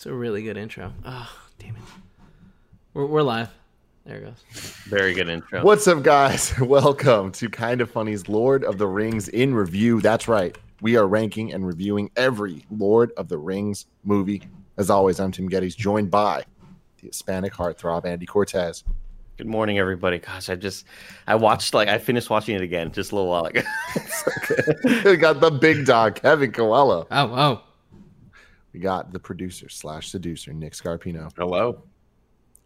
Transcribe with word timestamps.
It's 0.00 0.06
a 0.06 0.14
really 0.14 0.42
good 0.42 0.56
intro. 0.56 0.94
Oh, 1.04 1.30
damn 1.58 1.76
it. 1.76 1.82
We're, 2.94 3.04
we're 3.04 3.20
live. 3.20 3.50
There 4.06 4.16
it 4.16 4.24
goes. 4.24 4.72
Very 4.86 5.12
good 5.12 5.28
intro. 5.28 5.62
What's 5.62 5.86
up, 5.86 6.02
guys? 6.02 6.58
Welcome 6.58 7.32
to 7.32 7.50
Kind 7.50 7.82
of 7.82 7.90
Funny's 7.90 8.26
Lord 8.26 8.64
of 8.64 8.78
the 8.78 8.86
Rings 8.86 9.28
in 9.28 9.54
review. 9.54 10.00
That's 10.00 10.26
right. 10.26 10.56
We 10.80 10.96
are 10.96 11.06
ranking 11.06 11.52
and 11.52 11.66
reviewing 11.66 12.10
every 12.16 12.64
Lord 12.70 13.12
of 13.18 13.28
the 13.28 13.36
Rings 13.36 13.84
movie. 14.02 14.48
As 14.78 14.88
always, 14.88 15.20
I'm 15.20 15.32
Tim 15.32 15.50
Gettys, 15.50 15.76
joined 15.76 16.10
by 16.10 16.44
the 17.02 17.08
Hispanic 17.08 17.52
heartthrob, 17.52 18.06
Andy 18.06 18.24
Cortez. 18.24 18.84
Good 19.36 19.48
morning, 19.48 19.78
everybody. 19.78 20.18
Gosh, 20.18 20.48
I 20.48 20.54
just 20.54 20.86
I 21.26 21.34
watched 21.34 21.74
like 21.74 21.88
I 21.88 21.98
finished 21.98 22.30
watching 22.30 22.56
it 22.56 22.62
again 22.62 22.90
just 22.90 23.12
a 23.12 23.16
little 23.16 23.28
while 23.28 23.44
ago. 23.44 23.60
okay. 24.50 25.10
we 25.10 25.16
got 25.18 25.40
the 25.42 25.50
big 25.50 25.84
dog, 25.84 26.14
Kevin 26.14 26.52
Coelho. 26.52 27.06
Oh, 27.10 27.34
oh. 27.34 27.62
We 28.72 28.80
got 28.80 29.12
the 29.12 29.18
producer 29.18 29.68
slash 29.68 30.10
seducer, 30.10 30.52
Nick 30.52 30.72
Scarpino. 30.74 31.30
Hello. 31.36 31.82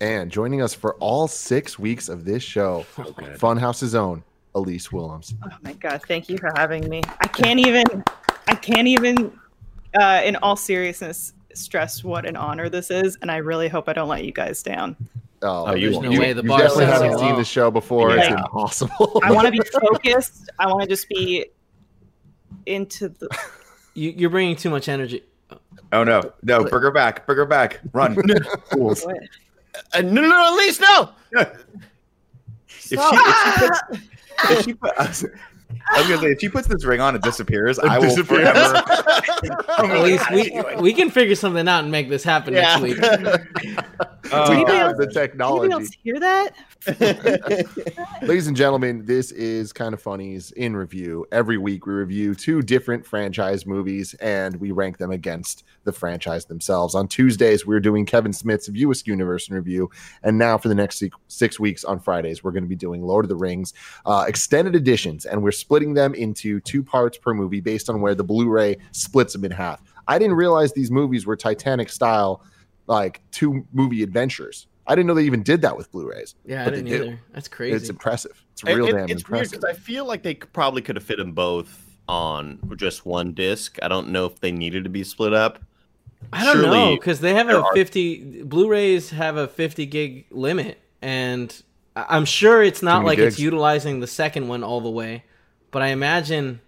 And 0.01 0.31
joining 0.31 0.61
us 0.61 0.75
for 0.75 0.95
all 0.97 1.29
six 1.29 1.79
weeks 1.79 2.09
of 2.09 2.25
this 2.25 2.43
show, 2.43 2.85
Funhaus's 3.39 3.95
own 3.95 4.23
Elise 4.55 4.93
Willems. 4.93 5.35
Oh 5.45 5.48
my 5.62 5.73
god, 5.75 6.03
thank 6.07 6.29
you 6.29 6.37
for 6.37 6.53
having 6.57 6.89
me. 6.89 7.01
I 7.21 7.27
can't 7.29 7.59
even 7.61 7.85
I 8.47 8.55
can't 8.55 8.87
even 8.89 9.33
uh 9.98 10.21
in 10.25 10.37
all 10.37 10.57
seriousness 10.57 11.33
stress 11.55 12.03
what 12.05 12.27
an 12.27 12.34
honor 12.37 12.69
this 12.69 12.91
is 12.91 13.17
and 13.23 13.31
I 13.31 13.37
really 13.37 13.69
hope 13.69 13.89
I 13.89 13.93
don't 13.93 14.09
let 14.09 14.25
you 14.25 14.33
guys 14.33 14.62
down. 14.62 14.97
Oh, 15.43 15.67
Oh, 15.69 15.75
you 15.75 15.91
There's 15.91 16.03
no 16.03 16.11
you- 16.11 16.21
way 16.21 16.33
the 16.33 16.43
you 16.43 16.48
bar 16.48 16.59
definitely 16.59 16.87
haven't 16.87 17.19
seen 17.19 17.37
the 17.37 17.45
show 17.45 17.71
before. 17.71 18.17
It's 18.17 18.28
impossible. 18.28 19.21
I 19.23 19.31
want 19.33 19.47
to 19.47 19.53
be 19.53 19.61
focused. 19.73 20.50
I 20.59 20.67
want 20.67 20.83
to 20.83 20.89
just 20.89 21.09
be 21.09 21.47
into 22.67 23.09
the 23.09 23.28
You, 23.95 24.11
you're 24.11 24.31
bringing 24.31 24.56
too 24.56 24.71
much 24.71 24.89
energy. 24.89 25.23
Oh 25.92 26.03
no, 26.03 26.33
no, 26.42 26.64
bring 26.64 26.83
her 26.83 26.91
back, 26.91 27.27
bring 27.27 27.39
her 27.39 27.47
back, 27.47 27.81
run. 27.92 28.17
Fools. 28.73 29.06
Uh, 29.06 30.00
no, 30.00 30.20
no, 30.23 30.28
no, 30.28 30.47
at 30.47 30.56
least 30.56 30.81
no. 30.81 31.11
if 31.33 31.48
she, 32.69 32.97
if 32.97 34.65
she 34.65 34.75
puts, 34.75 35.22
if 35.22 35.22
she 35.22 35.25
put, 35.25 35.25
I 35.92 35.98
was, 36.00 36.08
gonna 36.08 36.20
say 36.22 36.30
if 36.33 36.41
she 36.41 36.48
puts 36.48 36.67
this 36.69 36.84
ring 36.84 37.00
on 37.00 37.14
and 37.14 37.22
disappears, 37.22 37.78
I 37.78 37.98
will 37.98 38.08
disappears. 38.08 38.48
forever. 38.48 38.83
At 39.78 40.03
least 40.03 40.31
we, 40.31 40.61
we 40.81 40.92
can 40.94 41.11
figure 41.11 41.34
something 41.34 41.66
out 41.69 41.83
and 41.83 41.92
make 41.92 42.08
this 42.08 42.25
happen 42.25 42.55
Yeah. 42.55 42.77
next 42.78 42.83
week. 42.83 43.78
We 44.25 44.31
Anybody 44.41 44.77
have 44.78 44.86
else- 44.89 44.97
the 44.97 45.03
Anybody 45.05 45.14
technology. 45.14 45.72
else 45.72 45.91
hear 46.03 46.19
that? 46.19 46.55
Ladies 48.22 48.47
and 48.47 48.56
gentlemen, 48.56 49.05
this 49.05 49.31
is 49.33 49.72
kind 49.72 49.92
of 49.92 50.00
funnies 50.00 50.50
in 50.53 50.75
review. 50.75 51.27
Every 51.31 51.58
week 51.58 51.86
we 51.86 51.92
review 51.92 52.34
two 52.34 52.62
different 52.62 53.05
franchise 53.06 53.66
movies 53.66 54.14
and 54.14 54.56
we 54.56 54.70
rank 54.70 54.97
them 54.97 55.11
against 55.11 55.64
the 55.84 55.92
franchise 55.92 56.47
themselves. 56.47 56.94
On 56.94 57.06
Tuesdays, 57.06 57.66
we're 57.66 57.81
doing 57.81 58.06
Kevin 58.06 58.33
Smith's 58.33 58.66
View 58.69 58.91
Askew 58.91 59.12
Universe 59.12 59.48
in 59.48 59.55
review. 59.56 59.91
And 60.22 60.38
now 60.38 60.56
for 60.56 60.69
the 60.69 60.75
next 60.75 60.98
six, 60.98 61.14
six 61.28 61.61
weeks 61.61 61.84
on 61.84 62.00
Fridays, 62.00 62.42
we're 62.42 62.53
going 62.53 62.64
to 62.64 62.69
be 62.69 62.77
doing 62.77 63.03
Lord 63.03 63.27
of 63.27 63.28
the 63.28 63.36
Rings 63.36 63.75
uh, 64.06 64.25
extended 64.27 64.75
editions. 64.75 65.27
And 65.27 65.42
we're 65.42 65.53
splitting 65.65 65.95
them 65.95 66.12
into 66.15 66.61
two 66.61 66.83
parts 66.83 67.17
per 67.17 67.33
movie 67.33 67.61
based 67.61 67.89
on 67.89 68.03
where 68.03 68.15
the 68.15 68.23
Blu 68.23 68.51
ray 68.51 68.77
splits 68.93 69.33
them 69.33 69.47
in 69.47 69.51
half. 69.51 69.81
I 70.06 70.19
didn't 70.19 70.37
realize 70.37 70.75
these 70.75 70.91
movies 70.91 71.25
were 71.25 71.37
Titanic 71.37 71.89
style, 71.89 72.43
like 72.87 73.23
two 73.31 73.67
movie 73.73 74.03
adventures. 74.03 74.67
I 74.87 74.95
didn't 74.95 75.06
know 75.06 75.15
they 75.15 75.25
even 75.25 75.43
did 75.43 75.62
that 75.62 75.75
with 75.75 75.91
Blu 75.91 76.11
rays. 76.11 76.34
Yeah, 76.45 76.61
I 76.61 76.65
But 76.67 76.71
they 76.75 76.83
didn't 76.83 76.91
do. 77.01 77.05
either. 77.06 77.21
That's 77.33 77.48
crazy. 77.48 77.77
It's 77.77 77.89
impressive. 77.89 78.45
It's 78.53 78.62
It- 78.62 78.75
real 78.75 78.84
it- 78.89 78.93
damn 78.93 79.05
it's 79.09 79.27
weird 79.27 79.44
impressive. 79.47 79.61
because 79.62 79.65
I 79.65 79.72
feel 79.81 80.05
like 80.05 80.22
they 80.22 80.34
probably 80.34 80.83
could 80.83 80.97
have 80.97 81.03
fit 81.05 81.16
them 81.16 81.33
both 81.33 81.83
on 82.06 82.59
just 82.77 83.06
one 83.06 83.33
disc. 83.33 83.78
I 83.83 83.88
don't 83.88 84.09
know 84.11 84.27
if 84.27 84.41
they 84.41 84.53
needed 84.53 84.84
to 84.84 84.91
be 84.91 85.03
split 85.03 85.33
up. 85.33 85.61
I 86.31 86.44
don't 86.44 86.61
know 86.61 86.94
because 86.94 87.21
they 87.21 87.33
have 87.33 87.47
there 87.47 87.56
a 87.56 87.62
are- 87.62 87.75
50 87.75 88.43
Blu-rays 88.43 89.09
have 89.11 89.38
a 89.38 89.49
50 89.49 89.87
gig 89.87 90.27
limit, 90.31 90.78
and 91.00 91.55
I- 91.97 92.05
I'm 92.11 92.27
sure 92.27 92.62
it's 92.62 92.83
not 92.83 92.99
many 92.99 93.06
like 93.06 93.19
it's 93.19 93.38
utilizing 93.38 94.00
the 94.00 94.06
second 94.06 94.49
one 94.49 94.62
all 94.62 94.83
the 94.83 94.91
way. 94.91 95.25
But 95.75 95.83
I 95.83 95.89
imagine 95.89 96.61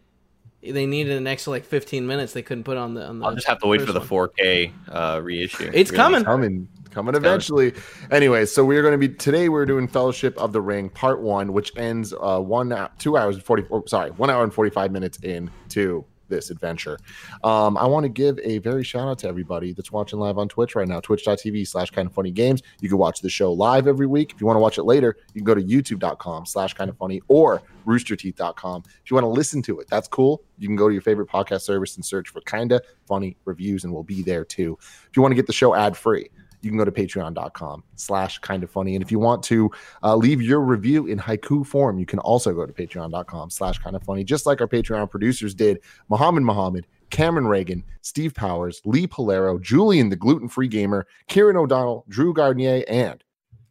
they 0.63 0.85
needed 0.85 1.17
an 1.17 1.29
extra 1.29 1.53
like 1.53 1.65
15 1.65 2.09
minutes. 2.09 2.33
They 2.33 2.43
couldn't 2.43 2.65
put 2.65 2.77
on 2.77 2.95
the. 2.95 3.07
On 3.07 3.21
the 3.21 3.27
I'll 3.27 3.35
just 3.37 3.47
have 3.47 3.61
to 3.61 3.69
wait 3.69 3.83
for 3.83 3.93
the 3.93 4.01
4K 4.01 4.73
uh, 4.89 5.21
reissue. 5.23 5.71
It's 5.73 5.93
Really. 5.93 6.03
coming. 6.03 6.25
coming 6.25 6.69
coming 6.91 7.15
eventually 7.15 7.75
anyway 8.11 8.47
so 8.47 8.65
we're 8.65 8.81
going 8.81 8.99
to 8.99 8.99
be 8.99 9.07
today 9.07 9.51
we're 9.51 9.67
doing 9.67 9.87
fellowship 9.87 10.35
of 10.39 10.55
the 10.55 10.61
ring 10.63 10.89
part 10.89 11.21
one 11.21 11.53
which 11.53 11.71
ends 11.77 12.15
uh 12.23 12.41
one 12.41 12.75
two 12.99 13.19
hours 13.19 13.37
and 13.37 13.45
44 13.45 13.87
sorry 13.87 14.11
one 14.13 14.31
hour 14.31 14.43
and 14.43 14.55
45 14.55 14.91
minutes 14.91 15.19
into 15.19 16.03
this 16.29 16.51
adventure. 16.51 16.99
Um 17.45 17.77
i 17.77 17.87
want 17.87 18.05
to 18.05 18.09
give 18.09 18.39
a 18.43 18.59
very 18.59 18.85
shout 18.85 19.09
out 19.09 19.19
to 19.21 19.29
everybody 19.29 19.73
that's 19.73 19.93
watching 19.93 20.19
live 20.19 20.39
on 20.39 20.49
twitch 20.49 20.75
right 20.75 20.89
now 20.89 21.01
twitch.tv 21.01 21.67
slash 21.67 21.91
kind 21.91 22.07
of 22.07 22.15
funny 22.15 22.31
games. 22.31 22.63
You 22.81 22.89
can 22.89 22.99
watch 22.99 23.21
the 23.21 23.31
show 23.31 23.53
live 23.53 23.87
every 23.87 24.07
week. 24.07 24.33
If 24.33 24.41
you 24.41 24.47
want 24.47 24.57
to 24.57 24.61
watch 24.61 24.79
it 24.79 24.85
later 24.85 25.17
you 25.35 25.41
can 25.41 25.45
go 25.45 25.55
to 25.55 25.63
youtube.com 25.63 26.47
slash 26.47 26.75
kind 26.75 26.91
of 26.91 26.97
funny 26.97 27.21
or 27.29 27.63
roosterteeth.com 27.87 28.83
if 28.87 29.11
you 29.11 29.15
want 29.15 29.25
to 29.25 29.29
listen 29.29 29.63
to 29.63 29.81
it 29.81 29.89
that's 29.89 30.09
cool. 30.09 30.43
You 30.59 30.69
can 30.69 30.77
go 30.77 30.89
to 30.89 30.93
your 30.93 31.03
favorite 31.03 31.29
podcast 31.29 31.63
service 31.63 31.97
and 31.97 32.05
search 32.05 32.29
for 32.29 32.41
kinda 32.43 32.81
funny 33.07 33.37
reviews 33.45 33.85
and 33.85 33.93
we'll 33.93 34.03
be 34.03 34.23
there 34.23 34.45
too. 34.45 34.79
If 34.81 35.17
you 35.17 35.23
want 35.23 35.33
to 35.33 35.37
get 35.37 35.47
the 35.47 35.53
show 35.53 35.75
ad 35.75 35.97
free 35.97 36.29
you 36.67 36.71
can 36.71 36.79
go 36.79 36.85
to 36.85 36.93
patreon.com 36.93 37.83
slash 37.95 38.39
kind 38.41 38.63
of 38.63 38.71
funny. 38.71 38.95
And 38.95 39.03
if 39.03 39.11
you 39.11 39.19
want 39.19 39.43
to 39.45 39.71
uh, 40.03 40.17
leave 40.17 40.43
your 40.43 40.61
review 40.61 41.07
in 41.07 41.19
haiku 41.19 41.67
form 41.67 41.99
you 41.99 42.07
can 42.07 42.19
also 42.19 42.53
go 42.53 42.67
to 42.67 42.73
patreon.com 42.73 43.51
slash 43.51 43.79
kind 43.79 43.97
of 43.97 44.03
funny 44.03 44.25
just 44.25 44.47
like 44.47 44.61
our 44.61 44.67
patreon 44.67 45.09
producers 45.11 45.55
did 45.55 45.81
muhammad 46.09 46.43
muhammad 46.43 46.87
cameron 47.11 47.47
reagan 47.47 47.85
steve 48.03 48.35
powers 48.35 48.81
lee 48.85 49.07
polero 49.07 49.61
julian 49.61 50.09
the 50.09 50.17
gluten-free 50.17 50.69
gamer 50.69 51.07
kieran 51.29 51.57
o'donnell 51.57 52.05
drew 52.09 52.35
gardnier 52.35 52.85
and 52.89 53.23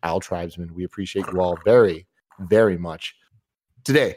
al 0.04 0.20
tribesman. 0.20 0.74
We 0.74 0.84
appreciate 0.84 1.26
you 1.32 1.42
all 1.42 1.58
very 1.66 2.08
very 2.40 2.78
much. 2.78 3.16
Today 3.84 4.16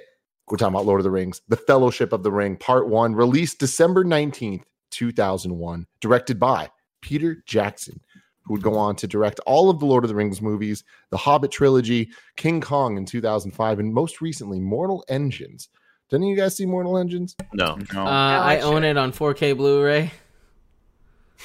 we're 0.50 0.56
talking 0.56 0.74
about 0.74 0.86
lord 0.86 1.00
of 1.00 1.04
the 1.04 1.10
rings 1.10 1.42
the 1.48 1.56
fellowship 1.56 2.12
of 2.12 2.22
the 2.22 2.32
ring 2.32 2.56
part 2.56 2.88
one 2.88 3.14
released 3.14 3.58
december 3.58 4.04
19th 4.04 4.62
2001 4.90 5.86
directed 6.00 6.38
by 6.38 6.70
peter 7.02 7.42
jackson 7.46 8.00
who 8.48 8.54
would 8.54 8.62
go 8.62 8.76
on 8.76 8.96
to 8.96 9.06
direct 9.06 9.38
all 9.46 9.68
of 9.68 9.78
the 9.78 9.84
Lord 9.86 10.02
of 10.04 10.08
the 10.08 10.14
Rings 10.14 10.40
movies, 10.40 10.82
the 11.10 11.18
Hobbit 11.18 11.50
trilogy, 11.52 12.08
King 12.36 12.60
Kong 12.62 12.96
in 12.96 13.04
2005, 13.04 13.78
and 13.78 13.92
most 13.92 14.20
recently, 14.22 14.58
Mortal 14.58 15.04
Engines. 15.08 15.68
Didn't 16.08 16.26
you 16.26 16.36
guys 16.36 16.56
see 16.56 16.64
Mortal 16.64 16.96
Engines? 16.96 17.36
No, 17.52 17.76
No. 17.92 18.06
Uh, 18.06 18.08
I 18.08 18.56
I 18.56 18.60
own 18.60 18.82
it 18.84 18.96
on 18.96 19.12
4K 19.12 19.54
Blu-ray. 19.54 20.10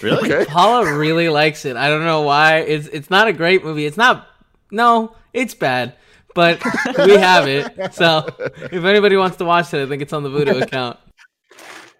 really. 0.01 0.31
Okay. 0.33 0.45
Paula 0.49 0.97
really 0.97 1.27
likes 1.27 1.65
it. 1.65 1.75
I 1.75 1.89
don't 1.89 2.05
know 2.05 2.21
why. 2.21 2.59
It's 2.59 2.87
it's 2.87 3.09
not 3.09 3.27
a 3.27 3.33
great 3.33 3.65
movie. 3.65 3.85
It's 3.85 3.97
not. 3.97 4.25
No, 4.71 5.15
it's 5.33 5.53
bad. 5.53 5.95
But 6.33 6.63
we 6.97 7.17
have 7.17 7.47
it. 7.47 7.93
So 7.93 8.25
if 8.39 8.83
anybody 8.85 9.17
wants 9.17 9.37
to 9.37 9.45
watch 9.45 9.71
it, 9.73 9.83
I 9.83 9.85
think 9.87 10.01
it's 10.01 10.13
on 10.13 10.23
the 10.23 10.29
Vudu 10.29 10.61
account. 10.63 10.97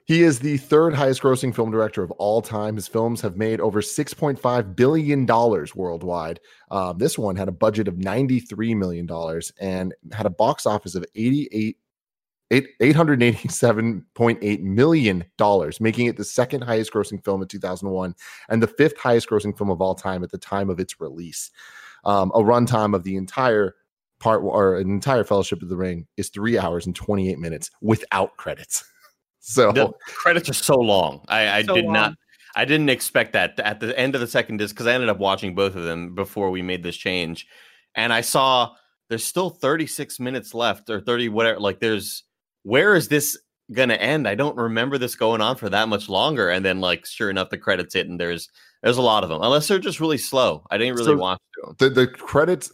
He 0.05 0.23
is 0.23 0.39
the 0.39 0.57
third 0.57 0.93
highest 0.93 1.21
grossing 1.21 1.55
film 1.55 1.71
director 1.71 2.03
of 2.03 2.11
all 2.11 2.41
time. 2.41 2.75
His 2.75 2.89
films 2.89 3.21
have 3.21 3.37
made 3.37 3.61
over 3.61 3.81
$6.5 3.81 4.75
billion 4.75 5.25
worldwide. 5.75 6.41
Uh, 6.69 6.91
this 6.93 7.17
one 7.17 7.37
had 7.37 7.47
a 7.47 7.53
budget 7.53 7.87
of 7.87 7.95
$93 7.95 8.75
million 8.75 9.07
and 9.61 9.93
had 10.11 10.25
a 10.25 10.29
box 10.29 10.65
office 10.65 10.95
of 10.95 11.05
88. 11.15 11.47
eight- 11.51 11.77
$887.8 12.51 14.61
million, 14.61 15.23
making 15.79 16.05
it 16.05 16.17
the 16.17 16.23
second 16.23 16.61
highest 16.61 16.93
grossing 16.93 17.23
film 17.23 17.41
in 17.41 17.47
2001 17.47 18.13
and 18.49 18.61
the 18.61 18.67
fifth 18.67 18.97
highest 18.97 19.27
grossing 19.29 19.57
film 19.57 19.71
of 19.71 19.81
all 19.81 19.95
time 19.95 20.23
at 20.23 20.29
the 20.29 20.37
time 20.37 20.69
of 20.69 20.79
its 20.79 21.01
release. 21.01 21.49
Um, 22.05 22.31
a 22.35 22.39
runtime 22.39 22.93
of 22.93 23.03
the 23.03 23.15
entire 23.15 23.73
part 24.19 24.43
or 24.43 24.77
an 24.77 24.89
entire 24.89 25.23
Fellowship 25.23 25.63
of 25.63 25.69
the 25.69 25.77
Ring 25.77 26.05
is 26.15 26.29
three 26.29 26.59
hours 26.59 26.85
and 26.85 26.95
28 26.95 27.39
minutes 27.39 27.71
without 27.81 28.37
credits. 28.37 28.83
So 29.45 29.71
The 29.73 29.91
credits 30.07 30.49
are 30.49 30.53
so 30.53 30.75
long. 30.77 31.23
I, 31.27 31.49
I 31.49 31.63
So 31.63 31.75
did 31.75 31.83
long. 31.85 31.93
not. 31.93 32.13
I 32.55 32.63
didn't 32.65 32.89
expect 32.89 33.33
that 33.33 33.59
at 33.59 33.79
the 33.81 33.97
end 33.99 34.15
of 34.15 34.21
the 34.21 34.27
second 34.27 34.57
disc 34.57 34.73
because 34.73 34.87
I 34.87 34.93
ended 34.93 35.09
up 35.09 35.17
watching 35.19 35.53
both 35.53 35.75
of 35.75 35.83
them 35.83 36.15
before 36.15 36.49
we 36.49 36.61
made 36.61 36.81
this 36.83 36.95
change, 36.95 37.45
and 37.95 38.13
I 38.13 38.21
saw 38.21 38.73
there's 39.09 39.25
still 39.25 39.49
36 39.49 40.19
minutes 40.19 40.53
left 40.53 40.89
or 40.89 41.01
30 41.01 41.29
whatever. 41.29 41.59
Like 41.59 41.79
there's 41.79 42.23
where 42.63 42.95
is 42.95 43.09
this 43.09 43.37
gonna 43.73 43.95
end? 43.95 44.27
I 44.29 44.35
don't 44.35 44.55
remember 44.55 44.97
this 44.97 45.15
going 45.15 45.41
on 45.41 45.57
for 45.57 45.67
that 45.69 45.89
much 45.89 46.07
longer. 46.09 46.49
And 46.49 46.63
then 46.63 46.79
like 46.79 47.05
sure 47.05 47.29
enough, 47.29 47.49
the 47.49 47.57
credits 47.57 47.95
hit 47.95 48.07
and 48.07 48.19
there's 48.19 48.49
there's 48.81 48.97
a 48.97 49.01
lot 49.01 49.23
of 49.23 49.29
them. 49.29 49.41
Unless 49.41 49.67
they're 49.67 49.79
just 49.79 49.99
really 49.99 50.17
slow. 50.19 50.63
I 50.71 50.77
didn't 50.77 50.93
really 50.95 51.05
So- 51.07 51.17
watch 51.17 51.39
them. 51.61 51.75
the 51.79 51.89
the 51.89 52.07
credits, 52.07 52.71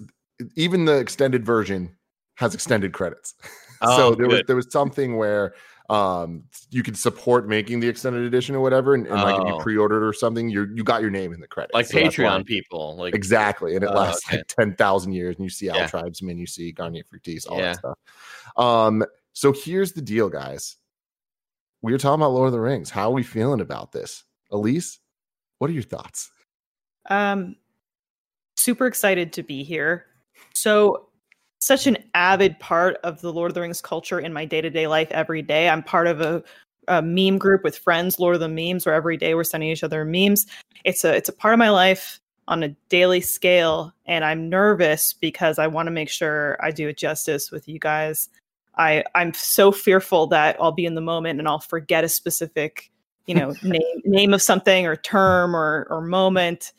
even 0.55 0.85
the 0.85 0.97
extended 0.99 1.45
version 1.45 1.95
has 2.35 2.53
extended 2.53 2.93
credits. 2.93 3.33
Oh, 3.81 3.95
so 3.97 4.15
there 4.15 4.27
was 4.27 4.41
there 4.45 4.57
was 4.57 4.69
something 4.73 5.15
where 5.15 5.53
um 5.89 6.43
you 6.69 6.83
could 6.83 6.97
support 6.97 7.47
making 7.47 7.79
the 7.79 7.87
extended 7.87 8.23
edition 8.23 8.55
or 8.55 8.59
whatever, 8.61 8.93
and, 8.93 9.07
and 9.07 9.21
like 9.21 9.35
if 9.39 9.47
you 9.47 9.53
Oh. 9.55 9.59
pre-ordered 9.59 10.07
or 10.07 10.13
something, 10.13 10.49
you 10.49 10.67
you 10.75 10.83
got 10.83 11.01
your 11.01 11.09
name 11.09 11.33
in 11.33 11.39
the 11.39 11.47
credits. 11.47 11.73
Like 11.73 11.87
So 11.87 11.97
Patreon 11.97 12.45
people. 12.45 12.95
Like 12.97 13.15
Exactly, 13.15 13.75
and 13.75 13.83
it 13.83 13.89
Oh, 13.91 13.95
lasts 13.95 14.27
okay. 14.27 14.37
like 14.37 14.47
ten 14.47 14.75
thousand 14.75 15.13
years, 15.13 15.35
and 15.37 15.43
you 15.45 15.49
see 15.49 15.69
Al 15.69 15.77
Yeah. 15.77 15.87
Tribesman, 15.87 16.37
you 16.37 16.45
see 16.45 16.71
Garnier 16.71 17.03
Fructis, 17.03 17.49
all 17.49 17.57
Yeah. 17.57 17.73
that 17.73 17.77
stuff. 17.77 17.97
Um, 18.55 19.03
so 19.33 19.51
here's 19.51 19.93
the 19.93 20.01
deal, 20.01 20.29
guys. 20.29 20.77
We 21.81 21.91
were 21.91 21.97
talking 21.97 22.21
about 22.21 22.33
Lord 22.33 22.47
of 22.47 22.53
the 22.53 22.59
Rings. 22.59 22.89
How 22.89 23.09
are 23.09 23.13
we 23.13 23.23
feeling 23.23 23.61
about 23.61 23.91
this, 23.91 24.23
Elise? 24.51 24.99
What 25.59 25.69
are 25.69 25.73
your 25.73 25.83
thoughts? 25.83 26.29
Um, 27.09 27.55
super 28.57 28.85
excited 28.85 29.33
to 29.33 29.43
be 29.43 29.63
here. 29.63 30.05
So, 30.53 31.08
such 31.59 31.87
an 31.87 31.97
avid 32.13 32.59
part 32.59 32.97
of 33.03 33.21
the 33.21 33.33
Lord 33.33 33.51
of 33.51 33.55
the 33.55 33.61
Rings 33.61 33.81
culture 33.81 34.19
in 34.19 34.33
my 34.33 34.45
day 34.45 34.61
to 34.61 34.69
day 34.69 34.87
life 34.87 35.11
every 35.11 35.41
day. 35.41 35.69
I'm 35.69 35.83
part 35.83 36.07
of 36.07 36.21
a, 36.21 36.43
a 36.87 37.01
meme 37.01 37.37
group 37.37 37.63
with 37.63 37.77
friends, 37.77 38.19
Lord 38.19 38.35
of 38.35 38.41
the 38.41 38.47
Memes, 38.47 38.85
where 38.85 38.95
every 38.95 39.17
day 39.17 39.35
we're 39.35 39.43
sending 39.43 39.69
each 39.69 39.83
other 39.83 40.05
memes. 40.05 40.45
It's 40.85 41.03
a 41.03 41.13
it's 41.13 41.29
a 41.29 41.33
part 41.33 41.53
of 41.53 41.59
my 41.59 41.69
life 41.69 42.19
on 42.47 42.63
a 42.63 42.69
daily 42.89 43.21
scale, 43.21 43.93
and 44.05 44.23
I'm 44.23 44.49
nervous 44.49 45.13
because 45.13 45.59
I 45.59 45.67
want 45.67 45.87
to 45.87 45.91
make 45.91 46.09
sure 46.09 46.57
I 46.61 46.71
do 46.71 46.87
it 46.87 46.97
justice 46.97 47.51
with 47.51 47.67
you 47.67 47.77
guys. 47.77 48.29
I 48.77 49.03
I'm 49.13 49.33
so 49.33 49.71
fearful 49.71 50.27
that 50.27 50.55
I'll 50.59 50.71
be 50.71 50.85
in 50.85 50.95
the 50.95 51.01
moment 51.01 51.39
and 51.39 51.47
I'll 51.47 51.59
forget 51.59 52.03
a 52.03 52.09
specific 52.09 52.89
you 53.25 53.35
know 53.35 53.53
name 53.63 54.01
name 54.05 54.33
of 54.33 54.41
something 54.41 54.87
or 54.87 54.95
term 54.95 55.55
or 55.55 55.87
or 55.89 56.01
moment. 56.01 56.71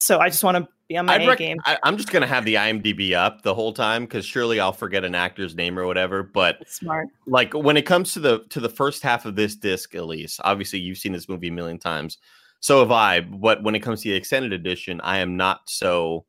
So 0.00 0.18
I 0.18 0.28
just 0.28 0.44
want 0.44 0.58
to 0.58 0.68
be 0.90 0.96
on 0.98 1.06
my 1.06 1.14
I'd 1.14 1.22
A 1.22 1.28
rec- 1.28 1.38
game. 1.38 1.56
I, 1.64 1.78
I'm 1.84 1.96
just 1.96 2.10
gonna 2.10 2.26
have 2.26 2.44
the 2.44 2.56
IMDb 2.56 3.14
up 3.14 3.42
the 3.42 3.54
whole 3.54 3.72
time 3.72 4.02
because 4.04 4.26
surely 4.26 4.58
I'll 4.60 4.72
forget 4.72 5.04
an 5.04 5.14
actor's 5.14 5.54
name 5.54 5.78
or 5.78 5.86
whatever. 5.86 6.22
But 6.22 6.68
Smart. 6.68 7.08
like 7.26 7.54
when 7.54 7.76
it 7.76 7.82
comes 7.86 8.12
to 8.14 8.20
the 8.20 8.40
to 8.50 8.60
the 8.60 8.68
first 8.68 9.02
half 9.02 9.24
of 9.24 9.36
this 9.36 9.54
disc, 9.56 9.94
Elise, 9.94 10.38
obviously 10.44 10.80
you've 10.80 10.98
seen 10.98 11.12
this 11.12 11.28
movie 11.28 11.48
a 11.48 11.52
million 11.52 11.78
times. 11.78 12.18
So 12.58 12.80
have 12.80 12.90
I. 12.90 13.20
But 13.20 13.62
when 13.62 13.74
it 13.74 13.80
comes 13.80 14.02
to 14.02 14.08
the 14.10 14.14
extended 14.16 14.52
edition, 14.52 15.00
I 15.02 15.18
am 15.18 15.36
not 15.36 15.60
so. 15.70 16.26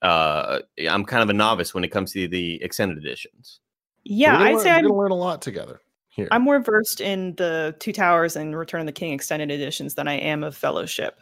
Uh, 0.00 0.60
I'm 0.88 1.04
kind 1.04 1.22
of 1.22 1.28
a 1.30 1.34
novice 1.34 1.74
when 1.74 1.82
it 1.82 1.88
comes 1.88 2.12
to 2.12 2.28
the 2.28 2.62
extended 2.62 2.98
editions. 2.98 3.60
Yeah, 4.04 4.38
I'd 4.38 4.52
learn- 4.54 4.60
say 4.62 4.70
we're 4.70 4.76
I'm 4.76 4.82
gonna 4.84 4.96
learn 4.98 5.10
a 5.10 5.16
lot 5.16 5.42
together 5.42 5.80
here. 6.08 6.28
I'm 6.30 6.42
more 6.42 6.60
versed 6.60 7.00
in 7.00 7.34
the 7.34 7.74
Two 7.80 7.92
Towers 7.92 8.36
and 8.36 8.56
Return 8.56 8.80
of 8.80 8.86
the 8.86 8.92
King 8.92 9.12
extended 9.12 9.50
editions 9.50 9.94
than 9.94 10.06
I 10.06 10.14
am 10.14 10.44
of 10.44 10.56
Fellowship. 10.56 11.20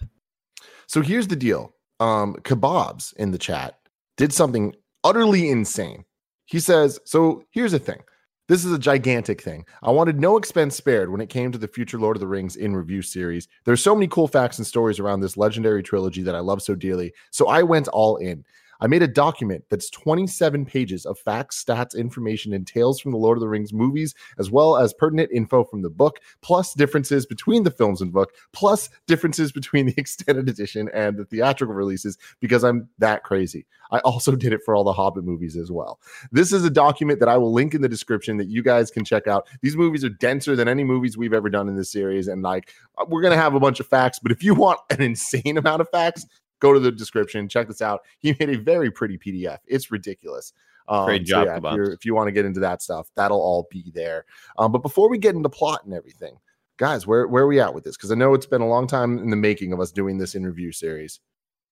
So 0.88 1.00
here's 1.00 1.28
the 1.28 1.36
deal. 1.36 1.74
Um, 2.02 2.34
Kebabs 2.42 3.14
in 3.14 3.30
the 3.30 3.38
chat 3.38 3.78
did 4.16 4.32
something 4.32 4.74
utterly 5.04 5.50
insane. 5.50 6.04
He 6.46 6.58
says, 6.58 6.98
So 7.04 7.44
here's 7.52 7.72
the 7.72 7.78
thing. 7.78 8.00
This 8.48 8.64
is 8.64 8.72
a 8.72 8.78
gigantic 8.78 9.40
thing. 9.40 9.64
I 9.84 9.92
wanted 9.92 10.18
no 10.18 10.36
expense 10.36 10.74
spared 10.74 11.10
when 11.10 11.20
it 11.20 11.28
came 11.28 11.52
to 11.52 11.58
the 11.58 11.68
future 11.68 12.00
Lord 12.00 12.16
of 12.16 12.20
the 12.20 12.26
Rings 12.26 12.56
in 12.56 12.74
review 12.74 13.02
series. 13.02 13.46
There's 13.64 13.82
so 13.82 13.94
many 13.94 14.08
cool 14.08 14.26
facts 14.26 14.58
and 14.58 14.66
stories 14.66 14.98
around 14.98 15.20
this 15.20 15.36
legendary 15.36 15.82
trilogy 15.82 16.22
that 16.22 16.34
I 16.34 16.40
love 16.40 16.60
so 16.60 16.74
dearly. 16.74 17.12
So 17.30 17.46
I 17.46 17.62
went 17.62 17.86
all 17.88 18.16
in. 18.16 18.44
I 18.82 18.88
made 18.88 19.02
a 19.02 19.06
document 19.06 19.64
that's 19.70 19.88
27 19.90 20.66
pages 20.66 21.06
of 21.06 21.16
facts, 21.16 21.62
stats, 21.62 21.96
information, 21.96 22.52
and 22.52 22.66
tales 22.66 22.98
from 22.98 23.12
the 23.12 23.16
Lord 23.16 23.38
of 23.38 23.40
the 23.40 23.48
Rings 23.48 23.72
movies, 23.72 24.12
as 24.40 24.50
well 24.50 24.76
as 24.76 24.92
pertinent 24.92 25.30
info 25.32 25.62
from 25.62 25.82
the 25.82 25.88
book, 25.88 26.18
plus 26.40 26.74
differences 26.74 27.24
between 27.24 27.62
the 27.62 27.70
films 27.70 28.00
and 28.00 28.12
book, 28.12 28.34
plus 28.52 28.90
differences 29.06 29.52
between 29.52 29.86
the 29.86 29.94
extended 29.98 30.48
edition 30.48 30.90
and 30.92 31.16
the 31.16 31.24
theatrical 31.24 31.76
releases, 31.76 32.18
because 32.40 32.64
I'm 32.64 32.88
that 32.98 33.22
crazy. 33.22 33.66
I 33.92 33.98
also 34.00 34.34
did 34.36 34.52
it 34.52 34.64
for 34.64 34.74
all 34.74 34.82
the 34.82 34.92
Hobbit 34.92 35.24
movies 35.24 35.56
as 35.56 35.70
well. 35.70 36.00
This 36.32 36.52
is 36.52 36.64
a 36.64 36.70
document 36.70 37.20
that 37.20 37.28
I 37.28 37.38
will 37.38 37.52
link 37.52 37.74
in 37.74 37.82
the 37.82 37.88
description 37.88 38.36
that 38.38 38.48
you 38.48 38.64
guys 38.64 38.90
can 38.90 39.04
check 39.04 39.28
out. 39.28 39.46
These 39.60 39.76
movies 39.76 40.02
are 40.02 40.08
denser 40.08 40.56
than 40.56 40.66
any 40.66 40.82
movies 40.82 41.16
we've 41.16 41.34
ever 41.34 41.50
done 41.50 41.68
in 41.68 41.76
this 41.76 41.92
series, 41.92 42.26
and 42.26 42.42
like 42.42 42.72
uh, 42.98 43.04
we're 43.08 43.22
gonna 43.22 43.36
have 43.36 43.54
a 43.54 43.60
bunch 43.60 43.78
of 43.78 43.86
facts, 43.86 44.18
but 44.18 44.32
if 44.32 44.42
you 44.42 44.54
want 44.54 44.80
an 44.90 45.00
insane 45.12 45.56
amount 45.56 45.82
of 45.82 45.88
facts, 45.90 46.26
go 46.62 46.72
to 46.72 46.78
the 46.80 46.92
description, 46.92 47.48
check 47.48 47.66
this 47.68 47.82
out. 47.82 48.00
He 48.20 48.34
made 48.40 48.48
a 48.50 48.56
very 48.58 48.90
pretty 48.90 49.18
PDF. 49.18 49.58
It's 49.66 49.90
ridiculous. 49.90 50.52
Um, 50.88 51.04
Great 51.06 51.26
so 51.28 51.44
job, 51.44 51.46
yeah, 51.46 51.70
if, 51.70 51.76
you're- 51.76 51.92
if 51.94 52.04
you 52.04 52.14
want 52.14 52.28
to 52.28 52.32
get 52.32 52.44
into 52.44 52.60
that 52.60 52.80
stuff, 52.82 53.08
that'll 53.16 53.40
all 53.40 53.66
be 53.70 53.90
there. 53.94 54.24
Um, 54.58 54.72
but 54.72 54.78
before 54.82 55.08
we 55.10 55.18
get 55.18 55.34
into 55.34 55.48
plot 55.48 55.84
and 55.84 55.92
everything, 55.94 56.36
guys, 56.76 57.06
where 57.06 57.26
where 57.28 57.44
are 57.44 57.46
we 57.46 57.60
at 57.60 57.72
with 57.74 57.84
this? 57.84 57.96
Because 57.96 58.10
I 58.10 58.14
know 58.14 58.32
it's 58.34 58.46
been 58.46 58.62
a 58.62 58.68
long 58.68 58.86
time 58.86 59.18
in 59.18 59.30
the 59.30 59.36
making 59.36 59.72
of 59.72 59.80
us 59.80 59.92
doing 59.92 60.18
this 60.18 60.34
interview 60.34 60.72
series. 60.72 61.20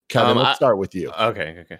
Kevin, 0.08 0.32
Um, 0.32 0.36
let's 0.38 0.50
I- 0.50 0.54
start 0.54 0.78
with 0.78 0.94
you. 0.94 1.10
Okay, 1.18 1.58
okay. 1.60 1.78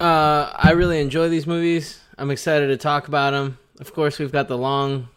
Uh, 0.00 0.50
I 0.54 0.72
really 0.72 1.00
enjoy 1.00 1.28
these 1.28 1.46
movies. 1.46 2.00
I'm 2.18 2.30
excited 2.30 2.68
to 2.68 2.76
talk 2.76 3.08
about 3.08 3.30
them. 3.32 3.58
Of 3.80 3.92
course, 3.94 4.18
we've 4.18 4.32
got 4.32 4.48
the 4.48 4.58
long 4.58 5.08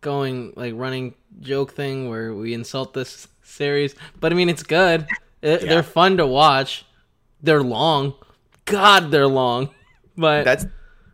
going, 0.00 0.52
like, 0.56 0.74
running 0.76 1.14
joke 1.40 1.72
thing 1.72 2.08
where 2.08 2.34
we 2.34 2.54
insult 2.54 2.94
this 2.94 3.28
series. 3.42 3.94
But 4.20 4.32
I 4.32 4.34
mean, 4.36 4.48
it's 4.48 4.62
good. 4.62 5.06
It- 5.42 5.60
They're 5.62 5.82
fun 5.82 6.16
to 6.18 6.26
watch. 6.26 6.84
They're 7.42 7.62
long. 7.62 8.14
God, 8.64 9.10
they're 9.10 9.26
long. 9.28 9.70
But 10.18 10.44
That's 10.44 10.64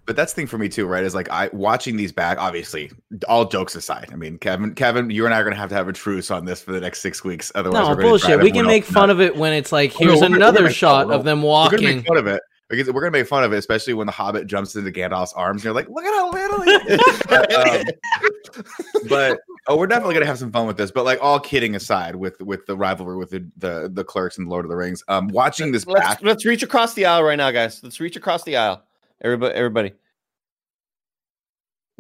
but 0.07 0.15
that's 0.15 0.33
the 0.33 0.37
thing 0.37 0.47
for 0.47 0.59
me 0.59 0.69
too, 0.69 0.87
right? 0.87 1.03
Is 1.03 1.13
like 1.15 1.29
I 1.31 1.49
watching 1.53 1.97
these 1.97 2.13
back, 2.13 2.39
obviously, 2.39 2.93
all 3.29 3.45
jokes 3.47 3.75
aside. 3.75 4.11
I 4.13 4.17
mean, 4.17 4.39
Kevin, 4.39 4.75
Kevin, 4.77 5.11
you 5.11 5.25
and 5.25 5.35
I 5.35 5.41
are 5.41 5.45
gonna 5.45 5.57
have 5.57 5.69
to 5.71 5.75
have 5.75 5.89
a 5.89 5.93
truce 5.93 6.31
on 6.31 6.45
this 6.45 6.63
for 6.63 6.71
the 6.71 6.81
next 6.81 7.01
six 7.03 7.25
weeks. 7.25 7.51
Otherwise, 7.57 7.89
no 7.89 7.97
bullshit. 7.97 8.41
We 8.41 8.53
can 8.53 8.65
make 8.67 8.85
fun 8.85 9.11
of 9.11 9.21
it 9.21 9.37
when 9.37 9.53
it's 9.55 9.73
like, 9.73 9.93
Oh, 10.01 10.05
no, 10.05 10.11
here's 10.11 10.21
gonna- 10.21 10.31
we're 10.33 10.37
another 10.37 10.71
shot 10.71 11.07
fun 11.09 11.15
of 11.15 11.25
them 11.25 11.39
We're 11.39 11.43
gonna 11.43 11.49
walking. 11.73 11.83
make 11.97 12.07
fun 12.07 12.17
of 12.17 12.29
it. 12.29 12.41
Because 12.73 12.91
we're 12.91 13.03
gonna 13.03 13.11
make 13.11 13.27
fun 13.27 13.45
of 13.45 13.53
it, 13.53 13.59
especially 13.59 13.93
when 13.93 14.07
the 14.07 14.13
Hobbit 14.13 14.47
jumps 14.47 14.75
into 14.75 14.91
Gandalf's 14.91 15.35
arms, 15.35 15.61
and 15.61 15.65
you're 15.65 15.75
like, 15.75 15.91
"Look 15.91 16.05
at 16.05 16.15
how 16.15 16.31
little!" 16.31 16.63
he 16.63 16.71
is." 16.95 17.23
but, 17.29 17.55
um, 17.69 17.85
but 19.11 19.41
oh, 19.69 19.77
we're 19.77 19.87
definitely 19.87 20.15
gonna 20.15 20.25
have 20.25 20.39
some 20.39 20.51
fun 20.51 20.67
with 20.67 20.79
this. 20.79 20.91
But 20.91 21.05
like, 21.05 21.19
all 21.21 21.39
kidding 21.39 21.75
aside, 21.75 22.17
with 22.17 22.41
with 22.41 22.65
the 22.65 22.75
rivalry 22.75 23.19
with 23.19 23.29
the 23.29 23.47
the, 23.59 23.91
the 23.93 24.03
clerks 24.03 24.39
and 24.39 24.49
Lord 24.49 24.65
of 24.65 24.71
the 24.71 24.77
Rings, 24.77 25.05
um, 25.09 25.29
watching 25.29 25.71
this 25.71 25.87
Let's 25.87 26.01
back, 26.01 26.23
let's 26.23 26.47
reach 26.47 26.63
across 26.63 26.95
the 26.95 27.05
aisle 27.05 27.23
right 27.23 27.37
now, 27.37 27.51
guys. 27.51 27.83
Let's 27.83 28.01
reach 28.01 28.17
across 28.17 28.43
the 28.45 28.57
aisle. 28.57 28.83
Everybody, 29.21 29.55
everybody. 29.55 29.93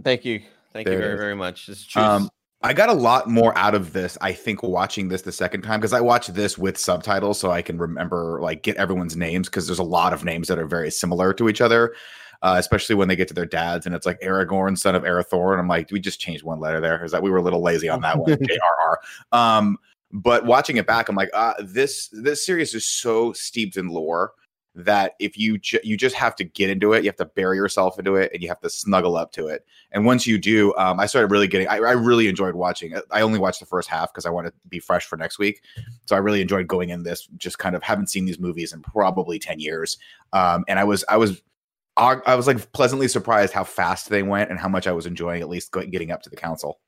Thank 0.02 0.24
you, 0.24 0.40
thank 0.72 0.86
There 0.86 0.94
you 0.94 1.00
very 1.00 1.18
very 1.18 1.36
much. 1.36 1.66
This 1.66 1.86
is. 1.86 1.96
Um, 1.96 2.30
I 2.64 2.72
got 2.72 2.88
a 2.88 2.94
lot 2.94 3.28
more 3.28 3.56
out 3.58 3.74
of 3.74 3.92
this, 3.92 4.16
I 4.20 4.32
think, 4.32 4.62
watching 4.62 5.08
this 5.08 5.22
the 5.22 5.32
second 5.32 5.62
time 5.62 5.80
because 5.80 5.92
I 5.92 6.00
watched 6.00 6.32
this 6.34 6.56
with 6.56 6.78
subtitles 6.78 7.40
so 7.40 7.50
I 7.50 7.60
can 7.60 7.76
remember, 7.76 8.38
like, 8.40 8.62
get 8.62 8.76
everyone's 8.76 9.16
names 9.16 9.48
because 9.48 9.66
there's 9.66 9.80
a 9.80 9.84
lot 9.84 10.12
of 10.12 10.24
names 10.24 10.48
that 10.48 10.58
are 10.58 10.66
very 10.66 10.90
similar 10.90 11.32
to 11.34 11.48
each 11.48 11.60
other, 11.60 11.94
uh, 12.42 12.54
especially 12.58 12.94
when 12.94 13.08
they 13.08 13.16
get 13.16 13.26
to 13.28 13.34
their 13.34 13.46
dads 13.46 13.84
and 13.84 13.94
it's 13.94 14.06
like 14.06 14.20
Aragorn, 14.20 14.78
son 14.78 14.94
of 14.94 15.02
Arathorn. 15.02 15.58
I'm 15.58 15.66
like, 15.66 15.90
we 15.90 15.98
just 15.98 16.20
changed 16.20 16.44
one 16.44 16.60
letter 16.60 16.80
there. 16.80 17.04
Is 17.04 17.10
that 17.10 17.22
we 17.22 17.30
were 17.30 17.38
a 17.38 17.42
little 17.42 17.62
lazy 17.62 17.88
on 17.88 18.00
that 18.02 18.18
one? 18.18 18.30
JRR. 18.36 18.96
Um, 19.32 19.78
but 20.12 20.44
watching 20.44 20.76
it 20.76 20.86
back, 20.86 21.08
I'm 21.08 21.16
like, 21.16 21.30
uh, 21.34 21.54
this 21.60 22.08
this 22.12 22.44
series 22.44 22.74
is 22.74 22.84
so 22.84 23.32
steeped 23.32 23.76
in 23.76 23.88
lore 23.88 24.34
that 24.74 25.14
if 25.18 25.36
you 25.36 25.58
ju- 25.58 25.80
you 25.82 25.96
just 25.96 26.14
have 26.16 26.34
to 26.36 26.44
get 26.44 26.70
into 26.70 26.92
it, 26.92 27.04
you 27.04 27.08
have 27.08 27.16
to 27.16 27.24
bury 27.24 27.56
yourself 27.56 27.98
into 27.98 28.16
it, 28.16 28.30
and 28.32 28.42
you 28.42 28.48
have 28.48 28.60
to 28.60 28.70
snuggle 28.70 29.16
up 29.16 29.32
to 29.32 29.48
it. 29.48 29.64
And 29.90 30.06
once 30.06 30.26
you 30.26 30.38
do, 30.38 30.74
um, 30.76 30.98
I 30.98 31.06
started 31.06 31.30
really 31.30 31.48
getting. 31.48 31.68
I, 31.68 31.76
I 31.76 31.92
really 31.92 32.28
enjoyed 32.28 32.54
watching. 32.54 32.94
I 33.10 33.20
only 33.20 33.38
watched 33.38 33.60
the 33.60 33.66
first 33.66 33.88
half 33.88 34.12
because 34.12 34.26
I 34.26 34.30
wanted 34.30 34.50
to 34.50 34.68
be 34.68 34.78
fresh 34.78 35.06
for 35.06 35.16
next 35.16 35.38
week. 35.38 35.62
So 36.06 36.16
I 36.16 36.20
really 36.20 36.40
enjoyed 36.40 36.66
going 36.66 36.90
in 36.90 37.02
this. 37.02 37.28
Just 37.36 37.58
kind 37.58 37.76
of 37.76 37.82
haven't 37.82 38.08
seen 38.08 38.24
these 38.24 38.38
movies 38.38 38.72
in 38.72 38.80
probably 38.82 39.38
ten 39.38 39.60
years, 39.60 39.98
um, 40.32 40.64
and 40.68 40.78
I 40.78 40.84
was 40.84 41.04
I 41.08 41.16
was 41.16 41.42
I 41.96 42.16
I 42.26 42.34
was 42.34 42.46
like 42.46 42.72
pleasantly 42.72 43.08
surprised 43.08 43.52
how 43.52 43.64
fast 43.64 44.08
they 44.08 44.22
went 44.22 44.50
and 44.50 44.58
how 44.58 44.68
much 44.68 44.86
I 44.86 44.92
was 44.92 45.06
enjoying 45.06 45.42
at 45.42 45.48
least 45.48 45.72
getting 45.72 46.10
up 46.10 46.22
to 46.22 46.30
the 46.30 46.36
council. 46.36 46.80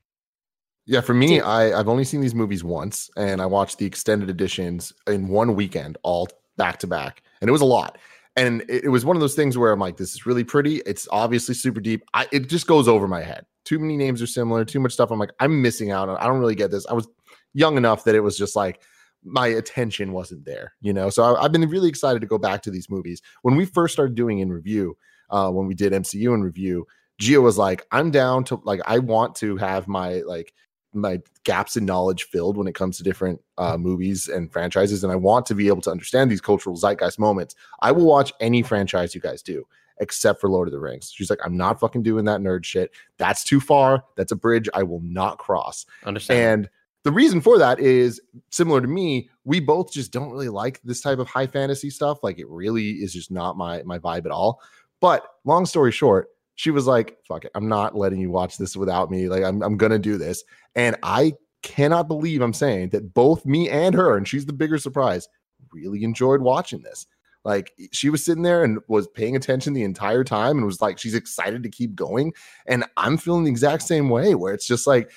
Yeah, 0.87 1.01
for 1.01 1.15
me, 1.15 1.41
I, 1.41 1.79
I've 1.79 1.87
only 1.87 2.03
seen 2.03 2.21
these 2.21 2.35
movies 2.35 2.63
once, 2.63 3.09
and 3.17 3.41
I 3.41 3.47
watched 3.47 3.79
the 3.79 3.87
extended 3.87 4.29
editions 4.29 4.93
in 5.07 5.27
one 5.27 5.55
weekend, 5.55 5.97
all 6.03 6.27
back 6.57 6.77
to 6.79 6.87
back, 6.87 7.23
and 7.41 7.49
it 7.49 7.51
was 7.51 7.61
a 7.61 7.65
lot. 7.65 7.97
And 8.35 8.61
it, 8.67 8.85
it 8.85 8.89
was 8.89 9.05
one 9.05 9.15
of 9.15 9.21
those 9.21 9.35
things 9.35 9.57
where 9.57 9.71
I'm 9.71 9.79
like, 9.79 9.97
"This 9.97 10.13
is 10.13 10.25
really 10.25 10.43
pretty. 10.43 10.77
It's 10.85 11.07
obviously 11.11 11.55
super 11.55 11.79
deep. 11.79 12.03
I, 12.13 12.27
it 12.31 12.49
just 12.49 12.67
goes 12.67 12.87
over 12.87 13.07
my 13.07 13.21
head. 13.21 13.45
Too 13.63 13.79
many 13.79 13.97
names 13.97 14.21
are 14.21 14.27
similar. 14.27 14.65
Too 14.65 14.79
much 14.79 14.93
stuff. 14.93 15.11
I'm 15.11 15.19
like, 15.19 15.33
I'm 15.39 15.61
missing 15.61 15.91
out 15.91 16.09
on. 16.09 16.17
I 16.17 16.25
don't 16.25 16.39
really 16.39 16.55
get 16.55 16.71
this. 16.71 16.85
I 16.87 16.93
was 16.93 17.07
young 17.53 17.77
enough 17.77 18.03
that 18.03 18.15
it 18.15 18.19
was 18.19 18.37
just 18.37 18.55
like 18.55 18.81
my 19.23 19.47
attention 19.47 20.11
wasn't 20.11 20.45
there, 20.45 20.73
you 20.81 20.93
know. 20.93 21.09
So 21.09 21.23
I, 21.23 21.43
I've 21.43 21.51
been 21.51 21.67
really 21.67 21.89
excited 21.89 22.21
to 22.21 22.27
go 22.27 22.37
back 22.37 22.61
to 22.63 22.71
these 22.71 22.89
movies. 22.89 23.21
When 23.41 23.55
we 23.55 23.65
first 23.65 23.93
started 23.93 24.15
doing 24.15 24.39
in 24.39 24.51
review, 24.51 24.97
uh, 25.29 25.49
when 25.49 25.65
we 25.65 25.73
did 25.73 25.93
MCU 25.93 26.33
in 26.33 26.43
review, 26.43 26.85
Gia 27.19 27.41
was 27.41 27.57
like, 27.57 27.85
I'm 27.91 28.11
down 28.11 28.43
to 28.45 28.61
like, 28.63 28.81
I 28.85 28.99
want 28.99 29.35
to 29.37 29.57
have 29.57 29.87
my 29.87 30.21
like 30.21 30.53
my 30.95 31.21
gaps 31.43 31.77
in 31.77 31.85
knowledge 31.85 32.23
filled 32.23 32.57
when 32.57 32.67
it 32.67 32.75
comes 32.75 32.97
to 32.97 33.03
different 33.03 33.41
uh, 33.57 33.77
movies 33.77 34.27
and 34.27 34.51
franchises, 34.51 35.03
and 35.03 35.11
I 35.11 35.15
want 35.15 35.45
to 35.47 35.55
be 35.55 35.67
able 35.67 35.81
to 35.81 35.91
understand 35.91 36.31
these 36.31 36.41
cultural 36.41 36.75
zeitgeist 36.75 37.19
moments. 37.19 37.55
I 37.81 37.91
will 37.91 38.05
watch 38.05 38.33
any 38.39 38.63
franchise 38.63 39.13
you 39.13 39.21
guys 39.21 39.41
do, 39.41 39.65
except 39.99 40.41
for 40.41 40.49
Lord 40.49 40.67
of 40.67 40.71
the 40.71 40.79
Rings. 40.79 41.11
She's 41.13 41.29
like, 41.29 41.39
I'm 41.43 41.57
not 41.57 41.79
fucking 41.79 42.03
doing 42.03 42.25
that 42.25 42.41
nerd 42.41 42.63
shit. 42.65 42.91
That's 43.17 43.43
too 43.43 43.59
far. 43.59 44.03
That's 44.15 44.31
a 44.31 44.35
bridge 44.35 44.69
I 44.73 44.83
will 44.83 45.01
not 45.01 45.37
cross. 45.37 45.85
Understand? 46.05 46.39
And 46.39 46.69
the 47.03 47.11
reason 47.11 47.39
for 47.39 47.59
that 47.59 47.79
is 47.79 48.19
similar 48.49 48.81
to 48.81 48.87
me. 48.87 49.29
We 49.43 49.59
both 49.59 49.93
just 49.93 50.11
don't 50.11 50.31
really 50.31 50.49
like 50.49 50.81
this 50.83 51.01
type 51.01 51.19
of 51.19 51.27
high 51.27 51.45
fantasy 51.45 51.91
stuff. 51.91 52.23
Like 52.23 52.39
it 52.39 52.49
really 52.49 52.93
is 52.93 53.13
just 53.13 53.29
not 53.29 53.57
my 53.57 53.83
my 53.83 53.99
vibe 53.99 54.25
at 54.25 54.31
all. 54.31 54.59
But 55.01 55.23
long 55.43 55.67
story 55.67 55.91
short, 55.91 56.29
she 56.55 56.71
was 56.71 56.87
like, 56.87 57.17
"Fuck 57.27 57.45
it, 57.45 57.51
I'm 57.55 57.67
not 57.67 57.95
letting 57.95 58.19
you 58.19 58.31
watch 58.31 58.57
this 58.57 58.75
without 58.75 59.11
me. 59.11 59.27
Like 59.27 59.43
I'm 59.43 59.61
I'm 59.61 59.77
gonna 59.77 59.99
do 59.99 60.17
this." 60.17 60.43
And 60.75 60.95
I 61.03 61.33
cannot 61.61 62.07
believe 62.07 62.41
I'm 62.41 62.53
saying 62.53 62.89
that 62.89 63.13
both 63.13 63.45
me 63.45 63.69
and 63.69 63.95
her, 63.95 64.15
and 64.17 64.27
she's 64.27 64.45
the 64.45 64.53
bigger 64.53 64.77
surprise, 64.77 65.27
really 65.71 66.03
enjoyed 66.03 66.41
watching 66.41 66.81
this. 66.81 67.07
Like 67.43 67.73
she 67.91 68.09
was 68.09 68.25
sitting 68.25 68.43
there 68.43 68.63
and 68.63 68.79
was 68.87 69.07
paying 69.07 69.35
attention 69.35 69.73
the 69.73 69.83
entire 69.83 70.23
time 70.23 70.57
and 70.57 70.65
was 70.65 70.81
like, 70.81 70.97
she's 70.97 71.13
excited 71.13 71.61
to 71.63 71.69
keep 71.69 71.93
going. 71.93 72.33
And 72.65 72.85
I'm 72.97 73.17
feeling 73.17 73.43
the 73.43 73.51
exact 73.51 73.83
same 73.83 74.09
way 74.09 74.33
where 74.33 74.53
it's 74.53 74.65
just 74.65 74.87
like, 74.87 75.11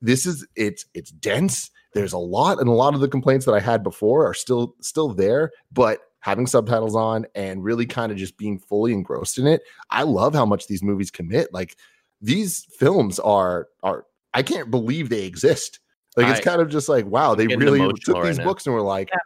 this 0.00 0.24
is 0.24 0.46
it's 0.56 0.86
it's 0.94 1.10
dense 1.10 1.70
there's 1.94 2.12
a 2.12 2.18
lot, 2.18 2.58
and 2.58 2.68
a 2.68 2.72
lot 2.72 2.94
of 2.94 3.00
the 3.00 3.08
complaints 3.08 3.46
that 3.46 3.54
I 3.54 3.60
had 3.60 3.82
before 3.82 4.28
are 4.28 4.34
still 4.34 4.74
still 4.80 5.08
there. 5.08 5.52
But 5.72 6.00
having 6.24 6.46
subtitles 6.46 6.96
on 6.96 7.26
and 7.34 7.62
really 7.62 7.84
kind 7.84 8.10
of 8.10 8.16
just 8.16 8.38
being 8.38 8.58
fully 8.58 8.94
engrossed 8.94 9.36
in 9.36 9.46
it, 9.46 9.60
I 9.90 10.04
love 10.04 10.34
how 10.34 10.46
much 10.46 10.66
these 10.66 10.82
movies 10.82 11.10
commit. 11.10 11.52
Like 11.52 11.76
these 12.22 12.64
films 12.78 13.18
are 13.18 13.68
are 13.82 14.06
I 14.32 14.42
can't 14.42 14.70
believe 14.70 15.10
they 15.10 15.24
exist. 15.26 15.80
Like 16.16 16.28
it's 16.28 16.40
I- 16.40 16.42
kind 16.42 16.62
of 16.62 16.70
just 16.70 16.88
like 16.88 17.04
wow, 17.04 17.34
they 17.34 17.46
really 17.46 17.78
emotional 17.78 17.98
took 18.00 18.16
right 18.16 18.28
these 18.28 18.38
now. 18.38 18.44
books 18.44 18.64
and 18.66 18.74
were 18.74 18.80
like, 18.80 19.10
Yeah. 19.12 19.18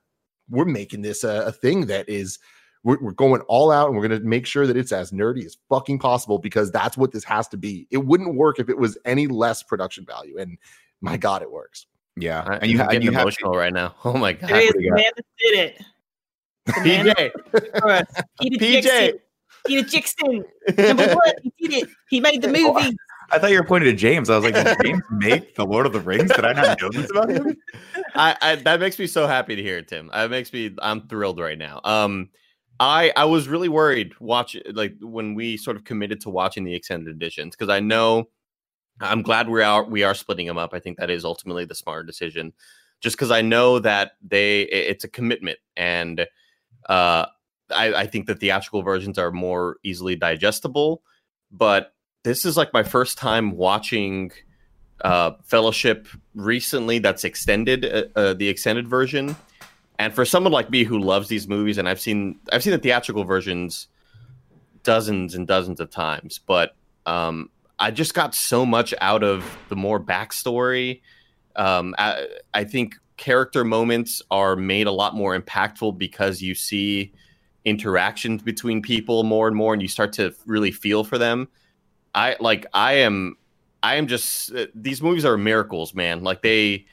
we're 0.50 0.64
making 0.64 1.02
this 1.02 1.22
a, 1.22 1.42
a 1.46 1.52
thing 1.52 1.86
that 1.86 2.08
is 2.08 2.40
we're, 2.82 2.98
we're 3.00 3.12
going 3.12 3.42
all 3.42 3.70
out 3.70 3.88
and 3.88 3.96
we're 3.96 4.06
going 4.08 4.20
to 4.20 4.26
make 4.26 4.46
sure 4.46 4.66
that 4.66 4.76
it's 4.76 4.90
as 4.92 5.12
nerdy 5.12 5.44
as 5.44 5.56
fucking 5.68 5.98
possible 6.00 6.38
because 6.38 6.70
that's 6.72 6.96
what 6.96 7.12
this 7.12 7.24
has 7.24 7.46
to 7.48 7.56
be. 7.56 7.86
It 7.90 7.98
wouldn't 7.98 8.34
work 8.34 8.58
if 8.58 8.68
it 8.68 8.78
was 8.78 8.98
any 9.04 9.26
less 9.28 9.62
production 9.62 10.04
value, 10.04 10.38
and 10.38 10.58
my 11.00 11.16
god, 11.16 11.42
it 11.42 11.50
works. 11.52 11.86
Yeah, 12.16 12.58
and 12.60 12.70
you, 12.70 12.78
I'm 12.78 12.78
ha- 12.78 12.82
and 12.84 12.92
getting 12.92 13.02
you 13.06 13.12
have 13.12 13.22
emotional 13.22 13.52
right 13.54 13.72
now. 13.72 13.94
Oh 14.04 14.14
my 14.14 14.32
god. 14.32 14.50
There 14.50 14.60
is 14.60 14.72
we 14.76 14.82
the 14.84 14.88
got? 14.90 14.96
man 14.96 15.10
that 15.16 15.24
did 15.38 15.58
it. 15.58 15.82
The 16.74 16.80
man 16.84 17.06
PJ. 17.06 18.04
Peter 18.40 18.56
PJ. 18.64 18.82
Jackson. 18.82 19.18
Peter 19.66 19.82
Jackson. 19.88 20.44
Number 20.76 21.08
one, 21.14 21.32
he 21.42 21.68
did 21.68 21.82
it. 21.84 21.88
He 22.08 22.20
made 22.20 22.42
the 22.42 22.48
Oh, 22.48 22.74
movie. 22.74 22.96
I 23.30 23.38
thought 23.38 23.50
you 23.50 23.58
were 23.58 23.64
pointing 23.66 23.90
to 23.90 23.96
James. 23.96 24.30
I 24.30 24.36
was 24.38 24.44
like, 24.50 24.54
did 24.54 24.76
James 24.82 25.02
make 25.10 25.54
the 25.54 25.64
Lord 25.66 25.84
of 25.84 25.92
the 25.92 26.00
Rings? 26.00 26.30
Did 26.32 26.44
I 26.46 26.52
not 26.54 26.80
know 26.80 26.88
this 26.90 27.10
about 27.10 27.28
him? 27.28 27.56
I, 28.14 28.36
I 28.40 28.54
that 28.56 28.80
makes 28.80 28.98
me 28.98 29.06
so 29.06 29.26
happy 29.26 29.54
to 29.56 29.62
hear 29.62 29.78
it, 29.78 29.88
Tim. 29.88 30.10
It 30.14 30.30
makes 30.30 30.52
me 30.52 30.74
I'm 30.80 31.06
thrilled 31.08 31.38
right 31.38 31.58
now. 31.58 31.80
Um, 31.84 32.30
I 32.80 33.12
I 33.16 33.26
was 33.26 33.48
really 33.48 33.68
worried 33.68 34.14
watch 34.20 34.56
like 34.72 34.94
when 35.00 35.34
we 35.34 35.56
sort 35.58 35.76
of 35.76 35.84
committed 35.84 36.20
to 36.22 36.30
watching 36.30 36.64
the 36.64 36.74
extended 36.74 37.14
editions 37.14 37.54
because 37.54 37.68
I 37.68 37.80
know 37.80 38.30
I'm 39.00 39.22
glad 39.22 39.48
we 39.48 39.60
are 39.60 39.62
out. 39.62 39.90
we 39.90 40.04
are 40.04 40.14
splitting 40.14 40.46
them 40.46 40.58
up. 40.58 40.72
I 40.72 40.80
think 40.80 40.96
that 40.98 41.10
is 41.10 41.24
ultimately 41.24 41.64
the 41.66 41.74
smarter 41.74 42.04
decision, 42.04 42.52
just 43.00 43.16
because 43.16 43.30
I 43.30 43.42
know 43.42 43.78
that 43.80 44.12
they 44.26 44.62
it's 44.62 45.04
a 45.04 45.08
commitment 45.08 45.58
and 45.76 46.26
uh 46.88 47.26
I, 47.70 47.92
I 47.94 48.06
think 48.06 48.26
the 48.26 48.34
theatrical 48.34 48.82
versions 48.82 49.18
are 49.18 49.30
more 49.30 49.76
easily 49.82 50.16
digestible, 50.16 51.02
but 51.50 51.94
this 52.24 52.44
is 52.44 52.56
like 52.56 52.72
my 52.72 52.82
first 52.82 53.18
time 53.18 53.56
watching 53.56 54.32
uh, 55.02 55.32
Fellowship 55.44 56.08
recently 56.34 56.98
that's 56.98 57.24
extended, 57.24 57.84
uh, 57.84 58.18
uh, 58.18 58.34
the 58.34 58.48
extended 58.48 58.88
version. 58.88 59.36
And 59.98 60.14
for 60.14 60.24
someone 60.24 60.52
like 60.52 60.70
me 60.70 60.84
who 60.84 60.98
loves 60.98 61.28
these 61.28 61.48
movies, 61.48 61.78
and 61.78 61.88
I've 61.88 62.00
seen 62.00 62.38
I've 62.52 62.62
seen 62.62 62.72
the 62.72 62.78
theatrical 62.78 63.24
versions 63.24 63.88
dozens 64.84 65.34
and 65.34 65.46
dozens 65.46 65.80
of 65.80 65.90
times, 65.90 66.38
but 66.38 66.76
um, 67.04 67.50
I 67.78 67.90
just 67.90 68.14
got 68.14 68.34
so 68.34 68.64
much 68.64 68.94
out 69.00 69.24
of 69.24 69.58
the 69.68 69.76
more 69.76 69.98
backstory. 69.98 71.00
Um, 71.56 71.94
I, 71.98 72.28
I 72.54 72.64
think 72.64 72.94
character 73.18 73.64
moments 73.64 74.22
are 74.30 74.56
made 74.56 74.86
a 74.86 74.92
lot 74.92 75.14
more 75.14 75.38
impactful 75.38 75.98
because 75.98 76.40
you 76.40 76.54
see 76.54 77.12
interactions 77.64 78.42
between 78.42 78.80
people 78.80 79.24
more 79.24 79.46
and 79.46 79.56
more, 79.56 79.74
and 79.74 79.82
you 79.82 79.88
start 79.88 80.12
to 80.14 80.34
really 80.46 80.70
feel 80.70 81.04
for 81.04 81.18
them. 81.18 81.48
I 82.14 82.36
like 82.40 82.64
I 82.72 82.94
am 82.94 83.36
I 83.82 83.96
am 83.96 84.06
just 84.06 84.54
uh, 84.54 84.66
these 84.74 85.02
movies 85.02 85.24
are 85.26 85.36
miracles, 85.36 85.94
man. 85.94 86.22
Like 86.24 86.40
they, 86.42 86.86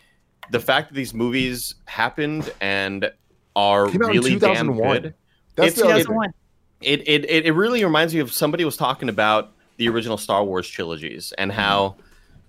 the 0.52 0.60
fact 0.60 0.90
that 0.90 0.96
these 0.96 1.14
movies 1.14 1.76
happened 1.86 2.52
and 2.60 3.10
are 3.56 3.88
Came 3.88 4.04
out 4.04 4.10
in 4.14 4.22
really 4.22 4.38
damn 4.38 4.76
good. 4.76 5.14
That's 5.56 5.74
It's- 5.74 5.76
the 5.76 5.86
other 5.86 5.94
it- 6.02 6.08
thing. 6.08 6.08
2001. 6.08 6.34
It, 6.82 7.08
it 7.08 7.30
it 7.30 7.46
it 7.46 7.52
really 7.54 7.84
reminds 7.86 8.14
me 8.14 8.20
of 8.20 8.32
somebody 8.34 8.66
was 8.66 8.76
talking 8.76 9.08
about 9.08 9.54
the 9.78 9.88
original 9.88 10.18
Star 10.18 10.44
Wars 10.44 10.68
trilogies 10.70 11.34
and 11.38 11.52
how 11.52 11.96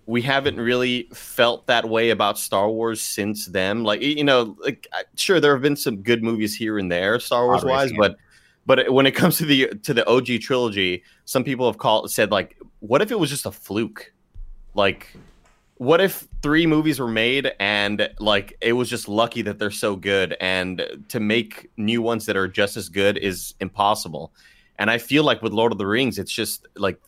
we 0.07 0.23
haven't 0.23 0.59
really 0.59 1.09
felt 1.13 1.67
that 1.67 1.89
way 1.89 2.11
about 2.11 2.39
Star 2.39 2.71
Wars 2.71 3.03
since 3.03 3.47
then. 3.47 3.83
Like 3.83 4.01
you 4.01 4.25
know, 4.25 4.57
like 4.61 4.87
sure 5.17 5.41
there 5.41 5.53
have 5.53 5.63
been 5.63 5.77
some 5.77 6.03
good 6.03 6.23
movies 6.23 6.57
here 6.57 6.79
and 6.79 6.91
there, 6.91 7.19
Star 7.19 7.47
Wars 7.47 7.65
wise, 7.65 7.91
Racing. 7.91 7.99
but 7.99 8.17
but 8.67 8.93
when 8.93 9.07
it 9.07 9.13
comes 9.13 9.39
to 9.39 9.45
the 9.45 9.69
to 9.83 9.93
the 9.93 10.07
OG 10.09 10.41
trilogy, 10.41 11.03
some 11.25 11.45
people 11.45 11.67
have 11.67 11.79
called 11.79 12.11
said 12.11 12.31
like, 12.31 12.57
what 12.81 13.03
if 13.03 13.11
it 13.11 13.19
was 13.19 13.31
just 13.31 13.47
a 13.47 13.53
fluke? 13.53 14.13
Like, 14.75 15.17
what 15.79 16.01
if 16.01 16.27
three 16.43 16.67
movies 16.67 17.01
were 17.01 17.09
made 17.09 17.53
and 17.59 18.09
like 18.21 18.57
it 18.61 18.75
was 18.75 18.89
just 18.89 19.09
lucky 19.09 19.43
that 19.43 19.59
they're 19.59 19.71
so 19.73 19.97
good, 19.97 20.37
and 20.41 20.87
to 21.09 21.19
make 21.19 21.69
new 21.77 22.01
ones 22.01 22.27
that 22.27 22.37
are 22.37 22.49
just 22.49 22.77
as 22.77 22.89
good 22.89 23.19
is 23.19 23.55
impossible. 23.61 24.33
And 24.79 24.91
I 24.91 24.99
feel 24.99 25.25
like 25.25 25.43
with 25.43 25.53
Lord 25.53 25.73
of 25.73 25.79
the 25.79 25.87
Rings, 25.87 26.19
it's 26.19 26.31
just 26.31 26.69
like 26.77 27.01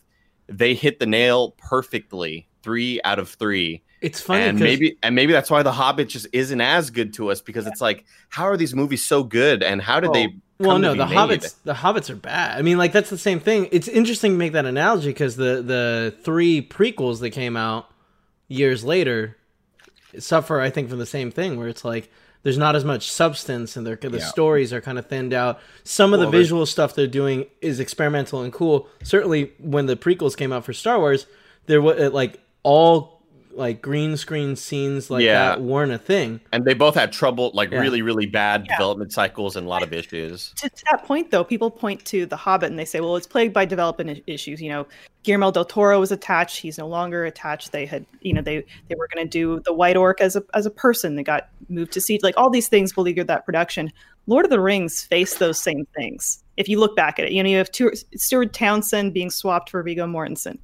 they 0.49 0.73
hit 0.73 0.99
the 0.99 1.05
nail 1.05 1.51
perfectly, 1.57 2.47
three 2.63 2.99
out 3.03 3.19
of 3.19 3.29
three 3.29 3.83
It's 4.01 4.19
funny 4.21 4.43
and 4.43 4.59
maybe 4.59 4.97
and 5.03 5.15
maybe 5.15 5.33
that's 5.33 5.49
why 5.51 5.63
the 5.63 5.71
hobbit 5.71 6.09
just 6.09 6.27
isn't 6.33 6.61
as 6.61 6.89
good 6.89 7.13
to 7.15 7.31
us 7.31 7.41
because 7.41 7.67
it's 7.67 7.81
like 7.81 8.05
how 8.29 8.45
are 8.45 8.57
these 8.57 8.73
movies 8.75 9.03
so 9.03 9.23
good 9.23 9.63
and 9.63 9.81
how 9.81 9.99
did 9.99 10.13
they 10.13 10.35
Well, 10.59 10.77
no, 10.79 10.93
the 10.93 11.05
made? 11.05 11.15
hobbits. 11.15 11.55
The 11.63 11.73
hobbits 11.73 12.09
are 12.09 12.15
bad. 12.15 12.57
I 12.57 12.61
mean, 12.63 12.77
like 12.77 12.91
that's 12.91 13.09
the 13.09 13.17
same 13.17 13.39
thing. 13.39 13.69
It's 13.71 13.87
interesting 13.87 14.33
to 14.33 14.37
make 14.37 14.51
that 14.53 14.65
analogy 14.65 15.09
because 15.09 15.35
the 15.37 15.61
the 15.61 16.15
three 16.23 16.61
prequels 16.61 17.19
that 17.21 17.29
came 17.31 17.55
out 17.55 17.89
years 18.49 18.83
later 18.83 19.37
suffer, 20.17 20.59
I 20.59 20.69
think, 20.69 20.89
from 20.89 20.99
the 20.99 21.05
same 21.05 21.31
thing, 21.31 21.57
where 21.57 21.67
it's 21.67 21.85
like 21.85 22.11
there's 22.43 22.57
not 22.57 22.75
as 22.75 22.85
much 22.85 23.11
substance 23.11 23.75
and 23.75 23.85
the 23.85 24.19
Yeah. 24.19 24.25
stories 24.25 24.71
are 24.71 24.81
kind 24.81 24.97
of 24.97 25.07
thinned 25.07 25.33
out. 25.33 25.59
Some 25.83 26.13
of 26.13 26.19
Well, 26.19 26.31
the 26.31 26.37
visual 26.37 26.65
stuff 26.65 26.95
they're 26.95 27.07
doing 27.07 27.45
is 27.61 27.79
experimental 27.79 28.41
and 28.41 28.51
cool. 28.53 28.87
Certainly, 29.03 29.51
when 29.59 29.85
the 29.87 29.95
prequels 29.95 30.37
came 30.37 30.51
out 30.53 30.63
for 30.65 30.73
Star 30.73 30.99
Wars, 30.99 31.25
there 31.65 31.81
was 31.81 32.13
like 32.13 32.39
all 32.63 33.18
like 33.51 33.81
green 33.81 34.15
screen 34.15 34.55
scenes 34.55 35.09
like 35.09 35.23
Yeah. 35.23 35.49
that 35.49 35.61
weren't 35.61 35.91
a 35.91 35.97
thing. 35.97 36.39
and 36.51 36.63
they 36.65 36.73
both 36.73 36.95
had 36.95 37.11
trouble 37.11 37.51
like 37.53 37.71
Yeah. 37.71 37.79
really 37.79 38.01
really 38.01 38.25
bad 38.27 38.65
Yeah. 38.67 38.75
development 38.77 39.11
cycles 39.11 39.55
and 39.55 39.65
a 39.65 39.69
lot 39.69 39.81
of 39.83 39.91
issues 39.91 40.53
to, 40.57 40.69
to 40.69 40.83
that 40.91 41.03
point 41.05 41.31
though 41.31 41.43
people 41.43 41.71
point 41.71 42.05
to 42.05 42.25
the 42.25 42.35
hobbit 42.35 42.69
and 42.69 42.77
they 42.77 42.85
say 42.85 42.99
well 42.99 43.15
it's 43.15 43.25
plagued 43.27 43.53
by 43.53 43.65
development 43.65 44.21
issues 44.27 44.61
you 44.61 44.69
know 44.69 44.85
guillermo 45.23 45.51
del 45.51 45.65
toro 45.65 45.99
was 45.99 46.11
attached 46.11 46.57
he's 46.59 46.77
no 46.77 46.87
longer 46.87 47.25
attached 47.25 47.71
they 47.71 47.85
had 47.85 48.05
you 48.21 48.33
know 48.33 48.41
they 48.41 48.63
they 48.87 48.95
were 48.95 49.09
going 49.13 49.25
to 49.25 49.29
do 49.29 49.59
the 49.65 49.73
white 49.73 49.97
orc 49.97 50.21
as 50.21 50.35
a 50.35 50.43
as 50.53 50.65
a 50.65 50.71
person 50.71 51.15
they 51.15 51.23
got 51.23 51.49
moved 51.69 51.91
to 51.91 51.99
CG 51.99 52.19
like 52.23 52.37
all 52.37 52.49
these 52.49 52.67
things 52.69 52.93
beleaguered 52.93 53.27
that 53.27 53.45
production 53.45 53.91
lord 54.27 54.45
of 54.45 54.51
the 54.51 54.59
rings 54.59 55.01
faced 55.03 55.39
those 55.39 55.59
same 55.59 55.85
things 55.95 56.43
if 56.57 56.69
you 56.69 56.79
look 56.79 56.95
back 56.95 57.17
at 57.19 57.25
it 57.25 57.31
you 57.31 57.41
know 57.43 57.49
you 57.49 57.57
have 57.57 57.67
Stu- 57.67 57.93
stuart 58.15 58.53
townsend 58.53 59.13
being 59.13 59.29
swapped 59.31 59.69
for 59.71 59.81
viggo 59.81 60.05
mortensen 60.05 60.57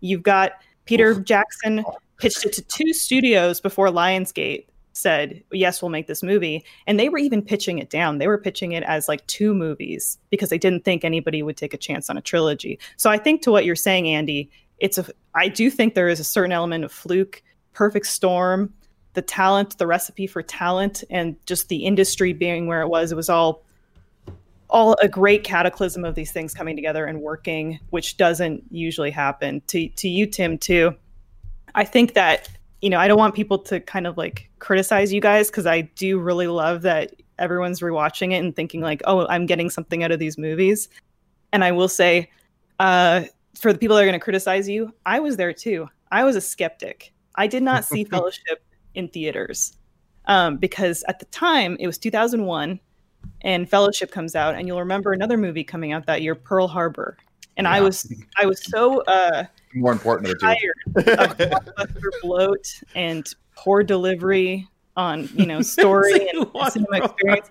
you've 0.00 0.22
got 0.24 0.52
peter 0.86 1.14
jackson 1.20 1.84
pitched 2.22 2.46
it 2.46 2.52
to 2.54 2.62
two 2.62 2.92
studios 2.92 3.60
before 3.60 3.88
lionsgate 3.88 4.66
said 4.94 5.42
yes 5.52 5.80
we'll 5.80 5.88
make 5.90 6.06
this 6.06 6.22
movie. 6.22 6.64
And 6.86 7.00
they 7.00 7.08
were 7.08 7.18
even 7.18 7.42
pitching 7.42 7.78
it 7.78 7.88
down. 7.88 8.18
They 8.18 8.28
were 8.28 8.38
pitching 8.38 8.72
it 8.72 8.82
as 8.82 9.08
like 9.08 9.26
two 9.26 9.54
movies 9.54 10.18
because 10.30 10.50
they 10.50 10.58
didn't 10.58 10.84
think 10.84 11.04
anybody 11.04 11.42
would 11.42 11.56
take 11.56 11.72
a 11.72 11.78
chance 11.78 12.10
on 12.10 12.16
a 12.16 12.22
trilogy. 12.22 12.78
So 12.96 13.10
i 13.10 13.18
think 13.18 13.42
to 13.42 13.50
what 13.50 13.64
you're 13.64 13.76
saying 13.76 14.08
andy 14.08 14.50
it's 14.78 14.98
a 14.98 15.06
i 15.34 15.48
do 15.48 15.70
think 15.70 15.94
there 15.94 16.08
is 16.08 16.20
a 16.20 16.24
certain 16.24 16.52
element 16.52 16.84
of 16.84 16.92
fluke 16.92 17.42
perfect 17.72 18.06
storm 18.06 18.72
the 19.14 19.22
talent 19.22 19.78
the 19.78 19.86
recipe 19.86 20.26
for 20.26 20.42
talent 20.42 21.04
and 21.10 21.36
just 21.46 21.68
the 21.68 21.84
industry 21.84 22.32
being 22.32 22.66
where 22.66 22.82
it 22.82 22.88
was. 22.88 23.12
It 23.12 23.16
was 23.16 23.28
all 23.28 23.62
all 24.70 24.96
a 25.02 25.08
great 25.08 25.44
cataclysm 25.44 26.02
of 26.04 26.14
these 26.14 26.32
things 26.32 26.54
coming 26.54 26.76
together 26.76 27.04
and 27.04 27.20
working 27.20 27.78
which 27.90 28.16
doesn't 28.16 28.64
usually 28.70 29.10
happen. 29.10 29.62
To 29.68 29.88
to 29.88 30.08
you 30.08 30.26
tim 30.26 30.58
too 30.58 30.94
i 31.74 31.84
think 31.84 32.14
that 32.14 32.48
you 32.82 32.90
know, 32.90 32.98
I 32.98 33.08
don't 33.08 33.16
want 33.16 33.34
people 33.34 33.58
to 33.60 33.80
kind 33.80 34.06
of 34.06 34.18
like 34.18 34.50
criticize 34.58 35.12
you 35.12 35.20
guys 35.20 35.48
because 35.48 35.66
I 35.66 35.82
do 35.82 36.18
really 36.18 36.48
love 36.48 36.82
that 36.82 37.14
everyone's 37.38 37.80
rewatching 37.80 38.32
it 38.32 38.38
and 38.38 38.54
thinking 38.54 38.80
like, 38.80 39.00
oh, 39.06 39.26
I'm 39.28 39.46
getting 39.46 39.70
something 39.70 40.02
out 40.02 40.10
of 40.10 40.18
these 40.18 40.36
movies. 40.36 40.88
And 41.52 41.64
I 41.64 41.70
will 41.70 41.88
say, 41.88 42.28
uh, 42.80 43.22
for 43.54 43.72
the 43.72 43.78
people 43.78 43.96
that 43.96 44.02
are 44.02 44.06
going 44.06 44.18
to 44.18 44.22
criticize 44.24 44.68
you, 44.68 44.92
I 45.06 45.20
was 45.20 45.36
there 45.36 45.52
too. 45.52 45.88
I 46.10 46.24
was 46.24 46.34
a 46.34 46.40
skeptic. 46.40 47.12
I 47.36 47.46
did 47.46 47.62
not 47.62 47.84
see 47.84 48.02
Fellowship 48.10 48.62
in 48.94 49.08
theaters 49.08 49.76
um, 50.26 50.56
because 50.56 51.04
at 51.06 51.20
the 51.20 51.26
time 51.26 51.76
it 51.78 51.86
was 51.86 51.98
2001 51.98 52.80
and 53.42 53.70
Fellowship 53.70 54.10
comes 54.10 54.34
out, 54.34 54.56
and 54.56 54.66
you'll 54.66 54.80
remember 54.80 55.12
another 55.12 55.36
movie 55.36 55.62
coming 55.62 55.92
out 55.92 56.06
that 56.06 56.22
year, 56.22 56.34
Pearl 56.34 56.66
Harbor. 56.66 57.16
And 57.56 57.68
I 57.68 57.80
was 57.80 58.12
I 58.40 58.46
was 58.46 58.64
so 58.64 59.02
uh, 59.02 59.44
More 59.74 59.92
important 59.92 60.28
of 60.30 60.38
the 60.38 60.46
two. 61.04 61.94
tired 61.96 62.14
bloat 62.22 62.66
and 62.94 63.26
poor 63.56 63.82
delivery 63.82 64.68
on 64.96 65.28
you 65.34 65.46
know 65.46 65.62
story 65.62 66.28
and 66.34 66.46
cinema 66.70 67.04
experience. 67.04 67.48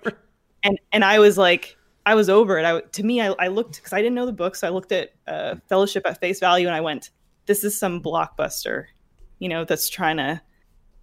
and 0.64 0.80
and 0.92 1.04
i 1.04 1.18
was 1.20 1.38
like 1.38 1.76
i 2.06 2.14
was 2.16 2.30
over 2.30 2.60
it. 2.60 2.66
I 2.66 2.82
to 2.82 3.04
me 3.04 3.22
i, 3.22 3.28
I 3.40 3.48
looked 3.48 3.78
because 3.78 3.94
i 3.94 3.98
didn't 4.02 4.14
know 4.16 4.26
the 4.28 4.34
book 4.34 4.56
so 4.56 4.68
i 4.68 4.70
looked 4.70 4.92
at 4.92 5.12
uh, 5.28 5.56
fellowship 5.68 6.04
at 6.06 6.20
face 6.20 6.40
value 6.40 6.68
and 6.68 6.76
i 6.76 6.82
went 6.82 7.10
this 7.48 7.64
is 7.64 7.78
some 7.78 8.02
blockbuster 8.02 8.86
you 9.40 9.50
know 9.50 9.66
that's 9.66 9.90
trying 9.90 10.18
to 10.18 10.40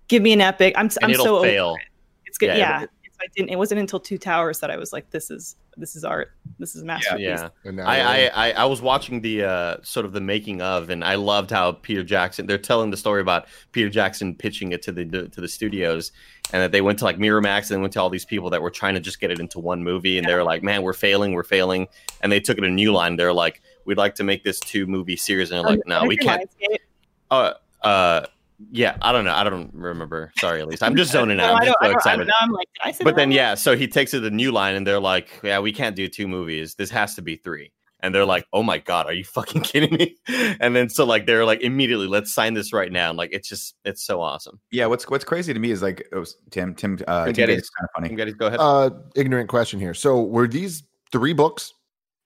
give 0.07 0.23
me 0.23 0.33
an 0.33 0.41
epic 0.41 0.75
i'm, 0.77 0.87
and 0.87 0.97
I'm 1.03 1.11
it'll 1.11 1.25
so 1.25 1.37
over 1.39 1.47
fail. 1.47 1.75
it. 1.75 1.81
it's 2.27 2.39
good 2.39 2.49
Yeah, 2.49 2.57
yeah, 2.57 2.77
it'll- 2.77 2.85
it's 2.85 2.93
I 3.21 3.27
didn't. 3.35 3.51
It 3.51 3.57
wasn't 3.57 3.81
until 3.81 3.99
Two 3.99 4.19
Towers 4.19 4.61
that 4.61 4.71
I 4.71 4.77
was 4.77 4.93
like, 4.93 5.11
"This 5.11 5.31
is 5.31 5.57
this 5.77 5.97
is 5.97 6.05
art. 6.05 6.33
This 6.59 6.77
is 6.77 6.83
a 6.83 6.85
masterpiece." 6.85 7.21
Yeah. 7.21 7.49
And 7.65 7.77
now 7.77 7.87
I, 7.87 7.97
I, 7.97 8.31
I 8.35 8.51
I 8.53 8.65
was 8.65 8.81
watching 8.81 9.21
the 9.21 9.45
uh, 9.45 9.77
sort 9.83 10.07
of 10.07 10.13
the 10.13 10.21
making 10.21 10.63
of, 10.63 10.91
and 10.91 11.05
I 11.05 11.17
loved 11.17 11.51
how 11.51 11.73
Peter 11.73 12.05
Jackson. 12.05 12.47
They're 12.47 12.59
telling 12.59 12.91
the 12.91 12.97
story 12.97 13.21
about 13.21 13.47
Peter 13.73 13.89
Jackson 13.89 14.35
pitching 14.35 14.73
it 14.73 14.83
to 14.83 14.93
the 14.93 15.05
to 15.05 15.41
the 15.41 15.49
studios, 15.49 16.13
and 16.53 16.63
that 16.63 16.73
they 16.73 16.81
went 16.81 16.99
to 17.01 17.05
like 17.05 17.19
Miramax 17.19 17.71
and 17.71 17.81
went 17.81 17.93
to 17.95 18.01
all 18.01 18.11
these 18.11 18.25
people 18.25 18.51
that 18.51 18.63
were 18.63 18.71
trying 18.71 18.95
to 18.95 19.01
just 19.01 19.21
get 19.21 19.31
it 19.31 19.41
into 19.41 19.59
one 19.59 19.83
movie, 19.83 20.19
and 20.19 20.27
they 20.27 20.35
were 20.35 20.45
like, 20.45 20.63
"Man, 20.63 20.83
we're 20.83 20.93
failing, 20.93 21.33
we're 21.33 21.43
failing," 21.43 21.89
and 22.21 22.31
they 22.31 22.41
took 22.41 22.59
it 22.59 22.65
a 22.65 22.71
new 22.71 22.93
line. 22.93 23.17
They're 23.17 23.33
like, 23.33 23.63
"We'd 23.85 23.99
like 23.99 24.15
to 24.17 24.25
make 24.25 24.45
this 24.45 24.61
two 24.61 24.87
movie 24.87 25.17
series," 25.17 25.51
and 25.51 25.65
they're 25.65 25.77
like, 25.77 25.87
"No, 25.87 26.05
we 26.05 26.17
can't." 26.17 26.49
Lionsgate. 26.61 26.79
Uh, 27.31 27.53
uh, 27.83 28.27
yeah, 28.73 28.97
I 29.03 29.13
don't 29.13 29.25
know. 29.25 29.33
I 29.35 29.45
don't 29.45 29.71
remember. 29.75 30.33
Sorry, 30.39 30.61
at 30.61 30.67
least 30.69 30.83
I'm 30.83 30.97
just 30.97 31.13
zoning 31.13 31.37
No, 31.39 31.45
out. 31.45 31.51
I 31.55 31.59
I'm 31.59 31.65
just 31.67 31.77
don't- 31.81 31.85
I 31.85 31.87
so 31.93 31.97
excited. 31.97 32.27
now 32.27 32.35
I'm 32.41 32.51
like, 32.53 32.69
did 32.75 32.89
I 32.95 33.05
But 33.05 33.05
that 33.05 33.17
then 33.17 33.33
yeah, 33.33 33.55
so 33.55 33.77
he 33.77 33.87
takes 33.89 34.13
it 34.15 34.19
to 34.19 34.21
the 34.21 34.31
new 34.31 34.53
line, 34.53 34.75
and 34.75 34.87
they're 34.87 35.01
like, 35.01 35.29
"Yeah, 35.43 35.61
we 35.61 35.73
can't 35.73 35.95
do 35.97 36.09
two 36.09 36.27
movies. 36.29 36.75
This 36.75 36.91
has 36.91 37.15
to 37.17 37.23
be 37.23 37.37
three. 37.37 37.73
And 38.01 38.15
they're 38.15 38.25
like, 38.25 38.47
"Oh 38.53 38.63
my 38.63 38.79
god, 38.79 39.07
are 39.07 39.13
you 39.13 39.25
fucking 39.25 39.63
kidding 39.71 39.93
me?" 39.97 40.17
And 40.61 40.75
then 40.77 40.89
so 40.89 41.05
like 41.05 41.27
they're 41.27 41.45
like, 41.45 41.61
"Immediately, 41.63 42.07
let's 42.07 42.33
sign 42.33 42.55
this 42.55 42.73
right 42.73 42.93
now." 42.93 43.09
And 43.11 43.19
like 43.19 43.31
it's 43.33 43.49
just 43.49 43.75
it's 43.85 44.05
so 44.05 44.21
awesome. 44.21 44.61
Yeah, 44.71 44.87
what's 44.87 45.09
what's 45.09 45.25
crazy 45.25 45.53
to 45.53 45.59
me 45.59 45.71
is 45.73 45.83
like 45.83 46.07
it 46.13 46.17
was 46.17 46.37
Tim 46.51 46.75
Tim 46.77 46.99
uh 47.09 47.25
Tim 47.27 47.33
Getty. 47.35 47.53
Getty's 47.55 47.71
kind 47.71 47.85
of 47.89 47.91
funny. 47.97 48.09
Tim 48.09 48.17
Gettys, 48.19 48.39
go 48.39 48.47
ahead. 48.47 48.61
uh, 48.61 48.91
ignorant 49.17 49.49
question 49.49 49.81
here. 49.81 49.95
So 49.95 50.23
were 50.23 50.47
these 50.47 50.85
three 51.11 51.33
books? 51.33 51.75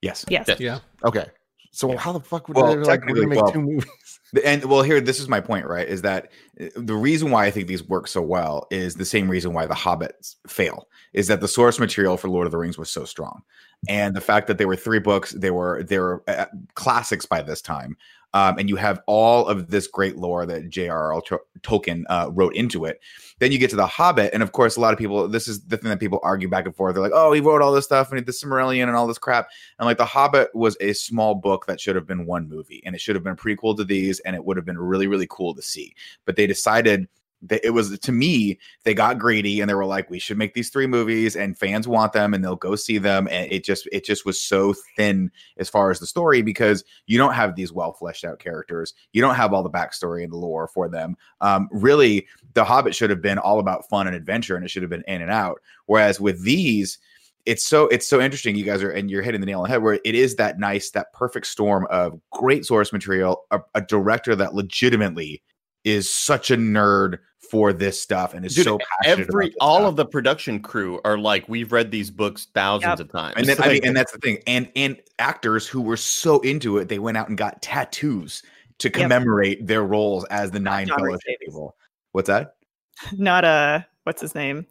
Yes. 0.03 0.25
Yes. 0.29 0.47
Yeah. 0.49 0.57
Yeah. 0.59 0.79
Okay. 1.05 1.27
So 1.73 1.91
Yeah. 1.91 1.99
how 1.99 2.13
the 2.13 2.21
fuck 2.21 2.49
would 2.49 2.57
Well, 2.57 2.77
they 2.77 2.83
like 2.83 3.05
we're 3.07 3.15
gonna 3.15 3.27
make 3.27 3.43
well- 3.43 3.53
two 3.53 3.63
movies? 3.63 3.87
And 4.47 4.65
well, 4.65 4.81
here, 4.81 4.99
this 4.99 5.21
is 5.21 5.29
my 5.29 5.41
point, 5.41 5.67
right? 5.67 5.87
Is 5.87 6.01
that 6.03 6.31
uh, 6.59 6.65
the 6.77 6.95
reason 6.95 7.31
why 7.31 7.45
I 7.45 7.51
think 7.51 7.67
these 7.69 7.87
work 7.87 8.09
so 8.09 8.23
well 8.23 8.67
is 8.71 8.95
the 8.95 9.05
same 9.05 9.29
reason 9.29 9.53
why 9.53 9.67
the 9.67 9.75
Hobbits 9.75 10.37
fail 10.47 10.89
is 11.13 11.27
that 11.29 11.43
the 11.43 11.49
source 11.49 11.79
material 11.79 12.17
for 12.17 12.29
Lord 12.31 12.47
of 12.47 12.51
the 12.51 12.57
Rings 12.57 12.79
was 12.79 12.89
so 12.89 13.05
strong, 13.05 13.43
and 13.89 14.15
the 14.15 14.21
fact 14.21 14.47
that 14.47 14.59
they 14.59 14.67
were 14.67 14.77
three 14.77 15.01
books, 15.01 15.33
they 15.33 15.51
were 15.51 15.83
they 15.83 15.99
were 15.99 16.23
uh, 16.29 16.47
classics 16.75 17.27
by 17.27 17.43
this 17.43 17.61
time, 17.61 17.97
um, 18.35 18.59
and 18.59 18.69
you 18.69 18.77
have 18.77 19.01
all 19.07 19.47
of 19.47 19.71
this 19.71 19.87
great 19.87 20.17
lore 20.17 20.47
that 20.47 20.71
J.R.R. 20.71 21.21
Tol- 21.23 21.41
Tolkien 21.61 22.05
uh, 22.09 22.31
wrote 22.33 22.55
into 22.55 22.85
it. 22.85 23.01
Then 23.41 23.51
you 23.51 23.59
get 23.59 23.71
to 23.71 23.77
the 23.77 23.87
Hobbit, 23.87 24.33
and 24.33 24.43
of 24.43 24.53
course, 24.53 24.77
a 24.77 24.81
lot 24.81 24.93
of 24.93 24.99
people. 24.99 25.27
This 25.27 25.49
is 25.49 25.65
the 25.65 25.77
thing 25.77 25.91
that 25.91 26.01
people 26.01 26.21
argue 26.23 26.49
back 26.49 26.65
and 26.65 26.75
forth. 26.75 26.95
They're 26.95 27.03
like, 27.03 27.13
"Oh, 27.13 27.33
he 27.33 27.41
wrote 27.41 27.61
all 27.61 27.73
this 27.73 27.85
stuff 27.85 28.11
and 28.11 28.19
he 28.19 28.25
the 28.25 28.33
Silmarillion 28.33 28.85
and 28.85 28.95
all 28.95 29.09
this 29.09 29.19
crap." 29.19 29.49
And 29.79 29.87
like, 29.87 29.99
the 29.99 30.05
Hobbit 30.05 30.55
was 30.55 30.77
a 30.81 30.93
small 30.93 31.35
book 31.35 31.67
that 31.67 31.81
should 31.81 31.97
have 31.97 32.07
been 32.07 32.25
one 32.25 32.49
movie, 32.49 32.83
and 32.87 32.95
it 32.95 33.01
should 33.01 33.17
have 33.17 33.25
been 33.25 33.35
a 33.35 33.37
prequel 33.37 33.77
to 33.77 33.85
these, 33.85 34.21
and 34.21 34.37
it 34.37 34.45
would 34.45 34.57
have 34.57 34.67
been 34.67 34.79
really, 34.79 35.09
really 35.09 35.27
cool 35.29 35.55
to 35.55 35.63
see. 35.63 35.95
But 36.25 36.37
they 36.37 36.47
decided 36.47 37.09
it 37.51 37.73
was 37.73 37.99
to 37.99 38.13
me 38.13 38.59
they 38.85 38.95
got 38.95 39.19
greedy 39.19 39.61
and 39.61 39.69
they 39.69 39.75
were 39.75 39.87
like 39.87 40.09
we 40.09 40.19
should 40.19 40.39
make 40.39 40.55
these 40.55 40.71
three 40.71 40.87
movies 40.87 41.35
and 41.35 41.59
fans 41.59 41.89
want 41.89 42.13
them 42.13 42.35
and 42.35 42.45
they'll 42.45 42.57
go 42.57 42.77
see 42.77 42.99
them. 42.99 43.29
And 43.31 43.51
it 43.51 43.65
just 43.65 43.89
it 43.91 44.05
just 44.05 44.25
was 44.25 44.41
so 44.41 44.75
thin 44.97 45.31
as 45.57 45.69
far 45.69 45.91
as 45.91 45.99
the 45.99 46.07
story 46.07 46.43
because 46.43 46.85
you 47.07 47.19
don't 47.19 47.35
have 47.35 47.57
these 47.57 47.73
well 47.73 47.93
fleshed 47.93 48.25
out 48.25 48.39
characters. 48.39 48.95
You 49.13 49.23
don't 49.23 49.35
have 49.35 49.53
all 49.53 49.63
the 49.63 49.71
backstory 49.71 50.23
and 50.23 50.33
the 50.33 50.37
lore 50.37 50.69
for 50.69 50.89
them. 50.89 51.17
Um 51.41 51.69
really 51.73 52.27
the 52.55 52.65
hobbit 52.65 52.95
should 52.95 53.11
have 53.11 53.23
been 53.23 53.39
all 53.39 53.59
about 53.59 53.89
fun 53.89 54.07
and 54.07 54.17
adventure 54.17 54.57
and 54.57 54.65
it 54.65 54.69
should 54.69 54.83
have 54.83 54.91
been 54.91 55.05
in 55.09 55.23
and 55.23 55.31
out. 55.31 55.61
Whereas 55.87 56.21
with 56.21 56.43
these 56.45 56.99
it's 57.45 57.67
so 57.67 57.89
it's 57.89 58.07
so 58.07 58.21
interesting 58.21 58.55
you 58.55 58.65
guys 58.65 58.83
are 58.83 58.91
and 58.91 59.11
you're 59.11 59.23
hitting 59.23 59.41
the 59.41 59.47
nail 59.47 59.59
on 59.59 59.65
the 59.65 59.69
head 59.69 59.83
where 59.83 59.99
it 60.05 60.15
is 60.15 60.37
that 60.37 60.61
nice 60.61 60.91
that 60.91 61.13
perfect 61.13 61.47
storm 61.47 61.87
of 61.91 62.21
great 62.31 62.65
source 62.65 62.93
material 62.93 63.43
a, 63.51 63.61
a 63.75 63.81
director 63.81 64.37
that 64.37 64.55
legitimately 64.55 65.43
is 65.85 66.13
such 66.13 66.51
a 66.51 66.57
nerd 66.57 67.19
for 67.53 67.71
this 67.75 68.01
stuff 68.01 68.33
and 68.33 68.47
is 68.47 68.55
Dude, 68.55 68.65
so 68.65 68.79
passionate 69.03 69.29
Every 69.29 69.47
about 69.49 69.57
all 69.61 69.77
stuff. 69.81 69.89
of 69.91 69.97
the 69.97 70.07
production 70.07 70.59
crew 70.59 70.99
are 71.05 71.19
like, 71.19 71.47
we've 71.51 71.71
read 71.71 71.91
these 71.91 72.11
books 72.11 72.47
thousands 72.55 72.89
Yep. 72.99 73.01
of 73.01 73.13
times. 73.13 73.35
and 73.37 73.47
then 73.47 73.61
I 73.63 73.69
mean, 73.75 73.85
and 73.85 73.95
that's 73.95 74.11
the 74.11 74.17
thing 74.19 74.39
and 74.47 74.71
and 74.75 74.97
actors 75.19 75.67
who 75.69 75.83
were 75.83 75.99
so 75.99 76.41
into 76.41 76.79
it 76.79 76.89
they 76.89 76.99
went 76.99 77.19
out 77.19 77.29
and 77.29 77.37
got 77.37 77.61
tattoos 77.61 78.43
to 78.79 78.89
commemorate 78.89 79.67
their 79.67 79.83
roles 79.85 80.25
as 80.31 80.51
the 80.51 80.59
nine 80.61 80.87
John 80.89 80.97
fellowship 80.99 81.21
Davies. 81.27 81.39
people 81.45 81.77
what's 82.13 82.29
that 82.29 82.55
Not 83.19 83.45
uh 83.45 83.81
what's 84.05 84.23
his 84.23 84.35
name? 84.35 84.67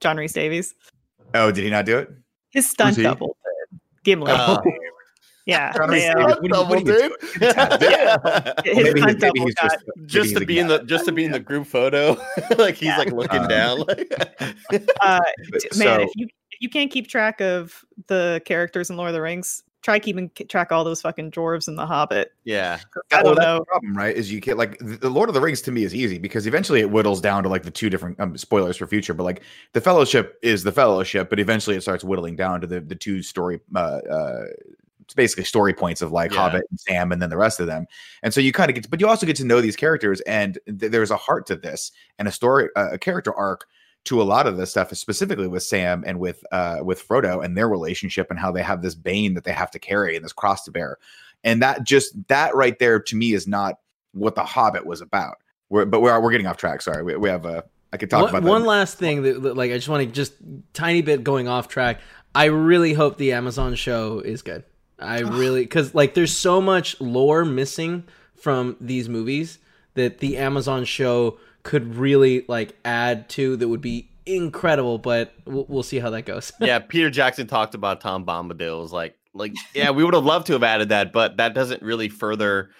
John 0.00 0.16
Rhys-Davies. 0.16 0.74
oh 1.34 1.52
did 1.52 1.62
he 1.62 1.70
not 1.70 1.86
do 1.86 1.98
it 1.98 2.10
His 2.50 2.68
stunt 2.68 2.96
double 3.00 3.36
did. 3.70 3.80
Gimli. 4.02 4.32
Oh. 4.34 4.58
Yeah. 5.46 5.72
They, 5.88 6.08
uh, 6.08 6.36
what 6.40 6.42
do 6.42 6.48
what 6.48 6.84
do 6.84 6.84
Double 6.84 6.84
do? 6.84 7.16
Yeah. 7.40 8.52
Maybe 8.64 9.00
maybe 9.00 9.14
double 9.18 9.44
he's 9.46 9.54
got 9.54 9.70
just- 9.70 9.84
maybe 9.96 10.06
just 10.06 10.24
he's 10.30 10.36
to 10.38 10.42
a 10.42 10.46
be 10.46 10.58
in 10.58 10.68
the 10.68 10.78
just 10.84 11.04
to 11.06 11.12
be 11.12 11.24
in 11.24 11.32
the 11.32 11.40
group 11.40 11.66
photo, 11.66 12.16
like 12.58 12.76
he's 12.76 12.88
Yeah. 12.88 12.98
like 12.98 13.12
looking 13.12 13.40
Uh, 13.40 13.46
down. 13.48 13.78
Like, 13.80 14.12
uh, 14.40 14.50
But 14.70 15.76
man, 15.76 16.00
so- 16.00 16.00
if 16.02 16.10
you 16.16 16.26
if 16.50 16.60
you 16.60 16.68
can't 16.68 16.90
keep 16.90 17.08
track 17.08 17.40
of 17.40 17.84
the 18.06 18.40
characters 18.44 18.88
in 18.90 18.96
Lord 18.96 19.08
of 19.08 19.14
the 19.14 19.20
Rings, 19.20 19.64
try 19.82 19.98
keeping 19.98 20.30
track 20.48 20.70
of 20.70 20.76
all 20.78 20.84
those 20.84 21.02
fucking 21.02 21.32
dwarves 21.32 21.66
in 21.66 21.74
the 21.74 21.84
Hobbit. 21.84 22.30
Yeah, 22.44 22.78
I 23.12 23.22
well, 23.22 23.34
don't 23.34 23.34
that's 23.34 23.46
know. 23.46 23.58
the 23.58 23.64
problem, 23.64 23.96
right? 23.96 24.16
Is 24.16 24.32
you 24.32 24.40
get 24.40 24.56
like 24.56 24.78
the 24.78 24.96
the 24.96 25.10
Lord 25.10 25.28
of 25.28 25.34
the 25.34 25.40
Rings 25.40 25.60
to 25.62 25.72
me 25.72 25.82
is 25.82 25.94
easy 25.94 26.18
because 26.18 26.46
eventually 26.46 26.80
it 26.80 26.88
whittles 26.90 27.20
down 27.20 27.42
to 27.42 27.48
like 27.48 27.64
the 27.64 27.70
two 27.72 27.90
different 27.90 28.18
um, 28.20 28.36
spoilers 28.38 28.76
for 28.76 28.86
future, 28.86 29.14
but 29.14 29.24
like 29.24 29.42
the 29.72 29.80
Fellowship 29.80 30.38
is 30.42 30.62
the 30.62 30.72
Fellowship, 30.72 31.28
but 31.28 31.40
eventually 31.40 31.74
it 31.76 31.80
starts 31.82 32.04
whittling 32.04 32.36
down 32.36 32.60
to 32.60 32.66
the 32.68 32.80
the 32.80 32.94
two 32.94 33.20
story. 33.22 33.58
Uh, 33.74 33.78
uh, 33.78 34.44
it's 34.52 34.83
basically 35.14 35.44
story 35.44 35.74
points 35.74 36.00
of 36.00 36.12
like 36.12 36.32
Yeah. 36.32 36.38
Hobbit 36.38 36.64
and 36.70 36.80
Sam, 36.80 37.12
and 37.12 37.20
then 37.20 37.30
the 37.30 37.36
rest 37.36 37.60
of 37.60 37.66
them. 37.66 37.86
And 38.22 38.32
so 38.32 38.40
you 38.40 38.52
kind 38.52 38.70
of 38.70 38.74
get, 38.74 38.84
to, 38.84 38.90
but 38.90 39.00
you 39.00 39.08
also 39.08 39.26
get 39.26 39.36
to 39.36 39.44
know 39.44 39.60
these 39.60 39.76
characters, 39.76 40.20
and 40.22 40.58
th- 40.66 40.90
there's 40.90 41.10
a 41.10 41.16
heart 41.16 41.46
to 41.48 41.56
this 41.56 41.92
and 42.18 42.26
a 42.26 42.32
story, 42.32 42.68
uh, 42.76 42.90
a 42.92 42.98
character 42.98 43.34
arc 43.34 43.66
to 44.04 44.20
a 44.20 44.24
lot 44.24 44.46
of 44.46 44.56
this 44.56 44.70
stuff, 44.70 44.94
specifically 44.94 45.48
with 45.48 45.62
Sam 45.62 46.04
and 46.06 46.18
with 46.20 46.44
uh 46.52 46.78
with 46.82 47.06
Frodo 47.06 47.44
and 47.44 47.56
their 47.56 47.68
relationship 47.68 48.30
and 48.30 48.38
how 48.38 48.52
they 48.52 48.62
have 48.62 48.82
this 48.82 48.94
bane 48.94 49.34
that 49.34 49.44
they 49.44 49.52
have 49.52 49.70
to 49.72 49.78
carry 49.78 50.14
and 50.14 50.24
this 50.24 50.32
cross 50.32 50.64
to 50.64 50.70
bear. 50.70 50.98
And 51.42 51.62
that 51.62 51.84
just 51.84 52.14
that 52.28 52.54
right 52.54 52.78
there 52.78 53.00
to 53.00 53.16
me 53.16 53.32
is 53.32 53.46
not 53.46 53.78
what 54.12 54.34
the 54.34 54.44
Hobbit 54.44 54.86
was 54.86 55.00
about. 55.00 55.36
We're, 55.70 55.86
but 55.86 56.00
we're 56.00 56.20
we're 56.20 56.30
getting 56.30 56.46
off 56.46 56.58
track. 56.58 56.82
Sorry, 56.82 57.02
we, 57.02 57.16
we 57.16 57.28
have 57.28 57.46
a. 57.46 57.64
I 57.92 57.96
could 57.96 58.10
talk 58.10 58.24
one, 58.24 58.30
about 58.30 58.48
one 58.48 58.64
last 58.64 58.98
thing 58.98 59.22
that, 59.22 59.42
that, 59.42 59.56
like 59.56 59.70
I 59.70 59.74
just 59.74 59.88
want 59.88 60.04
to 60.04 60.12
just 60.12 60.34
tiny 60.72 61.00
bit 61.00 61.24
going 61.24 61.48
off 61.48 61.68
track. 61.68 62.00
I 62.34 62.46
really 62.46 62.92
hope 62.92 63.16
the 63.16 63.32
Amazon 63.32 63.74
show 63.74 64.18
is 64.18 64.42
good. 64.42 64.64
I 64.98 65.20
really 65.20 65.62
because 65.62 65.94
like 65.94 66.14
there's 66.14 66.36
so 66.36 66.60
much 66.60 67.00
lore 67.00 67.44
missing 67.44 68.04
from 68.36 68.76
these 68.80 69.08
movies 69.08 69.58
that 69.94 70.18
the 70.18 70.36
Amazon 70.36 70.84
show 70.84 71.38
could 71.62 71.96
really 71.96 72.44
like 72.46 72.76
add 72.84 73.28
to 73.30 73.56
that 73.56 73.68
would 73.68 73.80
be 73.80 74.10
incredible. 74.26 74.98
But 74.98 75.34
we'll, 75.46 75.66
we'll 75.68 75.82
see 75.82 75.98
how 75.98 76.10
that 76.10 76.22
goes. 76.22 76.52
yeah. 76.60 76.78
Peter 76.78 77.10
Jackson 77.10 77.46
talked 77.46 77.74
about 77.74 78.00
Tom 78.00 78.24
Bombadil. 78.24 78.80
Was 78.80 78.92
like, 78.92 79.16
like, 79.32 79.54
yeah, 79.74 79.90
we 79.90 80.04
would 80.04 80.14
have 80.14 80.24
loved 80.24 80.46
to 80.48 80.52
have 80.52 80.62
added 80.62 80.90
that, 80.90 81.12
but 81.12 81.38
that 81.38 81.54
doesn't 81.54 81.82
really 81.82 82.08
further 82.08 82.70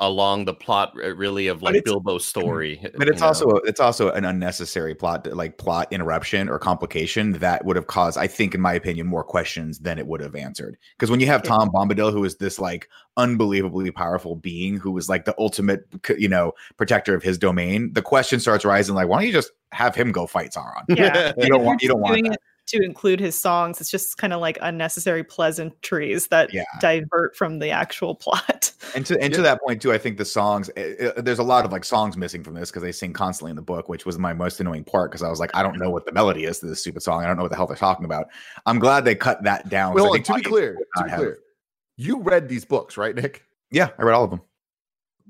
along 0.00 0.44
the 0.44 0.54
plot 0.54 0.92
really 0.96 1.46
of 1.46 1.62
like 1.62 1.84
Bilbo's 1.84 2.24
story. 2.26 2.80
But 2.96 3.08
it's 3.08 3.18
you 3.18 3.20
know? 3.20 3.26
also 3.26 3.50
it's 3.64 3.80
also 3.80 4.10
an 4.10 4.24
unnecessary 4.24 4.94
plot 4.94 5.26
like 5.32 5.58
plot 5.58 5.92
interruption 5.92 6.48
or 6.48 6.58
complication 6.58 7.32
that 7.34 7.64
would 7.64 7.76
have 7.76 7.86
caused, 7.86 8.18
I 8.18 8.26
think, 8.26 8.54
in 8.54 8.60
my 8.60 8.74
opinion, 8.74 9.06
more 9.06 9.24
questions 9.24 9.78
than 9.78 9.98
it 9.98 10.06
would 10.06 10.20
have 10.20 10.34
answered. 10.34 10.76
Because 10.98 11.10
when 11.10 11.20
you 11.20 11.26
have 11.26 11.42
Tom 11.42 11.70
Bombadil, 11.70 12.12
who 12.12 12.24
is 12.24 12.36
this 12.36 12.58
like 12.58 12.88
unbelievably 13.16 13.92
powerful 13.92 14.36
being, 14.36 14.76
who 14.76 14.90
was 14.90 15.08
like 15.08 15.24
the 15.24 15.34
ultimate, 15.38 15.86
you 16.18 16.28
know, 16.28 16.52
protector 16.76 17.14
of 17.14 17.22
his 17.22 17.38
domain, 17.38 17.92
the 17.92 18.02
question 18.02 18.40
starts 18.40 18.64
rising 18.64 18.94
like, 18.94 19.08
why 19.08 19.18
don't 19.18 19.26
you 19.26 19.32
just 19.32 19.52
have 19.70 19.94
him 19.94 20.10
go 20.10 20.26
fight 20.26 20.50
Sauron? 20.50 20.84
Yeah. 20.88 21.32
You 21.44 21.48
don't 21.48 21.64
want 21.64 21.82
you 21.82 21.88
don't 21.88 22.00
want 22.00 22.24
that. 22.24 22.32
it 22.32 22.38
to 22.66 22.82
include 22.82 23.20
his 23.20 23.34
songs. 23.38 23.80
It's 23.80 23.90
just 23.90 24.16
kind 24.18 24.32
of 24.32 24.40
like 24.40 24.58
unnecessary 24.62 25.22
pleasantries 25.24 26.26
that 26.28 26.52
Yeah. 26.52 26.64
divert 26.80 27.36
from 27.36 27.58
the 27.58 27.70
actual 27.70 28.14
plot. 28.14 28.72
And 28.94 29.04
to 29.06 29.20
and 29.20 29.32
to 29.34 29.42
that 29.42 29.60
point 29.62 29.82
too, 29.82 29.92
I 29.92 29.98
think 29.98 30.18
the 30.18 30.24
songs 30.24 30.70
uh, 30.76 31.12
uh, 31.16 31.20
there's 31.22 31.38
a 31.38 31.42
lot 31.44 31.64
of 31.64 31.72
like 31.72 31.84
songs 31.84 32.16
missing 32.16 32.42
from 32.44 32.54
this 32.54 32.70
because 32.70 32.82
they 32.82 32.92
sing 32.92 33.12
constantly 33.12 33.50
in 33.50 33.56
the 33.56 33.62
book, 33.62 33.88
which 33.88 34.06
was 34.06 34.18
my 34.18 34.32
most 34.32 34.60
annoying 34.60 34.84
part 34.84 35.10
because 35.10 35.22
I 35.22 35.28
was 35.30 35.40
like, 35.40 35.50
I 35.54 35.62
don't 35.62 35.78
know 35.78 35.90
what 35.90 36.06
the 36.06 36.12
melody 36.12 36.44
is 36.44 36.58
to 36.60 36.66
this 36.66 36.80
stupid 36.80 37.02
song. 37.02 37.22
I 37.22 37.26
don't 37.26 37.36
know 37.36 37.42
what 37.42 37.50
the 37.50 37.56
hell 37.56 37.66
they're 37.66 37.76
talking 37.76 38.04
about. 38.04 38.26
I'm 38.66 38.78
glad 38.78 39.04
they 39.04 39.14
cut 39.14 39.42
that 39.44 39.68
down. 39.68 39.94
Well, 39.94 40.12
think 40.12 40.24
to 40.26 40.34
be 40.34 40.42
clear, 40.42 40.74
to 40.74 40.84
not 40.96 41.04
be 41.06 41.10
have- 41.10 41.18
clear, 41.20 41.38
you 41.96 42.20
read 42.20 42.48
these 42.48 42.64
books, 42.64 42.96
right, 42.96 43.14
Nick? 43.14 43.44
yeah, 43.70 43.90
I 43.98 44.02
read 44.02 44.14
all 44.14 44.24
of 44.24 44.30
them. 44.30 44.40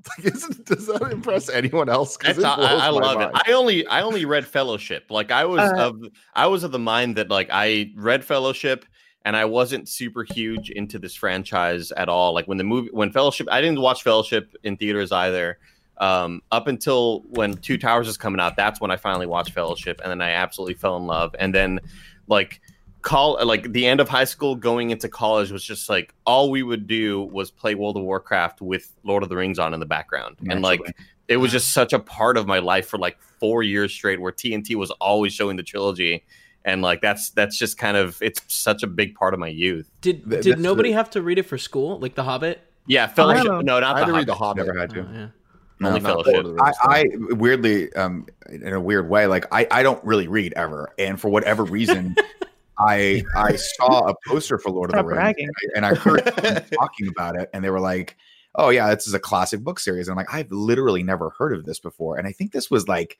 Like, 0.17 0.33
isn't, 0.35 0.65
does 0.65 0.85
that 0.87 1.01
impress 1.11 1.49
anyone 1.49 1.89
else? 1.89 2.15
'Cause 2.15 2.37
That's, 2.37 2.59
it 2.59 2.63
I, 2.63 2.87
I 2.87 2.89
love 2.89 3.17
mind. 3.17 3.31
it. 3.35 3.41
I 3.47 3.53
only 3.53 3.87
I 3.87 4.01
only 4.01 4.25
read 4.25 4.45
Fellowship. 4.45 5.05
Like 5.09 5.31
I 5.31 5.45
was 5.45 5.61
Uh, 5.61 5.87
of 5.87 6.03
I 6.35 6.45
was 6.47 6.63
of 6.63 6.71
the 6.71 6.79
mind 6.79 7.15
that 7.15 7.29
like 7.29 7.49
I 7.51 7.91
read 7.95 8.23
Fellowship 8.23 8.85
and 9.25 9.35
I 9.35 9.45
wasn't 9.45 9.89
super 9.89 10.23
huge 10.23 10.69
into 10.69 10.99
this 10.99 11.15
franchise 11.15 11.91
at 11.93 12.07
all. 12.07 12.33
Like 12.35 12.47
when 12.47 12.59
the 12.59 12.63
movie 12.63 12.89
when 12.93 13.11
Fellowship 13.11 13.47
I 13.51 13.61
didn't 13.61 13.81
watch 13.81 14.03
Fellowship 14.03 14.53
in 14.63 14.77
theaters 14.77 15.11
either. 15.11 15.57
Um, 15.97 16.41
up 16.51 16.67
until 16.67 17.21
when 17.29 17.53
Two 17.55 17.77
Towers 17.77 18.07
is 18.09 18.17
coming 18.17 18.41
out, 18.41 18.57
that's 18.57 18.81
when 18.81 18.91
I 18.91 18.97
finally 18.97 19.27
watched 19.27 19.53
Fellowship, 19.53 20.01
and 20.03 20.11
then 20.11 20.21
I 20.21 20.31
absolutely 20.31 20.73
fell 20.73 20.97
in 20.97 21.07
love. 21.07 21.33
And 21.39 21.55
then 21.55 21.79
like 22.27 22.59
call 23.05 23.37
like 23.45 23.71
the 23.71 23.85
end 23.85 23.99
of 23.99 24.09
high 24.09 24.23
school 24.25 24.55
going 24.55 24.89
into 24.89 25.07
college 25.07 25.51
was 25.51 25.63
just 25.63 25.87
like 25.89 26.13
all 26.25 26.49
we 26.49 26.63
would 26.63 26.87
do 26.87 27.21
was 27.21 27.51
play 27.51 27.75
World 27.75 27.95
of 27.97 28.03
Warcraft 28.03 28.61
with 28.61 28.91
Lord 29.03 29.21
of 29.23 29.29
the 29.29 29.35
Rings 29.35 29.59
on 29.59 29.73
in 29.75 29.79
the 29.79 29.85
background. 29.85 30.37
And 30.49 30.61
like 30.63 30.81
it 31.27 31.37
was 31.37 31.51
just 31.51 31.71
such 31.71 31.93
a 31.93 31.99
part 31.99 32.35
of 32.35 32.47
my 32.47 32.59
life 32.59 32.87
for 32.87 32.97
like 32.97 33.17
four 33.39 33.61
years 33.63 33.93
straight 33.93 34.19
where 34.19 34.31
TNT 34.31 34.75
was 34.75 34.89
always 34.91 35.33
showing 35.33 35.55
the 35.55 35.63
trilogy. 35.63 36.25
and 36.65 36.81
like 36.81 36.99
that's 36.99 37.29
that's 37.29 37.57
just 37.59 37.77
kind 37.77 37.95
of 37.95 38.19
it's 38.23 38.41
such 38.47 38.81
a 38.81 38.87
big 38.87 39.13
part 39.13 39.35
of 39.35 39.39
my 39.39 39.49
youth. 39.49 39.87
Did 40.01 40.27
Th- 40.29 40.43
did 40.43 40.53
that's 40.53 40.61
nobody 40.63 40.89
the- 40.89 40.95
have 40.95 41.11
to 41.11 41.21
read 41.21 41.37
it 41.37 41.43
for 41.43 41.57
school, 41.59 41.99
like 41.99 42.15
The 42.15 42.23
Hobbit? 42.23 42.59
Yeah, 42.87 43.05
Fellowship. 43.07 43.45
No, 43.45 43.79
not 43.79 43.83
I 43.83 43.99
had 43.99 44.07
the 44.07 44.11
to 44.13 44.17
read 44.17 44.27
the 44.27 44.33
Hobbit. 44.35 44.65
Hobbit. 44.65 44.75
Never 44.75 44.79
had 44.79 44.89
to. 44.91 44.99
Oh, 45.01 45.31
No, 45.79 45.87
Only 45.89 45.99
not 46.01 46.09
Fellowship. 46.09 46.33
Lord 46.33 46.45
of 46.47 46.55
the 46.55 46.63
Rings 46.63 46.77
I. 46.81 46.99
I 46.99 47.05
weirdly, 47.35 47.93
um, 47.93 48.25
in 48.49 48.73
a 48.73 48.79
weird 48.79 49.09
way, 49.09 49.27
like 49.27 49.45
I, 49.51 49.67
I 49.69 49.83
don't 49.83 50.03
really 50.03 50.27
read 50.27 50.53
ever, 50.55 50.91
and 50.97 51.19
for 51.21 51.29
whatever 51.29 51.63
reason, 51.63 52.15
I 52.79 53.23
I 53.35 53.55
saw 53.55 54.09
a 54.09 54.13
poster 54.27 54.57
for 54.57 54.69
Lord 54.69 54.91
of 54.91 54.95
Stop 54.95 55.05
the 55.05 55.15
Rings, 55.15 55.35
and 55.37 55.49
I, 55.49 55.77
and 55.77 55.85
I 55.85 55.95
heard 55.95 56.65
talking 56.73 57.07
about 57.07 57.35
it, 57.35 57.49
and 57.53 57.63
they 57.63 57.69
were 57.69 57.79
like, 57.79 58.15
"Oh 58.55 58.69
yeah, 58.69 58.93
this 58.93 59.07
is 59.07 59.13
a 59.13 59.19
classic 59.19 59.61
book 59.61 59.79
series." 59.79 60.07
And 60.07 60.13
I'm 60.13 60.17
like, 60.17 60.33
I've 60.33 60.51
literally 60.51 61.03
never 61.03 61.31
heard 61.37 61.53
of 61.53 61.65
this 61.65 61.79
before, 61.79 62.17
and 62.17 62.27
I 62.27 62.31
think 62.31 62.51
this 62.51 62.69
was 62.69 62.87
like 62.87 63.17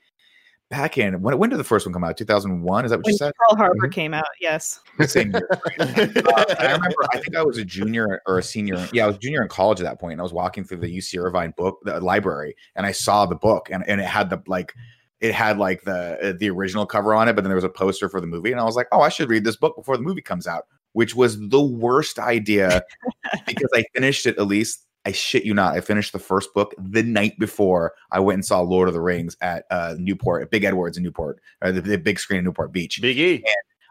back 0.68 0.98
in 0.98 1.22
when 1.22 1.38
when 1.38 1.50
did 1.50 1.58
the 1.58 1.64
first 1.64 1.86
one 1.86 1.92
come 1.92 2.04
out? 2.04 2.16
2001? 2.16 2.84
Is 2.84 2.90
that 2.90 2.98
what 2.98 3.06
you 3.06 3.12
When 3.12 3.18
said? 3.18 3.32
Pearl 3.36 3.56
Harbor 3.56 3.88
came 3.88 4.12
out, 4.12 4.26
yes. 4.40 4.80
Same 5.06 5.32
year. 5.32 5.48
right? 5.78 6.16
Uh, 6.26 6.54
I 6.58 6.72
remember, 6.72 6.96
I 7.12 7.18
think 7.18 7.36
I 7.36 7.42
was 7.42 7.56
a 7.58 7.64
junior 7.64 8.20
or 8.26 8.38
a 8.38 8.42
senior. 8.42 8.86
Yeah, 8.92 9.04
I 9.04 9.06
was 9.06 9.18
junior 9.18 9.42
in 9.42 9.48
college 9.48 9.80
at 9.80 9.84
that 9.84 10.00
point, 10.00 10.12
and 10.12 10.20
I 10.20 10.22
was 10.22 10.32
walking 10.32 10.64
through 10.64 10.78
the 10.78 10.98
UC 10.98 11.22
Irvine 11.22 11.54
book 11.56 11.78
the 11.84 12.00
library, 12.00 12.56
and 12.74 12.84
I 12.84 12.92
saw 12.92 13.26
the 13.26 13.36
book, 13.36 13.68
and, 13.70 13.84
and 13.88 14.00
it 14.00 14.06
had 14.06 14.28
the 14.28 14.42
like, 14.46 14.74
it 15.20 15.34
had 15.34 15.58
like 15.58 15.82
the 15.82 16.30
uh, 16.30 16.32
the 16.38 16.50
original 16.50 16.86
cover 16.86 17.14
on 17.14 17.28
it, 17.28 17.34
but 17.34 17.42
then 17.42 17.48
there 17.48 17.56
was 17.56 17.64
a 17.64 17.68
poster 17.68 18.08
for 18.08 18.20
the 18.20 18.26
movie, 18.26 18.52
and 18.52 18.60
I 18.60 18.64
was 18.64 18.76
like, 18.76 18.88
oh, 18.92 19.00
I 19.00 19.08
should 19.08 19.28
read 19.28 19.44
this 19.44 19.56
book 19.56 19.76
before 19.76 19.96
the 19.96 20.02
movie 20.02 20.20
comes 20.20 20.46
out, 20.46 20.66
which 20.92 21.14
was 21.14 21.38
the 21.48 21.60
worst 21.60 22.18
idea 22.18 22.82
because 23.46 23.70
I 23.74 23.84
finished 23.94 24.26
it 24.26 24.38
at 24.38 24.46
least. 24.46 24.82
I 25.06 25.12
shit 25.12 25.44
you 25.44 25.54
not. 25.54 25.76
I 25.76 25.80
finished 25.80 26.12
the 26.12 26.18
first 26.18 26.52
book 26.52 26.74
the 26.78 27.02
night 27.02 27.38
before 27.38 27.92
I 28.10 28.18
went 28.18 28.34
and 28.34 28.44
saw 28.44 28.60
Lord 28.60 28.88
of 28.88 28.94
the 28.94 29.00
Rings 29.00 29.36
at 29.40 29.64
uh, 29.70 29.94
Newport, 29.98 30.42
at 30.42 30.50
Big 30.50 30.64
Edwards 30.64 30.96
in 30.96 31.04
Newport, 31.04 31.40
or 31.62 31.70
the, 31.70 31.80
the 31.80 31.96
big 31.96 32.18
screen 32.18 32.38
in 32.38 32.44
Newport 32.44 32.72
Beach. 32.72 33.00
Big 33.00 33.16
E. 33.16 33.44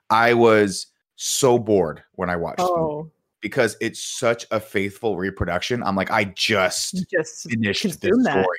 I 0.09 0.33
was 0.33 0.87
so 1.15 1.57
bored 1.57 2.03
when 2.13 2.29
I 2.29 2.35
watched 2.35 2.59
Oh, 2.59 3.09
because 3.45 3.77
it's 3.79 4.01
such 4.01 4.43
a 4.49 4.59
faithful 4.59 5.17
reproduction. 5.17 5.83
I'm 5.83 5.95
like, 5.95 6.09
I 6.09 6.23
just 6.23 7.05
just 7.11 7.47
finished 7.47 7.83
this 7.83 8.23
that. 8.23 8.49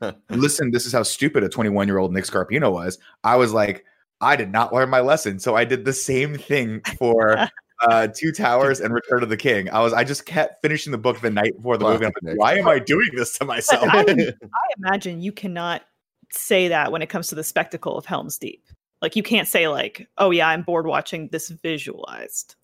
story. 0.00 0.12
Listen, 0.30 0.70
this 0.70 0.86
is 0.86 0.94
how 0.94 1.02
stupid 1.02 1.44
a 1.44 1.48
21 1.50 1.86
year 1.86 1.98
old 1.98 2.14
Nick 2.14 2.24
Scarpino 2.24 2.72
was. 2.72 2.98
I 3.22 3.36
was 3.36 3.52
like, 3.52 3.84
I 4.22 4.34
did 4.34 4.50
not 4.50 4.72
learn 4.72 4.88
my 4.88 5.00
lesson, 5.00 5.38
so 5.38 5.56
I 5.56 5.66
did 5.66 5.84
the 5.84 5.92
same 5.92 6.38
thing 6.38 6.80
for 6.96 7.36
uh, 7.82 8.08
Two 8.16 8.32
Towers 8.32 8.80
and 8.80 8.94
Return 8.94 9.22
of 9.22 9.28
the 9.28 9.36
King. 9.36 9.68
I 9.68 9.80
was, 9.80 9.92
I 9.92 10.04
just 10.04 10.24
kept 10.24 10.62
finishing 10.62 10.90
the 10.90 10.96
book 10.96 11.20
the 11.20 11.28
night 11.28 11.54
before 11.54 11.76
the 11.76 11.84
movie. 11.84 12.06
I'm 12.06 12.12
like, 12.22 12.38
why 12.38 12.54
am 12.54 12.66
I 12.66 12.78
doing 12.78 13.10
this 13.14 13.36
to 13.36 13.44
myself? 13.44 13.84
I, 13.90 14.06
I 14.08 14.32
imagine 14.78 15.20
you 15.20 15.32
cannot 15.32 15.82
say 16.30 16.68
that 16.68 16.92
when 16.92 17.02
it 17.02 17.10
comes 17.10 17.28
to 17.28 17.34
the 17.34 17.44
spectacle 17.44 17.98
of 17.98 18.06
Helm's 18.06 18.38
Deep. 18.38 18.64
Like 19.02 19.16
you 19.16 19.22
can't 19.22 19.46
say 19.46 19.68
like, 19.68 20.08
"Oh 20.16 20.30
yeah, 20.30 20.48
I'm 20.48 20.62
bored 20.62 20.86
watching 20.86 21.28
this 21.28 21.50
visualized." 21.50 22.54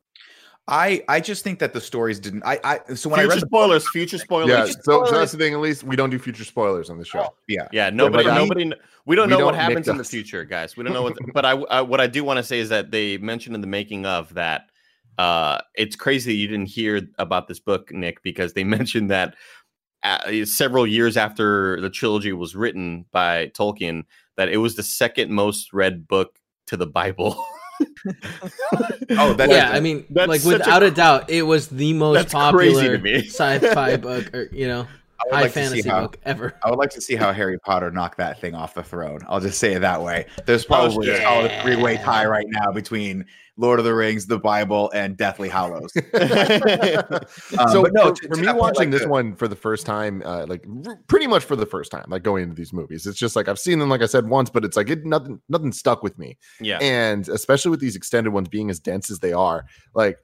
I, 0.68 1.02
I 1.08 1.18
just 1.20 1.42
think 1.42 1.58
that 1.58 1.72
the 1.72 1.80
stories 1.80 2.20
didn't. 2.20 2.44
I, 2.44 2.58
I 2.62 2.94
so 2.94 3.08
when 3.10 3.18
I 3.18 3.22
future 3.24 3.34
read 3.34 3.42
the 3.42 3.46
spoilers. 3.46 3.88
Future 3.90 4.18
spoilers. 4.26 4.48
Yeah, 4.50 4.66
just 4.66 4.84
so, 4.84 5.04
so 5.06 5.18
that's 5.18 5.32
the 5.32 5.38
thing. 5.38 5.54
At 5.54 5.60
least 5.60 5.82
we 5.82 5.96
don't 5.96 6.10
do 6.10 6.18
future 6.18 6.44
spoilers 6.44 6.88
on 6.88 6.98
the 6.98 7.04
show. 7.04 7.34
yeah, 7.48 7.66
Yeah, 7.72 7.90
nobody, 7.90 8.24
but 8.24 8.32
I- 8.32 8.38
nobody. 8.38 8.62
kn- 8.64 8.74
We 9.04 9.16
don't 9.16 9.28
know 9.28 9.44
what 9.44 9.52
don't 9.52 9.60
happens 9.60 9.88
in 9.88 9.96
the 9.96 10.04
future, 10.04 10.44
guys. 10.44 10.76
We 10.76 10.84
don't 10.84 10.92
know 10.92 11.02
what. 11.02 11.16
but 11.34 11.44
I, 11.44 11.52
I, 11.52 11.80
what 11.80 12.00
I 12.00 12.06
do 12.06 12.22
want 12.22 12.36
to 12.38 12.44
say 12.44 12.60
is 12.60 12.68
that 12.68 12.90
they 12.92 13.18
mentioned 13.18 13.54
in 13.56 13.60
the 13.60 13.66
making 13.66 14.06
of 14.06 14.32
that. 14.34 14.70
Uh, 15.18 15.60
it's 15.74 15.94
crazy 15.96 16.34
you 16.34 16.48
didn't 16.48 16.68
hear 16.68 17.02
about 17.18 17.48
this 17.48 17.58
book, 17.60 17.90
Nick, 17.92 18.22
because 18.22 18.52
they 18.52 18.64
mentioned 18.78 19.10
that 19.10 19.34
uh, 20.04 20.44
several 20.44 20.86
years 20.86 21.16
after 21.16 21.80
the 21.80 21.90
trilogy 21.90 22.32
was 22.32 22.54
written 22.56 23.04
by 23.12 23.48
Tolkien, 23.48 24.04
that 24.36 24.48
it 24.48 24.56
was 24.58 24.76
the 24.76 24.82
second 24.82 25.30
most 25.32 25.72
read 25.72 26.06
book 26.08 26.38
to 26.68 26.76
the 26.76 26.86
Bible. 26.86 27.44
Oh, 29.10 29.34
that 29.34 29.48
yeah, 29.50 29.70
is- 29.70 29.76
I 29.76 29.80
mean, 29.80 30.06
like 30.10 30.40
such 30.40 30.52
a 30.52 30.58
without 30.58 30.82
a, 30.82 30.90
doubt, 30.90 31.30
it 31.30 31.42
was 31.42 31.68
the 31.68 31.92
most 31.92 32.30
popular 32.30 32.98
sci-fi 33.22 33.96
book, 33.98 34.34
or 34.34 34.48
you 34.52 34.66
know, 34.68 34.86
high 35.30 35.42
like 35.42 35.52
to 35.52 35.58
see 35.58 35.68
fantasy 35.68 35.88
how- 35.88 36.00
book 36.02 36.18
ever. 36.24 36.58
I 36.64 36.70
would 36.70 36.78
like 36.78 36.90
to 36.90 37.00
see 37.00 37.14
how 37.16 37.32
Harry 37.32 37.58
Potter 37.60 37.90
knocked 37.90 38.18
that 38.18 38.40
thing 38.40 38.54
off 38.54 38.74
the 38.74 38.82
throne. 38.82 39.20
I'll 39.28 39.40
just 39.40 39.58
say 39.58 39.74
it 39.74 39.80
that 39.80 40.02
way. 40.02 40.26
Oh, 40.38 40.42
There's 40.46 40.64
probably 40.64 41.10
a 41.10 41.20
solid 41.22 41.50
yeah. 41.50 41.62
three-way 41.62 41.96
tie 41.98 42.26
right 42.26 42.46
now 42.48 42.72
between 42.72 43.24
Lord 43.58 43.78
of 43.78 43.84
the 43.84 43.94
Rings, 43.94 44.26
the 44.26 44.38
Bible, 44.38 44.90
and 44.94 45.16
Deathly 45.16 45.48
Hallows. 45.48 45.92
Um, 47.58 47.68
so 47.68 47.82
but 47.82 47.92
no, 47.92 48.08
for, 48.08 48.14
to- 48.14 48.28
for 48.28 48.34
to 48.36 48.40
me 48.40 48.52
watching 48.52 48.78
like 48.78 48.90
this 48.90 49.02
the- 49.02 49.08
one 49.08 49.36
for 49.36 49.46
the 49.48 49.56
first 49.56 49.84
time 49.86 50.22
uh, 50.24 50.46
like 50.48 50.64
r- 50.86 50.98
pretty 51.06 51.26
much 51.26 51.44
for 51.44 51.56
the 51.56 51.66
first 51.66 51.90
time 51.90 52.04
like 52.08 52.22
going 52.22 52.42
into 52.44 52.54
these 52.54 52.72
movies 52.72 53.06
it's 53.06 53.18
just 53.18 53.36
like 53.36 53.48
i've 53.48 53.58
seen 53.58 53.78
them 53.78 53.88
like 53.88 54.00
i 54.02 54.06
said 54.06 54.26
once 54.28 54.48
but 54.50 54.64
it's 54.64 54.76
like 54.76 54.88
it 54.88 55.04
nothing 55.04 55.40
nothing 55.48 55.72
stuck 55.72 56.02
with 56.02 56.18
me 56.18 56.36
yeah, 56.60 56.78
and 56.80 57.28
especially 57.28 57.70
with 57.70 57.80
these 57.80 57.94
extended 57.96 58.32
ones 58.32 58.48
being 58.48 58.70
as 58.70 58.78
dense 58.80 59.10
as 59.10 59.18
they 59.18 59.32
are 59.32 59.64
like 59.94 60.16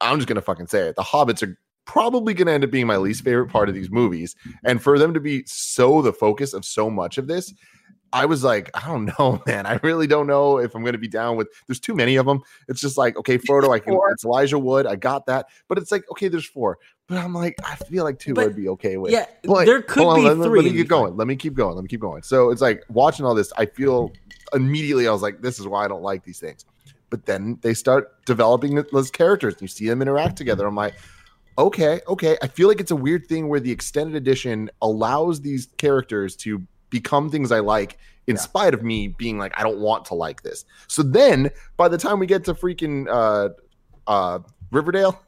i'm 0.00 0.18
just 0.18 0.28
gonna 0.28 0.40
fucking 0.42 0.66
say 0.66 0.88
it 0.88 0.96
the 0.96 1.02
hobbits 1.02 1.42
are 1.42 1.58
probably 1.86 2.34
gonna 2.34 2.50
end 2.50 2.64
up 2.64 2.70
being 2.70 2.86
my 2.86 2.96
least 2.96 3.24
favorite 3.24 3.48
part 3.48 3.68
of 3.68 3.74
these 3.74 3.90
movies 3.90 4.34
mm-hmm. 4.40 4.66
and 4.66 4.82
for 4.82 4.98
them 4.98 5.14
to 5.14 5.20
be 5.20 5.44
so 5.46 6.02
the 6.02 6.12
focus 6.12 6.52
of 6.52 6.64
so 6.64 6.90
much 6.90 7.16
of 7.16 7.26
this 7.26 7.54
I 8.12 8.24
was 8.24 8.44
like, 8.44 8.70
I 8.74 8.86
don't 8.86 9.04
know, 9.18 9.42
man. 9.46 9.66
I 9.66 9.78
really 9.82 10.06
don't 10.06 10.26
know 10.26 10.58
if 10.58 10.74
I'm 10.74 10.82
going 10.82 10.94
to 10.94 10.98
be 10.98 11.08
down 11.08 11.36
with. 11.36 11.48
There's 11.66 11.80
too 11.80 11.94
many 11.94 12.16
of 12.16 12.26
them. 12.26 12.40
It's 12.68 12.80
just 12.80 12.96
like, 12.96 13.16
okay, 13.18 13.38
Frodo, 13.38 13.74
I 13.74 13.78
can. 13.78 13.92
Four. 13.92 14.10
It's 14.10 14.24
Elijah 14.24 14.58
Wood. 14.58 14.86
I 14.86 14.96
got 14.96 15.26
that, 15.26 15.46
but 15.68 15.78
it's 15.78 15.92
like, 15.92 16.04
okay, 16.10 16.28
there's 16.28 16.46
four. 16.46 16.78
But 17.08 17.18
I'm 17.18 17.34
like, 17.34 17.56
I 17.64 17.76
feel 17.76 18.04
like 18.04 18.18
two 18.18 18.34
But- 18.34 18.46
I'd 18.46 18.56
be 18.56 18.68
okay 18.70 18.96
with. 18.96 19.12
Yeah, 19.12 19.26
But 19.44 19.66
there 19.66 19.82
could 19.82 20.02
hold 20.02 20.18
on, 20.18 20.22
be 20.22 20.28
let, 20.28 20.46
three. 20.46 20.58
Let 20.60 20.64
me 20.64 20.70
and 20.70 20.78
keep 20.78 20.88
going. 20.88 21.16
Let 21.16 21.26
me 21.26 21.36
keep 21.36 21.54
going. 21.54 21.74
Let 21.76 21.82
me 21.82 21.88
keep 21.88 22.00
going. 22.00 22.22
So 22.22 22.50
it's 22.50 22.62
like 22.62 22.82
watching 22.88 23.24
all 23.26 23.34
this. 23.34 23.52
I 23.56 23.66
feel 23.66 24.12
immediately. 24.52 25.06
I 25.06 25.12
was 25.12 25.22
like, 25.22 25.42
this 25.42 25.60
is 25.60 25.68
why 25.68 25.84
I 25.84 25.88
don't 25.88 26.02
like 26.02 26.24
these 26.24 26.40
things. 26.40 26.64
But 27.10 27.26
then 27.26 27.58
they 27.62 27.74
start 27.74 28.24
developing 28.24 28.82
those 28.92 29.10
characters. 29.10 29.54
And 29.54 29.62
you 29.62 29.68
see 29.68 29.86
them 29.86 30.02
interact 30.02 30.36
together. 30.36 30.66
I'm 30.66 30.74
like, 30.74 30.94
okay, 31.58 32.00
okay. 32.08 32.36
I 32.42 32.48
feel 32.48 32.68
like 32.68 32.80
it's 32.80 32.90
a 32.90 32.96
weird 32.96 33.26
thing 33.26 33.48
where 33.48 33.60
the 33.60 33.70
extended 33.70 34.14
edition 34.16 34.70
allows 34.82 35.40
these 35.40 35.68
characters 35.78 36.36
to 36.36 36.62
become 36.90 37.30
things 37.30 37.52
I 37.52 37.60
like 37.60 37.98
in 38.26 38.36
Yeah. 38.36 38.42
spite 38.42 38.74
of 38.74 38.82
me 38.82 39.08
being 39.08 39.38
like, 39.38 39.52
I 39.58 39.62
don't 39.62 39.78
want 39.78 40.04
to 40.06 40.14
like 40.14 40.42
this. 40.42 40.64
So 40.88 41.02
then 41.02 41.50
by 41.76 41.88
the 41.88 41.98
time 41.98 42.18
we 42.18 42.26
get 42.26 42.44
to 42.44 42.54
freaking 42.54 43.06
uh 43.08 43.50
uh 44.06 44.40
Riverdale, 44.70 45.20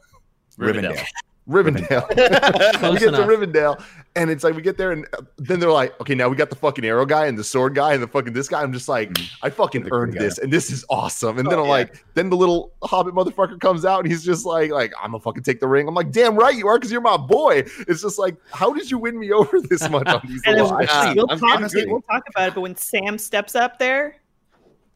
Rivendell. 0.58 1.00
Rivendell. 1.48 2.06
Close 2.78 2.92
we 2.94 2.98
get 2.98 3.08
enough. 3.08 3.26
to 3.26 3.36
Rivendell, 3.36 3.82
and 4.16 4.30
it's 4.30 4.44
like 4.44 4.54
we 4.54 4.60
get 4.60 4.76
there, 4.76 4.92
and 4.92 5.06
uh, 5.16 5.22
then 5.38 5.58
they're 5.60 5.70
like, 5.72 5.98
okay, 6.00 6.14
now 6.14 6.28
we 6.28 6.36
got 6.36 6.50
the 6.50 6.56
fucking 6.56 6.84
arrow 6.84 7.06
guy 7.06 7.26
and 7.26 7.38
the 7.38 7.44
sword 7.44 7.74
guy 7.74 7.94
and 7.94 8.02
the 8.02 8.06
fucking 8.06 8.34
this 8.34 8.48
guy. 8.48 8.60
I'm 8.62 8.72
just 8.72 8.88
like, 8.88 9.16
I 9.42 9.48
fucking 9.48 9.84
They're 9.84 9.92
earned 9.94 10.12
this, 10.14 10.36
and 10.38 10.52
this 10.52 10.70
is 10.70 10.84
awesome. 10.90 11.38
And 11.38 11.48
then 11.50 11.54
Oh, 11.58 11.62
I'm 11.62 11.66
yeah. 11.66 11.70
like, 11.72 12.04
then 12.14 12.28
the 12.28 12.36
little 12.36 12.72
hobbit 12.82 13.14
motherfucker 13.14 13.58
comes 13.60 13.84
out, 13.86 14.00
and 14.00 14.10
he's 14.10 14.24
just 14.24 14.44
like, 14.44 14.70
like 14.70 14.92
I'm 15.02 15.12
gonna 15.12 15.20
fucking 15.22 15.42
take 15.42 15.60
the 15.60 15.68
ring. 15.68 15.88
I'm 15.88 15.94
like, 15.94 16.10
damn 16.12 16.36
right 16.36 16.54
you 16.54 16.68
are, 16.68 16.76
because 16.78 16.92
you're 16.92 17.00
my 17.00 17.16
boy. 17.16 17.64
It's 17.88 18.02
just 18.02 18.18
like, 18.18 18.36
how 18.52 18.72
did 18.74 18.90
you 18.90 18.98
win 18.98 19.18
me 19.18 19.32
over 19.32 19.60
this 19.60 19.88
much 19.88 20.06
on 20.06 20.20
these 20.28 20.42
And 20.44 20.56
little 20.60 20.76
then 20.78 21.16
we'll, 21.16 21.30
I'm 21.30 21.38
talk, 21.38 21.56
honestly- 21.56 21.86
we'll 21.86 22.02
talk 22.02 22.24
about 22.28 22.48
it. 22.48 22.54
But 22.54 22.60
when 22.60 22.76
Sam 22.76 23.16
steps 23.16 23.54
up 23.54 23.78
there 23.78 24.16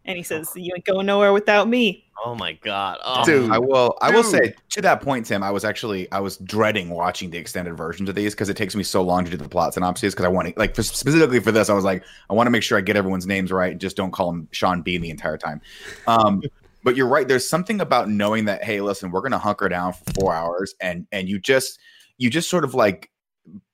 and 0.04 0.16
he 0.16 0.22
says, 0.22 0.50
"You 0.54 0.72
ain't 0.74 0.84
going 0.84 1.06
nowhere 1.06 1.32
without 1.32 1.68
me," 1.68 2.04
oh 2.24 2.34
my 2.34 2.52
god, 2.52 2.98
oh. 3.04 3.24
Dude. 3.24 3.50
I 3.50 3.58
will. 3.58 3.96
I 4.00 4.10
will 4.10 4.22
Dude. 4.22 4.30
say 4.30 4.54
to 4.70 4.82
that 4.82 5.00
point, 5.00 5.26
Tim. 5.26 5.42
I 5.42 5.50
was 5.50 5.64
actually 5.64 6.10
I 6.12 6.20
was 6.20 6.36
dreading 6.38 6.90
watching 6.90 7.30
the 7.30 7.38
extended 7.38 7.76
versions 7.76 8.08
of 8.08 8.14
these 8.14 8.34
because 8.34 8.48
it 8.48 8.56
takes 8.56 8.74
me 8.74 8.82
so 8.82 9.02
long 9.02 9.24
to 9.24 9.30
do 9.30 9.36
the 9.36 9.48
plot 9.48 9.74
synopses. 9.74 10.14
Because 10.14 10.24
I 10.24 10.28
want 10.28 10.48
to 10.48 10.54
like 10.56 10.74
for, 10.74 10.82
specifically 10.82 11.40
for 11.40 11.52
this, 11.52 11.70
I 11.70 11.74
was 11.74 11.84
like, 11.84 12.04
I 12.28 12.34
want 12.34 12.46
to 12.46 12.50
make 12.50 12.62
sure 12.62 12.78
I 12.78 12.80
get 12.80 12.96
everyone's 12.96 13.26
names 13.26 13.52
right 13.52 13.72
and 13.72 13.80
just 13.80 13.96
don't 13.96 14.10
call 14.10 14.30
him 14.30 14.48
Sean 14.50 14.82
Bean 14.82 15.00
the 15.00 15.10
entire 15.10 15.38
time. 15.38 15.60
Um, 16.06 16.42
but 16.82 16.96
you're 16.96 17.08
right. 17.08 17.28
There's 17.28 17.48
something 17.48 17.80
about 17.80 18.08
knowing 18.08 18.46
that 18.46 18.64
hey, 18.64 18.80
listen, 18.80 19.10
we're 19.10 19.22
gonna 19.22 19.38
hunker 19.38 19.68
down 19.68 19.92
for 19.92 20.04
four 20.18 20.34
hours, 20.34 20.74
and 20.80 21.06
and 21.12 21.28
you 21.28 21.38
just 21.38 21.78
you 22.18 22.30
just 22.30 22.50
sort 22.50 22.64
of 22.64 22.74
like 22.74 23.10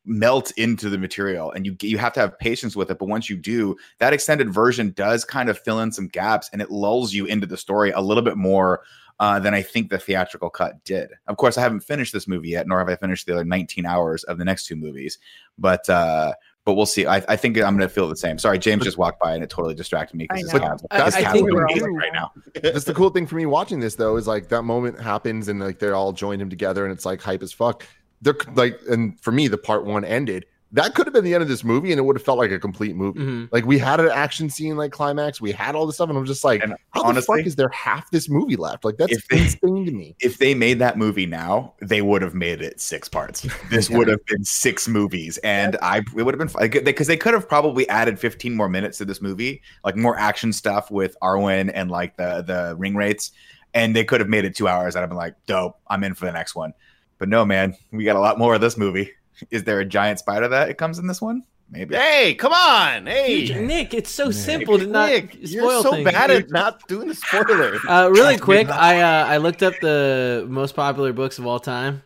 melt 0.08 0.50
into 0.56 0.88
the 0.88 0.96
material 0.98 1.52
and 1.52 1.66
you 1.66 1.76
you 1.82 1.98
have 1.98 2.12
to 2.14 2.20
have 2.20 2.36
patience 2.38 2.74
with 2.74 2.90
it 2.90 2.98
but 2.98 3.08
once 3.08 3.28
you 3.28 3.36
do 3.36 3.76
that 3.98 4.12
extended 4.14 4.50
version 4.52 4.90
does 4.96 5.22
kind 5.24 5.48
of 5.50 5.58
fill 5.58 5.80
in 5.80 5.92
some 5.92 6.08
gaps 6.08 6.48
and 6.52 6.62
it 6.62 6.70
lulls 6.70 7.12
you 7.12 7.26
into 7.26 7.46
the 7.46 7.56
story 7.58 7.90
a 7.90 8.00
little 8.00 8.22
bit 8.22 8.36
more 8.36 8.80
uh, 9.20 9.38
than 9.40 9.52
I 9.52 9.62
think 9.62 9.90
the 9.90 9.98
theatrical 9.98 10.48
cut 10.48 10.84
did. 10.84 11.10
Of 11.26 11.38
course, 11.38 11.58
I 11.58 11.62
haven't 11.62 11.80
finished 11.80 12.12
this 12.12 12.28
movie 12.28 12.50
yet, 12.50 12.68
nor 12.68 12.78
have 12.78 12.88
I 12.88 12.94
finished 12.94 13.26
the 13.26 13.32
other 13.32 13.44
19 13.44 13.84
hours 13.84 14.22
of 14.22 14.38
the 14.38 14.44
next 14.44 14.66
two 14.66 14.76
movies. 14.76 15.18
But 15.58 15.88
uh, 15.90 16.34
but 16.64 16.74
we'll 16.74 16.86
see. 16.86 17.04
I, 17.04 17.16
I 17.28 17.34
think 17.34 17.56
I'm 17.56 17.76
going 17.76 17.88
to 17.88 17.92
feel 17.92 18.06
the 18.08 18.14
same. 18.14 18.38
Sorry, 18.38 18.60
James 18.60 18.84
just 18.84 18.96
walked 18.96 19.20
by 19.20 19.34
and 19.34 19.42
it 19.42 19.50
totally 19.50 19.74
distracted 19.74 20.16
me 20.16 20.28
because 20.30 20.52
know. 20.52 20.60
cat, 20.60 20.80
I- 20.92 21.04
his 21.06 21.14
I 21.16 21.22
cat 21.22 21.32
think 21.32 21.46
was 21.46 21.54
we're 21.54 21.66
all- 21.66 21.96
right 21.96 22.12
now. 22.12 22.30
That's 22.62 22.84
the 22.84 22.94
cool 22.94 23.10
thing 23.10 23.26
for 23.26 23.34
me 23.34 23.44
watching 23.44 23.80
this 23.80 23.96
though 23.96 24.14
is 24.18 24.28
like 24.28 24.50
that 24.50 24.62
moment 24.62 25.00
happens 25.00 25.48
and 25.48 25.58
like 25.58 25.80
they're 25.80 25.96
all 25.96 26.12
joined 26.12 26.40
him 26.40 26.48
together 26.48 26.84
and 26.84 26.92
it's 26.94 27.04
like 27.04 27.20
hype 27.20 27.42
as 27.42 27.52
fuck. 27.52 27.84
They're 28.22 28.36
like, 28.54 28.80
and 28.88 29.18
for 29.20 29.32
me, 29.32 29.48
the 29.48 29.58
part 29.58 29.84
one 29.84 30.04
ended 30.04 30.46
that 30.72 30.94
could 30.94 31.06
have 31.06 31.14
been 31.14 31.24
the 31.24 31.32
end 31.32 31.42
of 31.42 31.48
this 31.48 31.64
movie, 31.64 31.92
and 31.92 31.98
it 31.98 32.02
would 32.02 32.14
have 32.16 32.22
felt 32.22 32.36
like 32.36 32.50
a 32.50 32.58
complete 32.58 32.94
movie. 32.94 33.20
Mhm. 33.20 33.48
Like 33.50 33.64
we 33.64 33.78
had 33.78 34.00
an 34.00 34.10
action 34.10 34.50
scene, 34.50 34.76
like 34.76 34.92
climax, 34.92 35.40
we 35.40 35.50
had 35.50 35.74
all 35.74 35.86
this 35.86 35.94
stuff, 35.94 36.10
and 36.10 36.18
I'm 36.18 36.26
just 36.26 36.44
like, 36.44 36.62
And 36.62 36.74
how 36.90 37.04
honestly, 37.04 37.36
the 37.38 37.42
fuck 37.42 37.46
is 37.46 37.56
there 37.56 37.70
half 37.70 38.10
this 38.10 38.28
movie 38.28 38.56
left? 38.56 38.84
Like 38.84 38.98
that's 38.98 39.12
If 39.16 39.26
they- 39.28 39.38
insane 39.44 39.86
to 39.86 39.92
me. 39.92 40.14
if 40.20 40.36
they 40.36 40.52
made 40.52 40.78
that 40.80 40.98
movie 40.98 41.24
now, 41.24 41.72
they 41.80 42.02
would 42.02 42.20
have 42.20 42.34
made 42.34 42.60
it 42.60 42.82
six 42.82 43.08
parts. 43.08 43.46
This 43.70 43.88
would 43.88 44.08
have 44.08 44.22
been 44.26 44.44
six 44.44 44.86
movies, 44.88 45.38
and 45.38 45.78
I 45.80 46.00
it 46.00 46.22
would 46.22 46.34
have 46.34 46.38
been 46.38 46.48
fun 46.48 46.68
because 46.84 47.06
they 47.06 47.16
could 47.16 47.32
have 47.32 47.48
probably 47.48 47.88
added 47.88 48.18
fifteen 48.18 48.54
more 48.54 48.68
minutes 48.68 48.98
to 48.98 49.06
this 49.06 49.22
movie, 49.22 49.62
like 49.86 49.96
more 49.96 50.18
action 50.18 50.52
stuff 50.52 50.90
with 50.90 51.16
Arwen 51.22 51.70
and 51.72 51.90
like 51.90 52.18
the 52.18 52.42
the 52.46 52.76
ring 52.76 52.94
wraiths, 52.94 53.30
and 53.72 53.96
they 53.96 54.04
could 54.04 54.20
have 54.20 54.28
made 54.28 54.44
it 54.44 54.54
two 54.54 54.68
hours. 54.68 54.96
i'd 54.96 55.00
have 55.00 55.08
been 55.08 55.16
like, 55.16 55.34
dope, 55.46 55.78
I'm 55.88 56.04
in 56.04 56.12
for 56.12 56.26
the 56.26 56.32
next 56.32 56.54
one. 56.54 56.74
But 57.18 57.28
no, 57.28 57.44
man, 57.44 57.76
we 57.92 58.04
got 58.04 58.16
a 58.16 58.20
lot 58.20 58.38
more 58.38 58.54
of 58.54 58.60
this 58.60 58.76
movie. 58.76 59.10
Is 59.50 59.64
there 59.64 59.80
a 59.80 59.84
giant 59.84 60.18
spider 60.18 60.48
that 60.48 60.68
it 60.68 60.78
comes 60.78 60.98
in 60.98 61.06
this 61.06 61.20
one? 61.20 61.44
Maybe. 61.70 61.96
Hey, 61.96 62.34
come 62.34 62.52
on. 62.52 63.04
Hey, 63.06 63.44
Nick, 63.62 63.92
it's 63.92 64.10
so 64.10 64.30
simple 64.30 64.78
to 64.78 64.86
not 64.86 65.10
Nick, 65.10 65.36
you're 65.38 65.82
so 65.82 65.92
things. 65.92 66.04
bad 66.10 66.30
at 66.30 66.50
not 66.50 66.80
doing 66.88 67.08
the 67.08 67.14
spoiler. 67.14 67.76
Uh, 67.88 68.08
really 68.10 68.38
quick, 68.38 68.70
I 68.70 69.00
uh, 69.02 69.26
I 69.26 69.36
looked 69.36 69.62
up 69.62 69.74
the 69.82 70.46
most 70.48 70.74
popular 70.74 71.12
books 71.12 71.38
of 71.38 71.46
all 71.46 71.60
time, 71.60 72.02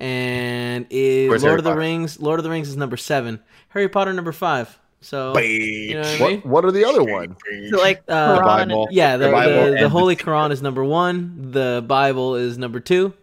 and 0.00 0.86
it, 0.90 1.28
Lord 1.28 1.40
Harry 1.42 1.58
of 1.58 1.64
the 1.64 1.70
Potter? 1.70 1.80
Rings. 1.80 2.20
Lord 2.20 2.40
of 2.40 2.44
the 2.44 2.50
Rings 2.50 2.68
is 2.68 2.76
number 2.76 2.96
seven. 2.96 3.40
Harry 3.68 3.88
Potter 3.88 4.12
number 4.12 4.32
five. 4.32 4.76
So 5.00 5.38
you 5.38 5.94
know 5.94 6.00
what 6.00 6.08
I 6.08 6.18
mean? 6.28 6.40
What 6.40 6.46
what 6.46 6.64
are 6.64 6.72
the 6.72 6.84
other 6.84 7.04
ones? 7.04 7.36
So, 7.70 7.76
like 7.78 8.02
Uh, 8.08 8.40
Quran 8.40 8.68
Bible. 8.68 8.88
Yeah, 8.90 9.16
the, 9.16 9.26
The 9.26 9.32
Bible 9.32 9.64
the, 9.66 9.76
the, 9.82 9.88
Holy 9.88 10.16
Quran 10.16 10.50
is 10.50 10.60
number 10.62 10.82
one. 10.84 11.52
The 11.52 11.84
Bible 11.86 12.34
is 12.34 12.58
number 12.58 12.80
two. 12.80 13.14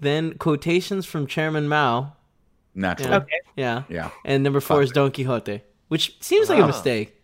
Then 0.00 0.34
quotations 0.38 1.06
from 1.06 1.26
Chairman 1.26 1.68
Mao. 1.68 2.12
Naturally. 2.74 3.10
Yeah. 3.12 3.16
Okay. 3.18 3.40
Yeah. 3.56 3.82
Yeah. 3.88 4.10
And 4.24 4.42
number 4.42 4.60
four 4.60 4.82
is 4.82 4.90
Don 4.90 5.10
Quixote, 5.12 5.62
which 5.88 6.16
seems 6.20 6.48
like 6.48 6.58
a 6.58 6.62
Ah. 6.64 6.66
mistake. 6.66 7.20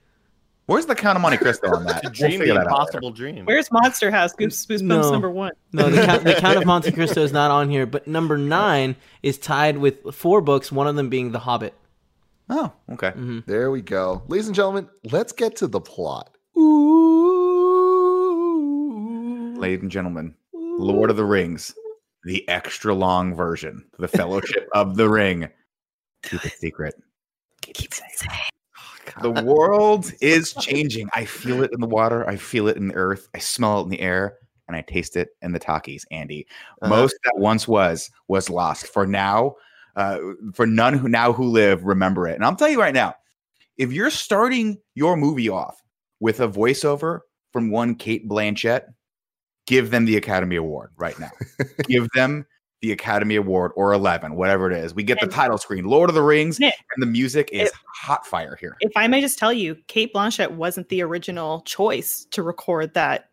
Where's 0.67 0.87
the 0.87 0.95
Count 0.95 1.17
of 1.17 1.23
Monte 1.23 1.39
Cristo 1.39 1.75
on 1.75 1.85
that? 1.87 2.01
To 2.03 2.09
We'll 2.09 2.13
dream 2.13 2.39
figure 2.39 2.55
the 2.55 2.61
that 2.61 2.67
out 2.69 2.79
later. 2.79 2.81
impossible 2.83 3.11
dream. 3.11 3.45
Where's 3.45 3.73
Monster 3.73 4.13
House? 4.13 4.33
Goose 4.35 4.65
Goosebumps 4.67 4.83
No. 4.83 5.11
number 5.11 5.29
one. 5.29 5.51
No, 5.73 5.91
the 5.91 6.05
Count, 6.07 6.23
the 6.23 6.35
Count 6.35 6.59
of 6.59 6.65
Monte 6.73 6.93
Cristo 6.93 7.23
is 7.23 7.33
not 7.33 7.51
on 7.51 7.69
here, 7.71 7.87
but 7.87 8.07
number 8.07 8.39
nine 8.39 8.95
is 9.25 9.37
tied 9.37 9.79
with 9.79 10.15
four 10.15 10.41
books, 10.41 10.71
one 10.71 10.87
of 10.87 10.95
them 10.95 11.09
being 11.09 11.33
The 11.33 11.41
Hobbit. 11.41 11.75
Oh, 12.49 12.71
okay. 12.93 13.13
There 13.47 13.73
we 13.73 13.83
go. 13.83 14.23
Ladies 14.29 14.47
and 14.47 14.55
gentlemen, 14.55 14.89
let's 15.11 15.33
get 15.33 15.57
to 15.57 15.67
the 15.67 15.81
plot. 15.81 16.31
Ooh. 18.61 19.55
Ladies 19.57 19.83
and 19.83 19.91
gentlemen, 19.91 20.35
Lord 20.53 21.11
of 21.11 21.17
the 21.17 21.25
Rings, 21.25 21.75
the 22.25 22.47
extra 22.49 22.95
long 22.95 23.35
version, 23.35 23.85
the 23.99 24.09
Fellowship 24.09 24.69
of 24.75 24.97
the 24.97 25.09
Ring. 25.09 25.49
Keep 26.23 26.45
it 26.45 26.53
secret. 26.53 26.95
Keep 27.63 27.93
it 27.93 27.95
safe. 27.95 28.29
The 29.23 29.43
world 29.43 30.13
is 30.21 30.53
changing. 30.55 31.09
I 31.15 31.25
feel 31.25 31.63
it 31.63 31.71
in 31.73 31.81
the 31.81 31.87
water. 31.89 32.29
I 32.29 32.37
feel 32.37 32.69
it 32.69 32.77
in 32.77 32.89
the 32.89 32.95
earth. 32.95 33.29
I 33.35 33.39
smell 33.39 33.81
it 33.81 33.85
in 33.85 33.89
the 33.89 34.01
air, 34.01 34.37
and 34.69 34.77
I 34.77 34.83
taste 34.83 35.17
it 35.17 35.31
in 35.43 35.53
the 35.53 35.59
talkies. 35.59 36.05
Andy, 36.11 36.47
Uh-huh. 36.83 36.91
most 36.91 37.17
that 37.25 37.39
once 37.39 37.67
was 37.67 38.11
was 38.29 38.51
lost. 38.51 38.87
For 38.87 39.07
now, 39.07 39.55
uh, 39.97 40.19
for 40.55 40.67
none 40.67 40.95
who 40.95 41.09
now 41.09 41.33
who 41.33 41.47
live 41.47 41.85
remember 41.85 42.29
it. 42.29 42.35
And 42.37 42.45
I'll 42.45 42.55
tell 42.57 42.69
you 42.69 42.81
right 42.81 42.95
now, 42.95 43.15
if 43.79 43.93
you're 43.93 44.11
starting 44.11 44.79
your 44.95 45.17
movie 45.17 45.49
off 45.49 45.81
with 46.21 46.41
a 46.41 46.49
voiceover 46.49 47.21
from 47.53 47.71
one 47.71 47.95
Cate 47.95 48.29
Blanchett, 48.29 48.83
give 49.71 49.91
them 49.93 50.05
the 50.05 50.17
Academy 50.17 50.57
Award 50.57 50.91
right 50.97 51.19
now. 51.21 51.31
give 51.87 52.09
them 52.15 52.45
the 52.81 52.91
Academy 52.93 53.37
Award 53.37 53.71
or 53.77 53.93
11, 53.93 54.35
whatever 54.35 54.69
it 54.71 54.77
is. 54.77 54.95
We 54.95 55.05
get 55.05 55.21
the 55.21 55.27
title 55.29 55.59
screen, 55.59 55.85
Lord 55.85 56.11
of 56.11 56.15
the 56.15 56.23
Rings, 56.23 56.59
Nick, 56.59 56.75
and 56.97 57.01
the 57.03 57.07
music 57.07 57.49
is 57.53 57.69
If- 57.71 57.81
hot 57.95 58.27
fire 58.27 58.57
here. 58.57 58.77
If 58.81 58.91
I 58.97 59.07
may 59.07 59.21
just 59.21 59.39
tell 59.39 59.53
you, 59.53 59.77
Cate 59.87 60.13
Blanchett 60.13 60.51
wasn't 60.51 60.89
the 60.89 61.03
original 61.03 61.61
choice 61.63 62.27
to 62.33 62.43
record 62.43 62.95
that 62.95 63.31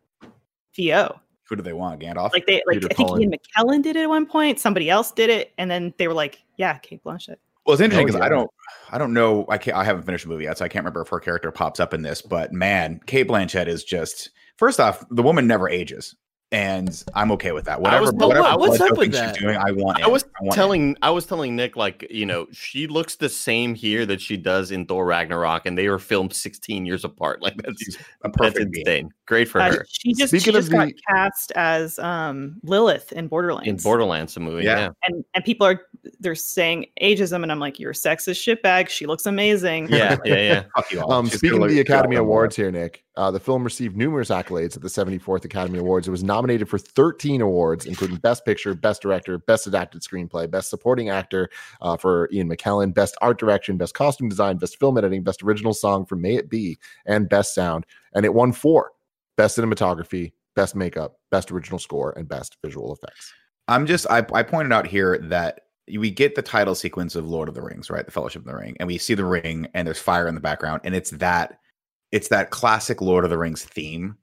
VO. 0.75 1.19
Who 1.49 1.55
do 1.55 1.63
they 1.63 1.73
want? 1.73 2.01
Gandalf? 2.01 2.33
Like 2.33 2.45
they 2.45 2.61
like 2.67 2.75
Peter 2.75 2.87
I 2.91 2.93
think 2.93 3.07
Cullen. 3.09 3.21
Ian 3.23 3.31
McKellen 3.31 3.81
did 3.81 3.95
it 3.95 4.03
at 4.03 4.09
one 4.09 4.25
point, 4.27 4.59
somebody 4.59 4.89
else 4.89 5.11
did 5.11 5.29
it, 5.31 5.53
and 5.57 5.71
then 5.71 5.93
they 5.97 6.07
were 6.07 6.13
like, 6.13 6.43
Yeah, 6.57 6.77
Cate 6.79 7.01
Blanchett. 7.03 7.37
well, 7.65 7.73
it's 7.73 7.81
interesting 7.81 8.03
Oh, 8.03 8.07
because 8.07 8.21
I 8.21 8.29
don't, 8.29 8.49
I 8.91 8.97
don't 8.97 9.13
know. 9.13 9.45
I 9.49 9.57
can't. 9.57 9.75
I 9.77 9.85
haven't 9.85 10.03
finished 10.03 10.25
the 10.25 10.29
movie 10.29 10.43
yet, 10.43 10.57
so 10.57 10.65
I 10.65 10.67
can't 10.67 10.83
remember 10.83 11.01
if 11.01 11.07
her 11.07 11.19
character 11.21 11.51
pops 11.51 11.79
up 11.79 11.93
in 11.93 12.01
this. 12.01 12.21
But 12.21 12.51
man, 12.51 12.99
Cate 13.07 13.27
Blanchett 13.27 13.67
is 13.67 13.83
just. 13.83 14.29
First 14.57 14.79
off, 14.79 15.05
the 15.11 15.21
woman 15.23 15.45
never 15.47 15.69
ages, 15.69 16.15
and 16.51 17.03
I'm 17.13 17.31
okay 17.33 17.51
with 17.51 17.65
that. 17.65 17.81
Whatever. 17.81 18.03
was- 18.03 18.11
but 18.13 18.27
whatever 18.29 18.43
what- 18.49 18.59
what's 18.59 18.77
blood 18.77 18.91
up 18.91 18.97
with 18.97 19.11
doping 19.11 19.27
that? 19.27 19.35
she's 19.35 19.43
doing, 19.43 19.57
I 19.57 19.71
want. 19.71 20.01
I 20.01 20.05
in. 20.07 20.11
was 20.13 20.23
want 20.41 20.53
in. 20.53 20.55
telling 20.55 20.95
I 21.01 21.09
was 21.09 21.25
telling 21.25 21.55
Nick 21.55 21.75
like 21.75 22.07
you 22.09 22.25
know 22.25 22.47
she 22.53 22.87
looks 22.87 23.15
the 23.15 23.27
same 23.29 23.75
here 23.75 24.05
that 24.05 24.21
she 24.21 24.37
does 24.37 24.71
in 24.71 24.85
Thor 24.85 25.05
Ragnarok, 25.05 25.65
and 25.65 25.77
they 25.77 25.89
were 25.89 25.99
filmed 25.99 26.33
16 26.33 26.85
years 26.85 27.03
apart. 27.03 27.41
Like 27.47 27.55
that's 27.63 27.83
She's 27.83 27.95
a 27.95 27.99
that's 28.23 28.37
perfect 28.37 28.71
being. 28.71 28.85
insane. 28.87 29.09
Great 29.25 29.49
for 29.49 29.59
Uh, 29.61 29.71
her 29.71 29.85
she 29.89 30.13
just 30.13 30.29
Speaking 30.29 30.53
she 30.53 30.57
of 30.57 30.63
just 30.63 30.71
got 30.71 30.87
the- 30.87 30.95
cast 31.09 31.51
as 31.55 31.99
um 31.99 32.57
Lilith 32.63 33.11
in 33.11 33.27
Borderlands. 33.27 33.67
in 33.67 33.75
Borderlands, 33.77 34.33
the 34.33 34.39
movie. 34.39 34.63
Yeah. 34.63 34.77
Yeah, 34.79 34.89
and 35.03 35.25
and 35.33 35.43
people 35.43 35.67
are 35.67 35.81
they're 36.21 36.35
saying 36.35 36.85
ageism, 37.01 37.43
and 37.43 37.51
I'm 37.51 37.59
like, 37.59 37.79
You're 37.79 37.91
a 37.91 37.93
sexist 37.93 38.39
shitbag. 38.41 38.87
She 38.87 39.05
looks 39.05 39.25
amazing. 39.25 39.89
yeah, 39.89 40.15
yeah, 40.23 40.35
yeah. 40.35 40.63
Fuck 40.75 40.91
you 40.91 41.01
all. 41.01 41.11
Um, 41.11 41.25
She's 41.27 41.39
speaking 41.39 41.57
gonna 41.59 41.65
of 41.65 41.71
the 41.71 41.77
look- 41.79 41.89
Academy 41.89 42.15
look- 42.15 42.23
Awards 42.23 42.55
here, 42.55 42.71
Nick, 42.71 43.03
uh, 43.17 43.29
the 43.31 43.39
film 43.39 43.63
received 43.65 43.97
numerous 43.97 44.29
accolades 44.29 44.75
at 44.77 44.81
the 44.81 44.87
74th 44.87 45.43
Academy 45.43 45.79
Awards. 45.79 46.07
It 46.07 46.11
was 46.11 46.23
nominated 46.37 46.69
for 46.69 46.77
13 46.77 47.41
awards, 47.41 47.87
including 47.87 48.17
Best 48.17 48.45
Picture, 48.45 48.75
Best 48.75 49.01
Director, 49.01 49.39
Best 49.39 49.65
Adapted 49.65 50.01
Screenplay, 50.01 50.49
Best 50.49 50.69
Supporting 50.69 51.09
Actor 51.09 51.49
uh, 51.81 51.97
for 51.97 52.29
Ian 52.31 52.47
McKellen, 52.47 52.93
Best 52.93 53.17
Art 53.21 53.39
Direction, 53.39 53.75
Best 53.75 53.95
Costume 53.95 54.29
Design, 54.29 54.57
Best 54.57 54.79
Film 54.79 54.97
Editing, 54.99 55.23
Best 55.23 55.41
Original 55.41 55.73
Song 55.73 56.05
for 56.05 56.15
May 56.15 56.35
It 56.35 56.47
Be, 56.47 56.77
and 57.07 57.27
Best 57.27 57.55
Sound. 57.55 57.87
And 58.13 58.23
it 58.23 58.35
won 58.35 58.51
four 58.51 58.91
Best 59.35 59.57
Cinematography, 59.57 60.33
Best 60.55 60.75
Makeup, 60.75 61.17
Best 61.31 61.51
Original 61.51 61.79
Score, 61.79 62.13
and 62.15 62.27
Best 62.27 62.57
Visual 62.63 62.93
Effects. 62.93 63.33
I'm 63.67 63.87
just 63.87 64.05
I, 64.11 64.19
I 64.33 64.43
pointed 64.43 64.71
out 64.71 64.85
here 64.85 65.17
that 65.23 65.61
we 65.87 66.11
get 66.11 66.35
the 66.35 66.43
title 66.43 66.75
sequence 66.75 67.15
of 67.15 67.27
Lord 67.27 67.49
of 67.49 67.55
the 67.55 67.63
Rings, 67.63 67.89
right? 67.89 68.05
The 68.05 68.11
Fellowship 68.11 68.43
of 68.43 68.47
the 68.47 68.55
Ring, 68.55 68.77
and 68.79 68.85
we 68.85 68.99
see 68.99 69.15
the 69.15 69.25
ring 69.25 69.67
and 69.73 69.87
there's 69.87 69.99
fire 69.99 70.27
in 70.27 70.35
the 70.35 70.41
background, 70.41 70.81
and 70.83 70.93
it's 70.93 71.09
that 71.11 71.57
it's 72.11 72.27
that 72.27 72.51
classic 72.51 73.01
Lord 73.01 73.23
of 73.23 73.31
the 73.31 73.39
Rings 73.39 73.63
theme, 73.65 74.17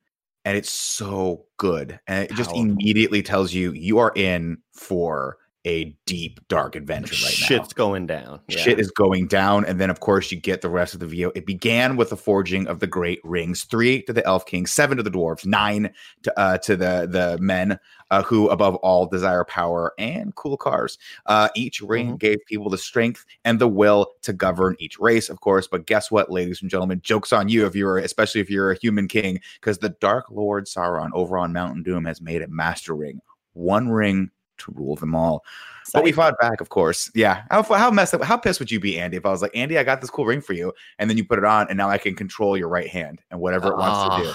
and 0.44 0.56
it's 0.56 0.70
so 0.70 1.46
good. 1.56 1.98
And 2.06 2.24
it 2.24 2.30
just 2.34 2.50
Powerful. 2.50 2.70
immediately 2.70 3.22
tells 3.22 3.52
you 3.52 3.72
you 3.72 3.98
are 3.98 4.12
in 4.14 4.58
for 4.72 5.38
a 5.66 5.96
deep, 6.04 6.40
dark 6.48 6.76
adventure 6.76 7.14
right 7.24 7.34
now. 7.40 7.46
Shit's 7.46 7.72
going 7.72 8.06
down. 8.06 8.40
Yeah. 8.48 8.58
Shit 8.58 8.78
is 8.78 8.90
going 8.90 9.28
down, 9.28 9.64
and 9.64 9.80
then 9.80 9.88
of 9.88 10.00
course 10.00 10.30
you 10.30 10.38
get 10.38 10.60
the 10.60 10.68
rest 10.68 10.92
of 10.92 11.00
the 11.00 11.06
VO. 11.06 11.32
It 11.34 11.46
began 11.46 11.96
with 11.96 12.10
the 12.10 12.16
forging 12.16 12.66
of 12.66 12.80
the 12.80 12.86
great 12.86 13.20
rings: 13.24 13.64
three 13.64 14.02
to 14.02 14.12
the 14.12 14.24
elf 14.26 14.44
king, 14.44 14.66
seven 14.66 14.98
to 14.98 15.02
the 15.02 15.10
dwarves, 15.10 15.46
nine 15.46 15.92
to 16.22 16.38
uh, 16.38 16.58
to 16.58 16.76
the 16.76 17.08
the 17.10 17.38
men 17.40 17.78
uh, 18.14 18.22
who, 18.22 18.48
above 18.48 18.76
all, 18.76 19.06
desire 19.06 19.44
power 19.44 19.92
and 19.98 20.34
cool 20.36 20.56
cars. 20.56 20.98
Uh, 21.26 21.48
each 21.56 21.80
ring 21.80 22.16
gave 22.16 22.38
people 22.46 22.70
the 22.70 22.78
strength 22.78 23.24
and 23.44 23.58
the 23.58 23.68
will 23.68 24.12
to 24.22 24.32
govern 24.32 24.76
each 24.78 25.00
race, 25.00 25.28
of 25.28 25.40
course. 25.40 25.66
But 25.66 25.86
guess 25.86 26.10
what, 26.10 26.30
ladies 26.30 26.62
and 26.62 26.70
gentlemen? 26.70 27.00
Jokes 27.02 27.32
on 27.32 27.48
you 27.48 27.66
if 27.66 27.74
you're, 27.74 27.98
especially 27.98 28.40
if 28.40 28.48
you're 28.48 28.70
a 28.70 28.78
human 28.78 29.08
king, 29.08 29.40
because 29.60 29.78
the 29.78 29.88
Dark 30.00 30.30
Lord 30.30 30.66
Sauron 30.66 31.10
over 31.12 31.36
on 31.36 31.52
Mountain 31.52 31.82
Doom 31.82 32.04
has 32.04 32.20
made 32.20 32.42
a 32.42 32.48
master 32.48 32.94
ring, 32.94 33.20
one 33.54 33.88
ring 33.88 34.30
to 34.58 34.72
rule 34.76 34.94
them 34.94 35.16
all. 35.16 35.44
But 35.92 36.04
we 36.04 36.12
fought 36.12 36.34
back, 36.40 36.60
of 36.60 36.68
course. 36.68 37.10
Yeah. 37.14 37.42
How, 37.50 37.62
how 37.62 37.90
messed 37.90 38.14
up, 38.14 38.22
how 38.22 38.36
pissed 38.36 38.60
would 38.60 38.70
you 38.70 38.78
be, 38.78 38.98
Andy, 38.98 39.16
if 39.16 39.26
I 39.26 39.30
was 39.30 39.42
like, 39.42 39.56
Andy, 39.56 39.76
I 39.76 39.82
got 39.82 40.00
this 40.00 40.10
cool 40.10 40.24
ring 40.24 40.40
for 40.40 40.52
you, 40.52 40.72
and 40.98 41.10
then 41.10 41.16
you 41.16 41.24
put 41.24 41.38
it 41.38 41.44
on, 41.44 41.66
and 41.68 41.76
now 41.76 41.90
I 41.90 41.98
can 41.98 42.14
control 42.14 42.56
your 42.56 42.68
right 42.68 42.88
hand 42.88 43.20
and 43.30 43.40
whatever 43.40 43.68
it 43.68 43.76
wants 43.76 44.16
to 44.16 44.22
do. 44.22 44.32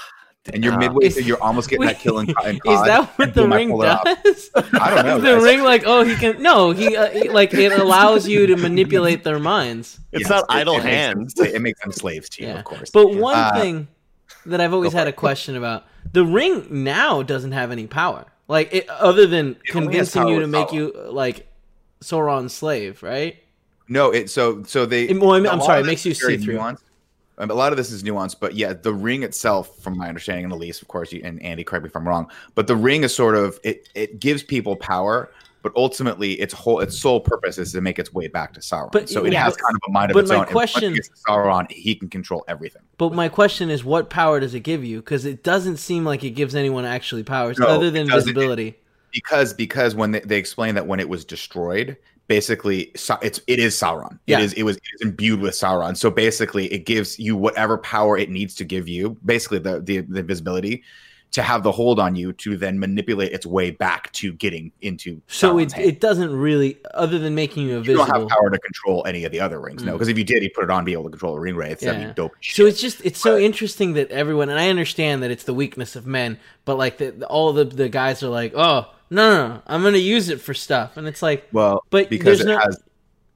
And 0.52 0.64
you're 0.64 0.76
midway 0.78 1.06
Is- 1.06 1.14
through, 1.14 1.24
you're 1.24 1.42
almost 1.42 1.68
getting 1.68 1.86
that 1.86 1.98
kill 2.00 2.18
and, 2.18 2.34
and 2.44 2.56
Is 2.64 2.82
that 2.84 3.10
what 3.18 3.34
the 3.34 3.42
boom, 3.42 3.52
I 3.52 3.56
ring 3.56 3.68
pull 3.70 3.82
it 3.82 3.88
off. 3.88 4.04
does? 4.24 4.50
I 4.54 4.60
don't 4.62 4.72
know, 5.06 5.16
Is 5.18 5.22
the 5.22 5.30
guys. 5.34 5.42
ring 5.42 5.62
like 5.62 5.82
oh 5.84 6.02
he 6.02 6.16
can 6.16 6.42
no 6.42 6.70
he 6.70 6.96
uh, 6.96 7.10
he- 7.10 7.28
like 7.28 7.52
it 7.52 7.72
allows 7.78 8.26
you 8.26 8.46
to 8.46 8.56
manipulate 8.56 9.22
their 9.22 9.38
minds. 9.38 10.00
It's 10.12 10.22
Yes, 10.22 10.30
not 10.30 10.44
it- 10.44 10.46
idle 10.48 10.74
it 10.76 10.84
makes 10.84 10.84
them 10.84 10.92
hands. 11.18 11.40
It 11.40 11.62
makes 11.62 11.80
them 11.82 11.92
slaves 11.92 12.28
to 12.30 12.42
you, 12.42 12.48
Yeah. 12.48 12.58
of 12.58 12.64
course. 12.64 12.90
But 12.90 13.14
one 13.14 13.36
Uh, 13.36 13.52
thing 13.60 13.88
that 14.46 14.60
I've 14.62 14.72
always 14.72 14.94
had 14.94 15.06
a 15.08 15.12
question 15.12 15.56
about 15.56 15.84
the 16.10 16.24
ring 16.24 16.66
now 16.70 17.22
doesn't 17.22 17.52
have 17.52 17.70
any 17.70 17.86
power. 17.86 18.24
Like 18.48 18.72
it, 18.74 18.88
other 18.88 19.26
than 19.26 19.50
It 19.50 19.70
convincing 19.72 20.26
you 20.26 20.40
to 20.40 20.46
make 20.46 20.68
Sauron. 20.68 20.72
you 20.72 20.92
like 21.10 21.46
Sauron's 22.02 22.54
slave, 22.54 23.02
right? 23.02 23.36
No, 23.88 24.10
it 24.10 24.30
so 24.30 24.62
so 24.62 24.86
they. 24.86 25.04
It- 25.04 25.20
well, 25.20 25.32
I'm- 25.34 25.44
a 25.44 25.50
I'm 25.50 25.60
sorry, 25.60 25.80
it 25.80 25.86
makes 25.86 26.06
you 26.06 26.12
is 26.12 26.18
very 26.18 26.38
see-through. 26.38 26.56
nuanced. 26.56 26.80
A 27.48 27.54
lot 27.54 27.72
of 27.72 27.76
this 27.78 27.90
is 27.90 28.02
nuanced, 28.02 28.36
but 28.40 28.54
yeah, 28.54 28.72
the 28.74 28.92
ring 28.92 29.22
itself, 29.22 29.78
from 29.82 29.96
my 29.96 30.08
understanding, 30.08 30.44
and 30.44 30.52
Elise, 30.52 30.82
of 30.82 30.88
course, 30.88 31.10
you, 31.12 31.22
and 31.24 31.42
Andy, 31.42 31.64
correct 31.64 31.84
me 31.84 31.88
if 31.88 31.96
I'm 31.96 32.06
wrong, 32.06 32.30
but 32.54 32.66
the 32.66 32.76
ring 32.76 33.02
is 33.02 33.14
sort 33.14 33.34
of 33.34 33.58
it. 33.64 33.88
It 33.94 34.20
gives 34.20 34.42
people 34.42 34.76
power, 34.76 35.30
but 35.62 35.72
ultimately, 35.76 36.32
its 36.34 36.52
whole 36.52 36.80
its 36.80 36.98
sole 36.98 37.20
purpose 37.20 37.56
is 37.56 37.72
to 37.72 37.80
make 37.80 37.98
its 37.98 38.12
way 38.12 38.26
back 38.28 38.52
to 38.54 38.60
Sauron. 38.60 38.92
But- 38.92 39.08
so 39.08 39.24
it 39.24 39.32
yeah, 39.32 39.44
has 39.44 39.56
kind 39.56 39.74
of 39.74 39.80
a 39.88 39.90
mind 39.90 40.10
of 40.10 40.16
its 40.18 40.30
own. 40.30 40.44
and 40.44 40.54
once 40.54 40.70
it 40.70 40.74
question- 40.74 40.94
gets 40.94 41.08
to 41.08 41.14
Sauron, 41.28 41.70
he 41.70 41.94
can 41.94 42.08
control 42.08 42.44
everything. 42.46 42.82
But 42.98 43.14
my 43.14 43.28
question 43.28 43.70
is, 43.70 43.84
what 43.84 44.10
power 44.10 44.40
does 44.40 44.54
it 44.54 44.60
give 44.60 44.84
you? 44.84 44.98
Because 45.00 45.24
it 45.24 45.42
doesn't 45.42 45.78
seem 45.78 46.04
like 46.04 46.22
it 46.24 46.30
gives 46.30 46.54
anyone 46.54 46.84
actually 46.84 47.22
powers 47.22 47.58
No, 47.58 47.66
other 47.68 47.90
than 47.90 48.06
visibility. 48.08 48.76
because 49.12 49.54
because 49.54 49.94
when 49.94 50.10
they, 50.12 50.20
they 50.20 50.36
explain 50.36 50.74
that 50.74 50.86
when 50.86 51.00
it 51.00 51.08
was 51.08 51.24
destroyed 51.24 51.96
basically 52.30 52.92
it's 53.22 53.40
it 53.48 53.58
is 53.58 53.74
Sauron. 53.74 54.20
Yeah. 54.26 54.38
It 54.38 54.44
is 54.44 54.52
it 54.52 54.62
was 54.62 54.76
it 54.76 54.82
is 54.94 55.00
imbued 55.02 55.40
with 55.40 55.52
Sauron. 55.52 55.96
So 55.96 56.12
basically, 56.12 56.72
it 56.72 56.86
gives 56.86 57.18
you 57.18 57.36
whatever 57.36 57.76
power 57.76 58.16
it 58.16 58.30
needs 58.30 58.54
to 58.54 58.64
give 58.64 58.88
you. 58.88 59.18
Basically, 59.24 59.58
the 59.58 59.80
the, 59.80 59.98
the 60.02 60.22
visibility 60.22 60.84
to 61.32 61.42
have 61.42 61.62
the 61.64 61.72
hold 61.72 61.98
on 62.00 62.14
you 62.16 62.32
to 62.32 62.56
then 62.56 62.78
manipulate 62.78 63.32
its 63.32 63.46
way 63.46 63.70
back 63.72 64.12
to 64.12 64.32
getting 64.32 64.70
into. 64.80 65.20
So 65.26 65.54
Sauron's 65.54 65.72
it, 65.72 65.76
hand. 65.76 65.88
it 65.88 66.00
doesn't 66.00 66.34
really, 66.34 66.78
other 66.94 67.18
than 67.18 67.34
making 67.34 67.64
you 67.64 67.70
you 67.70 67.76
invisible. 67.78 68.06
don't 68.06 68.20
have 68.20 68.28
power 68.28 68.50
to 68.50 68.58
control 68.58 69.04
any 69.06 69.24
of 69.24 69.32
the 69.32 69.40
other 69.40 69.60
rings, 69.60 69.82
no. 69.82 69.92
Mm. 69.92 69.94
Because 69.94 70.08
if 70.08 70.16
you 70.16 70.24
did, 70.24 70.42
he'd 70.42 70.54
put 70.54 70.62
it 70.64 70.70
on, 70.70 70.84
be 70.84 70.92
able 70.92 71.04
to 71.04 71.10
control 71.10 71.36
a 71.36 71.40
ring 71.40 71.56
wraith. 71.56 71.80
That'd 71.80 72.08
be 72.08 72.14
dope. 72.14 72.32
So 72.42 72.64
it's 72.66 72.80
just 72.80 73.04
it's 73.04 73.20
so 73.20 73.36
interesting 73.36 73.94
that 73.94 74.12
everyone 74.12 74.50
and 74.50 74.58
I 74.58 74.68
understand 74.70 75.24
that 75.24 75.32
it's 75.32 75.44
the 75.44 75.54
weakness 75.54 75.96
of 75.96 76.06
men, 76.06 76.38
but 76.64 76.78
like 76.78 76.98
the, 76.98 77.10
the- 77.10 77.26
all 77.26 77.52
the 77.52 77.64
the 77.64 77.88
guys 77.88 78.22
are 78.22 78.28
like, 78.28 78.52
oh 78.54 78.88
no, 79.10 79.30
no, 79.48 79.48
no, 79.54 79.62
I'm 79.66 79.82
gonna 79.82 79.98
use 79.98 80.28
it 80.28 80.40
for 80.40 80.54
stuff, 80.54 80.96
and 80.96 81.06
it's 81.06 81.22
like, 81.22 81.48
well, 81.52 81.84
but 81.90 82.08
because 82.08 82.40
it 82.40 82.46
no 82.46 82.58
has 82.58 82.80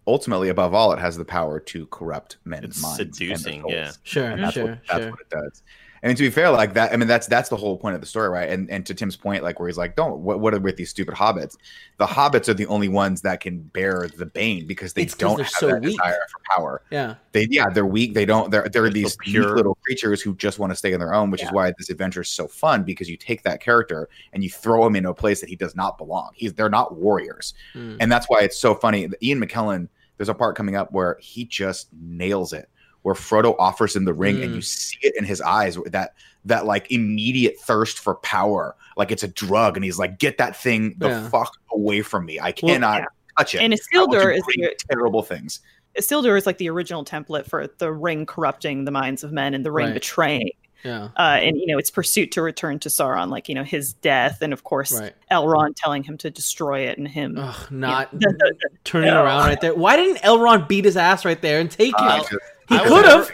ultimately 0.06 0.48
above 0.48 0.74
all, 0.74 0.92
it 0.92 0.98
has 0.98 1.16
the 1.16 1.24
power 1.24 1.58
to 1.60 1.86
corrupt 1.86 2.36
men's 2.44 2.64
It's 2.64 2.82
minds. 2.82 3.00
and 3.00 3.14
seducing, 3.14 3.64
yeah. 3.68 3.84
souls. 3.86 3.98
sure, 4.02 4.24
and 4.30 4.42
that's 4.44 4.54
sure, 4.54 4.64
what 4.64 4.78
that's 4.88 5.02
sure. 5.02 5.10
what 5.10 5.20
it 5.20 5.30
does. 5.30 5.62
And 6.04 6.16
to 6.18 6.22
be 6.22 6.28
fair, 6.28 6.50
like 6.50 6.74
that, 6.74 6.92
I 6.92 6.96
mean, 6.96 7.08
that's 7.08 7.26
that's 7.26 7.48
the 7.48 7.56
whole 7.56 7.78
point 7.78 7.94
of 7.94 8.00
the 8.02 8.06
story, 8.06 8.28
right? 8.28 8.48
And 8.50 8.70
and 8.70 8.84
to 8.86 8.94
Tim's 8.94 9.16
point, 9.16 9.42
like 9.42 9.58
where 9.58 9.68
he's 9.68 9.78
like, 9.78 9.96
"Don't 9.96 10.18
what, 10.20 10.38
what 10.38 10.52
are 10.52 10.60
with 10.60 10.76
these 10.76 10.90
stupid 10.90 11.14
hobbits? 11.14 11.56
The 11.96 12.04
hobbits 12.06 12.46
are 12.48 12.54
the 12.54 12.66
only 12.66 12.88
ones 12.88 13.22
that 13.22 13.40
can 13.40 13.60
bear 13.60 14.06
the 14.16 14.26
bane 14.26 14.66
because 14.66 14.92
they 14.92 15.02
It's 15.02 15.14
'cause 15.14 15.18
don't 15.20 15.36
they're 15.36 15.44
have 15.44 15.52
so 15.54 15.66
that 15.68 15.80
weak. 15.80 15.96
desire 15.98 16.18
for 16.30 16.40
power. 16.54 16.82
yeah, 16.90 17.14
They 17.32 17.48
yeah, 17.50 17.70
they're 17.70 17.86
weak. 17.86 18.12
They 18.12 18.26
don't. 18.26 18.50
They're 18.50 18.68
they're 18.68 18.82
They're 18.82 18.90
these 18.90 19.12
so 19.14 19.18
pure 19.22 19.44
pure. 19.44 19.56
little 19.56 19.74
creatures 19.82 20.20
who 20.20 20.34
just 20.36 20.58
want 20.58 20.70
to 20.72 20.76
stay 20.76 20.92
on 20.92 21.00
their 21.00 21.14
own, 21.14 21.30
which 21.30 21.42
is 21.42 21.50
why 21.52 21.72
this 21.78 21.88
adventure 21.88 22.20
is 22.20 22.28
so 22.28 22.46
fun 22.46 22.82
because 22.84 23.08
you 23.08 23.16
take 23.16 23.42
that 23.44 23.62
character 23.62 24.10
and 24.34 24.44
you 24.44 24.50
throw 24.50 24.86
him 24.86 24.96
into 24.96 25.08
a 25.08 25.14
place 25.14 25.40
that 25.40 25.48
he 25.48 25.56
does 25.56 25.74
not 25.74 25.96
belong. 25.96 26.32
He's 26.34 26.52
they're 26.52 26.68
not 26.68 26.94
warriors 26.96 27.54
Mm. 27.74 27.96
and 28.00 28.12
that's 28.12 28.26
why 28.28 28.40
it's 28.42 28.58
so 28.58 28.74
funny. 28.74 29.08
Ian 29.22 29.40
McKellen, 29.40 29.88
there's 30.18 30.28
a 30.28 30.34
part 30.34 30.54
coming 30.54 30.76
up 30.76 30.92
where 30.92 31.16
he 31.18 31.46
just 31.46 31.88
nails 31.98 32.52
it, 32.52 32.68
where 33.04 33.14
Frodo 33.14 33.54
offers 33.58 33.94
him 33.94 34.04
the 34.04 34.12
ring, 34.12 34.42
and 34.42 34.52
Mm. 34.52 34.56
you 34.56 34.60
see 34.62 34.98
it 35.02 35.14
in 35.16 35.24
his 35.24 35.40
eyes 35.40 35.78
that 35.86 36.14
that 36.46 36.66
like 36.66 36.90
immediate 36.92 37.58
thirst 37.60 37.98
for 38.00 38.16
power, 38.16 38.76
like 38.98 39.10
it's 39.10 39.22
a 39.22 39.28
drug, 39.28 39.76
and 39.78 39.84
he's 39.84 39.98
like, 39.98 40.18
"Get 40.18 40.36
that 40.38 40.54
thing 40.56 40.94
the 40.98 41.08
Yeah. 41.08 41.28
fuck 41.30 41.52
away 41.72 42.02
from 42.02 42.26
me! 42.26 42.38
I 42.38 42.52
Well, 42.62 42.74
cannot 42.74 43.00
yeah. 43.00 43.06
touch 43.38 43.54
it." 43.54 43.62
And 43.62 43.72
I 43.72 43.76
Isildur 43.76 44.36
is 44.36 44.42
the, 44.48 44.74
terrible 44.90 45.22
things. 45.22 45.60
Isildur 45.98 46.36
is 46.36 46.44
like 46.44 46.58
the 46.58 46.68
original 46.68 47.04
template 47.04 47.46
for 47.48 47.68
the 47.78 47.92
ring 47.92 48.26
corrupting 48.26 48.84
the 48.84 48.90
minds 48.90 49.22
of 49.24 49.32
men 49.32 49.54
and 49.54 49.64
the 49.64 49.70
ring 49.72 49.86
Right. 49.86 49.94
betraying. 49.94 50.50
yeah, 50.82 51.08
Uh, 51.16 51.38
and 51.40 51.56
you 51.56 51.66
know 51.66 51.78
its 51.78 51.90
pursuit 51.90 52.30
to 52.32 52.42
return 52.42 52.78
to 52.80 52.90
Sauron, 52.90 53.30
like 53.30 53.48
you 53.48 53.54
know 53.54 53.64
his 53.64 53.94
death, 53.94 54.42
and 54.42 54.52
of 54.52 54.64
course 54.64 54.92
right. 55.00 55.14
Elrond 55.30 55.76
telling 55.76 56.02
him 56.02 56.18
to 56.18 56.30
destroy 56.30 56.80
it, 56.80 56.98
and 56.98 57.08
him. 57.08 57.38
Ugh, 57.38 57.70
not 57.72 58.10
Yeah. 58.12 58.28
turning 58.84 59.08
around 59.08 59.46
right 59.48 59.60
there. 59.62 59.74
Why 59.74 59.96
didn't 59.96 60.18
Elrond 60.22 60.68
beat 60.68 60.84
his 60.84 60.98
ass 60.98 61.24
right 61.24 61.40
there 61.40 61.58
and 61.58 61.70
take 61.70 61.94
Uh, 61.96 62.22
it? 62.30 62.38
Just- 62.68 62.82
He 62.84 62.88
I 62.88 62.90
will 62.90 63.02
could 63.02 63.10
have. 63.10 63.30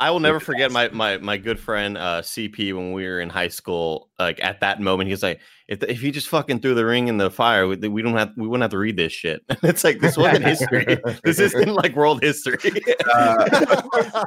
I 0.00 0.10
will 0.10 0.20
never 0.20 0.40
forget 0.40 0.72
my 0.72 0.88
my 0.88 1.18
my 1.18 1.36
good 1.36 1.58
friend 1.58 1.96
uh, 1.96 2.20
CP 2.22 2.74
when 2.74 2.92
we 2.92 3.06
were 3.06 3.20
in 3.20 3.30
high 3.30 3.48
school. 3.48 4.10
Like 4.18 4.42
at 4.42 4.60
that 4.60 4.80
moment, 4.80 5.08
he's 5.08 5.22
like, 5.22 5.40
"If 5.68 5.82
if 5.82 6.00
he 6.00 6.10
just 6.10 6.28
fucking 6.28 6.60
threw 6.60 6.74
the 6.74 6.84
ring 6.84 7.08
in 7.08 7.16
the 7.16 7.30
fire, 7.30 7.66
we, 7.66 7.76
we 7.76 8.02
don't 8.02 8.16
have 8.16 8.32
we 8.36 8.46
wouldn't 8.46 8.62
have 8.62 8.70
to 8.72 8.78
read 8.78 8.96
this 8.96 9.12
shit." 9.12 9.42
it's 9.62 9.84
like 9.84 10.00
this 10.00 10.16
wasn't 10.16 10.44
history. 10.44 10.98
this 11.24 11.38
isn't 11.38 11.74
like 11.74 11.96
world 11.96 12.22
history. 12.22 12.58
Uh, 13.12 13.44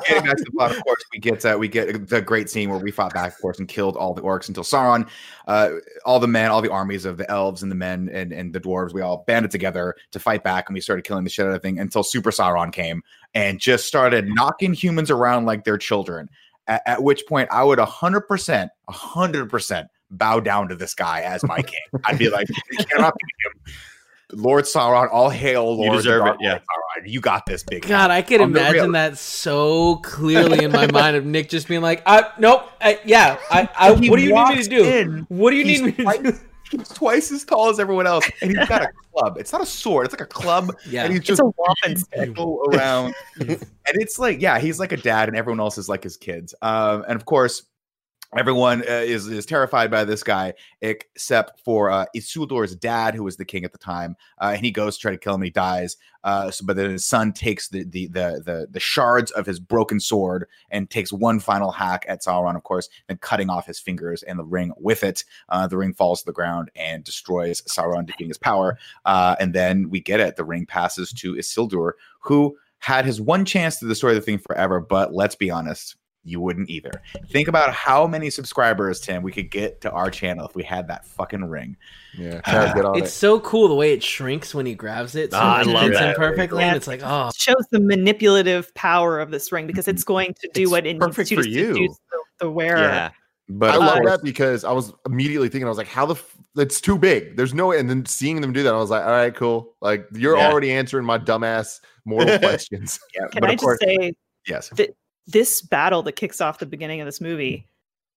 getting 0.07 0.23
back 0.23 0.37
to 0.37 0.43
the 0.43 0.51
plot, 0.55 0.71
of 0.71 0.83
course, 0.83 1.03
we 1.13 1.19
get 1.19 1.45
uh, 1.45 1.57
we 1.59 1.67
get 1.67 2.07
the 2.07 2.21
great 2.21 2.49
scene 2.49 2.69
where 2.69 2.79
we 2.79 2.91
fought 2.91 3.13
back, 3.13 3.33
of 3.33 3.41
course, 3.41 3.59
and 3.59 3.67
killed 3.67 3.95
all 3.95 4.13
the 4.13 4.21
orcs 4.21 4.47
until 4.47 4.63
Sauron, 4.63 5.07
uh, 5.47 5.71
all 6.05 6.19
the 6.19 6.27
men, 6.27 6.51
all 6.51 6.61
the 6.61 6.71
armies 6.71 7.05
of 7.05 7.17
the 7.17 7.29
elves 7.29 7.63
and 7.63 7.71
the 7.71 7.75
men 7.75 8.09
and, 8.11 8.31
and 8.31 8.53
the 8.53 8.59
dwarves, 8.59 8.93
we 8.93 9.01
all 9.01 9.23
banded 9.27 9.51
together 9.51 9.95
to 10.11 10.19
fight 10.19 10.43
back, 10.43 10.67
and 10.67 10.73
we 10.73 10.81
started 10.81 11.03
killing 11.05 11.23
the 11.23 11.29
shit 11.29 11.45
out 11.45 11.53
of 11.53 11.61
thing 11.61 11.79
until 11.79 12.03
Super 12.03 12.31
Sauron 12.31 12.71
came 12.71 13.01
and 13.33 13.59
just 13.59 13.85
started 13.85 14.27
knocking 14.27 14.73
humans 14.73 15.11
around 15.11 15.45
like 15.45 15.63
they're 15.63 15.77
children. 15.77 16.29
At, 16.67 16.81
at 16.85 17.03
which 17.03 17.25
point, 17.27 17.47
I 17.51 17.63
would 17.63 17.79
hundred 17.79 18.21
percent, 18.21 18.71
hundred 18.89 19.49
percent 19.49 19.87
bow 20.11 20.39
down 20.39 20.69
to 20.69 20.75
this 20.75 20.93
guy 20.93 21.21
as 21.21 21.43
my 21.43 21.61
king. 21.61 21.79
I'd 22.05 22.17
be 22.17 22.29
like, 22.29 22.47
you 22.49 22.85
cannot 22.85 23.13
beat 23.15 23.51
him. 23.73 23.73
Lord 24.33 24.65
Sauron, 24.65 25.07
all 25.11 25.29
hail 25.29 25.77
Lord. 25.77 25.93
the 25.93 25.97
deserve 25.97 26.25
it, 26.27 26.35
yeah. 26.41 26.49
Lord 26.51 26.61
Sauron. 26.61 27.09
You 27.09 27.21
got 27.21 27.45
this, 27.45 27.63
big 27.63 27.87
God, 27.87 28.11
I 28.11 28.21
could 28.21 28.41
On 28.41 28.51
the 28.51 28.59
imagine 28.59 28.91
that 28.93 29.17
so 29.17 29.97
clearly 29.97 30.65
in 30.65 30.71
my 30.71 30.87
mind 30.91 31.15
of 31.15 31.25
Nick 31.25 31.47
just 31.47 31.67
being 31.67 31.81
like, 31.81 32.01
I, 32.05 32.29
"Nope, 32.37 32.69
I, 32.81 32.99
yeah, 33.05 33.37
I, 33.49 33.69
I 33.77 33.91
what 33.91 34.01
do 34.01 34.05
you 34.23 34.33
need 34.35 34.49
me 34.57 34.63
to 34.63 34.69
do? 34.69 34.83
in, 34.83 35.25
what 35.29 35.51
do 35.51 35.57
you 35.57 35.63
need 35.63 35.83
me 35.83 35.91
to 35.93 36.23
do?" 36.23 36.33
He's 36.69 36.89
twice 36.89 37.31
as 37.31 37.45
tall 37.45 37.69
as 37.69 37.79
everyone 37.79 38.07
else, 38.07 38.29
and 38.41 38.51
he's 38.51 38.67
got 38.67 38.81
a 38.81 38.89
club. 39.15 39.37
It's 39.37 39.53
not 39.53 39.61
a 39.61 39.65
sword; 39.65 40.05
it's 40.05 40.13
like 40.13 40.19
a 40.19 40.25
club, 40.25 40.75
Yeah, 40.85 41.03
and 41.05 41.13
he's 41.13 41.19
It's 41.19 41.27
just 41.29 41.39
a 41.39 41.45
whopping 41.45 41.95
stick. 41.97 42.27
people 42.27 42.61
around. 42.73 43.15
and 43.39 43.57
it's 43.85 44.19
like, 44.19 44.41
yeah, 44.41 44.59
he's 44.59 44.77
like 44.77 44.91
a 44.91 44.97
dad, 44.97 45.29
and 45.29 45.37
everyone 45.37 45.61
else 45.61 45.77
is 45.77 45.87
like 45.87 46.03
his 46.03 46.17
kids. 46.17 46.53
Um, 46.61 47.05
and 47.07 47.15
of 47.15 47.23
course, 47.23 47.63
everyone 48.37 48.81
uh, 48.81 49.03
is 49.03 49.27
is 49.27 49.45
terrified 49.45 49.89
by 49.91 50.05
this 50.05 50.23
guy, 50.23 50.53
except 50.81 51.59
for 51.61 51.89
uh, 51.89 52.05
Isildur's 52.15 52.75
dad, 52.75 53.15
who 53.15 53.23
was 53.23 53.37
the 53.37 53.45
king 53.45 53.63
at 53.63 53.71
the 53.71 53.77
time. 53.77 54.15
Uh, 54.39 54.51
and 54.55 54.65
he 54.65 54.71
goes 54.71 54.95
to 54.95 55.01
try 55.01 55.11
to 55.11 55.17
kill 55.17 55.33
him, 55.33 55.41
and 55.41 55.47
he 55.47 55.51
dies. 55.51 55.97
Uh, 56.23 56.51
so, 56.51 56.65
but 56.65 56.75
then 56.75 56.89
his 56.89 57.05
son 57.05 57.31
takes 57.31 57.69
the, 57.69 57.83
the 57.83 58.07
the 58.07 58.41
the 58.45 58.67
the 58.69 58.79
shards 58.79 59.31
of 59.31 59.45
his 59.45 59.59
broken 59.59 59.99
sword 59.99 60.47
and 60.69 60.89
takes 60.89 61.13
one 61.13 61.39
final 61.39 61.71
hack 61.71 62.05
at 62.07 62.21
Sauron, 62.21 62.55
of 62.55 62.63
course, 62.63 62.89
then 63.07 63.17
cutting 63.17 63.49
off 63.49 63.65
his 63.65 63.79
fingers 63.79 64.23
and 64.23 64.37
the 64.37 64.45
ring 64.45 64.71
with 64.77 65.03
it. 65.03 65.23
Uh, 65.49 65.67
the 65.67 65.77
ring 65.77 65.93
falls 65.93 66.19
to 66.21 66.25
the 66.25 66.33
ground 66.33 66.69
and 66.75 67.03
destroys 67.03 67.61
Sauron, 67.63 68.05
defeating 68.05 68.29
his 68.29 68.37
power. 68.37 68.77
Uh, 69.05 69.35
and 69.39 69.53
then 69.53 69.89
we 69.89 69.99
get 69.99 70.19
it. 70.19 70.35
The 70.35 70.43
ring 70.43 70.65
passes 70.65 71.11
to 71.13 71.35
Isildur, 71.35 71.93
who 72.19 72.57
had 72.79 73.05
his 73.05 73.19
one 73.19 73.45
chance 73.45 73.79
to 73.79 73.87
destroy 73.87 74.13
the 74.13 74.21
thing 74.21 74.37
forever. 74.37 74.79
But 74.79 75.13
let's 75.13 75.35
be 75.35 75.49
honest, 75.49 75.95
you 76.27 76.39
wouldn't 76.41 76.69
either. 76.69 76.91
Think 77.29 77.47
about 77.47 77.73
how 77.73 78.05
many 78.05 78.29
subscribers, 78.29 78.99
Tim, 78.99 79.23
we 79.23 79.31
could 79.31 79.49
get 79.49 79.81
to 79.81 79.91
our 79.91 80.11
channel 80.11 80.45
if 80.47 80.55
we 80.55 80.63
had 80.63 80.87
that 80.89 81.05
fucking 81.05 81.45
ring. 81.45 81.77
Yeah, 82.17 82.41
Tara, 82.41 82.73
get 82.75 82.85
on 82.85 82.97
It's 82.97 83.09
it. 83.09 83.11
so 83.11 83.39
cool 83.39 83.67
the 83.67 83.75
way 83.75 83.93
it 83.93 84.03
shrinks 84.03 84.53
when 84.53 84.65
he 84.65 84.75
grabs 84.75 85.15
it. 85.15 85.31
So 85.31 85.37
Ah, 85.41 85.57
I 85.57 85.61
love 85.63 85.87
fits 85.87 85.99
that. 85.99 86.17
perfectly, 86.17 86.61
Yeah. 86.63 86.67
and 86.69 86.77
it's 86.77 86.87
like, 86.87 87.01
oh, 87.03 87.29
shows 87.37 87.65
the 87.71 87.79
manipulative 87.79 88.73
power 88.75 89.19
of 89.19 89.31
this 89.31 89.51
ring 89.51 89.67
because 89.67 89.87
it's 89.87 90.03
going 90.03 90.33
to 90.41 90.49
do 90.53 90.63
It's 90.63 90.71
what 90.71 90.85
it 90.85 90.93
needs 90.93 91.05
perfect 91.05 91.29
to 91.29 91.41
do 91.43 91.73
to 91.73 91.87
the, 92.11 92.19
the 92.39 92.51
wearer. 92.51 92.79
yeah, 92.79 93.09
But 93.49 93.69
I 93.71 93.77
love 93.77 93.97
course- 93.99 94.09
that 94.11 94.23
because 94.23 94.63
I 94.63 94.71
was 94.71 94.93
immediately 95.05 95.47
thinking, 95.49 95.65
I 95.67 95.69
was 95.69 95.77
like, 95.77 95.87
how 95.87 96.05
the 96.05 96.15
f- 96.15 96.35
it's 96.57 96.81
too 96.81 96.97
big. 96.97 97.37
There's 97.37 97.53
no, 97.53 97.71
and 97.71 97.87
then 97.89 98.05
seeing 98.05 98.41
them 98.41 98.51
do 98.51 98.63
that, 98.63 98.73
I 98.73 98.77
was 98.77 98.89
like, 98.89 99.03
all 99.03 99.11
right, 99.11 99.33
cool. 99.35 99.75
Like 99.79 100.07
you're 100.11 100.35
Yeah. 100.37 100.49
already 100.51 100.71
answering 100.71 101.05
my 101.05 101.19
dumbass 101.19 101.79
mortal 102.03 102.37
questions. 102.39 102.99
yeah, 103.15 103.27
Can 103.27 103.41
but 103.41 103.49
I 103.51 103.53
just 103.53 103.63
course, 103.63 103.79
say 103.83 104.13
yes. 104.47 104.71
This 105.27 105.61
battle 105.61 106.01
that 106.03 106.13
kicks 106.13 106.41
off 106.41 106.59
the 106.59 106.65
beginning 106.65 107.01
of 107.01 107.05
this 107.05 107.21
movie? 107.21 107.67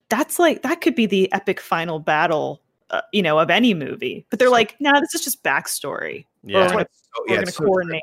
That's 0.08 0.38
like 0.38 0.62
that 0.62 0.80
could 0.80 0.94
be 0.94 1.06
the 1.06 1.32
epic 1.32 1.60
final 1.60 1.98
battle, 1.98 2.60
uh, 2.90 3.02
you 3.12 3.22
know, 3.22 3.38
of 3.38 3.50
any 3.50 3.74
movie. 3.74 4.26
But 4.30 4.38
they're 4.38 4.50
like, 4.50 4.76
nah, 4.80 4.98
this 5.00 5.14
is 5.14 5.22
just 5.24 5.42
backstory. 5.44 6.24
yeah. 6.42 6.66
We're 6.66 6.72
gonna, 6.72 6.86
So, 6.90 7.22
we're 7.26 7.26
yeah, 7.28 7.34
gonna 7.36 7.48
it's 7.48 7.56
so, 7.56 7.64
coordinate. 7.64 8.02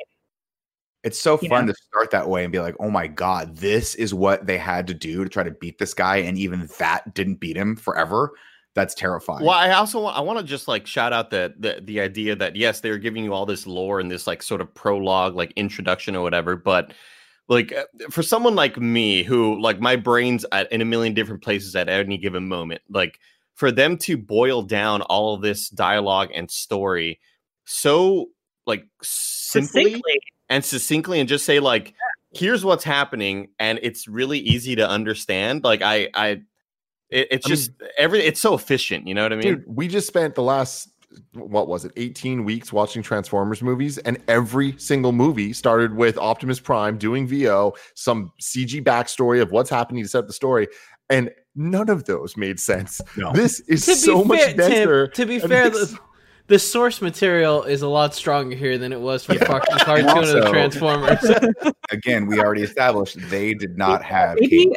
it's 1.03 1.19
so 1.19 1.37
fun 1.37 1.65
know? 1.65 1.73
to 1.73 1.77
start 1.89 2.11
that 2.11 2.29
way 2.29 2.43
and 2.43 2.51
be 2.51 2.59
like, 2.59 2.75
oh 2.79 2.89
my 2.89 3.07
God, 3.07 3.57
this 3.57 3.95
is 3.95 4.13
what 4.13 4.45
they 4.45 4.57
had 4.57 4.87
to 4.87 4.93
do 4.93 5.23
to 5.23 5.29
try 5.29 5.43
to 5.43 5.51
beat 5.51 5.79
this 5.79 5.93
guy. 5.93 6.17
And 6.17 6.37
even 6.37 6.69
that 6.79 7.13
didn't 7.13 7.35
beat 7.41 7.57
him 7.57 7.75
forever. 7.75 8.31
That's 8.73 8.93
terrifying. 8.93 9.43
Well, 9.43 9.55
I 9.57 9.71
also 9.71 10.01
want 10.01 10.15
I 10.17 10.21
want 10.21 10.37
to 10.39 10.45
just 10.45 10.67
like 10.67 10.85
shout 10.85 11.11
out 11.11 11.31
the, 11.31 11.53
the 11.57 11.81
the 11.81 11.99
idea 11.99 12.35
that 12.35 12.55
yes, 12.55 12.79
they're 12.79 12.99
giving 12.99 13.23
you 13.23 13.33
all 13.33 13.45
this 13.45 13.65
lore 13.65 13.99
and 13.99 14.09
this 14.11 14.27
like 14.27 14.43
sort 14.43 14.61
of 14.61 14.71
prologue, 14.75 15.35
like 15.35 15.51
introduction 15.55 16.15
or 16.15 16.21
whatever, 16.21 16.55
but 16.55 16.93
like 17.47 17.73
uh, 17.73 17.86
for 18.10 18.23
someone 18.23 18.55
like 18.55 18.77
me 18.77 19.23
who 19.23 19.60
like 19.62 19.79
my 19.79 19.95
brain's 19.95 20.45
at, 20.51 20.71
in 20.71 20.81
a 20.81 20.86
million 20.86 21.13
different 21.13 21.41
places 21.43 21.75
at 21.75 21.89
any 21.89 22.17
given 22.17 22.47
moment, 22.47 22.81
like 22.89 23.19
for 23.57 23.71
them 23.71 23.97
to 23.97 24.17
boil 24.17 24.62
down 24.62 25.01
all 25.03 25.33
of 25.33 25.41
this 25.41 25.69
dialogue 25.69 26.29
and 26.33 26.49
story 26.49 27.19
so 27.65 28.29
like 28.65 28.86
simply 29.01 29.83
Succinctly. 29.83 30.19
and 30.49 30.63
succinctly 30.63 31.19
and 31.19 31.27
just 31.27 31.43
say 31.43 31.60
like 31.60 31.93
here's 32.31 32.63
what's 32.63 32.83
happening 32.83 33.49
and 33.60 33.79
it's 33.81 34.07
really 34.07 34.39
easy 34.39 34.75
to 34.75 34.88
understand 34.88 35.63
like 35.63 35.81
i 35.81 36.07
i 36.13 36.27
it, 37.10 37.27
it's 37.31 37.47
I 37.47 37.49
mean- 37.49 37.55
just 37.57 37.71
every 37.97 38.19
it's 38.21 38.39
so 38.39 38.53
efficient 38.53 39.07
you 39.07 39.13
know 39.15 39.23
what 39.23 39.33
i 39.33 39.36
mean 39.36 39.55
Dude, 39.55 39.63
we 39.67 39.88
just 39.88 40.07
spent 40.07 40.36
the 40.36 40.43
last 40.43 40.89
what 41.33 41.67
was 41.67 41.85
it 41.85 41.91
18 41.95 42.43
weeks 42.43 42.73
watching 42.73 43.01
transformers 43.01 43.61
movies 43.61 43.97
and 43.99 44.17
every 44.27 44.75
single 44.77 45.11
movie 45.13 45.53
started 45.53 45.95
with 45.95 46.17
optimus 46.17 46.59
prime 46.59 46.97
doing 46.97 47.25
vo 47.25 47.73
some 47.95 48.31
cg 48.41 48.83
backstory 48.83 49.41
of 49.41 49.51
what's 49.51 49.69
happening 49.69 50.03
to 50.03 50.10
set 50.10 50.19
up 50.19 50.27
the 50.27 50.33
story 50.33 50.67
and 51.10 51.31
none 51.55 51.89
of 51.89 52.03
those 52.05 52.35
made 52.35 52.60
sense 52.60 52.99
No. 53.15 53.31
this 53.31 53.62
is 53.62 53.85
to 53.85 53.95
so 53.95 54.21
be 54.23 54.27
much 54.29 54.39
fair, 54.41 54.47
Tim, 54.49 54.58
denser 54.58 55.08
to 55.08 55.25
be 55.25 55.39
fair, 55.39 55.65
makes- 55.71 55.91
the, 55.91 55.99
the 56.47 56.60
source 56.60 57.01
material 57.01 57.63
is 57.63 57.81
a 57.81 57.87
lot 57.87 58.13
stronger 58.13 58.55
here 58.55 58.77
than 58.77 58.91
it 58.91 58.99
was 58.99 59.23
for 59.23 59.33
Yeah. 59.35 59.45
fucking 59.45 59.77
cartoon 59.79 60.10
of 60.10 60.27
the 60.27 60.49
Transformers. 60.49 61.73
Again, 61.91 62.25
we 62.25 62.39
already 62.39 62.63
established 62.63 63.17
they 63.29 63.53
did 63.53 63.77
not 63.77 64.03
have 64.03 64.37
Maybe- 64.39 64.73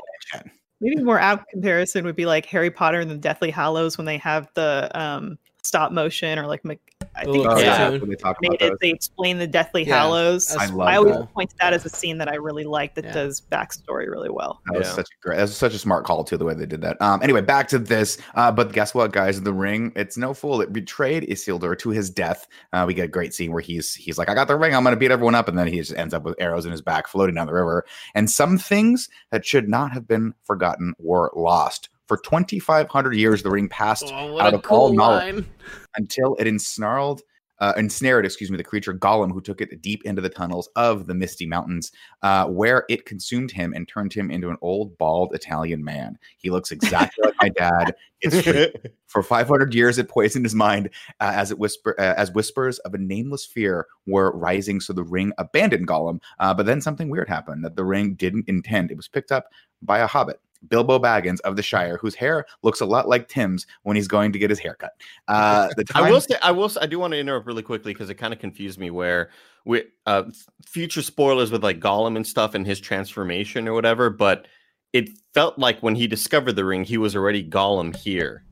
Maybe 0.81 1.03
more 1.03 1.19
apt 1.19 1.51
comparison 1.51 2.05
would 2.07 2.17
be 2.17 2.25
like 2.25 2.47
Harry 2.47 2.71
Potter 2.71 3.01
and 3.01 3.11
the 3.11 3.17
Deathly 3.17 3.51
Hallows 3.51 3.99
when 3.99 4.05
they 4.07 4.17
have 4.19 4.49
the 4.55 4.91
um 4.95 5.39
stop 5.63 5.93
motion 5.93 6.39
or 6.39 6.47
like 6.47 6.65
mech- 6.65 6.79
I 7.17 7.25
think 7.25 7.37
Oh, 7.39 7.43
yeah, 7.43 7.49
uh, 7.51 7.59
Yeah. 7.59 7.91
that's 7.91 8.01
what 8.01 8.11
they 8.11 8.17
talk 8.17 8.37
made 8.41 8.55
about 8.63 8.73
it. 8.73 8.79
They 8.81 8.91
explain 8.91 9.39
the 9.39 9.47
Deathly 9.47 9.85
Yeah, 9.87 9.97
Hallows. 9.99 10.55
I 10.55 10.67
love 10.67 10.89
I 10.89 10.97
always 10.97 11.17
cool. 11.17 11.27
point 11.35 11.51
to 11.51 11.57
that 11.61 11.73
as 11.73 11.85
a 11.85 11.89
scene 11.89 12.19
that 12.19 12.29
I 12.29 12.37
really 12.37 12.65
like 12.65 12.95
that 12.95 13.05
Yeah. 13.07 13.13
does 13.13 13.41
backstory 13.51 14.09
really 14.09 14.31
well. 14.31 14.61
That 14.67 14.79
was 14.79 14.87
Yeah. 14.89 14.95
such 14.95 15.07
a 15.09 15.21
great. 15.27 15.37
That 15.37 15.43
was 15.43 15.57
such 15.57 15.75
a 15.75 15.79
smart 15.79 16.05
call 16.05 16.23
too. 16.25 16.37
The 16.37 16.45
way 16.45 16.55
they 16.55 16.67
did 16.67 16.83
that. 16.83 17.01
Um. 17.03 17.21
Anyway, 17.23 17.41
back 17.41 17.69
to 17.69 17.79
this. 17.79 18.19
Uh. 18.35 18.53
But 18.53 18.73
guess 18.73 18.95
what, 18.95 19.13
guys? 19.13 19.39
In 19.39 19.45
the 19.45 19.53
ring, 19.53 19.93
it's 19.97 20.17
no 20.17 20.33
fool. 20.35 20.61
It 20.61 20.73
betrayed 20.73 21.25
Isildur 21.25 21.77
to 21.81 21.91
his 21.91 22.11
death. 22.11 22.47
Uh. 22.73 22.85
We 22.87 22.95
get 22.95 23.05
a 23.07 23.09
great 23.09 23.35
scene 23.35 23.53
where 23.53 23.63
he's 23.63 23.95
he's 23.95 24.17
like, 24.19 24.29
"I 24.29 24.35
got 24.35 24.47
the 24.49 24.57
ring. 24.57 24.75
I'm 24.75 24.83
going 24.85 24.95
to 24.95 24.99
beat 25.01 25.11
everyone 25.11 25.35
up," 25.35 25.49
and 25.49 25.59
then 25.59 25.67
he 25.67 25.79
just 25.79 25.95
ends 25.95 26.15
up 26.15 26.23
with 26.23 26.37
arrows 26.39 26.65
in 26.65 26.71
his 26.73 26.83
back, 26.83 27.09
floating 27.09 27.35
down 27.35 27.47
the 27.49 27.55
river. 27.55 27.85
And 28.15 28.31
some 28.31 28.57
things 28.57 29.09
that 29.33 29.45
should 29.45 29.69
not 29.69 29.93
have 29.93 30.07
been 30.07 30.35
forgotten 30.45 30.95
were 30.99 31.31
lost. 31.35 31.89
For 32.11 32.17
2,500 32.17 33.15
years, 33.15 33.45
the 33.45 33.51
ring 33.51 33.69
passed 33.69 34.07
Oh, 34.13 34.41
out 34.41 34.49
of 34.53 34.55
all 34.69 34.89
cool 34.89 34.93
knowledge 34.95 35.35
line. 35.37 35.47
until 35.95 36.35
it 36.41 36.49
ensnarled, 36.49 37.21
uh, 37.61 37.73
ensnared, 37.77 38.27
excuse 38.27 38.51
me, 38.51 38.57
the 38.57 38.65
creature 38.65 38.93
Gollum, 38.93 39.31
who 39.31 39.41
took 39.41 39.61
it 39.61 39.81
deep 39.81 40.05
into 40.05 40.21
the 40.21 40.29
tunnels 40.29 40.69
of 40.75 41.07
the 41.07 41.15
Misty 41.15 41.47
Mountains, 41.47 41.93
uh, 42.23 42.47
where 42.47 42.85
it 42.89 43.05
consumed 43.07 43.53
him 43.53 43.73
and 43.75 43.87
turned 43.87 44.13
him 44.13 44.29
into 44.29 44.51
an 44.51 44.57
old, 44.61 44.99
bald 44.99 45.33
Italian 45.37 45.85
man. 45.85 46.19
He 46.39 46.51
looks 46.51 46.73
exactly 46.73 47.27
like 47.27 47.35
my 47.41 47.49
dad. 47.57 47.95
For 49.07 49.23
500 49.23 49.73
years, 49.73 49.97
it 49.97 50.09
poisoned 50.09 50.45
his 50.45 50.55
mind 50.57 50.91
uh, 51.21 51.31
as 51.37 51.53
it 51.53 51.61
whisper 51.61 51.95
uh, 51.97 52.15
as 52.17 52.33
whispers 52.33 52.81
of 52.81 52.93
a 52.93 52.99
nameless 52.99 53.47
fear 53.47 53.87
were 54.07 54.37
rising. 54.37 54.81
So 54.81 54.93
the 54.93 55.05
ring 55.05 55.33
abandoned 55.39 55.87
Gollum. 55.87 56.21
Uh, 56.41 56.55
but 56.55 56.67
then 56.67 56.81
something 56.81 57.09
weird 57.09 57.29
happened 57.29 57.65
that 57.65 57.77
the 57.77 57.85
ring 57.85 58.15
didn't 58.15 58.49
intend. 58.49 58.91
It 58.91 58.97
was 58.97 59.07
picked 59.07 59.31
up 59.31 59.47
by 59.81 60.01
a 60.01 60.09
hobbit. 60.09 60.41
Bilbo 60.69 60.99
Baggins 60.99 61.41
of 61.41 61.57
the 61.57 61.63
Shire, 61.63 61.97
whose 61.99 62.15
hair 62.15 62.45
looks 62.63 62.81
a 62.81 62.87
lot 62.87 63.09
like 63.09 63.29
Tim's 63.29 63.67
when 63.83 63.97
he's 63.97 64.09
going 64.09 64.33
to 64.33 64.39
get 64.39 64.51
his 64.51 64.59
haircut. 64.59 64.93
Uh, 65.29 65.69
the 65.77 65.85
time, 65.85 66.05
I 66.05 66.11
will 66.11 66.21
say, 66.21 66.37
I 66.43 66.51
will, 66.51 66.71
I 66.81 66.87
do 66.87 66.99
want 66.99 67.13
to 67.13 67.19
interrupt 67.19 67.47
really 67.47 67.63
quickly 67.63 67.93
because 67.93 68.11
it 68.11 68.15
kind 68.15 68.33
of 68.33 68.39
confused 68.39 68.79
me. 68.79 68.91
Where 68.91 69.31
we, 69.65 69.85
uh, 70.07 70.25
future 70.67 71.03
spoilers 71.03 71.51
with 71.51 71.63
like 71.63 71.81
Gollum 71.81 72.17
and 72.17 72.27
stuff 72.27 72.55
and 72.55 72.67
his 72.67 72.81
transformation 72.81 73.69
or 73.69 73.75
whatever, 73.75 74.11
but 74.11 74.47
it 74.93 75.11
felt 75.35 75.59
like 75.59 75.81
when 75.81 75.95
he 75.95 76.07
discovered 76.07 76.53
the 76.53 76.65
ring, 76.65 76.85
he 76.85 76.99
was 76.99 77.15
already 77.15 77.49
Gollum 77.49 77.95
here. 77.95 78.45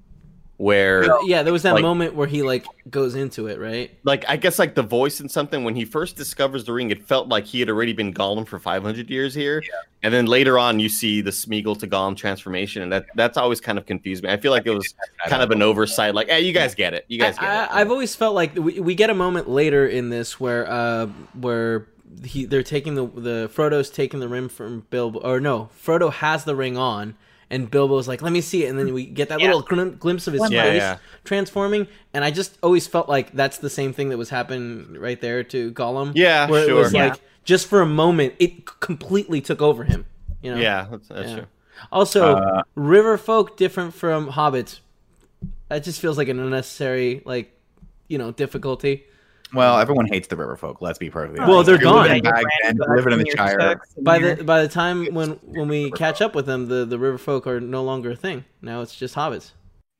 Where, 0.59 1.07
Yeah, 1.25 1.45
there 1.45 1.53
was 1.53 1.63
that 1.63 1.75
Like- 1.75 1.83
moment 1.83 2.15
where 2.17 2.27
he 2.27 2.43
like 2.43 2.67
goes 2.91 3.15
into 3.15 3.47
it, 3.47 3.61
right? 3.61 3.93
like, 4.03 4.25
I 4.29 4.37
guess 4.37 4.59
like 4.59 4.75
the 4.75 4.83
voice 4.83 5.21
and 5.21 5.31
something 5.31 5.63
when 5.63 5.77
he 5.77 5.85
first 5.85 6.17
discovers 6.17 6.65
the 6.65 6.73
ring, 6.73 6.91
it 6.91 7.07
felt 7.07 7.29
like 7.29 7.45
he 7.47 7.61
had 7.61 7.71
already 7.71 7.93
been 7.93 8.13
Gollum 8.13 8.45
for 8.45 8.59
500 8.59 9.09
years 9.09 9.35
here. 9.35 9.63
And 10.03 10.13
then 10.13 10.27
later 10.27 10.59
on, 10.59 10.81
you 10.81 10.89
see 10.89 11.21
the 11.21 11.31
Smeagol 11.31 11.79
to 11.79 11.87
Gollum 11.87 12.17
transformation, 12.17 12.83
and 12.83 12.93
that 12.93 13.07
that's 13.15 13.37
always 13.39 13.61
kind 13.61 13.79
of 13.79 13.87
confused 13.87 14.25
me. 14.25 14.31
I 14.31 14.37
feel 14.37 14.51
like 14.51 14.67
it 14.67 14.75
was 14.75 14.95
kind 15.29 15.43
of 15.43 15.51
an 15.53 15.63
oversight. 15.63 16.15
Like, 16.15 16.29
hey, 16.29 16.41
you 16.41 16.53
guys 16.53 16.75
get 16.75 16.93
it. 16.93 17.05
You 17.09 17.21
guys 17.21 17.39
get 17.39 17.49
I, 17.49 17.65
it. 17.65 17.71
I, 17.71 17.81
I've 17.81 17.91
always 17.93 18.17
felt 18.17 18.35
like 18.35 18.55
we, 18.57 18.81
we 18.81 18.95
get 18.97 19.11
a 19.11 19.15
moment 19.15 19.49
later 19.49 19.87
in 19.87 20.11
this 20.11 20.41
where 20.41 20.69
uh 20.69 21.07
where 21.35 21.87
he 22.25 22.47
they're 22.47 22.63
taking 22.65 22.95
the 22.97 23.07
the 23.07 23.51
Frodo's 23.55 23.91
taking 23.91 24.19
the 24.19 24.29
ring 24.29 24.49
from 24.49 24.87
Bilbo 24.91 25.21
or 25.21 25.39
no 25.41 25.69
Frodo 25.85 26.13
has 26.13 26.43
the 26.45 26.57
ring 26.57 26.77
on 26.77 27.15
and 27.51 27.71
Bilbo's 27.71 28.07
like 28.09 28.21
let 28.23 28.33
me 28.33 28.41
see 28.41 28.65
it 28.65 28.69
and 28.69 28.79
then 28.79 28.93
we 28.93 29.07
get 29.07 29.29
that 29.31 29.41
Yeah. 29.41 29.47
little 29.47 29.63
glim- 29.63 29.97
glimpse 29.97 30.27
of 30.27 30.35
his 30.35 30.51
Yeah, 30.51 30.63
face 30.65 30.81
yeah. 30.83 30.99
transforming 31.25 31.87
and 32.13 32.25
I 32.25 32.31
just 32.31 32.59
always 32.63 32.87
felt 32.87 33.09
like 33.09 33.33
that's 33.33 33.59
the 33.59 33.71
same 33.71 33.93
thing 33.93 34.11
that 34.11 34.19
was 34.19 34.31
happening 34.31 34.97
right 34.99 35.21
there 35.21 35.43
to 35.45 35.73
Gollum 35.73 36.13
Yeah, 36.15 36.49
where 36.49 36.69
it 36.69 36.73
was 36.73 36.93
Yeah. 36.93 37.09
like 37.11 37.21
just 37.45 37.67
for 37.67 37.81
a 37.81 37.87
moment 37.87 38.35
it 38.39 38.67
completely 38.81 39.41
took 39.41 39.63
over 39.63 39.85
him 39.85 40.05
you 40.43 40.55
know 40.55 40.61
yeah, 40.61 40.87
that's, 40.91 41.09
that's 41.09 41.29
Yeah. 41.31 41.37
true. 41.37 41.47
also 41.91 42.35
Uh, 42.37 42.63
river 42.75 43.17
folk 43.17 43.57
different 43.57 43.95
from 43.95 44.29
hobbits 44.33 44.81
that 45.69 45.85
just 45.85 46.01
feels 46.01 46.19
like 46.19 46.29
an 46.29 46.39
unnecessary 46.41 47.23
like 47.25 47.53
you 48.09 48.19
know 48.19 48.31
difficulty 48.33 49.05
well, 49.55 49.79
everyone 49.79 50.07
hates 50.07 50.29
the 50.29 50.37
river 50.37 50.57
folk. 50.57 50.81
Let's 50.81 50.99
be 50.99 51.11
perfectly 51.11 51.39
honest. 51.41 51.51
Well, 51.51 51.63
they're 51.63 51.75
If 51.77 51.81
you're 51.83 51.93
living 52.03 52.23
gone. 52.23 52.43
in 52.65 52.77
Bag 52.77 52.89
living 52.89 53.13
in 53.15 53.19
the 53.21 53.31
Shire. 53.37 53.81
by 54.03 54.19
the 54.19 54.45
by 54.45 54.63
the 54.63 54.69
time 54.69 55.07
when 55.15 55.33
when 55.43 55.69
we 55.69 55.91
catch 55.93 56.21
up 56.21 56.35
with 56.35 56.47
them, 56.47 56.69
the 56.69 56.85
the 56.85 56.99
river 56.99 57.19
folk 57.19 57.47
are 57.47 57.61
no 57.61 57.83
longer 57.83 58.11
a 58.13 58.17
thing. 58.17 58.45
Now 58.63 58.81
it's 58.83 58.95
just 58.95 59.15
hobbits. 59.15 59.53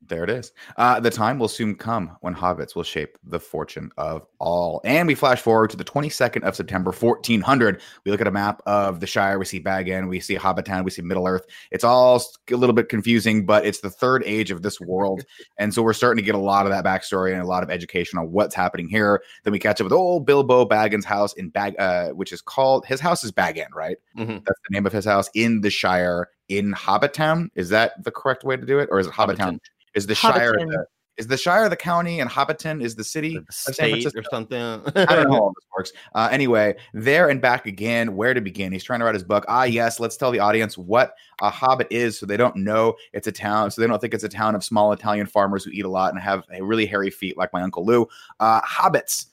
There 0.09 0.23
it 0.23 0.29
is. 0.31 0.51
Uh, 0.75 0.99
the 0.99 1.11
time 1.11 1.37
will 1.37 1.47
soon 1.47 1.75
come 1.75 2.17
when 2.21 2.33
hobbits 2.33 2.75
will 2.75 2.83
shape 2.83 3.17
the 3.23 3.39
fortune 3.39 3.91
of 3.97 4.25
all. 4.39 4.81
And 4.83 5.07
we 5.07 5.13
flash 5.13 5.39
forward 5.39 5.69
to 5.69 5.77
the 5.77 5.83
22nd 5.83 6.43
of 6.43 6.55
September, 6.55 6.91
1400. 6.91 7.79
We 8.03 8.11
look 8.11 8.19
at 8.19 8.27
a 8.27 8.31
map 8.31 8.61
of 8.65 8.99
the 8.99 9.07
Shire. 9.07 9.37
We 9.37 9.45
see 9.45 9.59
Bag 9.59 9.87
End, 9.87 10.09
we 10.09 10.19
see 10.19 10.33
Hobbit 10.33 10.65
Town, 10.65 10.83
we 10.83 10.89
see 10.89 11.03
Middle 11.03 11.27
Earth. 11.27 11.45
It's 11.69 11.83
all 11.83 12.21
a 12.51 12.55
little 12.55 12.73
bit 12.73 12.89
confusing, 12.89 13.45
but 13.45 13.65
it's 13.65 13.81
the 13.81 13.91
third 13.91 14.23
age 14.25 14.49
of 14.49 14.63
this 14.63 14.81
world. 14.81 15.23
and 15.59 15.73
so 15.73 15.83
we're 15.83 15.93
starting 15.93 16.21
to 16.21 16.25
get 16.25 16.35
a 16.35 16.39
lot 16.39 16.65
of 16.65 16.71
that 16.71 16.83
backstory 16.83 17.31
and 17.31 17.41
a 17.41 17.45
lot 17.47 17.61
of 17.61 17.69
education 17.69 18.17
on 18.17 18.31
what's 18.31 18.55
happening 18.55 18.89
here. 18.89 19.21
Then 19.43 19.53
we 19.53 19.59
catch 19.59 19.79
up 19.79 19.85
with 19.85 19.93
old 19.93 20.25
Bilbo 20.25 20.65
Baggins' 20.65 21.05
house 21.05 21.33
in 21.33 21.49
Bag, 21.49 21.75
uh, 21.77 22.09
which 22.09 22.33
is 22.33 22.41
called 22.41 22.83
his 22.87 22.99
house 22.99 23.23
is 23.23 23.31
Bag 23.31 23.59
End, 23.59 23.75
right? 23.75 23.97
Mhm. 24.17 24.43
That's 24.43 24.59
the 24.67 24.71
name 24.71 24.87
of 24.87 24.91
his 24.91 25.05
house 25.05 25.29
in 25.35 25.61
the 25.61 25.69
Shire 25.69 26.29
in 26.47 26.71
Hobbit 26.71 27.13
Town. 27.13 27.51
Is 27.53 27.69
that 27.69 28.03
the 28.03 28.09
correct 28.11 28.43
way 28.43 28.57
to 28.57 28.65
do 28.65 28.79
it, 28.79 28.89
or 28.91 28.99
is 28.99 29.05
it 29.05 29.13
Hobbit 29.13 29.37
Town? 29.37 29.55
Hobbiton. 29.55 29.59
Is 29.95 30.07
the 30.07 30.15
Shire 30.15 30.53
the, 30.53 30.85
is 31.17 31.27
the 31.27 31.37
Shire 31.37 31.67
the 31.67 31.75
county 31.75 32.21
and 32.21 32.29
Hobbiton 32.29 32.81
is 32.81 32.95
the 32.95 33.03
city 33.03 33.33
The 33.33 33.39
of 33.39 33.45
San 33.49 33.73
state 33.73 33.89
Francisco? 33.91 34.19
or 34.19 34.23
something. 34.31 34.61
I 34.95 35.15
don't 35.15 35.29
know 35.29 35.33
how 35.33 35.41
all 35.41 35.53
this 35.55 35.67
works. 35.75 35.91
Uh, 36.15 36.29
anyway, 36.31 36.75
there 36.93 37.29
and 37.29 37.41
back 37.41 37.65
again. 37.65 38.15
Where 38.15 38.33
to 38.33 38.41
begin? 38.41 38.71
He's 38.71 38.83
trying 38.83 38.99
to 38.99 39.05
write 39.05 39.15
his 39.15 39.23
book. 39.23 39.43
Ah, 39.47 39.65
yes. 39.65 39.99
Let's 39.99 40.15
tell 40.15 40.31
the 40.31 40.39
audience 40.39 40.77
what 40.77 41.13
a 41.41 41.49
hobbit 41.49 41.87
is, 41.89 42.17
so 42.17 42.25
they 42.25 42.37
don't 42.37 42.55
know 42.55 42.95
it's 43.13 43.27
a 43.27 43.31
town. 43.31 43.69
So 43.71 43.81
they 43.81 43.87
don't 43.87 43.99
think 43.99 44.13
it's 44.13 44.23
a 44.23 44.29
town 44.29 44.55
of 44.55 44.63
small 44.63 44.93
Italian 44.93 45.27
farmers 45.27 45.63
who 45.65 45.71
eat 45.71 45.85
a 45.85 45.89
lot 45.89 46.13
and 46.13 46.21
have 46.21 46.43
a 46.53 46.63
really 46.63 46.85
hairy 46.85 47.09
feet, 47.09 47.37
like 47.37 47.51
my 47.51 47.61
uncle 47.61 47.85
Lou. 47.85 48.07
Uh, 48.39 48.61
hobbits 48.61 49.25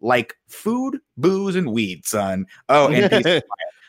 like 0.00 0.36
food, 0.48 0.98
booze, 1.16 1.56
and 1.56 1.72
weed, 1.72 2.06
son. 2.06 2.46
Oh, 2.68 2.88
and 2.88 3.10
peace 3.10 3.12
and 3.12 3.22
quiet. 3.22 3.44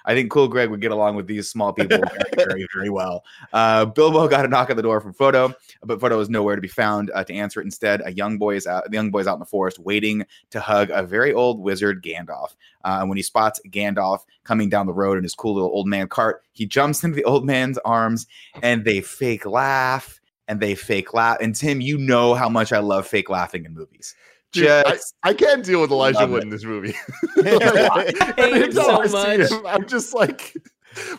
I 0.06 0.14
think 0.14 0.32
Cool 0.32 0.48
Greg 0.48 0.70
would 0.70 0.82
get 0.82 0.92
along 0.92 1.16
with 1.16 1.28
these 1.28 1.50
small 1.50 1.74
people 1.74 2.00
very, 2.36 2.68
very, 2.74 2.90
well. 2.90 3.24
Uh, 3.52 3.86
Bilbo 3.86 4.28
got 4.28 4.46
a 4.46 4.48
knock 4.48 4.70
on 4.70 4.78
the 4.78 4.84
door 4.84 5.02
from 5.02 5.14
Frodo, 5.14 5.54
but 5.84 6.00
Frodo 6.00 6.22
is 6.22 6.30
nowhere 6.30 6.56
to 6.56 6.62
be 6.62 6.68
found 6.68 7.12
uh, 7.14 7.24
to 7.24 7.34
answer 7.34 7.60
it. 7.60 7.66
Instead, 7.66 8.02
a 8.06 8.14
young 8.14 8.38
boy 8.38 8.56
is 8.56 8.68
out. 8.68 8.86
The 8.86 8.96
young 8.96 9.12
boy 9.12 9.20
is 9.20 9.28
out 9.28 9.34
in 9.34 9.40
the 9.40 9.46
forest, 9.46 9.80
waiting 9.80 10.26
to 10.52 10.60
hug 10.60 10.90
a 10.92 11.04
very 11.04 11.34
old 11.34 11.60
wizard, 11.60 12.04
Gandalf. 12.04 12.56
Uh, 12.84 13.06
when 13.06 13.18
he 13.18 13.24
spots 13.24 13.60
Gandalf 13.70 14.20
coming 14.44 14.70
down 14.70 14.86
the 14.86 14.94
road 14.94 15.18
in 15.18 15.24
his 15.24 15.36
cool 15.36 15.56
little 15.56 15.70
old 15.70 15.88
man 15.88 16.08
cart, 16.08 16.44
he 16.54 16.66
jumps 16.66 17.04
into 17.04 17.16
the 17.16 17.24
old 17.24 17.46
man's 17.46 17.78
arms, 17.80 18.28
and 18.62 18.86
they 18.86 19.02
fake 19.02 19.46
laugh 19.46 20.20
and 20.48 20.60
they 20.60 20.76
fake 20.76 21.14
laugh. 21.14 21.38
And 21.42 21.56
Tim, 21.56 21.82
you 21.82 21.98
know 21.98 22.34
how 22.34 22.50
much 22.50 22.72
I 22.72 22.80
love 22.80 23.08
fake 23.08 23.30
laughing 23.30 23.66
in 23.66 23.74
movies. 23.74 24.16
Dude, 24.56 24.68
I, 24.70 24.84
Just 24.92 25.16
I 25.24 25.34
can't 25.34 25.64
deal 25.64 25.82
with 25.82 25.92
Elijah 25.92 26.26
Wood 26.28 26.40
it. 26.40 26.44
in 26.44 26.50
this 26.50 26.64
movie. 26.64 26.94
hate 27.36 28.56
him 28.56 28.72
so 28.72 29.02
I 29.02 29.08
much. 29.08 29.52
Him, 29.52 29.66
I'm 29.66 29.88
just 29.88 30.14
like, 30.14 30.56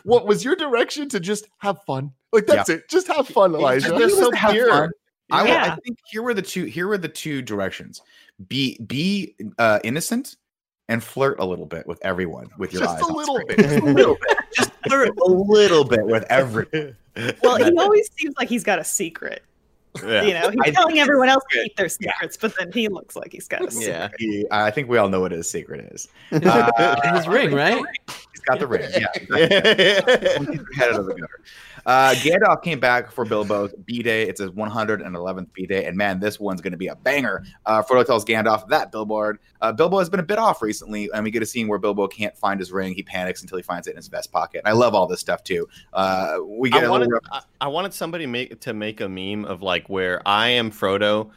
what 0.03 0.25
was 0.27 0.43
your 0.43 0.55
direction 0.55 1.07
to 1.09 1.19
just 1.19 1.47
have 1.59 1.81
fun? 1.83 2.11
Like 2.33 2.45
that's 2.45 2.69
it. 2.69 2.89
Just 2.89 3.07
have 3.07 3.27
fun, 3.27 3.53
Elijah. 3.55 3.89
They're 3.89 4.09
so 4.09 4.31
Have 4.31 4.51
pure. 4.51 4.69
fun. 4.69 4.91
I, 5.31 5.43
will- 5.43 5.51
I 5.51 5.75
think 5.83 5.97
here 6.09 6.21
were 6.23 6.33
the 6.33 6.41
two. 6.41 6.65
Here 6.65 6.87
were 6.87 6.97
the 6.97 7.07
two 7.09 7.41
directions: 7.41 8.01
be 8.47 8.77
be 8.87 9.35
uh, 9.57 9.79
innocent 9.83 10.35
and 10.89 11.03
flirt 11.03 11.39
a 11.39 11.45
little 11.45 11.65
bit 11.65 11.85
with 11.85 11.99
everyone 12.05 12.49
with 12.57 12.71
your 12.73 12.83
just 12.83 12.95
eyes. 12.95 13.01
a 13.01 13.11
little 13.11 13.39
bit. 13.47 13.59
Just 13.59 13.75
a 13.77 13.85
little 13.85 14.15
bit. 14.27 14.37
Just 14.55 14.71
flirt 14.87 15.09
a 15.17 15.25
little 15.29 15.83
bit 15.83 16.05
with 16.05 16.23
everyone. 16.29 16.95
Well, 17.43 17.57
he 17.57 17.77
always 17.77 18.09
seems 18.17 18.35
like 18.39 18.47
he's 18.47 18.63
got 18.63 18.79
a 18.79 18.83
secret. 18.83 19.43
Yeah. 20.03 20.21
You 20.23 20.33
know, 20.33 20.49
he's 20.49 20.59
I 20.63 20.71
telling 20.71 20.99
everyone 20.99 21.29
else 21.29 21.43
to 21.51 21.63
keep 21.63 21.75
their 21.75 21.89
secrets, 21.89 22.37
but 22.37 22.53
then 22.57 22.71
he 22.71 22.87
looks 22.87 23.15
like 23.15 23.31
he's 23.31 23.47
got 23.47 23.65
a 23.65 23.71
secret. 23.71 23.87
Yeah. 23.89 24.09
He- 24.17 24.45
I 24.51 24.71
think 24.71 24.89
we 24.89 24.97
all 24.97 25.09
know 25.09 25.21
what 25.21 25.31
his 25.31 25.49
secret 25.49 25.91
is. 25.93 26.07
Uh, 26.31 27.15
His 27.15 27.27
ring, 27.27 27.51
right? 27.53 27.83
He's 28.47 28.59
got 28.59 28.59
the 28.59 28.67
ring. 28.67 28.89
Yeah. 28.91 29.07
He's 30.49 30.77
head 30.77 30.91
of 30.91 31.05
the 31.05 31.15
gutter. 31.15 31.41
Uh, 31.85 32.13
Gandalf 32.15 32.63
came 32.63 32.79
back 32.81 33.11
for 33.11 33.25
Bilbo's 33.25 33.73
B 33.85 34.03
Day. 34.03 34.23
It's 34.27 34.41
his 34.41 34.51
111th 34.51 35.53
B 35.53 35.65
Day, 35.65 35.85
and 35.85 35.95
man, 35.95 36.19
this 36.19 36.39
one's 36.39 36.59
going 36.59 36.71
to 36.71 36.77
be 36.77 36.87
a 36.87 36.95
banger. 36.95 37.45
Uh, 37.65 37.81
Frodo 37.81 38.05
tells 38.05 38.25
Gandalf 38.25 38.67
that 38.67 38.91
Billboard, 38.91 39.39
uh, 39.61 39.71
Bilbo 39.71 39.99
has 39.99 40.09
been 40.09 40.19
a 40.19 40.23
bit 40.23 40.37
off 40.37 40.61
recently, 40.61 41.09
and 41.13 41.23
we 41.23 41.31
get 41.31 41.41
a 41.41 41.45
scene 41.45 41.67
where 41.67 41.79
Bilbo 41.79 42.07
can't 42.07 42.37
find 42.37 42.59
his 42.59 42.73
ring. 42.73 42.93
He 42.93 43.03
panics 43.03 43.41
until 43.41 43.57
he 43.57 43.63
finds 43.63 43.87
it 43.87 43.91
in 43.91 43.97
his 43.97 44.09
vest 44.09 44.33
pocket. 44.33 44.63
And 44.65 44.67
I 44.67 44.73
love 44.73 44.95
all 44.95 45.07
this 45.07 45.21
stuff 45.21 45.43
too. 45.43 45.67
Uh, 45.93 46.39
we 46.45 46.69
get 46.69 46.83
I 46.83 46.87
a 46.87 46.91
wanted, 46.91 47.05
little. 47.07 47.21
I, 47.31 47.41
I 47.61 47.67
wanted 47.67 47.93
somebody 47.93 48.25
make 48.25 48.59
to 48.61 48.73
make 48.73 48.99
a 48.99 49.07
meme 49.07 49.45
of 49.45 49.61
like 49.61 49.89
where 49.89 50.21
I 50.27 50.49
am 50.49 50.71
Frodo 50.71 51.31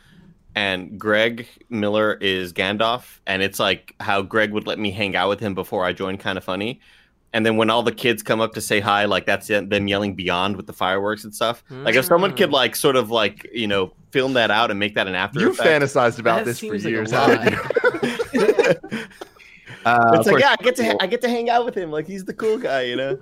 and 0.54 0.98
Greg 0.98 1.46
Miller 1.68 2.14
is 2.14 2.52
Gandalf, 2.52 3.20
and 3.26 3.42
it's 3.42 3.60
like 3.60 3.94
how 4.00 4.22
Greg 4.22 4.52
would 4.52 4.66
let 4.66 4.78
me 4.78 4.90
hang 4.90 5.14
out 5.14 5.28
with 5.28 5.40
him 5.40 5.54
before 5.54 5.84
I 5.84 5.92
joined 5.92 6.20
Kind 6.20 6.38
of 6.38 6.44
Funny. 6.44 6.80
And 7.32 7.46
then 7.46 7.56
when 7.56 7.70
all 7.70 7.82
the 7.84 7.92
kids 7.92 8.22
come 8.24 8.40
up 8.40 8.54
to 8.54 8.60
say 8.60 8.80
hi, 8.80 9.04
like 9.04 9.24
that's 9.24 9.46
them 9.46 9.86
yelling 9.86 10.14
beyond 10.14 10.56
with 10.56 10.66
the 10.66 10.72
fireworks 10.72 11.22
and 11.24 11.34
stuff. 11.34 11.62
Like 11.70 11.94
if 11.94 12.04
someone 12.04 12.34
could 12.36 12.50
Mm. 12.50 12.54
like 12.54 12.74
sort 12.76 12.96
of 12.96 13.10
like 13.10 13.48
you 13.52 13.66
know 13.68 13.92
film 14.10 14.32
that 14.32 14.50
out 14.50 14.70
and 14.70 14.80
make 14.80 14.96
that 14.96 15.06
an 15.06 15.14
after 15.14 15.38
You 15.40 15.50
effect. 15.50 15.68
fantasized 15.68 16.18
about 16.18 16.38
That 16.38 16.44
this 16.46 16.58
for 16.58 16.66
seems 16.78 16.84
like 16.84 16.90
years, 16.90 17.10
haven't 17.12 17.52
you? 18.34 18.98
Uh, 19.86 20.10
it's 20.12 20.26
like 20.26 20.32
course, 20.34 20.42
yeah, 20.42 20.54
I 20.58 20.62
get 20.62 20.76
to 20.76 21.02
I 21.02 21.06
get 21.06 21.22
to 21.22 21.28
hang 21.30 21.48
out 21.48 21.64
with 21.64 21.74
him. 21.74 21.90
Like 21.90 22.06
he's 22.06 22.26
the 22.26 22.34
cool 22.34 22.58
guy, 22.58 22.82
you 22.82 22.96
know. 22.96 23.18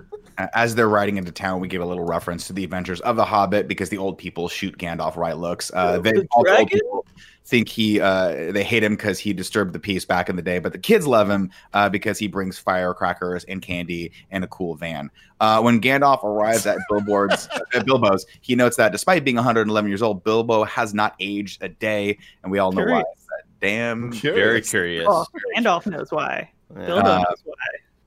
As 0.53 0.75
they're 0.75 0.89
riding 0.89 1.15
into 1.15 1.31
town, 1.31 1.61
we 1.61 1.69
give 1.69 1.81
a 1.81 1.85
little 1.85 2.03
reference 2.03 2.47
to 2.47 2.53
the 2.53 2.65
adventures 2.65 2.99
of 3.01 3.15
the 3.15 3.23
Hobbit 3.23 3.67
because 3.69 3.87
the 3.87 3.97
old 3.97 4.17
people 4.17 4.49
shoot 4.49 4.77
Gandalf 4.77 5.15
right 5.15 5.37
looks. 5.37 5.71
Uh, 5.73 5.99
they 5.99 6.11
The 6.11 6.27
all 6.31 6.43
the 6.43 6.49
old 6.49 6.57
dragon? 6.57 6.67
people 6.79 7.05
think 7.49 7.67
he 7.67 7.99
uh, 7.99 8.51
they 8.51 8.63
hate 8.63 8.83
him 8.83 8.93
because 8.93 9.17
he 9.17 9.33
disturbed 9.33 9.73
the 9.73 9.79
peace 9.79 10.05
back 10.05 10.29
in 10.29 10.35
the 10.35 10.41
day, 10.41 10.59
but 10.59 10.71
the 10.71 10.77
kids 10.77 11.07
love 11.07 11.29
him 11.29 11.49
uh, 11.73 11.89
because 11.89 12.19
he 12.19 12.27
brings 12.27 12.59
firecrackers 12.59 13.43
and 13.45 13.61
candy 13.61 14.11
and 14.29 14.43
a 14.43 14.47
cool 14.47 14.75
van. 14.75 15.09
Uh, 15.39 15.59
when 15.61 15.81
Gandalf 15.81 16.23
arrives 16.23 16.67
at 16.67 16.77
Billboard's 16.89 17.49
at 17.73 17.85
Bilbo's, 17.85 18.25
he 18.41 18.55
notes 18.55 18.77
that 18.77 18.91
despite 18.91 19.25
being 19.25 19.35
111 19.35 19.89
years 19.89 20.01
old, 20.03 20.23
Bilbo 20.23 20.63
has 20.65 20.93
not 20.93 21.15
aged 21.19 21.63
a 21.63 21.69
day, 21.69 22.17
and 22.43 22.51
we 22.51 22.59
all 22.59 22.71
know 22.71 22.83
why. 22.83 22.87
Curious. 22.87 23.05
It's 23.13 23.25
that 23.25 23.43
damn 23.59 24.11
Very 24.11 24.61
curious. 24.61 25.05
Oh, 25.09 25.25
Gandalf 25.57 25.87
knows 25.87 26.11
why. 26.11 26.51
Yeah. 26.77 26.85
Bilbo 26.85 27.07
Uh, 27.09 27.17
knows 27.17 27.41
why. 27.43 27.55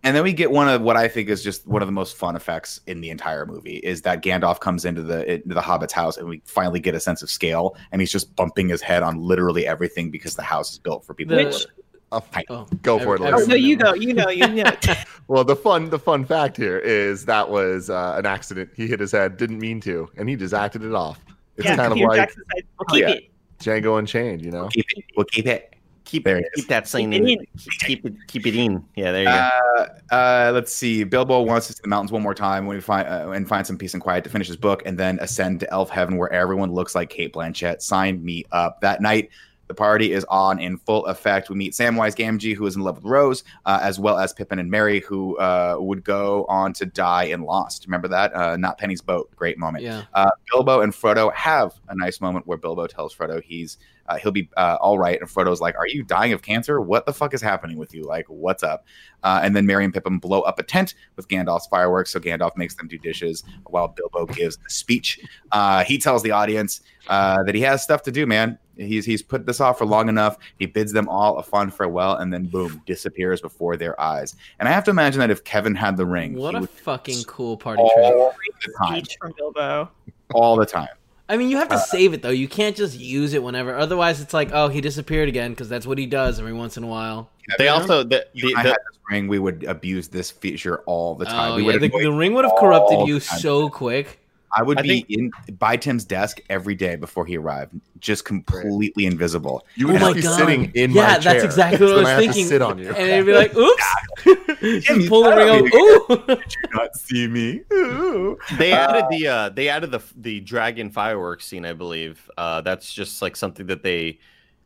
And 0.05 0.17
then 0.17 0.25
we 0.25 0.33
get 0.33 0.51
one 0.51 0.69
of 0.69 0.83
what 0.83 0.97
I 0.97 1.07
think 1.07 1.29
is 1.29 1.45
just 1.45 1.67
one 1.67 1.81
of 1.81 1.87
the 1.87 1.93
most 1.93 2.17
fun 2.17 2.35
effects 2.35 2.81
in 2.89 3.01
the 3.01 3.11
entire 3.11 3.47
movie 3.47 3.77
is 3.77 4.03
that 4.03 4.21
Gandalf 4.23 4.59
comes 4.59 4.85
into 4.85 5.03
the 5.03 5.35
into 5.35 5.55
the 5.55 5.61
Hobbit's 5.61 5.93
house, 5.93 6.17
and 6.17 6.29
we 6.29 6.43
finally 6.45 6.81
get 6.81 6.95
a 6.97 7.01
sense 7.01 7.23
of 7.23 7.31
scale, 7.31 7.77
and 7.93 8.01
he's 8.03 8.11
just 8.11 8.35
bumping 8.35 8.69
his 8.69 8.83
head 8.83 9.03
on 9.05 9.21
literally 9.21 9.67
everything 9.67 10.11
because 10.11 10.35
the 10.35 10.43
house 10.43 10.73
is 10.73 10.79
built 10.79 11.05
for 11.05 11.15
people. 11.15 11.37
The- 11.37 11.43
to 11.43 11.47
Which- 11.49 11.55
live. 11.55 11.67
Uh, 12.11 12.21
Oh, 12.51 12.67
Go 12.83 12.99
for 12.99 13.15
it, 13.15 13.23
every- 13.23 13.33
Oh, 13.33 13.37
Liz. 13.39 13.49
no, 13.49 13.55
you 13.55 13.75
go. 13.77 13.95
You 13.95 14.13
know. 14.13 14.29
You 14.29 14.47
know. 14.65 14.71
well, 15.29 15.45
the 15.45 15.57
fun 15.57 15.89
the 15.89 15.99
fun 15.99 16.27
fact 16.27 16.59
here 16.59 16.79
is 16.79 17.25
that 17.25 17.49
was 17.49 17.89
uh, 17.89 18.17
an 18.19 18.27
accident. 18.27 18.69
He 18.77 18.87
hit 18.87 19.01
his 19.01 19.13
head, 19.13 19.39
didn't 19.39 19.61
mean 19.61 19.81
to, 19.83 20.11
and 20.19 20.29
he 20.29 20.37
just 20.37 20.53
acted 20.53 20.85
it 20.85 20.93
off. 20.95 21.19
It's 21.57 21.65
yeah, 21.65 21.77
kind 21.77 21.91
of 21.93 21.99
like 21.99 22.17
Jackson 22.19 22.43
said, 22.55 22.65
"Well, 22.79 22.87
Oh, 22.91 22.97
yeah. 22.97 23.11
it." 23.13 23.31
Django 23.61 23.99
Unchained, 23.99 24.45
you 24.45 24.51
know. 24.51 24.69
Keep 24.69 24.87
it. 24.97 25.05
We'll 25.17 25.25
keep 25.25 25.47
it. 25.47 25.75
Keep 26.05 26.25
There 26.25 26.43
keep 26.55 26.69
that 26.69 26.89
scene 26.89 27.11
Keep 27.13 27.23
it 27.23 27.29
in. 27.29 27.39
in. 27.41 27.47
Keep 27.81 28.07
it 28.07 28.15
keep 28.27 28.47
it 28.47 28.57
in. 28.57 28.85
Yeah, 28.97 29.13
there 29.13 29.23
you 29.23 29.29
go. 29.29 29.33
Uh, 29.33 30.15
uh, 30.15 30.51
let's 30.53 30.73
see. 30.73 31.05
Bilbo 31.05 31.43
wants 31.43 31.69
to 31.69 31.73
see 31.73 31.81
the 31.83 31.89
mountains 31.89 32.13
one 32.13 32.23
more 32.23 32.35
time 32.35 32.67
when 32.67 32.77
we 32.77 32.81
find 32.81 33.09
uh, 33.09 33.31
and 33.31 33.49
find 33.49 33.67
some 33.67 33.79
peace 33.79 33.95
and 33.95 34.03
quiet 34.03 34.25
to 34.25 34.31
finish 34.31 34.47
his 34.49 34.57
book, 34.57 34.83
and 34.85 34.99
then 34.99 35.19
ascend 35.21 35.61
to 35.61 35.71
Elf 35.73 35.91
Heaven 35.91 36.17
where 36.17 36.33
everyone 36.33 36.73
looks 36.73 36.95
like 36.95 37.09
Cate 37.09 37.33
Blanchett. 37.33 37.83
Sign 37.83 38.25
me 38.25 38.45
up. 38.53 38.81
That 38.81 39.01
night, 39.01 39.31
the 39.73 39.77
party 39.77 40.12
is 40.12 40.27
on 40.29 40.59
in 40.59 40.77
full 40.77 41.07
effect. 41.07 41.49
We 41.49 41.57
meet 41.57 41.73
Samwise 41.73 42.14
Gamgee, 42.14 42.55
who 42.55 42.66
is 42.66 42.77
in 42.77 42.83
love 42.83 42.97
with 42.97 43.07
Rose, 43.07 43.43
uh, 43.64 43.79
as 43.81 43.99
well 43.99 44.18
as 44.18 44.35
Pippin 44.35 44.59
and 44.59 44.70
Merry, 44.70 45.01
who 45.01 45.39
uh, 45.39 45.77
would 45.79 46.05
go 46.05 46.45
on 46.45 46.75
to 46.75 46.85
die 46.85 47.25
in 47.25 47.41
Lost. 47.41 47.87
Remember 47.87 48.07
that? 48.09 48.35
Uh, 48.35 48.59
Not 48.59 48.77
Penny's 48.77 49.01
boat. 49.01 49.35
Great 49.35 49.57
moment. 49.57 49.83
Yeah. 49.83 50.03
Uh, 50.12 50.31
Bilbo 50.51 50.83
and 50.83 50.93
Frodo 50.93 51.33
have 51.33 51.73
a 51.89 51.97
nice 51.97 52.20
moment 52.20 52.47
where 52.47 52.59
Bilbo 52.59 52.87
tells 52.87 53.14
Frodo 53.14 53.43
he's 53.43 53.79
uh, 54.09 54.16
he'll 54.16 54.33
be 54.33 54.49
uh, 54.57 54.77
all 54.81 54.99
right, 54.99 55.18
and 55.20 55.29
Frodo's 55.31 55.61
like, 55.61 55.77
"Are 55.77 55.87
you 55.87 56.03
dying 56.03 56.33
of 56.33 56.43
cancer? 56.43 56.81
What 56.81 57.07
the 57.07 57.12
fuck 57.12 57.35
is 57.35 57.41
happening 57.41 57.77
with 57.79 57.95
you? 57.95 58.03
Like, 58.03 58.27
what's 58.27 58.62
up?" 58.62 58.85
Uh, 59.23 59.41
and 59.43 59.55
then 59.55 59.64
Merry 59.64 59.85
and 59.85 59.95
Pippin 59.95 60.18
blow 60.18 60.41
up 60.41 60.59
a 60.59 60.62
tent 60.62 60.95
with 61.16 61.29
Gandalf's 61.29 61.66
fireworks, 61.68 62.12
so 62.12 62.20
Gandalf 62.20 62.57
makes 62.57 62.75
them 62.75 62.89
do 62.89 62.99
dishes 62.99 63.45
while 63.66 63.89
Bilbo 63.89 64.27
gives 64.27 64.59
a 64.66 64.70
speech. 64.70 65.20
Uh, 65.53 65.85
he 65.85 65.99
tells 65.99 66.23
the 66.23 66.33
audience 66.33 66.81
uh, 67.09 67.43
that 67.45 67.55
he 67.55 67.61
has 67.62 67.83
stuff 67.83 68.03
to 68.03 68.12
do, 68.12 68.27
man. 68.27 68.59
He's 68.77 69.05
he's 69.05 69.23
put 69.23 69.45
this 69.47 69.61
off 69.61 69.79
for 69.79 69.85
long 69.85 70.09
enough. 70.09 70.39
He 70.59 70.66
bids 70.66 70.93
them 70.93 71.09
all 71.09 71.39
a 71.39 71.43
fond 71.43 71.75
farewell, 71.75 72.16
and 72.16 72.33
then 72.33 72.47
boom, 72.47 72.83
disappears 72.87 73.41
before 73.41 73.77
their 73.77 74.01
eyes. 74.01 74.35
And 74.61 74.68
I 74.68 74.73
have 74.73 74.85
to 74.85 74.91
imagine 74.91 75.20
that 75.20 75.31
if 75.31 75.45
Kevin 75.45 75.75
had 75.75 75.97
the 75.97 76.07
ring, 76.07 76.35
What 76.35 76.53
he 76.55 76.59
a 76.59 76.61
would 76.62 76.70
fucking 76.70 77.25
cool 77.25 77.57
party 77.57 77.83
trick. 77.83 78.05
all 78.05 78.35
the 78.64 78.73
time, 78.87 78.95
Speech 79.05 79.16
from 79.20 79.33
Bilbo. 79.37 79.91
all 80.35 80.57
the 80.57 80.66
time. 80.66 80.89
I 81.29 81.37
mean, 81.37 81.49
you 81.49 81.57
have 81.57 81.68
to 81.68 81.77
Uh, 81.77 81.79
save 81.79 82.12
it 82.14 82.20
though. 82.23 82.31
You 82.31 82.49
can't 82.49 82.77
just 82.77 82.99
use 82.99 83.33
it 83.33 83.43
whenever. 83.43 83.75
Otherwise, 83.77 84.20
it's 84.20 84.35
like, 84.35 84.51
oh, 84.53 84.68
he 84.68 84.81
disappeared 84.81 85.29
again 85.29 85.51
because 85.53 85.68
that's 85.68 85.87
what 85.87 85.97
he 85.99 86.05
does 86.07 86.39
every 86.39 86.53
once 86.53 86.77
in 86.77 86.85
a 86.85 86.87
while. 86.89 87.31
They 87.59 87.68
also 87.68 88.03
the, 88.03 88.27
If 88.35 88.43
the, 88.43 88.55
I 88.57 88.62
the 88.64 88.68
had 88.70 88.77
this 88.77 88.99
ring, 89.11 89.29
we 89.29 89.39
would 89.39 89.64
abuse 89.64 90.09
this 90.09 90.31
feature 90.31 90.79
all 90.87 91.14
the 91.14 91.25
time. 91.25 91.53
Oh, 91.53 91.57
we 91.57 91.66
yeah, 91.66 91.79
the, 91.79 91.89
the 91.89 92.12
ring 92.12 92.35
would 92.35 92.45
have 92.45 92.55
corrupted 92.59 93.07
you 93.09 93.20
time. 93.20 93.39
so 93.39 93.68
quick. 93.70 94.18
I 94.55 94.63
would 94.63 94.79
I 94.79 94.83
be 94.83 95.07
in 95.09 95.31
by 95.59 95.77
Tim's 95.77 96.05
desk 96.05 96.41
every 96.51 96.75
day 96.75 96.97
before 96.97 97.25
he 97.25 97.37
arrived, 97.37 97.75
just 98.01 98.25
completely 98.25 99.07
invisible. 99.07 99.67
You 99.77 99.87
would 99.89 99.97
oh 99.97 99.99
just 99.99 100.11
my 100.11 100.13
be 100.15 100.23
god! 100.23 100.39
sitting 100.39 100.73
in 100.75 100.91
yeah, 100.91 101.03
my 101.03 101.19
chair. 101.19 101.35
Yeah, 101.35 101.41
that's 101.41 101.45
exactly 101.45 101.87
what 101.87 101.95
I 101.97 101.99
was 102.01 102.09
have 102.09 102.19
thinking. 102.21 102.47
sit 102.47 102.63
on 102.63 102.79
you. 102.79 102.89
And 102.89 103.09
it'd 103.11 103.27
be 103.27 103.33
like, 103.33 103.55
oops. 103.57 103.85
Jim, 104.25 104.81
Just 104.81 105.09
pull 105.09 105.25
the 105.25 105.37
ring 105.37 105.47
gotta 105.49 105.67
out. 105.67 105.75
Ooh. 105.75 106.27
Did 106.37 106.55
you 106.63 106.71
not 106.75 106.97
see 106.97 107.27
me? 107.29 107.63
Ooh. 107.73 108.39
they 108.59 108.73
Uh, 108.73 108.89
added 108.89 109.05
the 109.11 109.27
uh 109.27 109.49
they 109.49 109.69
added 109.69 109.91
the 109.91 110.01
the 110.17 110.41
dragon 110.41 110.91
fireworks 110.91 111.47
scene, 111.47 111.65
I 111.65 111.73
believe. 111.73 112.31
Uh 112.37 112.61
that's 112.61 112.93
just 112.93 113.23
like 113.23 113.37
something 113.37 113.67
that 113.67 113.83
they 113.83 114.19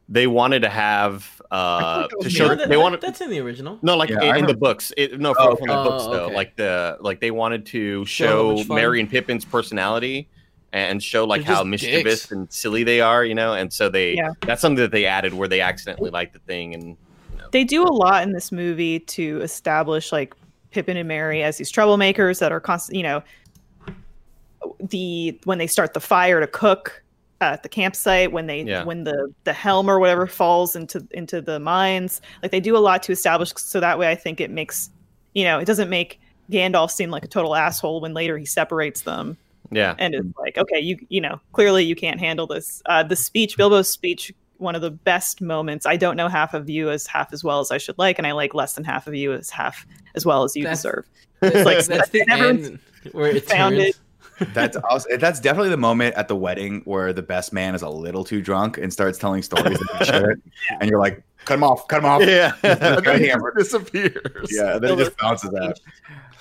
they 0.08 0.26
wanted 0.26 0.60
to 0.62 0.68
have 0.68 1.42
uh 1.50 2.06
to 2.20 2.30
show 2.30 2.54
that- 2.54 2.68
they 2.68 2.76
wanted 2.76 3.00
that's 3.00 3.20
in 3.20 3.30
the 3.30 3.40
original. 3.40 3.78
no 3.82 3.96
like 3.96 4.08
Yeah, 4.10 4.22
in, 4.22 4.36
in 4.36 4.46
the 4.46 4.56
books 4.56 4.92
it, 4.96 5.18
no 5.20 5.34
Oh, 5.38 5.50
from, 5.50 5.56
from 5.58 5.66
the 5.68 5.74
okay. 5.78 5.88
books 5.88 6.04
Oh, 6.06 6.12
though 6.12 6.24
okay. 6.26 6.34
like 6.34 6.56
the 6.56 6.96
like 7.00 7.20
they 7.20 7.30
wanted 7.30 7.66
to 7.66 8.04
Show 8.06 8.26
how 8.26 8.32
show 8.32 8.56
much 8.56 8.66
fun. 8.66 8.76
Merry 8.76 9.00
and 9.00 9.10
Pippin's 9.10 9.44
personality 9.44 10.28
and 10.72 11.02
show 11.02 11.24
like 11.24 11.44
They're 11.46 11.54
how 11.56 11.64
mischievous 11.64 12.20
dicks. 12.22 12.32
and 12.32 12.52
silly 12.52 12.82
they 12.84 13.00
are 13.00 13.24
you 13.24 13.34
know 13.34 13.52
and 13.54 13.72
so 13.72 13.88
they 13.88 14.14
Yeah. 14.14 14.30
that's 14.42 14.60
something 14.60 14.82
that 14.82 14.90
they 14.92 15.06
added 15.06 15.34
where 15.34 15.48
they 15.48 15.60
accidentally 15.60 16.10
liked 16.10 16.32
the 16.34 16.40
thing 16.40 16.74
and 16.74 16.96
They 17.52 17.62
do 17.64 17.82
a 17.84 17.90
lot 17.92 18.22
in 18.24 18.32
this 18.32 18.50
movie 18.52 18.98
to 19.00 19.40
establish 19.42 20.10
like 20.12 20.34
Pippin 20.72 20.96
and 20.96 21.08
Merry 21.08 21.42
as 21.42 21.56
these 21.58 21.70
troublemakers 21.72 22.40
that 22.40 22.50
are 22.52 22.60
constant. 22.60 22.96
You 22.96 23.02
know, 23.04 23.22
the 24.80 25.38
when 25.44 25.58
they 25.58 25.66
start 25.68 25.94
the 25.94 26.00
fire 26.00 26.40
to 26.40 26.46
cook 26.46 27.02
at 27.40 27.62
the 27.62 27.68
campsite, 27.68 28.32
when 28.32 28.46
they 28.46 28.62
Yeah. 28.62 28.84
when 28.84 29.04
the 29.04 29.32
the 29.44 29.52
helm 29.52 29.88
or 29.90 29.98
whatever 29.98 30.26
falls 30.26 30.74
into 30.76 31.06
into 31.10 31.40
the 31.40 31.58
mines, 31.60 32.20
like 32.42 32.50
they 32.50 32.60
do 32.60 32.76
a 32.76 32.78
lot 32.80 33.02
to 33.04 33.12
establish. 33.12 33.52
So 33.56 33.80
that 33.80 33.98
way, 33.98 34.10
I 34.10 34.14
think 34.14 34.40
it 34.40 34.50
makes 34.50 34.90
you 35.34 35.44
know 35.44 35.58
it 35.58 35.64
doesn't 35.66 35.90
make 35.90 36.20
Gandalf 36.50 36.90
seem 36.90 37.10
like 37.10 37.24
a 37.24 37.28
total 37.28 37.54
asshole 37.56 38.00
when 38.00 38.14
later 38.14 38.38
he 38.38 38.44
separates 38.46 39.02
them 39.02 39.36
yeah 39.72 39.96
and 39.98 40.14
it's 40.14 40.28
like 40.38 40.56
okay 40.56 40.78
you 40.78 40.96
you 41.08 41.20
know 41.20 41.40
clearly 41.52 41.82
you 41.84 41.96
can't 41.96 42.20
handle 42.20 42.46
this 42.46 42.80
uh 42.86 43.02
the 43.02 43.16
speech 43.16 43.56
bilbo's 43.56 43.90
speech 43.90 44.32
one 44.58 44.76
of 44.76 44.80
the 44.80 44.92
best 44.92 45.40
moments 45.40 45.84
i 45.86 45.96
don't 45.96 46.14
know 46.16 46.28
half 46.28 46.54
of 46.54 46.70
you 46.70 46.88
as 46.88 47.04
half 47.08 47.32
as 47.32 47.42
well 47.42 47.58
as 47.58 47.72
i 47.72 47.76
should 47.78 47.98
like 47.98 48.16
and 48.16 48.28
i 48.28 48.30
like 48.32 48.54
less 48.54 48.74
than 48.74 48.84
half 48.84 49.08
of 49.08 49.14
you 49.16 49.32
as 49.32 49.50
half 49.50 49.84
as 50.14 50.24
well 50.24 50.44
as 50.44 50.54
you 50.54 50.62
That's- 50.62 50.78
deserve 50.82 51.04
It's 51.42 51.54
like 51.66 51.76
Like, 51.78 51.84
that's 51.86 52.10
the 52.10 52.24
everyone's 52.30 52.66
end 52.68 52.78
where 53.10 53.26
it 53.26 53.44
found 53.44 53.74
turns. 53.76 54.00
That's 54.38 54.76
also, 54.90 55.16
that's 55.16 55.40
definitely 55.40 55.70
the 55.70 55.76
moment 55.76 56.14
at 56.16 56.28
the 56.28 56.36
wedding 56.36 56.82
where 56.84 57.12
the 57.12 57.22
best 57.22 57.52
man 57.52 57.74
is 57.74 57.82
a 57.82 57.88
little 57.88 58.24
too 58.24 58.42
drunk 58.42 58.78
and 58.78 58.92
starts 58.92 59.18
telling 59.18 59.42
stories 59.42 59.78
that 59.78 59.96
he 59.98 60.04
shouldn't, 60.04 60.52
and 60.80 60.90
you're 60.90 61.00
like, 61.00 61.22
"Cut 61.44 61.54
him 61.54 61.64
off, 61.64 61.88
cut 61.88 61.98
him 61.98 62.06
off." 62.06 62.22
yeah 62.22 62.52
And 62.62 62.80
then 63.04 63.20
he 63.20 63.32
disappears. 63.56 64.48
Yeah, 64.50 64.78
then 64.78 64.92
it 64.92 65.04
just 65.04 65.16
bounces 65.18 65.54
out. 65.54 65.78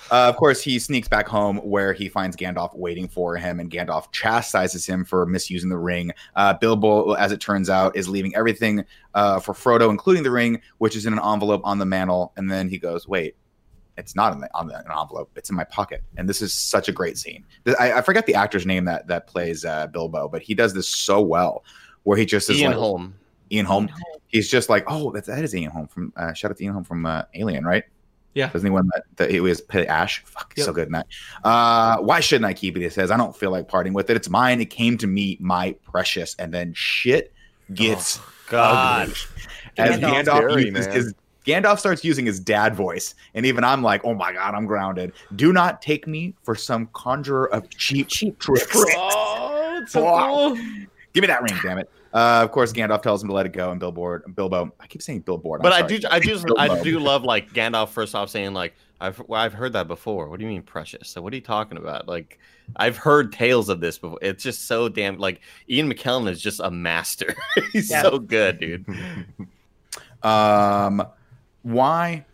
Uh, 0.08 0.28
of 0.28 0.36
course, 0.36 0.62
he 0.62 0.78
sneaks 0.78 1.08
back 1.08 1.26
home 1.26 1.56
where 1.58 1.92
he 1.92 2.08
finds 2.08 2.36
Gandalf 2.36 2.76
waiting 2.76 3.08
for 3.08 3.36
him, 3.36 3.58
and 3.58 3.70
Gandalf 3.70 4.12
chastises 4.12 4.86
him 4.86 5.04
for 5.04 5.26
misusing 5.26 5.68
the 5.68 5.78
ring. 5.78 6.12
Uh, 6.36 6.54
Bilbo, 6.54 7.14
as 7.14 7.32
it 7.32 7.40
turns 7.40 7.68
out, 7.68 7.96
is 7.96 8.08
leaving 8.08 8.34
everything 8.36 8.84
uh, 9.14 9.40
for 9.40 9.52
Frodo, 9.52 9.90
including 9.90 10.22
the 10.22 10.30
ring, 10.30 10.60
which 10.78 10.94
is 10.94 11.06
in 11.06 11.12
an 11.12 11.18
envelope 11.18 11.62
on 11.64 11.78
the 11.78 11.86
mantle. 11.86 12.32
And 12.36 12.48
then 12.48 12.68
he 12.68 12.78
goes, 12.78 13.08
"Wait, 13.08 13.34
it's 13.96 14.14
not 14.14 14.32
in 14.32 14.40
the, 14.40 14.50
on 14.54 14.68
the, 14.68 14.78
an 14.78 14.84
envelope; 14.90 15.30
it's 15.36 15.50
in 15.50 15.56
my 15.56 15.64
pocket." 15.64 16.02
And 16.16 16.28
this 16.28 16.42
is 16.42 16.52
such 16.52 16.88
a 16.88 16.92
great 16.92 17.18
scene. 17.18 17.44
I, 17.78 17.94
I 17.94 18.00
forget 18.02 18.26
the 18.26 18.34
actor's 18.34 18.66
name 18.66 18.84
that 18.86 19.06
that 19.08 19.26
plays 19.26 19.64
uh, 19.64 19.86
Bilbo, 19.88 20.28
but 20.28 20.42
he 20.42 20.54
does 20.54 20.74
this 20.74 20.88
so 20.88 21.20
well, 21.20 21.64
where 22.04 22.16
he 22.16 22.26
just 22.26 22.50
is 22.50 22.60
Ian 22.60 22.72
like 22.72 22.78
Holm 22.78 23.14
Ian 23.50 23.66
Holm. 23.66 23.88
He's 24.28 24.50
just 24.50 24.68
like, 24.68 24.84
oh, 24.88 25.12
that, 25.12 25.24
that 25.26 25.44
is 25.44 25.54
Ian 25.54 25.70
Holm 25.70 25.86
from 25.86 26.12
uh, 26.16 26.32
shout 26.32 26.50
out 26.50 26.56
to 26.56 26.64
Ian 26.64 26.74
Holm 26.74 26.84
from 26.84 27.06
uh, 27.06 27.22
Alien, 27.34 27.64
right? 27.64 27.84
Yeah. 28.34 28.50
Doesn't 28.50 28.66
he 28.66 28.70
win 28.70 28.88
that? 28.94 29.04
that 29.16 29.30
he 29.30 29.40
was 29.40 29.62
play 29.62 29.86
Ash. 29.86 30.22
Fuck, 30.26 30.52
he's 30.54 30.66
so 30.66 30.72
good 30.72 30.88
in 30.88 30.92
that. 30.92 31.06
Uh, 31.42 31.98
why 31.98 32.20
shouldn't 32.20 32.44
I 32.44 32.52
keep 32.52 32.76
it? 32.76 32.82
He 32.82 32.90
says, 32.90 33.10
I 33.10 33.16
don't 33.16 33.34
feel 33.34 33.50
like 33.50 33.66
parting 33.66 33.94
with 33.94 34.10
it. 34.10 34.16
It's 34.16 34.28
mine. 34.28 34.60
It 34.60 34.68
came 34.68 34.98
to 34.98 35.06
me, 35.06 35.38
my 35.40 35.74
precious. 35.90 36.36
And 36.38 36.52
then 36.52 36.74
shit 36.74 37.32
gets 37.72 38.20
god 38.48 39.08
as 39.78 39.98
Gandalf. 39.98 40.24
Gandalf 40.24 40.24
Scary, 40.24 40.66
uses 40.66 40.86
man. 40.86 40.96
his 40.96 41.14
Gandalf 41.46 41.78
starts 41.78 42.04
using 42.04 42.26
his 42.26 42.40
dad 42.40 42.74
voice, 42.74 43.14
and 43.34 43.46
even 43.46 43.62
I'm 43.64 43.82
like, 43.82 44.00
"Oh 44.04 44.14
my 44.14 44.32
god, 44.32 44.54
I'm 44.54 44.66
grounded." 44.66 45.12
Do 45.36 45.52
not 45.52 45.80
take 45.80 46.06
me 46.06 46.34
for 46.42 46.54
some 46.54 46.88
conjurer 46.92 47.52
of 47.52 47.68
cheap, 47.70 48.08
Cheap 48.08 48.38
tricks. 48.40 48.66
Oh, 48.96 49.78
it's 49.82 49.92
so 49.92 50.02
Wow. 50.04 50.26
cool. 50.28 50.56
Give 51.12 51.22
me 51.22 51.26
that 51.28 51.42
ring, 51.42 51.58
damn 51.62 51.78
it. 51.78 51.88
Uh, 52.12 52.40
of 52.42 52.50
course, 52.50 52.72
Gandalf 52.72 53.02
tells 53.02 53.22
him 53.22 53.28
to 53.28 53.34
let 53.34 53.46
it 53.46 53.52
go, 53.52 53.70
and 53.70 53.78
Billboard, 53.80 54.34
Bilbo. 54.34 54.72
I 54.80 54.86
keep 54.86 55.02
saying 55.02 55.20
Billboard, 55.20 55.60
I'm 55.60 55.62
But 55.64 55.72
I 55.72 55.86
do, 55.86 55.98
I 56.10 56.18
do, 56.18 56.38
I 56.56 56.82
do 56.82 56.98
love 56.98 57.24
like 57.24 57.52
Gandalf 57.52 57.90
first 57.90 58.14
off 58.14 58.30
saying 58.30 58.54
like 58.54 58.74
I've 59.00 59.18
well, 59.26 59.40
I've 59.40 59.52
heard 59.52 59.74
that 59.74 59.86
before. 59.86 60.28
What 60.30 60.38
do 60.38 60.44
you 60.46 60.50
mean 60.50 60.62
precious? 60.62 61.08
So 61.10 61.20
what 61.20 61.32
are 61.32 61.36
you 61.36 61.42
talking 61.42 61.76
about? 61.78 62.08
Like 62.08 62.38
I've 62.74 62.96
heard 62.96 63.32
tales 63.32 63.68
of 63.68 63.80
this 63.80 63.98
before. 63.98 64.18
It's 64.22 64.42
just 64.42 64.66
so 64.66 64.88
damn 64.88 65.18
like 65.18 65.40
Ian 65.68 65.92
McKellen 65.92 66.28
is 66.30 66.40
just 66.40 66.60
a 66.60 66.70
master. 66.70 67.34
He's 67.72 67.90
Yeah. 67.90 68.02
so 68.02 68.18
good, 68.18 68.58
dude. 68.60 68.86
Um, 70.22 71.06
why? 71.66 72.24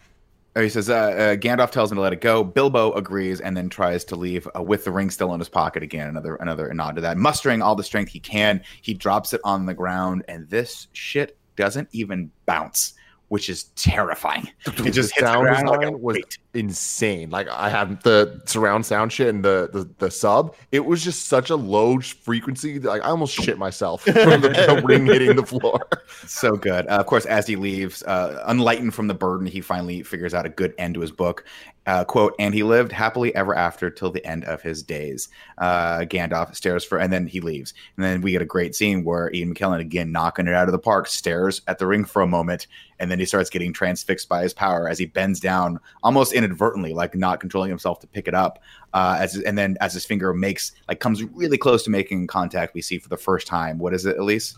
Oh, 0.55 0.61
he 0.61 0.69
says 0.69 0.91
uh, 0.91 0.95
uh, 0.95 1.37
Gandalf 1.37 1.71
tells 1.71 1.91
him 1.91 1.97
to 1.97 2.03
let 2.03 2.13
it 2.13 2.21
go. 2.21 2.45
Bilbo 2.45 2.93
agrees 2.93 3.41
and 3.41 3.57
then 3.57 3.71
tries 3.71 4.05
to 4.05 4.17
leave 4.17 4.47
uh, 4.55 4.63
with 4.63 4.85
the 4.85 4.93
ring 4.93 5.09
still 5.09 5.33
in 5.33 5.41
his 5.41 5.49
pocket 5.49 5.83
again. 5.83 6.09
Another 6.09 6.37
another 6.37 6.73
nod 6.75 6.97
to 6.97 7.01
that. 7.01 7.17
Mustering 7.17 7.63
all 7.63 7.75
the 7.75 7.83
strength 7.83 8.11
he 8.13 8.21
can, 8.21 8.61
he 8.83 8.93
drops 8.93 9.33
it 9.33 9.41
on 9.45 9.65
the 9.65 9.73
ground, 9.73 10.23
and 10.29 10.49
this 10.51 10.89
shit 10.93 11.39
doesn't 11.57 11.89
even 11.93 12.31
bounce. 12.45 12.93
Which 13.33 13.49
is 13.49 13.65
terrifying. 13.77 14.47
It 14.67 14.77
the 14.77 14.91
just 14.91 15.15
hits 15.15 15.21
sound 15.27 15.41
ground 15.45 15.67
like 15.67 15.91
was 15.93 16.17
weight. 16.17 16.37
insane. 16.53 17.31
Like 17.31 17.49
I 17.49 17.71
have 17.71 18.03
the 18.03 18.43
surround 18.45 18.85
sound 18.85 19.11
shit 19.11 19.29
and 19.29 19.43
the, 19.43 19.71
the 19.73 19.89
the 19.97 20.11
sub. 20.11 20.55
It 20.71 20.81
was 20.85 21.03
just 21.03 21.29
such 21.29 21.49
a 21.49 21.57
low 21.57 21.99
frequency. 22.01 22.77
that, 22.77 22.87
Like 22.91 23.01
I 23.01 23.07
almost 23.07 23.33
shit 23.35 23.57
myself 23.57 24.03
from 24.05 24.43
the, 24.43 24.51
the 24.51 24.83
ring 24.85 25.07
hitting 25.07 25.35
the 25.35 25.47
floor. 25.47 25.81
So 26.27 26.57
good. 26.57 26.87
Uh, 26.89 26.99
of 26.99 27.07
course, 27.07 27.25
as 27.25 27.47
he 27.47 27.57
leaves, 27.57 28.03
uh, 28.03 28.45
unlightened 28.49 28.93
from 28.93 29.07
the 29.09 29.15
burden, 29.15 29.47
he 29.47 29.63
finally 29.63 30.03
figures 30.03 30.35
out 30.35 30.45
a 30.45 30.51
good 30.51 30.75
end 30.77 30.93
to 30.97 31.01
his 31.01 31.11
book. 31.11 31.47
Uh, 31.85 32.05
quote, 32.05 32.33
and 32.39 32.55
he 32.55 32.63
lived 32.63 32.93
happily 32.93 33.35
ever 33.35 33.57
after 33.57 33.91
till 33.91 34.13
the 34.13 34.25
end 34.25 34.45
of 34.45 34.63
his 34.63 34.85
days. 34.85 35.29
Uh, 35.59 36.01
Gandalf 36.01 36.55
stares 36.55 36.85
for, 36.85 36.99
and 36.99 37.13
then 37.13 37.27
he 37.27 37.41
leaves. 37.41 37.75
And 37.97 38.05
then 38.05 38.21
we 38.21 38.31
get 38.31 38.41
a 38.41 38.47
great 38.47 38.77
scene 38.77 39.03
where 39.03 39.33
Ian 39.35 39.53
McKellen, 39.53 39.81
again, 39.81 40.13
knocking 40.13 40.47
it 40.47 40.55
out 40.55 40.69
of 40.69 40.73
the 40.73 40.79
park, 40.79 41.09
stares 41.09 41.61
at 41.67 41.81
the 41.81 41.87
ring 41.89 42.05
for 42.05 42.23
a 42.23 42.27
moment, 42.27 42.69
and 43.01 43.11
then 43.11 43.19
he 43.19 43.25
starts 43.25 43.51
getting 43.51 43.73
transfixed 43.73 44.29
by 44.29 44.45
his 44.45 44.55
power 44.55 44.89
as 44.89 44.97
he 44.97 45.07
bends 45.07 45.41
down 45.41 45.81
almost 46.05 46.33
inadvertently, 46.33 46.93
like 46.93 47.17
not 47.17 47.41
controlling 47.41 47.71
himself 47.71 47.99
to 47.99 48.07
pick 48.07 48.29
it 48.29 48.35
up. 48.35 48.61
Uh, 48.95 49.17
as 49.19 49.37
and 49.39 49.59
then 49.59 49.77
as 49.81 49.93
his 49.93 50.05
finger 50.05 50.33
makes 50.33 50.73
like 50.87 51.01
comes 51.01 51.25
really 51.25 51.59
close 51.59 51.83
to 51.83 51.91
making 51.91 52.29
contact, 52.29 52.75
we 52.75 52.81
see 52.81 52.99
for 52.99 53.09
the 53.09 53.17
first 53.17 53.49
time. 53.49 53.79
What 53.79 53.93
is 53.93 54.07
it, 54.07 54.19
Elise? 54.19 54.57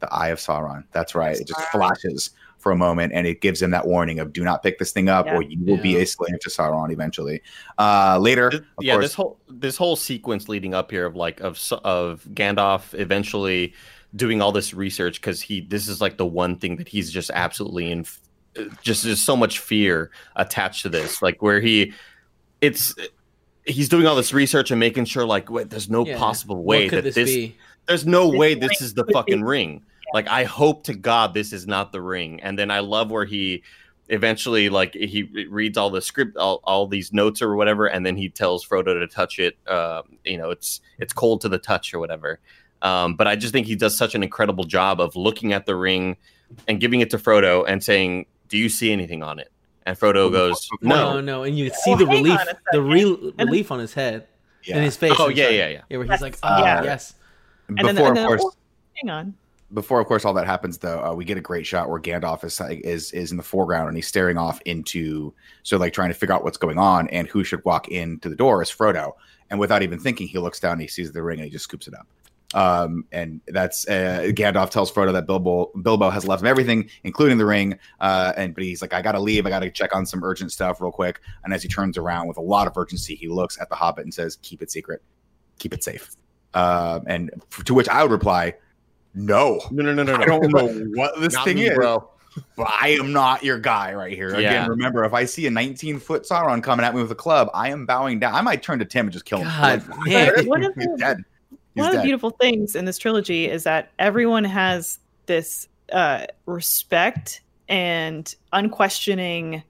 The 0.00 0.12
Eye 0.12 0.28
of 0.28 0.40
Sauron. 0.40 0.82
That's 0.90 1.14
right. 1.14 1.36
It 1.36 1.46
just 1.46 1.60
flashes 1.70 2.30
for 2.64 2.72
a 2.72 2.76
moment, 2.76 3.12
and 3.12 3.26
it 3.26 3.40
gives 3.42 3.60
him 3.62 3.70
that 3.70 3.86
warning 3.86 4.18
of 4.18 4.32
"Do 4.32 4.42
not 4.42 4.62
pick 4.62 4.78
this 4.80 4.90
thing 4.90 5.08
up, 5.08 5.26
Yeah. 5.26 5.36
or 5.36 5.42
you 5.42 5.58
will 5.64 5.76
be 5.76 5.90
Yeah. 5.90 5.98
a 6.00 6.06
slave 6.06 6.40
to 6.40 6.48
Sauron 6.50 6.90
eventually." 6.90 7.42
Uh, 7.78 8.18
later, 8.20 8.50
Th- 8.50 8.62
of 8.78 8.82
yeah, 8.84 8.94
course, 8.94 9.04
this 9.04 9.14
whole 9.14 9.38
this 9.48 9.76
whole 9.76 9.94
sequence 9.96 10.48
leading 10.48 10.74
up 10.74 10.90
here 10.90 11.04
of 11.06 11.14
like 11.14 11.40
of 11.40 11.60
of 11.84 12.24
Gandalf 12.32 12.98
eventually 12.98 13.74
doing 14.16 14.40
all 14.40 14.50
this 14.50 14.72
research 14.72 15.20
because 15.20 15.40
he 15.42 15.60
this 15.60 15.86
is 15.88 16.00
like 16.00 16.16
the 16.16 16.26
one 16.26 16.56
thing 16.56 16.76
that 16.76 16.88
he's 16.88 17.10
just 17.12 17.30
absolutely 17.34 17.90
in 17.92 18.06
just 18.82 19.02
there's 19.04 19.20
so 19.20 19.36
much 19.36 19.58
fear 19.58 20.10
attached 20.36 20.82
to 20.82 20.88
this 20.88 21.20
like 21.20 21.42
where 21.42 21.60
he 21.60 21.92
it's 22.60 22.94
he's 23.66 23.88
doing 23.88 24.06
all 24.06 24.14
this 24.14 24.32
research 24.32 24.70
and 24.70 24.78
making 24.78 25.04
sure 25.04 25.26
like 25.26 25.50
wait 25.50 25.68
there's 25.68 25.90
no 25.90 26.06
Yeah. 26.06 26.16
possible 26.16 26.56
What 26.56 26.64
way 26.78 26.88
could 26.88 26.98
that 26.98 27.02
this, 27.04 27.14
this 27.16 27.30
be? 27.34 27.56
there's 27.86 28.06
no 28.06 28.30
This 28.30 28.38
way 28.38 28.54
this 28.54 28.80
is 28.80 28.94
the 28.94 29.04
fucking 29.12 29.42
ring. 29.42 29.82
Like 30.14 30.28
I 30.28 30.44
hope 30.44 30.84
to 30.84 30.94
God 30.94 31.34
this 31.34 31.52
is 31.52 31.66
not 31.66 31.92
the 31.92 32.00
ring. 32.00 32.40
And 32.40 32.58
then 32.58 32.70
I 32.70 32.78
love 32.78 33.10
where 33.10 33.24
he 33.26 33.62
eventually 34.08 34.68
like 34.68 34.94
he 34.94 35.22
reads 35.50 35.76
all 35.76 35.90
the 35.90 36.00
script, 36.00 36.36
all, 36.36 36.60
all 36.64 36.86
these 36.86 37.12
notes 37.12 37.42
or 37.42 37.56
whatever, 37.56 37.86
and 37.86 38.06
then 38.06 38.16
he 38.16 38.28
tells 38.30 38.64
Frodo 38.64 38.98
to 38.98 39.06
touch 39.08 39.38
it. 39.38 39.56
Uh, 39.66 40.02
you 40.24 40.38
know, 40.38 40.50
it's 40.50 40.80
it's 40.98 41.12
cold 41.12 41.40
to 41.42 41.48
the 41.48 41.58
touch 41.58 41.92
or 41.92 41.98
whatever. 41.98 42.38
Um, 42.80 43.16
but 43.16 43.26
I 43.26 43.34
just 43.34 43.52
think 43.52 43.66
he 43.66 43.74
does 43.76 43.96
such 43.96 44.14
an 44.14 44.22
incredible 44.22 44.64
job 44.64 45.00
of 45.00 45.16
looking 45.16 45.52
at 45.52 45.66
the 45.66 45.74
ring 45.74 46.16
and 46.68 46.78
giving 46.80 47.00
it 47.00 47.10
to 47.10 47.18
Frodo 47.18 47.64
and 47.66 47.82
saying, 47.82 48.26
"Do 48.48 48.56
you 48.58 48.68
see 48.68 48.92
anything 48.92 49.22
on 49.22 49.38
it?" 49.40 49.50
And 49.86 49.98
Frodo 49.98 50.30
goes, 50.30 50.68
No, 50.80 51.14
"No." 51.14 51.20
no, 51.20 51.42
and 51.42 51.58
you 51.58 51.70
see 51.70 51.92
Oh, 51.92 51.96
the 51.96 52.06
relief, 52.06 52.38
the 52.38 52.44
second. 52.72 52.88
re- 52.88 53.32
relief 53.38 53.72
on 53.72 53.78
his 53.80 53.94
head 53.94 54.26
yeah. 54.62 54.76
and 54.76 54.84
his 54.84 54.96
face. 54.96 55.14
Oh 55.18 55.28
yeah, 55.28 55.48
yeah, 55.48 55.68
yeah. 55.68 55.80
Yeah, 55.88 55.96
where 55.96 56.04
he's 56.04 56.10
Yes. 56.12 56.20
like, 56.20 56.36
oh 56.42 56.58
Yeah. 56.62 56.82
yes, 56.84 57.14
And 57.68 57.76
before, 57.78 57.92
then, 57.92 57.98
and 57.98 58.08
of 58.10 58.14
then, 58.16 58.26
course, 58.28 58.42
oh, 58.44 58.52
hang 59.02 59.10
on. 59.10 59.34
Before 59.72 60.00
of 60.00 60.06
course 60.06 60.24
all 60.24 60.34
that 60.34 60.46
happens 60.46 60.78
though 60.78 61.02
uh, 61.02 61.14
we 61.14 61.24
get 61.24 61.38
a 61.38 61.40
great 61.40 61.66
shot 61.66 61.88
where 61.88 62.00
gandalf 62.00 62.44
is 62.44 62.60
is 62.84 63.12
is 63.12 63.30
in 63.30 63.36
the 63.36 63.42
foreground 63.42 63.88
and 63.88 63.96
he's 63.96 64.06
staring 64.06 64.36
off 64.36 64.60
into 64.66 65.32
so 65.62 65.76
like 65.76 65.92
trying 65.92 66.10
to 66.10 66.14
figure 66.14 66.34
out 66.34 66.44
what's 66.44 66.58
going 66.58 66.78
on 66.78 67.08
and 67.08 67.26
who 67.28 67.42
should 67.42 67.64
walk 67.64 67.88
into 67.88 68.28
the 68.28 68.36
door 68.36 68.62
is 68.62 68.70
frodo 68.70 69.12
and 69.50 69.58
without 69.58 69.82
even 69.82 69.98
thinking 69.98 70.28
he 70.28 70.38
looks 70.38 70.60
down 70.60 70.72
and 70.72 70.82
he 70.82 70.88
sees 70.88 71.10
the 71.12 71.22
ring 71.22 71.38
and 71.38 71.46
he 71.46 71.50
just 71.50 71.64
scoops 71.64 71.88
it 71.88 71.94
up 71.94 72.06
um, 72.54 73.04
and 73.10 73.40
that's 73.48 73.86
uh, 73.88 74.30
Gandalf 74.30 74.70
tells 74.70 74.90
Frodo 74.90 75.12
that 75.12 75.26
Bilbo 75.26 75.72
Bilbo 75.82 76.08
has 76.08 76.26
left 76.26 76.42
him 76.42 76.46
everything, 76.46 76.88
including 77.02 77.36
the 77.36 77.44
ring. 77.44 77.76
Uh, 78.00 78.32
and 78.36 78.54
but 78.54 78.62
he's 78.62 78.80
like, 78.80 78.94
I 78.94 79.02
gotta 79.02 79.18
leave. 79.18 79.44
I 79.44 79.50
gotta 79.50 79.70
check 79.70 79.94
on 79.94 80.06
some 80.06 80.22
urgent 80.22 80.52
stuff 80.52 80.80
real 80.80 80.92
quick. 80.92 81.20
And 81.42 81.52
as 81.52 81.62
he 81.62 81.68
turns 81.68 81.98
around 81.98 82.28
with 82.28 82.36
a 82.36 82.42
lot 82.42 82.68
of 82.68 82.76
urgency, 82.76 83.16
he 83.16 83.28
looks 83.28 83.60
at 83.60 83.68
the 83.68 83.74
Hobbit 83.74 84.04
and 84.04 84.14
says, 84.14 84.36
"Keep 84.42 84.62
it 84.62 84.70
secret, 84.70 85.02
keep 85.58 85.74
it 85.74 85.82
safe." 85.82 86.10
Um, 86.54 87.02
and 87.08 87.30
f- 87.52 87.64
to 87.64 87.74
which 87.74 87.88
I 87.88 88.02
would 88.02 88.12
reply, 88.12 88.54
"No, 89.14 89.60
No, 89.70 89.82
no, 89.82 89.92
no, 89.94 90.02
no, 90.02 90.14
I 90.16 90.24
don't 90.24 90.50
know 90.52 90.66
what 91.00 91.20
this 91.20 91.34
Not 91.34 91.44
thing 91.44 91.56
me, 91.56 91.66
is, 91.68 91.74
bro. 91.74 92.08
but 92.56 92.68
I 92.80 92.88
am 93.00 93.12
not 93.12 93.44
your 93.44 93.58
guy 93.58 93.94
right 93.94 94.12
here. 94.12 94.30
Yeah. 94.30 94.50
Again, 94.50 94.70
remember, 94.70 95.04
if 95.04 95.12
I 95.12 95.24
see 95.24 95.46
a 95.46 95.50
19 95.50 96.00
foot 96.00 96.24
Sauron 96.24 96.62
coming 96.62 96.84
at 96.84 96.94
me 96.94 97.00
with 97.02 97.10
a 97.12 97.14
club, 97.16 97.48
I 97.54 97.70
am 97.70 97.86
bowing 97.86 98.18
down. 98.18 98.34
I 98.34 98.40
might 98.40 98.62
turn 98.62 98.78
to 98.80 98.84
Tim 98.84 99.06
and 99.06 99.12
just 99.12 99.24
kill 99.24 99.38
him. 99.38 99.46
God, 99.46 99.88
man. 100.06 100.46
One 100.46 100.64
of 100.64 100.74
He's 100.74 100.84
the- 100.86 100.96
dead. 100.98 101.18
He's 101.74 101.80
One 101.82 101.90
of 101.90 101.96
the 101.96 102.02
beautiful 102.02 102.30
things 102.30 102.76
in 102.76 102.84
this 102.84 102.98
trilogy 102.98 103.50
is 103.50 103.64
that 103.64 103.90
everyone 103.98 104.44
has 104.44 104.98
this 105.26 105.66
uh, 105.92 106.26
respect 106.46 107.40
and 107.68 108.32
unquestioning 108.52 109.62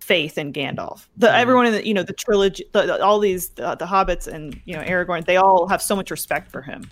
faith 0.00 0.38
in 0.38 0.52
Gandalf. 0.52 1.06
The 1.16 1.26
Mhm. 1.26 1.34
everyone 1.34 1.66
in 1.66 1.72
the 1.72 1.86
you 1.86 1.92
know 1.94 2.02
the 2.02 2.12
trilogy, 2.14 2.64
the, 2.72 2.82
the- 2.82 3.04
all 3.04 3.18
these 3.18 3.50
the, 3.50 3.74
the 3.74 3.86
hobbits 3.86 4.26
and 4.26 4.60
you 4.64 4.74
know 4.74 4.82
Aragorn, 4.82 5.24
they 5.26 5.36
all 5.36 5.66
have 5.68 5.82
so 5.82 5.94
much 5.96 6.10
respect 6.10 6.50
for 6.50 6.62
him 6.62 6.88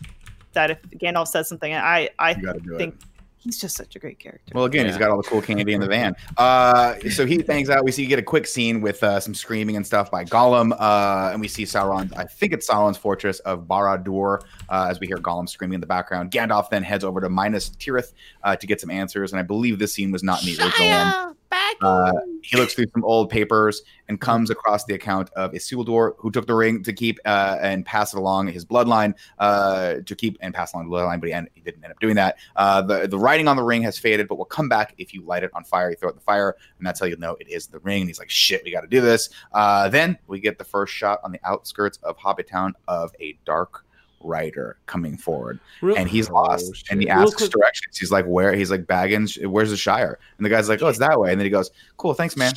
that 0.56 0.70
if 0.72 0.82
Gandalf 0.98 1.28
says 1.28 1.48
something, 1.48 1.72
I 1.72 2.10
I 2.18 2.32
You 2.32 2.42
gotta 2.42 2.60
do 2.60 2.74
it. 2.74 2.78
think 2.78 2.98
he's 3.38 3.60
just 3.60 3.76
such 3.76 3.94
a 3.94 4.00
great 4.00 4.18
character. 4.18 4.52
Well, 4.54 4.64
again, 4.64 4.86
he's 4.86 4.96
got 4.96 5.10
all 5.10 5.18
the 5.18 5.22
cool 5.28 5.40
candy 5.40 5.72
in 5.72 5.80
the 5.80 5.86
van. 5.86 6.16
Uh, 6.36 6.98
so 7.10 7.24
he 7.24 7.38
bangs 7.38 7.70
out. 7.70 7.84
We 7.84 7.92
see 7.92 8.02
you 8.02 8.08
get 8.08 8.18
a 8.18 8.22
quick 8.22 8.46
scene 8.46 8.80
with 8.80 9.02
uh, 9.02 9.20
some 9.20 9.34
screaming 9.34 9.76
and 9.76 9.86
stuff 9.86 10.10
by 10.10 10.24
Gollum, 10.24 10.72
uh, 10.78 11.30
and 11.32 11.40
we 11.40 11.48
see 11.48 11.62
Sauron. 11.62 12.12
I 12.16 12.24
think 12.24 12.52
it's 12.52 12.68
Sauron's 12.68 12.98
fortress 12.98 13.38
of 13.40 13.66
Barad-dûr 13.66 14.40
uh, 14.68 14.86
as 14.90 14.98
we 15.00 15.06
hear 15.06 15.16
Gollum 15.18 15.48
screaming 15.48 15.74
in 15.76 15.80
the 15.80 15.86
background. 15.86 16.30
Gandalf 16.32 16.68
then 16.68 16.82
heads 16.82 17.04
over 17.04 17.20
to 17.20 17.30
Minas 17.30 17.70
Tirith 17.70 18.12
uh, 18.42 18.56
to 18.56 18.66
get 18.66 18.80
some 18.80 18.90
answers, 18.90 19.32
and 19.32 19.38
I 19.40 19.44
believe 19.44 19.78
this 19.78 19.94
scene 19.94 20.10
was 20.10 20.22
not 20.22 20.40
in 20.42 20.54
the 20.54 20.62
original 20.64 20.88
one. 20.90 21.35
Uh, 21.80 22.12
he 22.42 22.56
looks 22.56 22.74
through 22.74 22.86
some 22.92 23.04
old 23.04 23.28
papers 23.28 23.82
and 24.08 24.20
comes 24.20 24.50
across 24.50 24.84
the 24.84 24.94
account 24.94 25.30
of 25.34 25.52
Isildur, 25.52 26.14
who 26.18 26.30
took 26.30 26.46
the 26.46 26.54
ring 26.54 26.82
to 26.82 26.92
keep 26.92 27.18
uh, 27.24 27.58
and 27.60 27.84
pass 27.84 28.14
it 28.14 28.18
along 28.18 28.48
his 28.48 28.64
bloodline 28.64 29.14
uh, 29.38 29.96
to 30.06 30.14
keep 30.14 30.38
and 30.40 30.54
pass 30.54 30.72
along 30.72 30.88
the 30.88 30.96
bloodline, 30.96 31.20
but 31.20 31.28
he, 31.28 31.32
end, 31.32 31.48
he 31.54 31.60
didn't 31.60 31.82
end 31.84 31.92
up 31.92 32.00
doing 32.00 32.14
that. 32.16 32.36
Uh, 32.54 32.82
the 32.82 33.08
the 33.08 33.18
writing 33.18 33.48
on 33.48 33.56
the 33.56 33.62
ring 33.62 33.82
has 33.82 33.98
faded, 33.98 34.28
but 34.28 34.36
will 34.36 34.44
come 34.44 34.68
back 34.68 34.94
if 34.98 35.12
you 35.12 35.22
light 35.22 35.42
it 35.42 35.50
on 35.54 35.64
fire. 35.64 35.90
You 35.90 35.96
throw 35.96 36.08
it 36.08 36.12
in 36.12 36.16
the 36.16 36.22
fire, 36.22 36.56
and 36.78 36.86
that's 36.86 37.00
how 37.00 37.06
you 37.06 37.16
know 37.16 37.36
it 37.40 37.48
is 37.48 37.66
the 37.66 37.80
ring. 37.80 38.02
And 38.02 38.08
he's 38.08 38.18
like, 38.18 38.30
"Shit, 38.30 38.62
we 38.64 38.70
got 38.70 38.82
to 38.82 38.86
do 38.86 39.00
this." 39.00 39.28
Uh, 39.52 39.88
then 39.88 40.18
we 40.26 40.40
get 40.40 40.58
the 40.58 40.64
first 40.64 40.92
shot 40.92 41.20
on 41.24 41.32
the 41.32 41.40
outskirts 41.44 41.98
of 42.02 42.16
Hobbit 42.16 42.48
Town 42.48 42.74
of 42.86 43.12
a 43.20 43.38
dark 43.44 43.85
rider 44.20 44.76
coming 44.86 45.16
forward. 45.16 45.60
Real- 45.82 45.96
and 45.96 46.08
he's 46.08 46.28
Oh, 46.30 46.34
lost. 46.34 46.86
And 46.90 47.00
he 47.00 47.08
asks 47.08 47.36
quick- 47.36 47.50
directions. 47.50 47.96
He's 47.98 48.10
like 48.10 48.24
where 48.24 48.54
he's 48.54 48.70
like 48.70 48.84
baggins 48.86 49.44
where's 49.46 49.70
the 49.70 49.76
shire? 49.76 50.18
And 50.38 50.44
the 50.44 50.50
guy's 50.50 50.68
like 50.68 50.82
oh 50.82 50.88
it's 50.88 50.98
that 50.98 51.20
way. 51.20 51.30
And 51.30 51.40
then 51.40 51.44
he 51.46 51.50
goes 51.50 51.70
cool 51.96 52.14
thanks 52.14 52.36
man. 52.36 52.52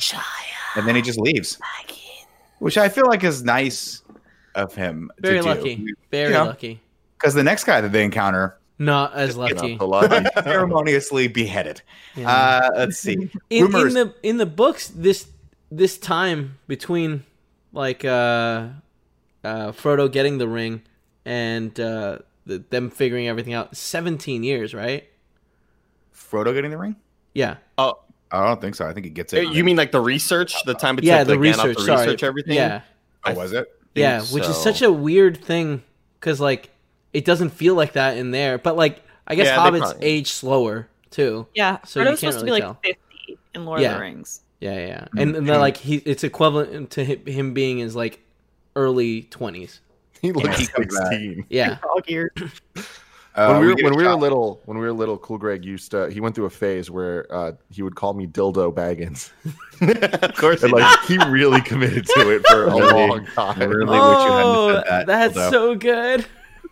And 0.76 0.86
then 0.86 0.96
he 0.96 1.02
just 1.02 1.18
leaves. 1.20 1.58
Which 2.58 2.76
i 2.76 2.88
feel 2.88 3.06
like 3.06 3.24
is 3.24 3.42
nice 3.42 4.02
of 4.54 4.74
him 4.74 5.10
very 5.20 5.40
lucky, 5.40 5.84
very 6.10 6.32
Yeah. 6.32 6.42
lucky. 6.42 6.80
because 7.18 7.34
the 7.34 7.42
next 7.44 7.64
guy 7.64 7.80
that 7.80 7.92
they 7.92 8.04
encounter 8.04 8.56
Not 8.78 9.14
as 9.14 9.36
lucky. 9.36 9.76
lucky. 9.78 10.26
ceremoniously 10.42 11.28
beheaded. 11.28 11.82
Yeah. 12.16 12.30
uh 12.30 12.70
let's 12.76 12.98
see. 12.98 13.14
In, 13.50 13.66
in 13.66 13.70
the 13.94 14.14
in 14.22 14.36
the 14.38 14.46
books 14.46 14.88
this 14.88 15.26
this 15.70 15.98
time 15.98 16.58
between 16.66 17.24
like 17.72 18.04
uh 18.04 18.68
uh 19.44 19.72
Frodo 19.72 20.10
getting 20.10 20.38
the 20.38 20.48
ring 20.48 20.82
and 21.30 21.78
uh 21.78 22.18
the, 22.46 22.58
them 22.70 22.90
figuring 22.90 23.28
everything 23.28 23.54
out. 23.54 23.76
17 23.76 24.42
years 24.42 24.74
right? 24.74 25.08
Frodo 26.14 26.52
getting 26.52 26.70
the 26.72 26.78
ring? 26.78 26.96
Yeah. 27.34 27.56
Oh, 27.78 28.00
i 28.32 28.44
don't 28.46 28.60
think 28.60 28.74
so. 28.74 28.86
I 28.86 28.92
think 28.92 29.04
he 29.06 29.10
gets 29.10 29.32
it. 29.32 29.48
You 29.52 29.62
mean 29.62 29.76
like 29.76 29.92
the 29.92 30.00
research? 30.00 30.54
The 30.64 30.74
time 30.74 30.98
it 30.98 31.04
yeah 31.04 31.18
took 31.22 31.28
the 31.28 31.34
like, 31.36 31.40
Gandalf 31.56 31.64
research. 31.64 31.76
To 31.76 31.82
sorry. 31.84 32.00
research 32.06 32.22
everything. 32.24 32.54
yeah. 32.54 32.80
Oh 33.24 33.34
was 33.34 33.52
it? 33.52 33.68
yeah 33.94 34.20
think 34.20 34.32
which 34.34 34.44
is 34.48 34.56
such 34.56 34.82
a 34.82 34.90
weird 34.92 35.42
thing 35.44 35.82
because 36.18 36.40
like 36.40 36.70
it 37.12 37.24
doesn't 37.24 37.50
feel 37.50 37.74
like 37.74 37.92
that 37.92 38.16
in 38.16 38.32
there. 38.32 38.58
But 38.58 38.76
like 38.76 39.02
i 39.26 39.36
guess 39.36 39.46
Yeah, 39.46 39.58
hobbits 39.58 39.78
probably- 39.80 40.06
age 40.06 40.32
slower 40.32 40.88
too. 41.10 41.46
Yeah, 41.54 41.78
so 41.84 42.00
you 42.00 42.06
Frodo's 42.06 42.20
can't 42.20 42.34
supposed 42.34 42.38
to 42.40 42.44
really 42.46 42.60
be 42.60 42.66
like 42.66 42.82
tell. 42.82 42.94
50 43.26 43.38
in 43.54 43.64
Lord 43.66 43.80
Yeah. 43.80 43.90
of 43.92 43.94
the 43.94 44.00
Rings. 44.00 44.40
yeah 44.58 44.72
yeah, 44.74 44.86
yeah. 44.86 45.06
And, 45.16 45.36
and 45.36 45.48
they're 45.48 45.58
like 45.58 45.76
he 45.76 45.96
it's 45.96 46.24
equivalent 46.24 46.90
to 46.92 47.04
him 47.04 47.52
being 47.54 47.78
his 47.78 47.94
like 47.94 48.20
early 48.74 49.24
20s 49.24 49.78
he 50.22 50.32
looks 50.32 50.58
he 50.58 50.66
comes 50.66 50.94
back. 50.98 51.08
16. 51.12 51.46
yeah 51.50 51.78
All 51.82 52.00
geared. 52.00 52.32
Uh, 53.32 53.46
when 53.52 53.60
we 53.60 53.66
were 53.68 53.74
get 53.76 53.82
a 53.82 53.84
when 53.84 53.96
we 53.96 54.02
were 54.02 54.10
shot- 54.10 54.18
little, 54.18 54.60
when 54.64 54.76
we 54.76 54.84
were 54.84 54.92
little, 54.92 55.16
Cool 55.16 55.38
Greg 55.38 55.64
used 55.64 55.92
to. 55.92 56.10
He 56.10 56.18
went 56.20 56.34
through 56.34 56.46
a 56.46 56.50
phase 56.50 56.90
where 56.90 57.32
uh, 57.32 57.52
he 57.70 57.80
would 57.80 57.94
call 57.94 58.12
me 58.12 58.26
Dildo 58.26 58.74
Baggins, 58.74 59.30
of 60.24 60.34
course. 60.36 60.64
and 60.64 60.72
he 60.72 60.80
like 60.80 61.00
he 61.04 61.16
really 61.28 61.60
committed 61.60 62.06
to 62.06 62.28
it 62.34 62.44
for 62.48 62.64
a 62.64 62.76
long 62.76 63.24
time. 63.26 63.62
I 63.62 63.64
really 63.66 63.84
wish 63.86 63.94
you 63.94 64.32
hadn't 64.32 64.46
oh 64.46 64.72
said 64.74 64.84
that, 64.90 65.06
that's 65.06 65.36
although- 65.38 65.50
so 65.52 65.74
good 65.76 66.26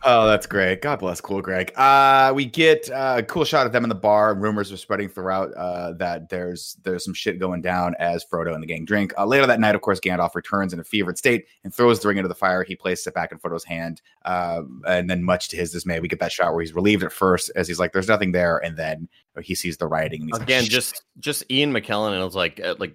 Oh, 0.05 0.29
that's 0.29 0.47
great. 0.47 0.81
God 0.81 1.01
bless 1.01 1.21
Cool 1.21 1.43
Greg. 1.43 1.73
Uh, 1.77 2.33
we 2.35 2.45
get 2.45 2.89
uh, 2.91 3.17
a 3.19 3.23
cool 3.23 3.45
shot 3.45 3.67
of 3.67 3.73
them 3.73 3.85
in 3.85 3.89
the 3.89 3.97
bar. 3.97 4.33
Rumors 4.35 4.71
are 4.71 4.77
spreading 4.77 5.09
throughout 5.09 5.53
uh, 5.55 5.93
that 5.95 6.29
there's 6.29 6.77
there's 6.85 7.05
some 7.05 7.15
shit 7.15 7.41
going 7.41 7.63
down 7.63 7.97
as 7.99 8.25
Frodo 8.25 8.55
and 8.55 8.63
the 8.63 8.67
gang 8.67 8.85
drink. 8.85 9.13
Uh, 9.19 9.27
later 9.27 9.47
that 9.47 9.59
night, 9.59 9.75
of 9.75 9.81
course, 9.81 9.99
Gandalf 9.99 10.37
returns 10.37 10.73
in 10.73 10.79
a 10.79 10.85
fevered 10.85 11.19
state 11.19 11.47
and 11.65 11.75
throws 11.75 11.99
the 11.99 12.07
ring 12.07 12.17
into 12.17 12.29
the 12.29 12.35
fire. 12.35 12.63
He 12.63 12.77
places 12.77 13.09
it 13.09 13.15
back 13.15 13.33
in 13.33 13.39
Frodo's 13.39 13.65
hand, 13.65 14.01
uh, 14.25 14.63
and 14.87 15.11
then, 15.11 15.25
much 15.25 15.49
to 15.49 15.57
his 15.57 15.73
dismay, 15.73 15.99
we 15.99 16.07
get 16.07 16.21
that 16.21 16.33
shot 16.33 16.53
where 16.53 16.63
he's 16.63 16.75
relieved 16.75 17.03
at 17.03 17.13
first 17.13 17.51
as 17.57 17.67
he's 17.67 17.81
like, 17.81 17.93
"There's 17.93 18.09
nothing 18.09 18.31
there," 18.31 18.59
and 18.59 18.77
then 18.77 19.09
he 19.43 19.57
sees 19.57 19.79
the 19.79 19.89
writing. 19.89 20.23
And 20.23 20.31
he's 20.31 20.41
Again, 20.41 20.63
like, 20.63 20.71
just 20.71 21.03
just 21.19 21.45
Ian 21.51 21.73
McKellen, 21.73 22.13
and 22.13 22.21
it 22.21 22.25
was 22.25 22.37
like 22.37 22.61
uh, 22.61 22.77
like 22.79 22.95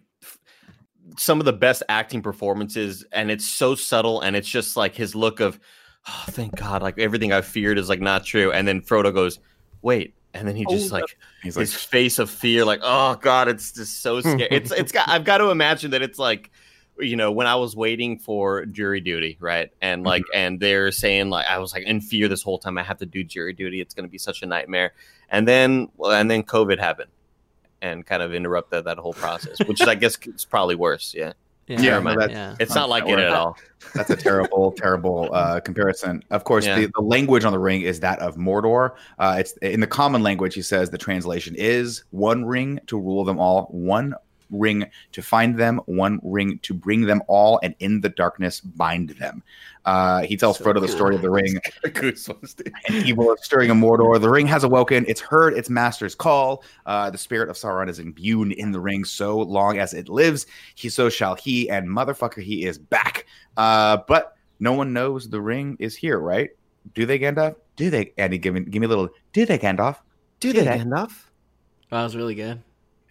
some 1.17 1.39
of 1.39 1.45
the 1.45 1.53
best 1.53 1.83
acting 1.89 2.21
performances, 2.21 3.03
and 3.11 3.29
it's 3.29 3.47
so 3.47 3.75
subtle, 3.75 4.21
and 4.21 4.37
it's 4.37 4.47
just 4.47 4.77
like 4.77 4.95
his 4.95 5.15
look 5.15 5.41
of, 5.41 5.59
oh, 6.07 6.25
thank 6.29 6.55
God, 6.55 6.81
like 6.81 6.99
everything 6.99 7.31
I 7.31 7.41
feared 7.41 7.77
is 7.77 7.89
like 7.89 8.01
not 8.01 8.25
true, 8.25 8.51
and 8.51 8.67
then 8.67 8.81
Frodo 8.81 9.13
goes, 9.13 9.39
wait, 9.81 10.15
and 10.33 10.47
then 10.47 10.55
he 10.55 10.65
oh, 10.67 10.71
just 10.71 10.89
Hold 10.89 11.01
like 11.01 11.17
he's 11.43 11.55
like, 11.55 11.61
his 11.61 11.73
face 11.73 12.19
of 12.19 12.29
fear, 12.29 12.65
like 12.65 12.79
oh 12.81 13.15
God, 13.15 13.47
it's 13.47 13.71
just 13.71 14.01
so 14.01 14.21
scary. 14.21 14.47
it's 14.49 14.71
it's 14.71 14.91
got 14.91 15.07
I've 15.07 15.23
got 15.23 15.37
to 15.37 15.49
imagine 15.49 15.91
that 15.91 16.01
it's 16.01 16.19
like 16.19 16.51
you 16.99 17.15
know 17.15 17.31
when 17.31 17.47
I 17.47 17.55
was 17.55 17.75
waiting 17.75 18.17
for 18.17 18.65
jury 18.65 18.99
duty, 18.99 19.37
right, 19.39 19.69
and 19.81 19.99
mm-hmm. 19.99 20.07
like 20.07 20.23
and 20.33 20.59
they're 20.59 20.91
saying 20.91 21.29
like 21.29 21.45
I 21.47 21.59
was 21.59 21.73
like 21.73 21.83
in 21.83 22.01
fear 22.01 22.27
this 22.27 22.41
whole 22.41 22.57
time. 22.57 22.77
I 22.77 22.83
have 22.83 22.97
to 22.97 23.05
do 23.05 23.23
jury 23.23 23.53
duty. 23.53 23.81
It's 23.81 23.93
going 23.93 24.05
to 24.05 24.11
be 24.11 24.17
such 24.17 24.41
a 24.41 24.45
nightmare, 24.45 24.93
and 25.29 25.47
then 25.47 25.89
well, 25.97 26.11
and 26.11 26.29
then 26.29 26.43
COVID 26.43 26.79
happened. 26.79 27.11
And 27.81 28.05
kind 28.05 28.23
of 28.23 28.33
interrupted 28.33 28.85
that 28.85 28.97
whole 28.97 29.11
process, 29.11 29.59
which 29.65 29.81
is, 29.81 29.87
I 29.89 29.95
guess, 29.95 30.17
is 30.25 30.45
probably 30.45 30.75
worse. 30.75 31.13
Yeah, 31.13 31.33
Yeah, 31.67 31.79
Yeah, 31.79 31.89
Never 31.91 32.01
mind. 32.03 32.21
that- 32.21 32.31
yeah. 32.31 32.55
it's 32.59 32.75
not 32.75 32.89
like 32.89 33.07
it 33.07 33.17
at 33.19 33.29
all. 33.31 33.57
That's 33.95 34.09
a 34.09 34.15
terrible, 34.15 34.71
terrible 34.71 35.29
uh, 35.33 35.59
comparison. 35.59 36.23
Of 36.31 36.43
course, 36.43 36.65
Yeah. 36.65 36.79
the, 36.79 36.91
the 36.95 37.01
language 37.01 37.45
on 37.45 37.51
the 37.53 37.59
ring 37.59 37.81
is 37.81 37.99
that 38.01 38.19
of 38.19 38.35
Mordor. 38.35 38.91
Uh, 39.19 39.35
it's 39.39 39.53
in 39.57 39.79
the 39.79 39.87
common 39.87 40.23
language. 40.23 40.55
He 40.55 40.61
says 40.61 40.89
the 40.89 40.97
translation 40.97 41.53
is 41.57 42.03
one 42.11 42.43
ring 42.45 42.79
to 42.87 42.99
rule 42.99 43.23
them 43.23 43.39
all, 43.39 43.67
one 43.71 44.13
ring 44.49 44.85
to 45.11 45.21
find 45.21 45.57
them, 45.57 45.79
one 45.85 46.19
ring 46.23 46.59
to 46.63 46.73
bring 46.73 47.01
them 47.01 47.21
all, 47.27 47.59
and 47.63 47.75
in 47.79 48.01
the 48.01 48.09
darkness 48.09 48.59
bind 48.59 49.09
them. 49.11 49.43
Uh, 49.85 50.21
he 50.23 50.37
tells 50.37 50.57
So 50.57 50.63
Frodo 50.63 50.79
the 50.79 50.87
story 50.87 51.15
of 51.15 51.21
the 51.21 51.29
ring 51.29 51.59
Goosebumps, 51.83 52.55
dude. 52.55 52.73
and 52.87 53.05
evil 53.05 53.33
is 53.33 53.43
stirring 53.43 53.69
in 53.69 53.79
Mordor. 53.79 54.19
The 54.19 54.29
ring 54.29 54.47
has 54.47 54.63
awoken. 54.63 55.03
It's 55.07 55.19
heard 55.19 55.53
its 55.57 55.69
master's 55.69 56.15
call. 56.15 56.63
Uh, 56.85 57.09
the 57.09 57.17
spirit 57.17 57.49
of 57.49 57.55
Sauron 57.57 57.89
is 57.89 57.99
imbued 57.99 58.53
in 58.53 58.71
the 58.71 58.79
ring 58.79 59.03
so 59.03 59.39
long 59.39 59.79
as 59.79 59.93
it 59.93 60.07
lives. 60.07 60.45
He 60.75 60.89
so 60.89 61.09
shall 61.09 61.35
he, 61.35 61.69
and 61.69 61.87
motherfucker, 61.87 62.41
he 62.41 62.65
is 62.65 62.77
back. 62.77 63.25
Uh, 63.57 63.97
but 64.07 64.37
no 64.59 64.73
one 64.73 64.93
knows 64.93 65.29
the 65.29 65.41
ring 65.41 65.75
is 65.79 65.95
here, 65.95 66.19
right? 66.19 66.49
Do 66.93 67.05
they, 67.05 67.19
Gandalf? 67.19 67.55
Do 67.75 67.89
they? 67.89 68.13
Andy, 68.17 68.37
give 68.37 68.53
me, 68.53 68.61
give 68.61 68.79
me 68.79 68.85
a 68.85 68.89
little. 68.89 69.09
Do 69.33 69.45
they, 69.45 69.57
Gandalf? 69.57 69.97
Do 70.39 70.53
they? 70.53 70.79
enough? 70.79 71.31
That 71.89 72.03
was 72.03 72.15
really 72.15 72.35
good. 72.35 72.61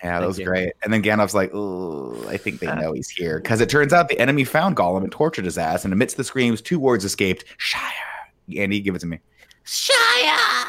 Yeah, 0.02 0.20
that 0.20 0.26
was 0.26 0.38
you. 0.38 0.44
great. 0.44 0.72
And 0.82 0.92
then 0.92 1.02
Gandalf's 1.02 1.34
like, 1.34 1.50
"Oh, 1.54 2.24
I 2.28 2.36
think 2.36 2.58
they 2.60 2.66
know 2.74 2.92
he's 2.92 3.08
here," 3.08 3.38
because 3.38 3.60
it 3.60 3.68
turns 3.68 3.92
out 3.92 4.08
the 4.08 4.18
enemy 4.18 4.44
found 4.44 4.76
Gollum 4.76 5.02
and 5.04 5.12
tortured 5.12 5.44
his 5.44 5.56
ass. 5.58 5.84
And 5.84 5.92
amidst 5.92 6.16
the 6.16 6.24
screams, 6.24 6.60
two 6.60 6.80
words 6.80 7.04
escaped: 7.04 7.44
"Shire." 7.58 7.80
Andy, 8.56 8.80
give 8.80 8.96
it 8.96 8.98
to 9.00 9.06
me. 9.06 9.20
Shia 9.64 10.64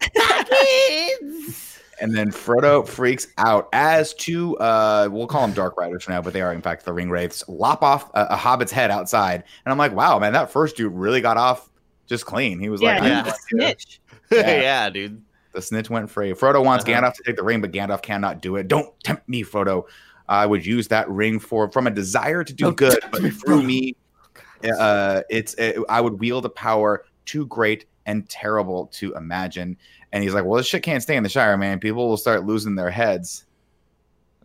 And 2.00 2.14
then 2.14 2.30
Frodo 2.30 2.86
freaks 2.86 3.26
out 3.38 3.68
as 3.72 4.14
two, 4.14 4.56
uh, 4.58 5.08
we'll 5.10 5.26
call 5.26 5.42
them 5.42 5.52
Dark 5.52 5.76
Riders 5.76 6.04
for 6.04 6.12
now, 6.12 6.22
but 6.22 6.32
they 6.32 6.40
are 6.40 6.52
in 6.52 6.62
fact 6.62 6.84
the 6.84 6.92
Ring 6.92 7.10
Wraiths, 7.10 7.42
lop 7.48 7.82
off 7.82 8.08
a, 8.14 8.26
a 8.30 8.36
Hobbit's 8.36 8.70
head 8.70 8.92
outside. 8.92 9.42
And 9.64 9.72
I'm 9.72 9.78
like, 9.78 9.92
wow, 9.92 10.20
man, 10.20 10.32
that 10.34 10.52
first 10.52 10.76
dude 10.76 10.92
really 10.92 11.20
got 11.20 11.36
off 11.36 11.68
just 12.06 12.24
clean. 12.24 12.60
He 12.60 12.68
was 12.68 12.80
Yeah, 12.80 13.00
like, 13.00 13.02
yeah. 13.02 13.20
I'm 13.22 13.26
a 13.26 13.34
snitch. 13.34 14.00
Yeah. 14.30 14.60
yeah, 14.60 14.90
dude. 14.90 15.22
The 15.52 15.62
snitch 15.62 15.90
went 15.90 16.10
free. 16.10 16.32
Frodo 16.32 16.64
wants 16.64 16.84
Uh-huh. 16.84 17.00
Gandalf 17.00 17.14
to 17.14 17.22
take 17.24 17.36
the 17.36 17.42
ring, 17.42 17.60
but 17.60 17.72
Gandalf 17.72 18.02
cannot 18.02 18.40
do 18.40 18.56
it. 18.56 18.68
Don't 18.68 18.92
tempt 19.02 19.28
me, 19.28 19.42
Frodo. 19.42 19.84
I 20.28 20.44
would 20.44 20.64
use 20.64 20.88
that 20.88 21.08
ring 21.08 21.38
for 21.38 21.70
from 21.70 21.86
a 21.86 21.90
desire 21.90 22.44
to 22.44 22.52
do 22.52 22.64
Don't 22.64 22.76
good, 22.76 22.98
but 23.10 23.22
me, 23.22 23.30
through 23.30 23.62
me, 23.62 23.96
uh, 24.78 25.22
it's 25.30 25.54
it, 25.54 25.78
I 25.88 26.00
would 26.00 26.20
wield 26.20 26.44
a 26.44 26.50
power 26.50 27.04
too 27.24 27.46
great 27.46 27.86
and 28.06 28.28
terrible 28.28 28.86
to 28.86 29.14
imagine. 29.14 29.76
And 30.12 30.22
he's 30.22 30.34
like, 30.34 30.44
"Well, 30.44 30.58
this 30.58 30.66
shit 30.66 30.82
can't 30.82 31.02
stay 31.02 31.16
in 31.16 31.22
the 31.22 31.28
Shire, 31.28 31.56
man. 31.56 31.78
People 31.80 32.08
will 32.08 32.16
start 32.16 32.44
losing 32.44 32.74
their 32.74 32.90
heads." 32.90 33.44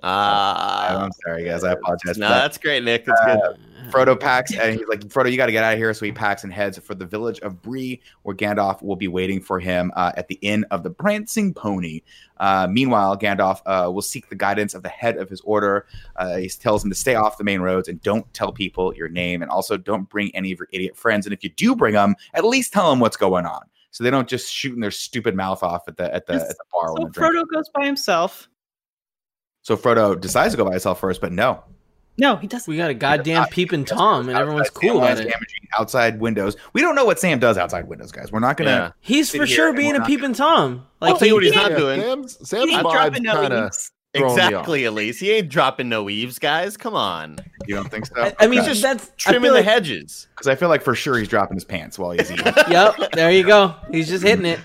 Uh, 0.04 1.04
I'm 1.04 1.12
sorry, 1.26 1.46
guys. 1.46 1.64
I 1.64 1.72
apologize. 1.74 2.18
no, 2.18 2.28
for 2.28 2.34
that. 2.34 2.42
that's 2.42 2.58
great, 2.58 2.84
Nick. 2.84 3.06
That's 3.06 3.22
Uh, 3.22 3.36
good. 3.36 3.60
Frodo 3.92 4.18
packs 4.18 4.54
and 4.58 4.78
he's 4.78 4.88
like, 4.88 5.02
Frodo, 5.02 5.30
you 5.30 5.36
got 5.36 5.48
to 5.48 5.52
get 5.52 5.64
out 5.64 5.74
of 5.74 5.78
here. 5.78 5.94
So 5.94 6.06
he 6.06 6.12
packs 6.14 6.46
and 6.46 6.54
heads 6.54 6.78
for 6.80 6.96
the 6.96 7.06
village 7.06 7.40
of 7.42 7.62
Bree, 7.62 8.02
where 8.24 8.36
Gandalf 8.36 8.82
will 8.82 8.96
be 8.96 9.10
waiting 9.10 9.42
for 9.42 9.60
him 9.60 9.92
uh, 9.96 10.14
at 10.16 10.30
the 10.30 10.36
inn 10.42 10.66
of 10.72 10.84
the 10.84 10.90
Prancing 10.90 11.54
Pony. 11.54 12.02
Uh, 12.38 12.66
meanwhile, 12.72 13.18
Gandalf 13.18 13.62
uh, 13.66 13.92
will 13.92 14.02
seek 14.02 14.30
the 14.30 14.36
guidance 14.36 14.74
of 14.74 14.84
the 14.84 14.90
head 14.90 15.18
of 15.18 15.30
his 15.30 15.42
order. 15.42 15.86
Uh, 16.16 16.38
he 16.38 16.48
tells 16.48 16.84
him 16.84 16.90
to 16.92 16.96
stay 16.96 17.16
off 17.16 17.38
the 17.38 17.44
main 17.44 17.60
roads 17.60 17.90
and 17.90 18.02
don't 18.02 18.32
tell 18.34 18.52
people 18.54 18.96
your 18.96 19.10
name, 19.10 19.42
and 19.42 19.52
also 19.52 19.76
don't 19.78 20.10
bring 20.10 20.34
any 20.34 20.52
of 20.54 20.60
your 20.60 20.70
idiot 20.72 20.96
friends. 20.96 21.26
And 21.26 21.34
if 21.34 21.44
you 21.44 21.50
do 21.50 21.76
bring 21.76 21.94
them, 21.94 22.16
at 22.34 22.46
least 22.46 22.72
tell 22.72 22.90
them 22.90 23.00
what's 23.02 23.18
going 23.18 23.46
on, 23.46 23.64
so 23.92 24.04
they 24.04 24.10
don't 24.12 24.30
just 24.30 24.52
shooting 24.52 24.80
their 24.80 24.92
stupid 24.92 25.36
mouth 25.36 25.62
off 25.62 25.88
at 25.90 25.98
the 25.98 26.14
at 26.16 26.26
the, 26.26 26.36
at 26.36 26.48
the 26.48 26.56
bar. 26.72 26.88
So 26.88 26.94
when 26.94 27.02
they're 27.04 27.10
drinking. 27.12 27.42
Frodo 27.42 27.54
goes 27.54 27.70
by 27.70 27.86
himself. 27.86 28.48
So 29.64 29.76
Frodo 29.76 30.20
decides 30.20 30.54
to 30.54 30.58
go 30.58 30.66
by 30.66 30.72
himself 30.72 31.00
first, 31.00 31.20
but 31.22 31.32
no, 31.32 31.64
No, 32.18 32.36
he 32.36 32.46
doesn't. 32.48 32.70
We 32.72 32.78
got 32.78 32.90
a 32.92 32.94
goddamn 32.94 33.48
peeping 33.48 33.86
tom, 33.86 34.30
and 34.30 34.38
everyone's 34.38 34.70
cool 34.70 34.98
about 35.00 35.14
it. 35.18 35.24
damaging 35.24 35.68
outside 35.80 36.20
windows. 36.20 36.56
We 36.74 36.82
don't 36.82 36.94
know 36.96 37.06
what 37.06 37.20
Sam 37.20 37.40
does 37.40 37.58
outside 37.58 37.88
windows, 37.88 38.12
guys. 38.12 38.32
We're 38.32 38.40
not 38.40 38.58
gonna. 38.58 38.70
Yeah. 38.70 38.92
He's 39.00 39.32
for 39.34 39.48
sure 39.48 39.74
being 39.74 39.96
a 39.96 40.06
peeping 40.06 40.34
tom. 40.34 40.86
Like 41.02 41.14
I'll 41.14 41.18
tell 41.18 41.28
you 41.28 41.34
what 41.34 41.44
he's 41.44 41.54
he- 41.54 41.58
not 41.60 41.76
doing. 41.78 42.02
Sam's, 42.02 42.50
Sam's 42.50 42.72
ain't 42.72 42.86
vibes 42.86 42.92
dropping 42.92 43.24
no 43.24 43.34
kind 43.34 43.54
of 43.54 43.66
eaves. 43.68 43.92
Exactly, 44.16 44.84
Elise. 44.86 45.20
He 45.20 45.32
ain't 45.32 45.50
dropping 45.50 45.90
no 45.90 46.08
eaves, 46.08 46.38
guys. 46.38 46.78
Come 46.78 46.94
on. 46.94 47.38
You 47.66 47.74
don't 47.74 47.90
think 47.90 48.06
so? 48.06 48.14
I, 48.22 48.36
I 48.42 48.46
mean, 48.46 48.60
Okay. 48.60 48.68
just 48.70 48.84
that's 48.84 49.12
Trimming 49.18 49.42
feel 49.50 49.54
the 49.56 49.64
hedges. 49.64 50.28
because 50.36 50.48
I 50.48 50.54
feel 50.54 50.70
like 50.70 50.84
for 50.84 50.94
sure 50.94 51.18
he's 51.18 51.28
dropping 51.28 51.56
his 51.58 51.64
pants 51.66 51.98
while 51.98 52.12
he's 52.12 52.30
eating. 52.32 52.46
Yep, 52.70 53.14
there 53.14 53.32
you 53.32 53.44
go. 53.44 53.74
He's 53.90 54.08
just 54.10 54.24
hitting 54.24 54.46
it. 54.46 54.60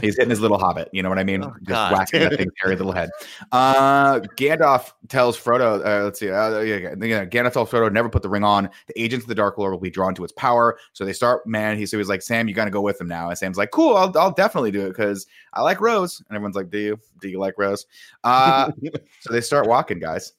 He's 0.00 0.16
hitting 0.16 0.30
his 0.30 0.40
little 0.40 0.58
hobbit. 0.58 0.88
You 0.92 1.02
know 1.02 1.08
what 1.08 1.18
I 1.18 1.24
mean? 1.24 1.42
Oh, 1.42 1.50
Just 1.58 1.68
God. 1.68 1.92
whacking 1.92 2.20
that 2.20 2.36
thing's 2.36 2.52
hairy 2.62 2.76
little 2.76 2.92
head. 2.92 3.10
Uh, 3.50 4.20
Gandalf 4.38 4.92
tells 5.08 5.36
Frodo. 5.36 5.84
Uh, 5.84 6.04
let's 6.04 6.20
see. 6.20 6.30
Uh, 6.30 6.60
yeah, 6.60 6.76
yeah, 6.76 6.94
yeah, 7.00 7.24
Gandalf 7.24 7.52
tells 7.54 7.70
Frodo 7.70 7.92
never 7.92 8.08
put 8.08 8.22
the 8.22 8.28
ring 8.28 8.44
on. 8.44 8.70
The 8.86 9.02
agents 9.02 9.24
of 9.24 9.28
the 9.28 9.34
Dark 9.34 9.58
Lord 9.58 9.72
will 9.72 9.80
be 9.80 9.90
drawn 9.90 10.14
to 10.14 10.24
its 10.24 10.32
power. 10.34 10.78
So 10.92 11.04
they 11.04 11.12
start. 11.12 11.46
Man, 11.46 11.76
he 11.76 11.86
so 11.86 11.98
he's 11.98 12.08
like 12.08 12.22
Sam, 12.22 12.46
you 12.48 12.54
got 12.54 12.66
to 12.66 12.70
go 12.70 12.80
with 12.80 13.00
him 13.00 13.08
now. 13.08 13.28
And 13.30 13.36
Sam's 13.38 13.58
like, 13.58 13.72
cool. 13.72 13.96
I'll, 13.96 14.16
I'll 14.16 14.32
definitely 14.32 14.70
do 14.70 14.86
it 14.86 14.90
because 14.90 15.26
I 15.52 15.62
like 15.62 15.80
Rose. 15.80 16.22
And 16.28 16.36
everyone's 16.36 16.56
like, 16.56 16.70
do 16.70 16.78
you? 16.78 17.00
Do 17.20 17.28
you 17.28 17.38
like 17.40 17.54
Rose? 17.58 17.86
Uh, 18.22 18.70
so 19.20 19.32
they 19.32 19.40
start 19.40 19.66
walking, 19.66 19.98
guys, 19.98 20.34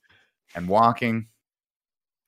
and 0.55 0.67
walking, 0.67 1.27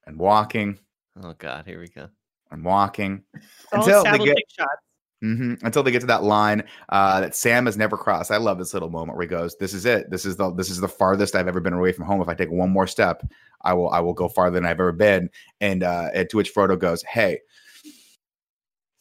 and 0.06 0.18
walking, 0.18 0.78
oh 1.24 1.34
God, 1.38 1.66
here 1.66 1.80
we 1.80 1.88
go. 1.88 2.10
and 2.52 2.64
walking 2.66 3.24
All 3.72 3.80
until 3.80 4.04
they 4.04 4.18
get 4.18 4.38
shots. 4.50 4.70
Hmm 5.22 5.56
Until 5.64 5.82
they 5.82 5.92
get 5.92 6.02
to 6.02 6.08
that 6.08 6.24
line 6.24 6.64
uh, 6.90 7.22
that 7.22 7.36
Sam 7.36 7.66
has 7.66 7.76
never 7.76 7.98
crossed. 7.98 8.30
I 8.32 8.38
love 8.38 8.60
this 8.60 8.74
little 8.74 8.90
moment 8.92 9.18
where 9.18 9.26
he 9.26 9.30
goes, 9.30 9.56
"This 9.58 9.74
is 9.74 9.86
it. 9.86 10.12
This 10.12 10.26
is 10.26 10.36
the 10.38 10.52
this 10.54 10.70
is 10.70 10.80
the 10.80 10.88
farthest 10.88 11.36
I've 11.36 11.48
ever 11.48 11.60
been 11.60 11.74
away 11.74 11.92
from 11.92 12.06
home. 12.06 12.22
If 12.22 12.28
I 12.30 12.36
take 12.36 12.52
one 12.52 12.70
more 12.70 12.86
step, 12.86 13.24
I 13.64 13.74
will 13.74 13.90
I 13.90 14.00
will 14.00 14.14
go 14.14 14.30
farther 14.30 14.54
than 14.56 14.66
I've 14.66 14.80
ever 14.80 14.92
been." 14.92 15.30
And, 15.60 15.82
uh, 15.84 16.10
and 16.14 16.30
to 16.30 16.38
which 16.38 16.54
Frodo 16.54 16.78
goes, 16.78 17.02
"Hey." 17.04 17.40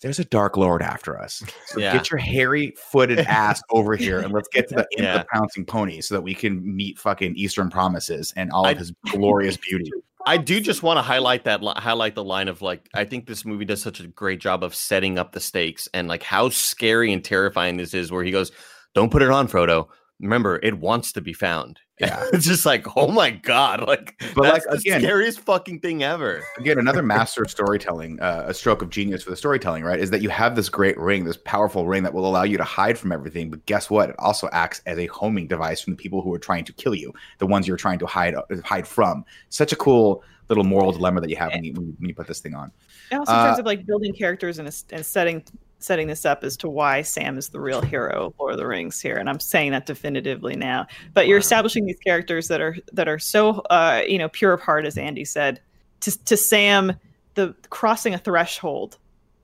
There's 0.03 0.19
a 0.19 0.25
dark 0.25 0.57
lord 0.57 0.83
after 0.83 1.19
us. 1.19 1.43
So 1.67 1.81
Yeah. 1.81 1.93
get 1.93 2.11
your 2.11 2.19
hairy 2.19 2.75
footed 2.91 3.19
ass 3.27 3.63
over 3.71 3.97
here 3.97 4.21
and 4.21 4.33
let's 4.33 4.49
get 4.49 4.69
to 4.69 4.75
the 4.77 4.87
Yeah. 4.97 5.19
the 5.19 5.27
pouncing 5.33 5.65
pony 5.65 6.01
so 6.01 6.15
that 6.15 6.23
we 6.23 6.35
can 6.35 6.77
meet 6.77 6.99
fucking 6.99 7.35
Eastern 7.37 7.71
promises 7.71 8.33
and 8.37 8.51
all 8.53 8.67
of 8.67 8.77
his 8.79 8.93
glorious 9.11 9.57
beauty. 9.57 9.91
I 10.27 10.37
do 10.39 10.61
just 10.61 10.83
want 10.83 10.99
to 10.99 11.03
highlight 11.03 11.45
that 11.45 11.63
li- 11.63 11.73
highlight 11.77 12.15
the 12.17 12.25
line 12.25 12.49
of 12.49 12.61
like 12.61 12.89
I 12.95 13.05
think 13.05 13.27
this 13.27 13.45
movie 13.45 13.65
does 13.65 13.81
such 13.81 14.01
a 14.01 14.07
great 14.09 14.41
job 14.41 14.63
of 14.65 14.75
setting 14.75 15.19
up 15.19 15.33
the 15.33 15.41
stakes 15.41 15.89
and 15.95 16.09
like 16.09 16.23
how 16.25 16.49
scary 16.49 17.13
and 17.13 17.25
terrifying 17.25 17.77
this 17.77 17.95
is 17.95 18.11
where 18.11 18.25
he 18.25 18.33
goes 18.33 18.51
don't 18.95 19.11
put 19.13 19.23
it 19.23 19.31
on 19.31 19.47
Frodo 19.49 19.87
remember 20.21 20.59
it 20.63 20.79
wants 20.79 21.13
to 21.13 21.21
be 21.21 21.33
found. 21.33 21.81
Yeah. 21.99 22.27
it's 22.35 22.45
just 22.45 22.67
like 22.67 22.87
oh 22.95 23.11
my 23.11 23.31
god 23.31 23.89
like 23.89 24.23
But, 24.35 24.43
that's 24.43 24.67
like, 24.67 24.75
the 24.83 24.91
again- 24.91 25.01
scariest 25.01 25.41
fucking 25.41 25.81
thing 25.81 26.03
ever. 26.03 26.43
Again 26.59 26.79
another 26.79 27.03
master 27.03 27.43
of 27.43 27.51
storytelling 27.51 28.21
uh, 28.21 28.45
a 28.47 28.53
stroke 28.53 28.83
of 28.83 28.91
genius 28.91 29.23
for 29.23 29.31
the 29.31 29.37
storytelling 29.37 29.83
right 29.83 29.99
is 29.99 30.11
that 30.11 30.21
you 30.21 30.29
have 30.29 30.57
this 30.57 30.69
great 30.69 30.99
ring 30.99 31.25
this 31.25 31.39
powerful 31.39 31.87
ring 31.87 32.03
that 32.03 32.13
will 32.13 32.27
allow 32.27 32.43
you 32.43 32.59
to 32.59 32.65
hide 32.65 32.99
from 32.99 33.13
everything 33.13 33.49
but 33.49 33.65
guess 33.65 33.89
what? 33.89 34.11
It 34.11 34.17
also 34.19 34.51
acts 34.53 34.83
as 34.85 34.99
a 34.99 35.07
homing 35.07 35.47
device 35.47 35.81
from 35.81 35.95
the 35.95 35.97
people 35.97 36.21
who 36.21 36.35
are 36.35 36.39
trying 36.39 36.67
to 36.67 36.73
kill 36.75 36.95
you 36.95 37.15
the 37.39 37.47
ones 37.47 37.67
you're 37.67 37.79
trying 37.79 37.99
to 38.01 38.07
hide 38.07 38.35
uh, 38.35 38.43
hide 38.63 38.87
from. 38.87 39.25
Such 39.49 39.73
a 39.73 39.77
cool 39.77 40.23
little 40.51 40.65
moral 40.65 40.93
dilemma 40.93 41.23
that 41.23 41.31
you 41.31 41.37
have 41.37 41.51
when 41.53 41.65
you, 41.65 41.73
when 41.73 41.97
you, 42.09 42.15
put 42.15 42.27
this 42.29 42.41
thing 42.41 42.55
on. 42.55 42.71
And 43.11 43.21
also 43.21 43.33
in 43.33 43.39
terms 43.39 43.59
Uh, 43.59 43.63
of 43.63 43.67
like 43.67 43.85
building 43.87 44.13
characters 44.13 44.59
and, 44.59 44.69
and 44.91 45.05
setting 45.05 45.43
setting 45.79 46.07
this 46.07 46.25
up 46.25 46.43
as 46.43 46.57
to 46.59 46.69
why 46.69 47.03
Sam 47.03 47.37
is 47.39 47.51
the 47.51 47.61
real 47.61 47.81
hero 47.83 48.27
of 48.27 48.35
Lord 48.39 48.53
of 48.53 48.59
the 48.59 48.67
Rings 48.67 49.01
here, 49.01 49.17
and 49.17 49.29
I'm 49.29 49.41
saying 49.41 49.73
that 49.73 49.87
definitively 49.87 50.57
now. 50.57 50.87
But 51.15 51.27
you're 51.27 51.39
Wow. 51.39 51.41
establishing 51.41 51.87
these 51.87 51.99
characters 51.99 52.49
that 52.49 52.61
are 52.61 52.77
that 52.93 53.09
are 53.09 53.19
so 53.19 53.61
uh, 53.71 54.03
you 54.07 54.19
know 54.19 54.29
pure 54.29 54.53
of 54.53 54.61
heart, 54.61 54.87
as 54.87 54.97
Andy 54.99 55.25
said. 55.25 55.61
To 56.01 56.25
to 56.25 56.37
Sam, 56.37 56.93
the 57.35 57.55
crossing 57.71 58.15
a 58.15 58.19
threshold 58.19 58.99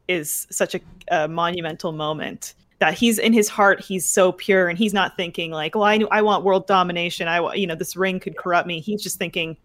is 0.08 0.46
such 0.50 0.74
a, 0.74 0.80
a 1.08 1.28
monumental 1.28 1.92
moment 1.92 2.54
that 2.80 2.94
he's 2.94 3.18
in 3.20 3.32
his 3.32 3.48
heart 3.48 3.80
he's 3.80 4.06
so 4.08 4.32
pure 4.32 4.66
and 4.68 4.76
he's 4.76 4.92
not 4.92 5.16
thinking 5.16 5.52
like 5.52 5.76
well 5.76 5.84
i 5.84 6.00
i 6.10 6.20
want 6.20 6.42
world 6.42 6.66
domination 6.66 7.28
i 7.28 7.54
you 7.54 7.64
know 7.68 7.76
this 7.76 7.94
ring 7.94 8.18
could 8.18 8.36
corrupt 8.36 8.66
me 8.66 8.80
he's 8.80 9.00
just 9.00 9.16
thinking 9.16 9.56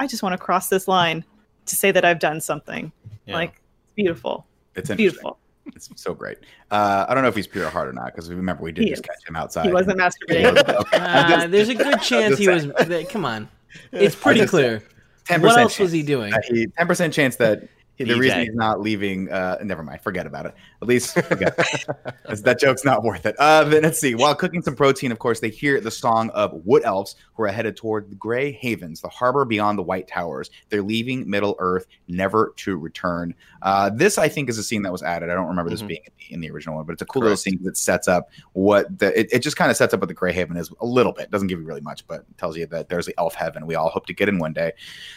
i 0.00 0.06
just 0.06 0.22
want 0.22 0.32
to 0.32 0.38
cross 0.38 0.68
this 0.70 0.88
line 0.88 1.22
to 1.66 1.76
say 1.76 1.90
that 1.90 2.06
i've 2.06 2.18
done 2.18 2.40
something 2.40 2.90
Yeah. 3.26 3.34
like 3.34 3.50
it's 3.50 3.92
beautiful 3.94 4.46
It's 4.74 4.90
beautiful 4.90 5.36
It's 5.74 5.88
so 5.96 6.14
great. 6.14 6.38
Uh, 6.70 7.06
I 7.08 7.14
don't 7.14 7.22
know 7.22 7.28
if 7.28 7.36
he's 7.36 7.46
pure 7.46 7.68
heart 7.70 7.88
or 7.88 7.92
not 7.92 8.06
because 8.06 8.30
remember 8.30 8.62
we 8.62 8.72
did 8.72 8.84
He 8.84 8.90
just 8.90 9.02
is. 9.02 9.06
catch 9.06 9.28
him 9.28 9.34
outside. 9.36 9.66
he 9.66 9.72
wasn't 9.72 9.98
masturbating 9.98 10.84
Uh, 10.92 11.46
there's 11.46 11.68
a 11.68 11.74
good 11.74 12.00
chance 12.02 12.38
he 12.38 12.48
was. 12.48 12.66
Come 13.10 13.24
on, 13.24 13.48
it's 13.92 14.14
pretty 14.14 14.40
just- 14.40 14.50
clear. 14.50 14.82
10% 15.26 15.40
What 15.42 15.58
else 15.58 15.78
was 15.78 15.90
he 15.90 16.02
doing? 16.02 16.32
ten 16.76 16.86
percent 16.86 17.14
chance 17.14 17.36
that 17.36 17.66
the 17.98 18.04
DJ. 18.04 18.18
reason 18.18 18.40
he's 18.40 18.54
not 18.54 18.80
leaving. 18.80 19.30
Uh, 19.30 19.58
never 19.62 19.82
mind, 19.82 20.00
forget 20.00 20.26
about 20.26 20.46
it. 20.46 20.54
At 20.82 20.88
least 20.88 21.14
forget. 21.14 21.56
That 22.42 22.58
joke's 22.58 22.84
not 22.84 23.02
worth 23.04 23.26
it. 23.26 23.36
Uh, 23.38 23.64
then 23.64 23.82
let's 23.84 24.00
see. 24.00 24.14
While 24.14 24.34
cooking 24.34 24.60
some 24.62 24.74
protein, 24.74 25.12
of 25.12 25.18
course, 25.18 25.40
they 25.40 25.50
hear 25.50 25.80
the 25.80 25.90
song 25.90 26.30
of 26.30 26.52
wood 26.64 26.82
elves 26.84 27.16
who 27.34 27.44
are 27.44 27.48
headed 27.48 27.76
toward 27.76 28.10
the 28.10 28.16
Gray 28.16 28.50
Havens, 28.52 29.00
the 29.00 29.08
harbor 29.08 29.44
beyond 29.44 29.78
the 29.78 29.82
White 29.82 30.08
Towers. 30.08 30.50
They're 30.68 30.82
leaving 30.82 31.28
Middle 31.30 31.54
Earth, 31.58 31.86
never 32.08 32.52
to 32.56 32.76
return. 32.76 33.34
Uh, 33.62 33.90
this, 33.90 34.18
I 34.18 34.28
think, 34.28 34.48
is 34.48 34.58
a 34.58 34.62
scene 34.62 34.82
that 34.82 34.92
was 34.92 35.02
added. 35.02 35.30
I 35.30 35.34
don't 35.34 35.46
remember 35.46 35.70
this 35.70 35.82
Mhm. 35.82 35.88
being 35.88 36.00
in 36.04 36.12
the, 36.18 36.34
in 36.34 36.40
the 36.40 36.50
original 36.50 36.76
one, 36.76 36.84
but 36.86 36.92
it's 36.94 37.02
a 37.02 37.06
cool 37.06 37.22
little 37.22 37.36
scene 37.36 37.60
that 37.62 37.76
sets 37.76 38.08
up 38.08 38.28
what 38.52 38.98
the. 38.98 39.18
It, 39.18 39.28
it 39.32 39.38
just 39.40 39.56
kind 39.56 39.70
of 39.70 39.76
sets 39.76 39.94
up 39.94 40.00
what 40.00 40.08
the 40.08 40.14
Gray 40.14 40.32
Haven 40.32 40.56
is 40.56 40.70
a 40.80 40.86
little 40.86 41.12
bit. 41.12 41.30
Doesn't 41.30 41.48
give 41.48 41.60
you 41.60 41.66
really 41.66 41.80
much, 41.82 42.06
but 42.06 42.24
tells 42.36 42.56
you 42.56 42.66
that 42.66 42.88
there's 42.88 43.06
the 43.06 43.14
elf 43.18 43.34
heaven 43.34 43.66
we 43.66 43.74
all 43.76 43.88
hope 43.90 44.06
to 44.06 44.12
get 44.14 44.28
in 44.28 44.38
one 44.38 44.52
day. 44.52 44.72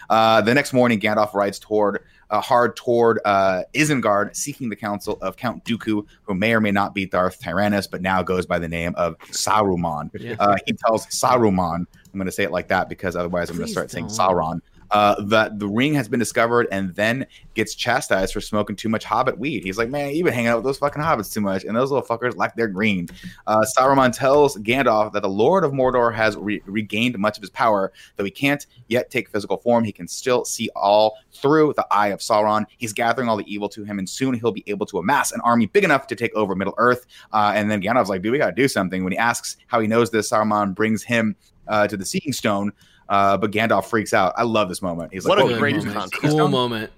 Uh, 0.10 0.42
the 0.42 0.54
next 0.54 0.72
morning, 0.74 1.00
Gandalf 1.00 1.34
rides 1.34 1.58
toward 1.60 2.04
uh, 2.30 2.42
hard 2.42 2.76
toward 2.76 3.20
uh, 3.26 3.64
Isengard, 3.74 4.36
seeking 4.36 4.70
the 4.70 4.76
counsel 4.76 5.18
of 5.22 5.38
Count 5.38 5.64
Dooku, 5.64 6.06
who 6.24 6.34
may 6.34 6.54
or 6.54 6.62
may 6.62 6.72
not 6.72 6.94
be 6.94 7.06
Darth 7.06 7.40
Tyrannus, 7.40 7.88
but 7.88 8.02
now 8.02 8.22
goes 8.24 8.46
by 8.46 8.60
the 8.60 8.68
name 8.68 8.94
of 8.96 9.18
Saruman. 9.32 10.10
Yeah. 10.20 10.36
Uh, 10.40 10.58
he 10.66 10.74
tells 10.74 11.06
Saruman, 11.08 11.86
I'm 11.86 12.14
going 12.14 12.26
to 12.26 12.32
say 12.32 12.44
it 12.44 12.52
like 12.52 12.68
that 12.70 12.90
because 12.90 13.16
otherwise 13.16 13.50
I'm 13.50 13.58
going 13.58 13.68
to 13.68 13.72
start 13.72 13.92
saying 13.92 14.08
don't. 14.08 14.18
Sauron. 14.18 14.62
Uh, 14.92 15.22
that 15.24 15.60
the 15.60 15.68
ring 15.68 15.94
has 15.94 16.08
been 16.08 16.20
discovered 16.20 16.66
and 16.72 16.96
then 16.96 17.26
gets 17.56 17.76
chastised 17.76 18.32
for 18.32 18.40
smoking 18.40 18.76
too 18.76 18.88
much 18.88 19.04
hobbit 19.04 19.38
weed. 19.38 19.64
He's 19.64 19.78
like, 19.78 19.90
man, 19.90 20.16
you've 20.16 20.24
been 20.24 20.34
hanging 20.34 20.48
out 20.48 20.58
with 20.58 20.66
those 20.66 20.78
fucking 20.78 21.02
hobbits 21.02 21.34
too 21.34 21.42
much, 21.42 21.66
and 21.66 21.76
those 21.76 21.92
little 21.92 22.08
fuckers 22.08 22.36
like 22.38 22.56
they're 22.56 22.68
green. 22.68 23.10
Uh, 23.48 23.66
Saruman 23.78 24.16
tells 24.16 24.56
Gandalf 24.58 25.12
that 25.12 25.24
the 25.24 25.30
Lord 25.30 25.66
of 25.66 25.72
Mordor 25.72 26.14
has 26.14 26.38
re- 26.38 26.62
regained 26.66 27.18
much 27.20 27.38
of 27.38 27.42
his 27.42 27.50
power, 27.50 27.92
though 28.16 28.24
he 28.24 28.32
can't 28.32 28.66
yet 28.88 29.10
take 29.10 29.30
physical 29.30 29.58
form. 29.58 29.84
He 29.84 29.92
can 29.92 30.08
still 30.08 30.46
see 30.46 30.70
all 30.76 31.18
through 31.34 31.74
the 31.76 31.86
eye 31.92 32.08
of 32.08 32.20
Sauron. 32.20 32.66
He's 32.78 32.94
gathering 32.94 33.28
all 33.28 33.38
the 33.38 33.54
evil 33.54 33.68
to 33.70 33.84
him, 33.84 34.00
and 34.00 34.08
soon 34.08 34.36
he'll 34.36 34.52
be 34.52 34.64
able 34.68 34.86
to 34.86 35.00
amass 35.00 35.32
an 35.32 35.42
army 35.42 35.66
big 35.66 35.84
enough 35.84 36.08
to 36.08 36.16
take 36.16 36.34
over 36.34 36.56
Middle 36.56 36.76
Earth. 36.78 37.06
Uh, 37.34 37.52
and 37.56 37.70
then 37.70 37.82
Gandalf's 37.82 38.10
like, 38.10 38.22
dude, 38.22 38.32
we 38.32 38.38
got 38.38 38.48
to 38.48 38.56
do 38.56 38.68
something. 38.68 39.04
When 39.04 39.12
he 39.12 39.18
asks 39.20 39.58
how 39.68 39.80
he 39.80 39.88
knows 39.88 40.12
this, 40.12 40.32
Saruman 40.32 40.74
brings 40.74 41.04
him 41.04 41.36
uh, 41.68 41.88
to 41.88 41.98
the 41.98 42.06
Seeking 42.06 42.34
Stone. 42.34 42.72
Uh, 43.10 43.38
but 43.38 43.52
Gandalf 43.52 43.86
freaks 43.86 44.14
out. 44.14 44.34
I 44.38 44.44
love 44.44 44.70
this 44.70 44.82
moment. 44.82 45.14
He's 45.14 45.26
like, 45.26 45.38
What 45.38 45.52
a 45.52 45.56
"Oh, 45.56 45.58
great 45.60 45.76
moment. 45.78 46.12
Cool 46.14 46.32
stone?" 46.32 46.52
moment. 46.52 46.92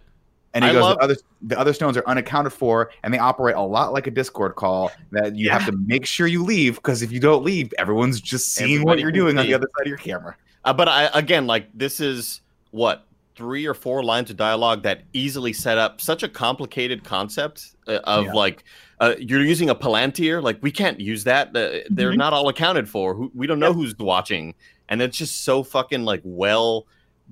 And 0.55 0.63
he 0.63 0.71
I 0.71 0.73
goes, 0.73 0.81
love- 0.81 0.97
the, 0.97 1.03
other, 1.03 1.15
the 1.43 1.59
other 1.59 1.73
stones 1.73 1.95
are 1.95 2.03
unaccounted 2.07 2.51
for, 2.51 2.89
and 3.03 3.13
they 3.13 3.19
operate 3.19 3.55
a 3.55 3.61
lot 3.61 3.93
like 3.93 4.07
a 4.07 4.11
Discord 4.11 4.55
call 4.55 4.91
that 5.11 5.35
you 5.35 5.51
have 5.51 5.63
to 5.67 5.71
make 5.73 6.07
sure 6.07 6.25
you 6.25 6.43
leave 6.43 6.75
because 6.75 7.03
if 7.03 7.11
you 7.11 7.19
don't 7.19 7.43
leave, 7.43 7.71
everyone's 7.77 8.19
just 8.19 8.53
seeing 8.53 8.81
what 8.83 8.97
you're 8.97 9.11
can 9.11 9.19
doing 9.19 9.37
on 9.37 9.45
the 9.45 9.53
other 9.53 9.67
side 9.77 9.83
of 9.85 9.87
your 9.89 9.97
camera. 9.99 10.35
Uh, 10.65 10.73
but 10.73 10.87
I 10.89 11.09
again, 11.13 11.45
like 11.45 11.67
this 11.75 11.99
is 11.99 12.41
what 12.71 13.05
three 13.35 13.65
or 13.67 13.73
four 13.75 14.03
lines 14.03 14.29
of 14.31 14.37
dialogue 14.37 14.81
that 14.83 15.03
easily 15.13 15.53
set 15.53 15.77
up 15.77 16.01
such 16.01 16.23
a 16.23 16.27
complicated 16.27 17.03
concept 17.03 17.75
uh, 17.87 17.99
of 18.05 18.25
Yeah. 18.25 18.33
like 18.33 18.63
uh, 18.99 19.13
you're 19.19 19.43
using 19.43 19.69
a 19.69 19.75
palantir. 19.75 20.41
Like 20.43 20.57
we 20.61 20.71
can't 20.71 20.99
use 20.99 21.23
that. 21.25 21.49
Uh, 21.55 21.87
they're 21.91 22.11
Mhm. 22.11 22.17
not 22.17 22.33
all 22.33 22.49
accounted 22.49 22.89
for. 22.89 23.29
We 23.35 23.45
don't 23.47 23.59
know 23.59 23.71
who's 23.71 23.95
watching, 23.97 24.55
and 24.89 25.01
it's 25.01 25.17
just 25.17 25.43
so 25.43 25.63
fucking 25.63 26.03
like 26.03 26.21
well 26.23 26.85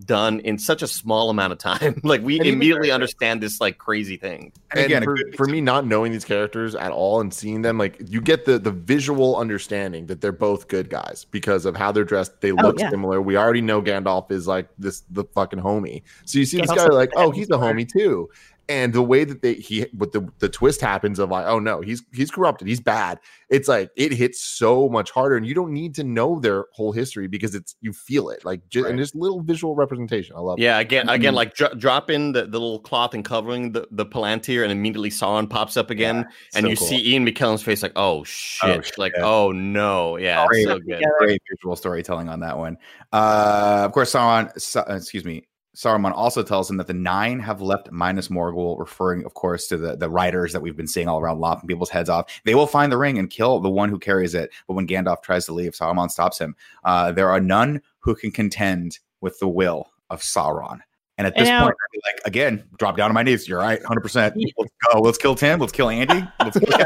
done 0.05 0.39
in 0.41 0.59
such 0.59 0.83
a 0.83 0.87
small 0.87 1.29
amount 1.29 1.51
of 1.53 1.59
time. 1.59 1.99
like 2.03 2.21
we 2.21 2.37
And 2.37 2.47
immediately 2.47 2.91
understand 2.91 3.41
this 3.41 3.59
like 3.59 3.77
crazy 3.77 4.17
thing. 4.17 4.53
And, 4.71 4.79
and 4.79 4.85
again, 4.85 5.03
for, 5.03 5.17
for 5.35 5.45
me 5.47 5.59
not 5.61 5.85
knowing 5.85 6.11
these 6.11 6.25
characters 6.25 6.75
at 6.75 6.91
all 6.91 7.19
and 7.19 7.33
seeing 7.33 7.61
them 7.61 7.77
like 7.77 7.99
you 8.07 8.21
get 8.21 8.45
the 8.45 8.59
the 8.59 8.71
visual 8.71 9.35
understanding 9.35 10.07
that 10.07 10.21
they're 10.21 10.31
both 10.31 10.67
good 10.67 10.89
guys 10.89 11.25
because 11.31 11.65
of 11.65 11.75
how 11.75 11.91
they're 11.91 12.03
dressed 12.03 12.41
they 12.41 12.51
look 12.51 12.79
yeah. 12.79 12.89
similar 12.89 13.21
we 13.21 13.37
already 13.37 13.61
know 13.61 13.81
gandalf 13.81 14.31
is 14.31 14.47
like 14.47 14.69
this 14.77 15.03
the 15.09 15.23
fucking 15.23 15.59
homie 15.59 16.03
so 16.25 16.37
you 16.37 16.45
see 16.45 16.57
this 16.57 16.67
guy 16.67 16.83
like 16.83 16.91
like 16.91 17.11
oh 17.15 17.31
he's 17.31 17.49
a 17.49 17.53
homie 17.53 17.89
too 17.91 18.29
and 18.69 18.91
the 18.93 19.01
way 19.01 19.23
that 19.23 19.41
they 19.41 19.53
he 19.53 19.85
with 19.97 20.11
the 20.11 20.27
the 20.39 20.49
twist 20.49 20.81
happens 20.81 21.19
of 21.19 21.29
like 21.29 21.45
oh 21.45 21.57
no 21.59 21.81
he's 21.81 22.03
he's 22.13 22.29
corrupted 22.29 22.67
he's 22.67 22.79
bad 22.81 23.17
it's 23.49 23.67
like 23.69 23.89
it 23.95 24.11
hits 24.11 24.41
so 24.41 24.89
much 24.89 25.09
harder 25.11 25.37
and 25.37 25.45
you 25.45 25.53
don't 25.53 25.71
need 25.71 25.95
to 25.95 26.03
know 26.03 26.37
their 26.39 26.65
whole 26.73 26.91
history 26.91 27.27
because 27.27 27.55
it's 27.55 27.75
you 27.79 27.93
feel 27.93 28.29
it 28.29 28.43
like 28.43 28.59
just, 28.67 28.85
and 28.87 28.97
Right. 28.97 29.03
just 29.03 29.15
little 29.15 29.41
visual 29.41 29.73
representation 29.75 30.35
i 30.35 30.39
love 30.39 30.59
it. 30.59 30.63
Yeah, 30.63 30.79
again, 30.79 31.07
again, 31.07 31.33
like 31.33 31.53
dro- 31.53 31.73
drop 31.75 32.09
in 32.09 32.33
the, 32.33 32.41
the 32.43 32.59
little 32.59 32.79
cloth 32.79 33.13
and 33.13 33.23
covering 33.23 33.71
the, 33.71 33.87
the 33.91 34.05
palantir, 34.05 34.63
and 34.63 34.71
immediately 34.71 35.09
Sauron 35.11 35.49
pops 35.49 35.77
up 35.77 35.89
again, 35.89 36.27
and 36.53 36.63
so 36.65 36.69
you 36.69 36.75
cool. 36.75 36.87
see 36.87 37.13
Ian 37.13 37.25
McKellen's 37.25 37.63
face, 37.63 37.81
like, 37.81 37.93
oh 37.95 38.23
shit, 38.25 38.97
like, 38.97 39.13
shit. 39.15 39.23
oh 39.23 39.51
no, 39.53 40.17
yeah, 40.17 40.45
Great. 40.47 40.65
so 40.65 40.79
good. 40.79 41.03
great 41.19 41.41
visual 41.49 41.75
storytelling 41.77 42.27
on 42.27 42.41
that 42.41 42.57
one. 42.57 42.77
Uh, 43.13 43.83
of 43.85 43.91
course, 43.93 44.11
Sauron, 44.13 44.51
Sa- 44.59 44.83
uh, 44.89 44.95
excuse 44.95 45.23
me, 45.23 45.47
Saruman 45.77 46.11
also 46.15 46.41
tells 46.41 46.67
him 46.71 46.77
that 46.77 46.87
the 46.87 46.93
nine 46.95 47.39
have 47.39 47.61
left 47.61 47.91
Minas 47.91 48.29
Morgul, 48.29 48.79
referring, 48.79 49.23
of 49.25 49.35
course, 49.35 49.67
to 49.67 49.77
the, 49.77 49.95
the 49.95 50.09
riders 50.09 50.51
that 50.53 50.59
we've 50.59 50.75
been 50.75 50.87
seeing 50.87 51.07
all 51.07 51.19
around, 51.19 51.39
lopping 51.39 51.67
people's 51.67 51.91
heads 51.91 52.09
off. 52.09 52.41
They 52.45 52.55
will 52.55 52.65
find 52.65 52.91
the 52.91 52.97
ring 52.97 53.19
and 53.19 53.29
kill 53.29 53.59
the 53.59 53.69
one 53.69 53.89
who 53.89 53.99
carries 53.99 54.33
it. 54.33 54.49
But 54.67 54.73
when 54.73 54.87
Gandalf 54.87 55.21
tries 55.21 55.45
to 55.45 55.53
leave, 55.53 55.73
Saruman 55.73 56.09
stops 56.09 56.39
him. 56.39 56.55
Uh, 56.83 57.11
there 57.11 57.29
are 57.29 57.39
none 57.39 57.83
who 57.99 58.15
can 58.15 58.31
contend 58.31 58.97
with 59.21 59.37
the 59.37 59.47
will 59.47 59.91
of 60.09 60.21
Sauron. 60.21 60.79
And 61.19 61.27
at 61.27 61.35
this 61.35 61.47
And 61.47 61.63
point, 61.63 61.75
I'd 61.75 61.91
be 61.91 62.01
like, 62.05 62.21
again, 62.25 62.63
drop 62.79 62.97
down 62.97 63.11
on 63.11 63.13
my 63.13 63.21
knees. 63.21 63.47
You're 63.47 63.59
right, 63.59 63.79
100%. 63.83 64.33
Let's 64.57 64.71
go. 64.91 64.99
Let's 64.99 65.17
kill 65.19 65.35
Tim. 65.35 65.59
Let's 65.59 65.71
kill 65.73 65.89
Andy. 65.89 66.27
Let's 66.39 66.57
kill 66.57 66.69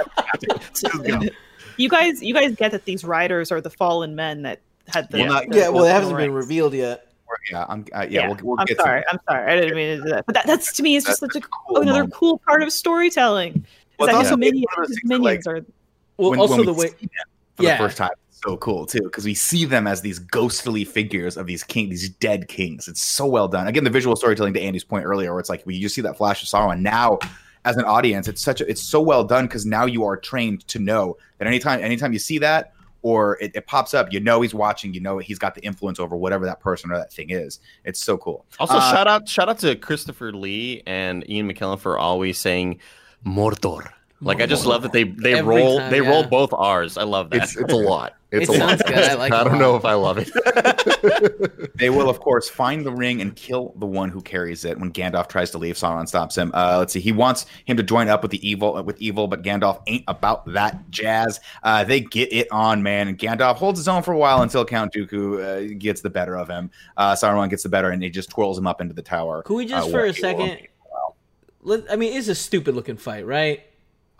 Let's 0.50 0.82
go. 0.82 1.20
you 1.78 1.88
guys 1.88 2.22
you 2.22 2.34
guys 2.34 2.56
get 2.56 2.72
that 2.72 2.84
these 2.84 3.06
riders 3.06 3.52
are 3.54 3.62
the 3.62 3.70
fallen 3.70 4.16
men 4.16 4.42
that 4.42 4.60
had 4.88 5.10
the 5.12 5.20
Yeah. 5.20 5.24
Well, 5.28 5.34
not- 5.34 5.50
the- 5.50 5.58
Yeah, 5.58 5.70
well, 5.70 5.86
it 5.86 5.92
hasn't 5.92 6.18
been 6.18 6.34
revealed 6.34 6.74
yet. 6.74 7.11
Yeah, 7.52 7.66
I'm, 7.68 7.86
uh, 7.94 8.02
yeah, 8.02 8.06
yeah, 8.10 8.28
we'll, 8.28 8.38
we'll 8.44 8.60
I'm 8.60 8.66
get 8.66 8.78
sorry. 8.78 9.02
to 9.02 9.08
I'm 9.12 9.20
sorry. 9.30 9.52
I 9.52 9.56
didn't 9.60 9.76
mean 9.76 9.98
to 9.98 10.04
do 10.04 10.10
that. 10.10 10.26
But 10.26 10.36
that, 10.36 10.48
that's 10.48 10.74
to 10.74 10.84
me, 10.84 10.96
it's 10.96 11.06
just 11.06 11.22
That's 11.22 11.34
such 11.34 11.44
a 11.44 11.48
cool 11.48 11.78
another 11.82 12.00
moment. 12.00 12.14
cool 12.14 12.38
part 12.40 12.62
of 12.64 12.72
storytelling. 12.72 13.66
Well, 14.00 14.10
Is 14.10 14.14
that 14.16 14.20
it's 14.20 14.30
his 14.30 14.32
also 14.32 14.38
minions, 14.38 14.66
one 14.76 14.84
of 14.84 14.90
those 14.90 14.98
his 14.98 15.10
minions 15.10 15.46
like, 15.46 15.56
are 15.56 15.66
Well, 16.18 16.30
when- 16.32 16.40
also 16.40 16.58
when 16.58 16.66
the 16.66 16.74
way. 16.74 16.88
for 17.56 17.64
Yeah. 17.64 17.78
the 17.78 17.84
first 17.84 17.98
time. 17.98 18.12
It's 18.30 18.40
so 18.44 18.58
cool 18.58 18.86
too 18.86 19.02
because 19.04 19.26
we 19.26 19.34
see 19.34 19.66
them 19.66 19.88
as 19.88 20.02
these 20.02 20.20
ghostly 20.20 20.84
figures 20.86 21.38
of 21.38 21.46
these 21.48 21.64
king, 21.64 21.90
these 21.90 22.10
dead 22.10 22.48
kings. 22.48 22.88
It's 22.88 23.02
so 23.04 23.26
well 23.26 23.48
done. 23.48 23.68
Again, 23.68 23.84
the 23.84 23.90
visual 23.90 24.16
storytelling 24.16 24.54
to 24.56 24.62
Andy's 24.62 24.84
point 24.84 25.06
earlier, 25.06 25.32
where 25.32 25.40
it's 25.40 25.50
like 25.50 25.64
we 25.66 25.80
just 25.80 25.96
see 25.96 26.02
that 26.02 26.18
flash 26.18 26.42
of 26.42 26.48
sorrow, 26.50 26.72
and 26.72 26.82
Now, 26.84 27.20
as 27.66 27.78
an 27.78 27.86
audience, 27.86 28.28
it's 28.28 28.42
such 28.42 28.60
a, 28.62 28.68
it's 28.68 28.82
so 28.82 29.00
well 29.02 29.24
done 29.24 29.46
because 29.46 29.66
now 29.68 29.86
you 29.86 30.04
are 30.04 30.18
trained 30.18 30.68
to 30.70 30.80
know 30.80 31.18
that 31.38 31.48
anytime 31.48 31.80
anytime 31.84 32.12
you 32.14 32.18
see 32.20 32.40
that 32.40 32.74
or 33.02 33.38
it, 33.41 33.52
it 33.56 33.66
pops 33.68 33.93
up, 33.93 34.12
you 34.14 34.20
know 34.20 34.41
he's 34.41 34.54
watching. 34.54 34.93
You 34.93 34.99
know 35.02 35.18
he's 35.18 35.39
got 35.39 35.56
the 35.56 35.62
influence 35.62 35.99
over 35.99 36.16
whatever 36.16 36.45
that 36.45 36.60
person 36.60 36.91
or 36.91 36.97
that 36.97 37.12
thing 37.12 37.30
is. 37.32 37.60
It's 37.84 37.99
so 37.99 38.18
cool. 38.18 38.45
Also, 38.60 38.76
Uh, 38.76 38.91
shout 38.91 39.08
out, 39.08 39.28
shout 39.28 39.49
out 39.49 39.60
to 39.60 39.76
Christopher 39.76 40.32
Lee 40.32 40.84
and 40.86 41.28
Ian 41.30 41.52
McKellen 41.52 41.80
for 41.80 41.97
always 41.97 42.38
saying 42.38 42.80
Mordor. 43.26 43.88
Like 44.24 44.39
I 44.39 44.45
just 44.45 44.68
love 44.68 44.84
that 44.84 44.91
they 44.91 45.04
they 45.06 45.34
Every 45.34 45.56
roll 45.58 45.80
time, 45.80 45.91
they 45.91 46.02
roll 46.02 46.24
both 46.24 46.54
R's. 46.54 46.95
I 46.97 47.04
love 47.04 47.32
that. 47.32 47.41
it's 47.43 47.58
it's 47.58 47.74
a 47.74 47.76
lot 47.76 48.14
it's 48.32 48.50
It 48.50 48.56
a 48.56 48.60
lot 48.60 48.80
sounds 48.80 48.84
good. 48.84 48.98
I 48.98 49.14
like 49.16 49.32
it 49.34 49.36
i 49.36 49.42
a 49.42 49.44
don't 49.44 49.54
lot. 49.54 49.60
know 49.60 49.76
if 49.76 49.86
i 49.86 49.94
love 49.94 50.18
it 50.20 50.30
They 51.76 51.90
will, 51.90 52.10
of 52.12 52.20
course, 52.20 52.48
find 52.48 52.86
the 52.86 52.92
ring 52.92 53.22
and 53.22 53.36
kill 53.36 53.74
the 53.78 53.88
one 53.88 54.10
who 54.10 54.22
carries 54.22 54.66
it. 54.66 54.78
When 54.80 54.92
Gandalf 54.92 55.28
tries 55.28 55.50
to 55.52 55.58
leave, 55.58 55.76
Sauron 55.76 56.08
stops 56.08 56.38
him. 56.38 56.52
Uh, 56.54 56.76
let's 56.78 56.94
see, 56.94 57.00
he 57.00 57.12
wants 57.12 57.48
him 57.66 57.76
to 57.78 57.82
join 57.82 58.08
up 58.08 58.22
with 58.22 58.30
the 58.30 58.48
evil, 58.48 58.78
uh, 58.78 58.84
with 58.84 59.02
evil, 59.02 59.28
but 59.28 59.42
Gandalf 59.42 59.82
ain't 59.88 60.04
about 60.08 60.46
that 60.54 60.92
jazz. 60.92 61.40
Uh, 61.64 61.84
they 61.84 62.02
get 62.02 62.32
it 62.32 62.48
on, 62.52 62.84
man, 62.84 63.08
and 63.08 63.18
Gandalf 63.18 63.56
holds 63.56 63.80
his 63.80 63.88
own 63.88 64.04
for 64.04 64.12
a 64.12 64.18
while 64.18 64.44
until 64.44 64.64
Count 64.64 64.94
Dooku 64.94 65.72
uh, 65.74 65.76
gets 65.80 66.02
the 66.02 66.10
better 66.12 66.38
of 66.38 66.48
him. 66.48 66.70
Uh, 66.98 67.14
Sauron 67.14 67.50
gets 67.50 67.64
the 67.64 67.70
better, 67.70 67.90
and 67.90 68.04
he 68.04 68.10
just 68.12 68.30
twirls 68.30 68.60
him 68.60 68.68
up 68.68 68.80
into 68.80 68.94
the 68.94 69.02
tower. 69.02 69.42
Could 69.42 69.56
we 69.56 69.66
just 69.66 69.88
uh, 69.88 69.92
for 69.92 70.06
a 70.06 70.14
second? 70.14 70.68
Let, 71.64 71.92
I 71.92 71.96
mean, 71.96 72.16
it's 72.16 72.28
a 72.28 72.36
stupid 72.36 72.76
looking 72.76 72.98
fight, 72.98 73.26
right? 73.26 73.64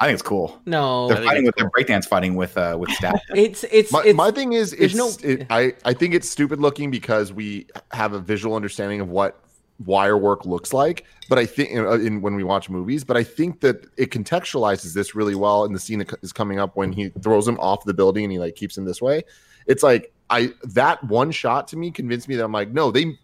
I 0.02 0.06
think 0.06 0.16
it's 0.16 0.24
cool. 0.24 0.60
No, 0.66 1.10
They're 1.10 1.24
fighting 1.24 1.46
it's 1.46 1.56
with 1.56 1.56
their 1.58 1.70
breakdance 1.70 2.08
fighting 2.08 2.34
with 2.34 2.58
uh, 2.58 2.76
with 2.80 2.90
staff. 2.90 3.22
it's 3.36 3.64
it's 3.66 3.92
my, 3.92 4.02
it's 4.04 4.18
my 4.18 4.32
thing 4.32 4.54
is 4.54 4.74
it's 4.74 4.96
no- 4.96 5.12
it, 5.22 5.46
I, 5.52 5.74
I 5.86 5.94
think 5.94 6.16
it's 6.16 6.28
stupid 6.28 6.60
looking 6.60 6.90
because 6.90 7.32
we 7.32 7.68
have 7.92 8.14
a 8.14 8.20
visual 8.20 8.56
understanding 8.56 9.00
of 9.00 9.10
what 9.10 9.40
wire 9.86 10.18
work 10.18 10.46
looks 10.46 10.74
like 10.74 11.06
but 11.28 11.40
i 11.40 11.46
think 11.46 11.72
in, 11.72 11.84
in 12.06 12.22
when 12.22 12.36
we 12.36 12.44
watch 12.44 12.70
movies 12.70 13.04
but 13.04 13.18
i 13.18 13.24
think 13.24 13.62
that 13.62 13.84
it 13.98 14.12
contextualizes 14.12 14.94
this 14.94 15.16
really 15.16 15.34
well 15.34 15.66
in 15.66 15.74
the 15.74 15.80
scene 15.80 15.98
that 15.98 16.14
is 16.22 16.32
coming 16.32 16.60
up 16.60 16.76
when 16.76 16.92
he 16.92 17.10
throws 17.24 17.48
him 17.48 17.60
off 17.60 17.84
the 17.86 17.94
building 17.94 18.24
and 18.24 18.32
he 18.32 18.38
like 18.38 18.54
keeps 18.54 18.78
him 18.78 18.86
this 18.86 19.02
way 19.02 19.24
it's 19.66 19.82
like 19.82 20.14
i 20.30 20.54
that 20.64 21.04
one 21.06 21.32
shot 21.32 21.68
to 21.68 21.78
me 21.78 21.90
convinced 21.90 22.28
me 22.28 22.36
that 22.36 22.44
i'm 22.44 22.52
like 22.52 22.70
no 22.70 22.92
they 22.92 23.18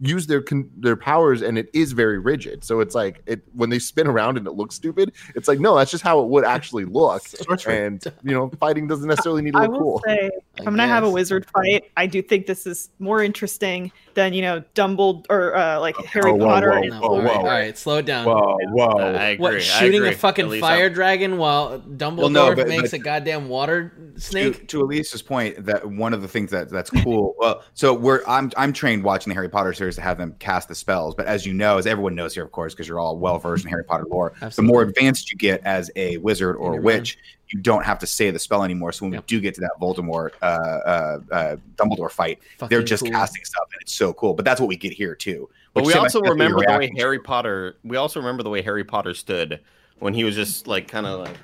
use 0.00 0.26
their 0.26 0.42
con- 0.42 0.70
their 0.76 0.96
powers 0.96 1.42
and 1.42 1.58
it 1.58 1.68
is 1.72 1.92
very 1.92 2.18
rigid. 2.18 2.64
So 2.64 2.80
it's 2.80 2.94
like 2.94 3.22
it 3.26 3.42
when 3.54 3.70
they 3.70 3.78
spin 3.78 4.06
around 4.06 4.36
and 4.36 4.46
it 4.46 4.52
looks 4.52 4.74
stupid, 4.74 5.12
it's 5.34 5.48
like 5.48 5.60
no, 5.60 5.76
that's 5.76 5.90
just 5.90 6.02
how 6.04 6.20
it 6.22 6.28
would 6.28 6.44
actually 6.44 6.84
look. 6.84 7.22
and 7.66 8.02
you 8.22 8.32
know, 8.32 8.50
fighting 8.60 8.86
doesn't 8.86 9.08
necessarily 9.08 9.42
need 9.42 9.54
to 9.54 9.58
I 9.58 9.62
look 9.62 9.72
will 9.72 9.78
cool. 9.78 10.02
say, 10.06 10.30
I 10.58 10.62
if 10.62 10.66
I'm 10.68 10.74
gonna 10.76 10.88
have 10.88 11.04
a 11.04 11.10
wizard 11.10 11.46
fight, 11.50 11.90
I 11.96 12.06
do 12.06 12.22
think 12.22 12.46
this 12.46 12.66
is 12.66 12.90
more 12.98 13.22
interesting 13.22 13.92
than 14.14 14.32
you 14.32 14.40
know 14.42 14.62
Dumbledore 14.74 15.24
or 15.28 15.54
uh, 15.54 15.78
like 15.80 15.96
Harry 15.96 16.32
whoa, 16.32 16.38
Potter. 16.38 16.70
whoa, 16.70 16.76
and- 16.78 16.90
No, 16.90 17.00
whoa, 17.00 17.08
all 17.08 17.18
right, 17.22 17.24
whoa. 17.26 17.38
all 17.40 17.44
right, 17.44 17.76
slow 17.78 17.96
it 17.98 18.06
down. 18.06 18.24
Whoa, 18.26 18.56
whoa. 18.70 18.86
I 19.14 19.24
agree. 19.30 19.42
What 19.42 19.54
I 19.54 19.58
shooting 19.58 20.00
agree. 20.00 20.10
a 20.10 20.16
fucking 20.16 20.60
fire 20.60 20.84
I'm- 20.84 20.92
dragon 20.94 21.36
while 21.38 21.80
Dumbledore 21.80 22.32
no, 22.32 22.54
but- 22.54 22.68
makes 22.68 22.90
but- 22.92 23.00
a 23.00 23.02
goddamn 23.02 23.48
water 23.48 23.92
snake? 24.16 24.66
to 24.68 24.80
Elise's 24.80 25.20
point, 25.22 25.64
that 25.66 25.86
one 25.86 26.14
of 26.14 26.22
the 26.22 26.28
things 26.28 26.50
that 26.50 26.70
that's 26.70 26.90
cool. 26.90 27.34
well, 27.38 27.62
so 27.74 27.92
we're 27.92 28.22
I'm 28.26 28.50
I'm 28.56 28.72
trained 28.72 29.04
watching 29.04 29.30
the 29.30 29.34
Harry 29.34 29.48
Potter 29.50 29.74
series 29.74 29.96
to 29.96 30.00
have 30.02 30.16
them 30.16 30.34
cast 30.38 30.68
the 30.68 30.74
spells, 30.74 31.14
but 31.14 31.26
as 31.26 31.44
you 31.44 31.52
know, 31.52 31.76
as 31.76 31.86
everyone 31.86 32.14
knows 32.14 32.32
here, 32.34 32.44
of 32.44 32.52
course, 32.52 32.72
because 32.74 32.88
you're 32.88 33.00
all 33.00 33.18
well 33.18 33.38
versed 33.38 33.64
in 33.64 33.70
Harry 33.70 33.84
Potter 33.84 34.06
lore, 34.10 34.32
the 34.54 34.62
more 34.62 34.82
advanced 34.82 35.30
you 35.30 35.36
get 35.36 35.60
as 35.66 35.90
a 35.96 36.16
wizard 36.18 36.56
or 36.56 36.70
a 36.72 36.74
your 36.76 36.82
witch, 36.82 37.18
you 37.50 37.60
don't 37.60 37.84
have 37.84 37.98
to 38.00 38.06
say 38.06 38.30
the 38.30 38.38
spell 38.38 38.64
anymore. 38.64 38.92
So 38.92 39.04
when 39.06 39.12
Yep. 39.12 39.22
we 39.22 39.26
do 39.26 39.40
get 39.40 39.54
to 39.54 39.60
that 39.60 39.72
Voldemort, 39.80 40.30
uh, 40.42 40.44
uh, 40.44 41.18
uh, 41.30 41.56
Dumbledore 41.76 42.10
fight, 42.10 42.40
they're 42.68 42.82
just 42.82 43.04
cool. 43.04 43.12
casting 43.12 43.44
stuff, 43.44 43.68
and 43.72 43.80
it's 43.82 43.94
so 43.94 44.12
cool. 44.12 44.34
But 44.34 44.44
that's 44.44 44.60
what 44.60 44.68
we 44.68 44.76
get 44.76 44.92
here 44.92 45.14
too. 45.14 45.48
But 45.74 45.84
we 45.84 45.92
also 45.92 46.00
think 46.00 46.02
that's 46.04 46.14
what 46.14 46.30
remember 46.30 46.60
the 46.66 46.78
way. 46.78 46.92
Harry 46.96 47.18
Potter. 47.18 47.76
We 47.84 47.96
also 47.96 48.18
remember 48.20 48.42
the 48.42 48.50
way 48.50 48.62
Harry 48.62 48.84
Potter 48.84 49.14
stood 49.14 49.60
when 49.98 50.14
he 50.14 50.24
was 50.24 50.34
just 50.34 50.66
like 50.66 50.88
kind 50.88 51.06
of 51.06 51.20
like 51.20 51.36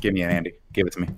Give 0.00 0.12
me 0.12 0.22
an 0.22 0.30
Andy. 0.30 0.52
Give 0.72 0.86
it 0.86 0.92
to 0.94 1.00
me. 1.00 1.08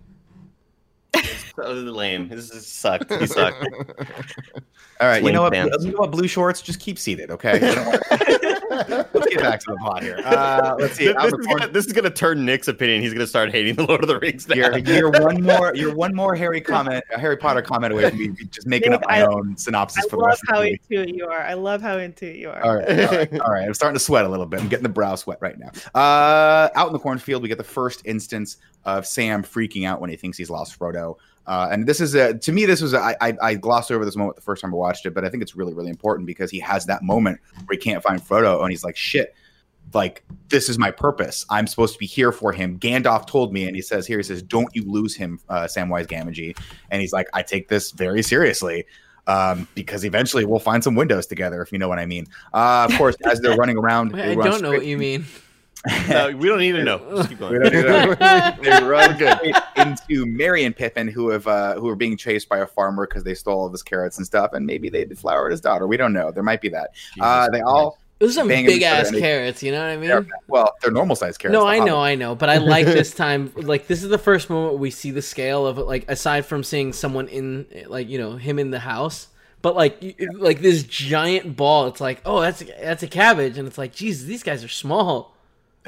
So 1.59 1.72
lame. 1.72 2.28
This 2.28 2.50
is 2.50 2.66
sucked. 2.66 3.12
He 3.12 3.26
sucked. 3.26 3.64
All 5.00 5.06
right, 5.06 5.22
you 5.22 5.30
know 5.30 5.42
what? 5.42 5.52
pants. 5.52 5.84
You 5.84 5.92
know 5.92 5.98
what? 5.98 6.11
Blue 6.11 6.26
shorts, 6.26 6.61
just 6.61 6.80
keep 6.80 6.98
seated, 6.98 7.30
okay? 7.30 7.54
You 7.54 7.74
don't 7.74 7.86
want- 7.86 8.02
let's 8.88 9.26
get 9.28 9.38
back 9.40 9.61
to 9.61 9.70
the 9.70 9.76
pot 9.80 10.02
here. 10.02 10.20
Uh, 10.24 10.74
let's 10.78 10.94
see. 10.96 11.06
this, 11.06 11.16
out 11.16 11.26
is 11.38 11.46
gonna, 11.46 11.68
this 11.68 11.86
is 11.86 11.92
gonna 11.92 12.11
turn 12.11 12.44
Nick's 12.44 12.66
opinion. 12.68 13.00
He's 13.02 13.12
gonna 13.12 13.26
start 13.26 13.50
hating 13.52 13.76
the 13.76 13.84
Lord 13.86 14.02
of 14.02 14.09
the 14.09 14.18
Rings 14.18 14.48
now. 14.48 14.56
You're, 14.56 14.78
you're 14.78 15.11
one 15.22 15.42
more. 15.42 15.72
You're 15.74 15.94
one 15.94 16.14
more 16.14 16.34
Harry 16.34 16.61
comment, 16.61 17.04
a 17.12 17.18
Harry 17.18 17.36
Potter 17.36 17.62
comment 17.62 17.92
away 17.92 18.09
from 18.11 18.18
me 18.18 18.28
just 18.50 18.66
making 18.66 18.90
Nick, 18.90 19.02
up 19.02 19.09
my 19.09 19.22
I- 19.22 19.26
own 19.26 19.56
synopsis 19.56 20.04
I 20.04 20.09
for 20.09 20.16
the 20.16 20.22
love 20.22 20.28
rest 20.30 20.42
of 20.42 20.48
how 20.48 20.61
the 20.62 20.70
movie. 20.70 20.80
into 20.90 21.11
it 21.11 21.14
you 21.16 21.26
are. 21.26 21.40
I 21.42 21.54
love 21.54 21.80
how 21.80 21.98
into 21.98 22.28
it 22.28 22.36
you 22.36 22.50
are. 22.50 22.62
All 22.62 22.76
right, 22.76 22.88
all 22.88 23.16
right, 23.16 23.40
all 23.40 23.52
right. 23.52 23.66
I'm 23.66 23.74
starting 23.74 23.94
to 23.96 24.04
sweat 24.04 24.24
a 24.24 24.28
little 24.28 24.46
bit. 24.46 24.61
I'm 24.61 24.68
getting 24.68 24.82
the 24.84 24.88
brow 24.88 25.14
sweat 25.14 25.38
right 25.40 25.56
now. 25.59 25.70
Uh, 25.94 26.68
out 26.74 26.88
in 26.88 26.92
the 26.92 26.98
cornfield, 26.98 27.42
we 27.42 27.48
get 27.48 27.59
the 27.59 27.64
first 27.64 28.02
instance 28.04 28.56
of 28.85 29.07
Sam 29.07 29.43
freaking 29.43 29.87
out 29.87 30.01
when 30.01 30.11
he 30.11 30.16
thinks 30.16 30.39
he's 30.39 30.51
lost 30.51 30.79
Frodo. 30.79 31.16
Uh, 31.49 31.68
and 31.70 31.87
this 31.87 31.99
is 31.99 32.14
a, 32.14 32.35
to 32.35 32.53
me, 32.53 32.66
this 32.66 32.83
was 32.83 32.93
a, 32.93 32.99
I, 32.99 33.16
I, 33.22 33.35
I 33.41 33.55
glossed 33.55 33.91
over 33.91 34.05
this 34.05 34.16
moment 34.16 34.37
the 34.37 34.43
first 34.43 34.61
time 34.61 34.72
I 34.72 34.76
watched 34.76 35.07
it, 35.07 35.14
but 35.14 35.24
I 35.24 35.31
think 35.31 35.43
it's 35.43 35.57
really, 35.57 35.72
really 35.72 35.89
important 35.89 36.26
because 36.26 36.51
he 36.51 36.61
has 36.61 36.85
that 36.87 37.03
moment 37.03 37.41
where 37.64 37.74
he 37.74 37.79
can't 37.79 38.03
find 38.03 38.20
Frodo, 38.20 38.61
and 38.61 38.70
he's 38.70 38.85
like, 38.85 38.97
"Shit, 38.97 39.35
like 39.95 40.24
this 40.51 40.68
is 40.68 40.79
my 40.79 40.91
purpose. 40.91 41.47
I'm 41.49 41.66
supposed 41.66 41.95
to 41.95 41.99
be 41.99 42.05
here 42.05 42.33
for 42.33 42.53
him." 42.53 42.79
Gandalf 42.79 43.26
told 43.26 43.55
me, 43.55 43.66
and 43.66 43.74
he 43.74 43.81
says 43.81 44.07
here, 44.07 44.18
he 44.18 44.22
says, 44.22 44.43
"Don't 44.43 44.68
you 44.74 44.85
lose 44.85 45.16
him, 45.16 45.41
uh, 45.49 45.62
Samwise 45.62 46.07
Gamgee." 46.07 46.55
And 46.91 47.01
he's 47.01 47.14
like, 47.14 47.29
"I 47.33 47.41
take 47.41 47.68
this 47.68 47.93
very 47.93 48.22
seriously." 48.22 48.85
Um, 49.26 49.68
because 49.74 50.05
eventually 50.05 50.47
we'll 50.47 50.59
find 50.59 50.83
some 50.83 50.95
windows 50.95 51.26
together, 51.26 51.61
if 51.61 51.70
you 51.70 51.79
know 51.79 51.89
what 51.89 51.99
I 51.99 52.07
mean. 52.07 52.26
Uh, 52.55 52.89
of 52.91 52.97
course, 52.97 53.14
as 53.26 53.41
they're 53.41 53.59
running 53.59 53.76
around, 53.76 54.16
I 54.20 54.35
don't 54.35 54.62
know 54.62 54.70
what 54.70 54.87
you 54.87 54.97
mean. 54.97 55.26
no, 56.09 56.37
we 56.37 56.49
don't 56.49 56.59
need 56.59 56.72
to 56.72 56.83
know. 56.85 56.99
Just 57.16 57.29
keep 57.29 57.41
We 57.41 57.49
going. 57.59 57.62
don't 57.70 57.72
need 58.61 58.64
they 58.64 58.83
run 58.85 59.16
Good. 59.16 59.39
into 59.76 60.26
Merry 60.26 60.64
and 60.64 60.74
Pippin, 60.74 61.07
who 61.09 61.29
have 61.31 61.47
uh, 61.47 61.74
who 61.74 61.89
are 61.89 61.97
being 61.97 62.16
chased 62.16 62.49
by 62.49 62.59
a 62.59 62.66
farmer 62.66 63.07
because 63.07 63.22
they 63.24 63.35
stole 63.35 63.61
all 63.61 63.66
of 63.66 63.72
his 63.72 63.83
carrots 63.83 64.16
and 64.18 64.26
stuff, 64.26 64.53
and 64.55 64.66
maybe 64.66 64.89
they 64.89 65.05
deflowered 65.05 65.53
his 65.53 65.61
daughter. 65.61 65.87
We 65.87 65.97
don't 65.97 66.12
know. 66.12 66.31
There 66.33 66.43
might 66.43 66.61
be 66.61 66.68
that. 66.70 66.91
Uh, 67.20 67.49
they 67.51 67.61
all 67.61 67.97
Those 68.18 68.31
are 68.31 68.41
some 68.41 68.49
big 68.49 68.83
ass 68.83 69.11
carrots. 69.12 69.62
You 69.62 69.70
know 69.72 69.79
what 69.81 69.91
I 69.91 69.97
mean? 69.97 70.09
they're- 70.09 70.26
well, 70.49 70.74
they're 70.83 70.91
normal 70.91 71.14
sized 71.14 71.39
carrots. 71.39 71.53
No, 71.53 71.61
The 71.61 71.66
I 71.66 71.76
Hobbit. 71.79 71.87
know, 71.93 72.01
I 72.01 72.14
know, 72.16 72.35
but 72.35 72.49
I 72.51 72.57
like 72.59 72.87
this 73.01 73.14
time. 73.14 73.53
Like, 73.55 73.87
this 73.87 74.03
is 74.03 74.09
the 74.09 74.18
first 74.18 74.51
moment 74.51 74.79
we 74.79 74.91
see 74.91 75.12
the 75.12 75.22
scale 75.22 75.64
of 75.66 75.79
it. 75.79 75.83
Like, 75.87 76.11
aside 76.11 76.45
from 76.45 76.64
seeing 76.64 76.93
someone 76.93 77.29
in, 77.29 77.66
like, 77.87 78.09
you 78.09 78.18
know, 78.18 78.37
him 78.37 78.59
in 78.59 78.70
the 78.72 78.81
house, 78.81 79.29
but 79.62 79.76
like, 79.76 80.03
you- 80.03 80.14
like 80.35 80.61
this 80.61 80.83
giant 80.83 81.57
ball. 81.57 81.87
It's 81.87 82.01
like, 82.01 82.20
oh, 82.24 82.41
that's 82.41 82.62
a, 82.62 82.64
that's 82.64 83.03
a 83.05 83.09
cabbage, 83.09 83.59
and 83.59 83.68
it's 83.68 83.79
like, 83.79 83.95
Jesus, 83.95 84.26
these 84.26 84.43
guys 84.43 84.64
are 84.64 84.68
small. 84.68 85.35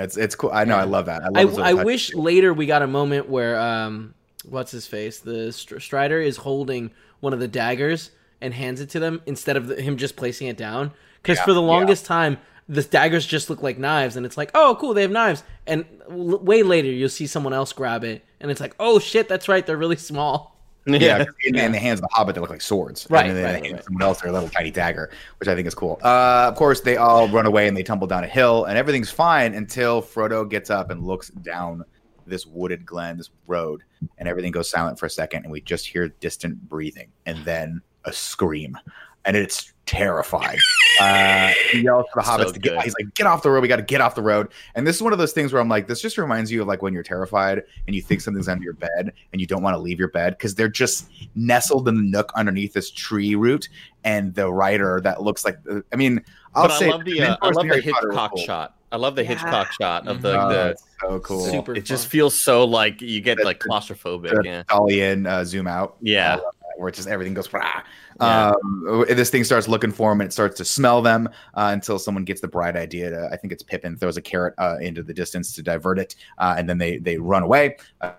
It's 0.04 0.16
it's 0.16 0.34
cool. 0.34 0.50
I 0.52 0.64
know. 0.64 0.76
I 0.76 0.84
love 0.84 1.06
that. 1.06 1.22
I 1.22 1.42
love 1.42 1.58
I, 1.58 1.70
I 1.70 1.74
wish 1.74 2.14
later 2.14 2.52
we 2.54 2.66
got 2.66 2.82
a 2.82 2.86
moment 2.86 3.28
where, 3.28 3.58
um, 3.58 4.14
what's 4.48 4.70
his 4.72 4.86
face, 4.86 5.18
the 5.20 5.52
Strider 5.52 6.20
is 6.20 6.38
holding 6.38 6.90
one 7.20 7.32
of 7.32 7.40
the 7.40 7.48
daggers 7.48 8.10
and 8.40 8.54
hands 8.54 8.80
it 8.80 8.88
to 8.90 9.00
them 9.00 9.20
instead 9.26 9.56
of 9.56 9.66
the, 9.68 9.80
him 9.80 9.96
just 9.96 10.16
placing 10.16 10.46
it 10.48 10.56
down. 10.56 10.92
Because 11.22 11.38
Yeah, 11.38 11.44
for 11.44 11.52
the 11.52 11.60
yeah. 11.60 11.68
longest 11.68 12.06
time, 12.06 12.38
the 12.68 12.82
daggers 12.82 13.26
just 13.26 13.50
look 13.50 13.62
like 13.62 13.78
knives, 13.78 14.16
and 14.16 14.24
it's 14.24 14.36
like, 14.38 14.50
oh, 14.54 14.76
cool, 14.80 14.94
they 14.94 15.02
have 15.02 15.10
knives. 15.10 15.42
And 15.66 15.84
l- 16.08 16.38
way 16.38 16.62
later, 16.62 16.88
you'll 16.88 17.08
see 17.10 17.26
someone 17.26 17.52
else 17.52 17.72
grab 17.72 18.04
it, 18.04 18.24
and 18.40 18.50
it's 18.50 18.60
like, 18.60 18.74
oh 18.80 18.98
shit, 18.98 19.28
that's 19.28 19.48
right, 19.48 19.66
they're 19.66 19.76
really 19.76 19.96
small. 20.10 20.56
Yeah, 20.94 21.18
'cause 21.24 21.34
in, 21.44 21.56
in 21.56 21.72
the 21.72 21.78
hands 21.78 22.00
of 22.00 22.02
the 22.02 22.08
Hobbit, 22.12 22.34
they 22.34 22.40
look 22.40 22.50
like 22.50 22.60
swords. 22.62 23.06
Right, 23.10 23.26
And 23.26 23.36
then 23.36 23.44
right, 23.44 23.54
in 23.56 23.62
the 23.62 23.66
hands 23.68 23.72
right. 23.72 23.78
of 23.80 23.84
someone 23.84 24.02
else, 24.02 24.20
they're 24.20 24.30
a 24.30 24.32
little 24.32 24.48
tiny 24.48 24.70
dagger, 24.70 25.10
which 25.38 25.48
I 25.48 25.54
think 25.54 25.66
is 25.68 25.74
cool. 25.74 25.98
Uh, 26.02 26.46
of 26.48 26.56
course, 26.56 26.80
they 26.80 26.96
all 26.96 27.28
run 27.28 27.46
away 27.46 27.68
and 27.68 27.76
they 27.76 27.82
tumble 27.82 28.06
down 28.06 28.24
a 28.24 28.28
hill, 28.28 28.64
and 28.64 28.78
everything's 28.78 29.10
fine 29.10 29.54
until 29.54 30.02
Frodo 30.02 30.48
gets 30.48 30.70
up 30.70 30.90
and 30.90 31.04
looks 31.04 31.28
down 31.28 31.84
this 32.26 32.46
wooded 32.46 32.86
glen, 32.86 33.16
this 33.16 33.30
road, 33.46 33.82
and 34.18 34.28
everything 34.28 34.52
goes 34.52 34.70
silent 34.70 34.98
for 34.98 35.06
a 35.06 35.10
second, 35.10 35.42
and 35.44 35.50
we 35.52 35.60
just 35.60 35.86
hear 35.86 36.08
distant 36.20 36.68
breathing, 36.68 37.08
and 37.26 37.38
then 37.44 37.80
a 38.04 38.12
scream, 38.12 38.78
and 39.24 39.36
it's 39.36 39.72
terrifying. 39.90 40.58
Uh, 41.00 41.50
he 41.72 41.80
yells 41.80 42.04
for 42.12 42.20
the 42.20 42.26
So 42.26 42.32
hobbits 42.32 42.52
to 42.52 42.58
get. 42.58 42.74
good. 42.74 42.82
He's 42.82 42.92
like, 43.00 43.14
"Get 43.14 43.26
off 43.26 43.42
the 43.42 43.50
road! 43.50 43.62
We 43.62 43.68
got 43.68 43.76
to 43.76 43.82
get 43.82 44.02
off 44.02 44.14
the 44.14 44.20
road!" 44.20 44.48
And 44.74 44.86
this 44.86 44.96
is 44.96 45.02
one 45.02 45.14
of 45.14 45.18
those 45.18 45.32
things 45.32 45.50
where 45.50 45.62
I'm 45.62 45.68
like, 45.68 45.86
this 45.86 46.02
just 46.02 46.18
reminds 46.18 46.52
you 46.52 46.60
of 46.60 46.68
like 46.68 46.82
when 46.82 46.92
you're 46.92 47.02
terrified 47.02 47.62
and 47.86 47.96
you 47.96 48.02
think 48.02 48.20
something's 48.20 48.48
under 48.48 48.62
your 48.64 48.74
bed 48.74 49.10
and 49.32 49.40
you 49.40 49.46
don't 49.46 49.62
want 49.62 49.72
to 49.72 49.78
leave 49.78 49.98
your 49.98 50.08
bed 50.10 50.34
because 50.36 50.54
they're 50.54 50.68
just 50.68 51.08
nestled 51.36 51.88
in 51.88 51.94
the 51.96 52.02
nook 52.02 52.30
underneath 52.34 52.74
this 52.74 52.90
tree 52.90 53.34
root. 53.34 53.70
And 54.04 54.34
the 54.34 54.52
writer 54.52 55.00
that 55.02 55.22
looks 55.22 55.42
like, 55.42 55.56
I 55.90 55.96
mean, 55.96 56.22
I'll 56.54 56.68
but 56.68 56.78
say, 56.78 56.88
I 56.88 56.90
love 56.90 57.04
the 57.06 57.22
uh, 57.22 57.36
I 57.40 57.48
love 57.48 57.66
the 57.66 57.68
Harry 57.70 57.80
Potter 57.80 58.08
were 58.08 58.12
Hitchcock 58.12 58.30
cool. 58.32 58.42
shot. 58.44 58.76
I 58.92 58.96
love 58.96 59.16
the 59.16 59.22
Yeah. 59.22 59.28
Hitchcock 59.28 59.72
shot 59.80 60.06
of 60.06 60.20
the, 60.20 60.38
Oh, 60.38 60.48
the 60.50 60.76
so 61.00 61.20
cool. 61.20 61.46
Super 61.46 61.74
it 61.76 61.86
just 61.86 62.08
feels 62.08 62.34
so 62.34 62.64
like 62.64 63.00
you 63.00 63.22
get 63.22 63.38
The- 63.38 63.44
like 63.44 63.60
claustrophobic. 63.60 64.32
the 64.34 64.42
Yeah. 64.44 64.62
dolly 64.68 65.00
in, 65.00 65.26
uh, 65.26 65.44
zoom 65.44 65.66
out. 65.66 65.96
Yeah. 66.02 66.40
I 66.80 66.84
love 66.84 66.84
that, 66.84 66.84
where 66.84 66.88
it 66.88 66.94
just 66.94 67.08
everything 67.08 67.34
goes. 67.34 67.48
Yeah. 67.52 68.52
Um, 68.62 69.04
this 69.08 69.30
thing 69.30 69.44
starts 69.44 69.68
looking 69.68 69.92
for 69.92 70.10
them 70.10 70.20
and 70.20 70.28
it 70.28 70.32
starts 70.32 70.56
to 70.58 70.64
smell 70.64 71.02
them 71.02 71.28
uh, 71.54 71.70
until 71.72 71.98
someone 71.98 72.24
gets 72.24 72.40
the 72.40 72.48
bright 72.48 72.76
idea 72.76 73.10
to. 73.10 73.28
I 73.32 73.36
think 73.36 73.52
it's 73.52 73.62
Pippin 73.62 73.96
throws 73.96 74.16
a 74.16 74.22
carrot 74.22 74.54
uh, 74.58 74.78
into 74.80 75.02
the 75.02 75.14
distance 75.14 75.54
to 75.54 75.62
divert 75.62 75.98
it, 75.98 76.16
uh, 76.38 76.54
and 76.58 76.68
then 76.68 76.78
they 76.78 76.98
they 76.98 77.18
run 77.18 77.42
away. 77.42 77.76
Uh, 78.00 78.12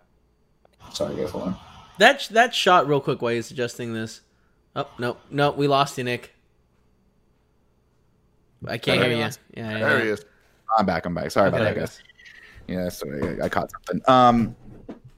sorry, 0.91 1.15
guys, 1.15 1.31
hold 1.31 1.43
on. 1.45 1.55
That 1.99 2.27
that 2.31 2.53
shot, 2.55 2.87
real 2.87 3.01
quick, 3.01 3.21
while 3.21 3.33
he's 3.33 3.45
suggesting 3.45 3.93
this. 3.93 4.21
Oh 4.75 4.87
no, 4.99 5.17
no, 5.29 5.51
we 5.51 5.67
lost 5.67 5.97
you, 5.97 6.03
Nick. 6.03 6.33
I 8.67 8.77
can't 8.77 8.99
There 8.99 9.09
hear 9.09 9.15
he 9.17 9.21
you. 9.21 9.27
is. 9.27 9.39
Yeah, 9.55 9.71
yeah, 9.71 9.79
There 9.79 9.97
yeah. 9.97 10.03
he 10.03 10.09
is. 10.11 10.25
I'm 10.77 10.85
back. 10.85 11.05
I'm 11.05 11.13
back. 11.13 11.31
Sorry 11.31 11.47
Okay, 11.49 11.57
about 11.57 11.73
that, 11.73 11.79
guys. 11.79 12.01
Yeah, 12.67 12.89
sorry, 12.89 13.41
I, 13.41 13.45
I 13.45 13.49
caught 13.49 13.69
something. 13.71 14.01
Um, 14.07 14.55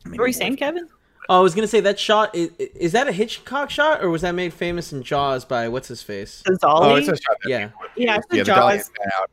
What 0.08 0.18
were 0.18 0.28
you 0.28 0.34
saying, 0.34 0.56
Kevin? 0.56 0.88
Oh, 1.30 1.38
I 1.40 1.42
was 1.42 1.56
gonna 1.56 1.68
say 1.68 1.80
that 1.82 1.98
shot 2.00 2.36
is, 2.36 2.52
is 2.58 2.92
that 2.92 3.08
a 3.08 3.12
Hitchcock 3.12 3.70
shot 3.70 4.04
or 4.04 4.10
was 4.10 4.22
that 4.24 4.34
made 4.34 4.54
famous 4.54 4.92
in 4.92 5.04
Jaws 5.04 5.46
by 5.46 5.68
what's 5.70 5.88
his 5.88 6.02
face? 6.02 6.44
Oh, 6.64 6.96
it's 6.96 7.08
a 7.08 7.16
shot. 7.16 7.38
that- 7.44 7.50
Yeah, 7.50 7.70
yeah, 7.96 8.18
it's 8.18 8.28
yeah, 8.32 8.40
the 8.40 8.44
Jaws. 8.44 8.82
is 8.82 8.88
fan 8.98 9.12
out. 9.20 9.30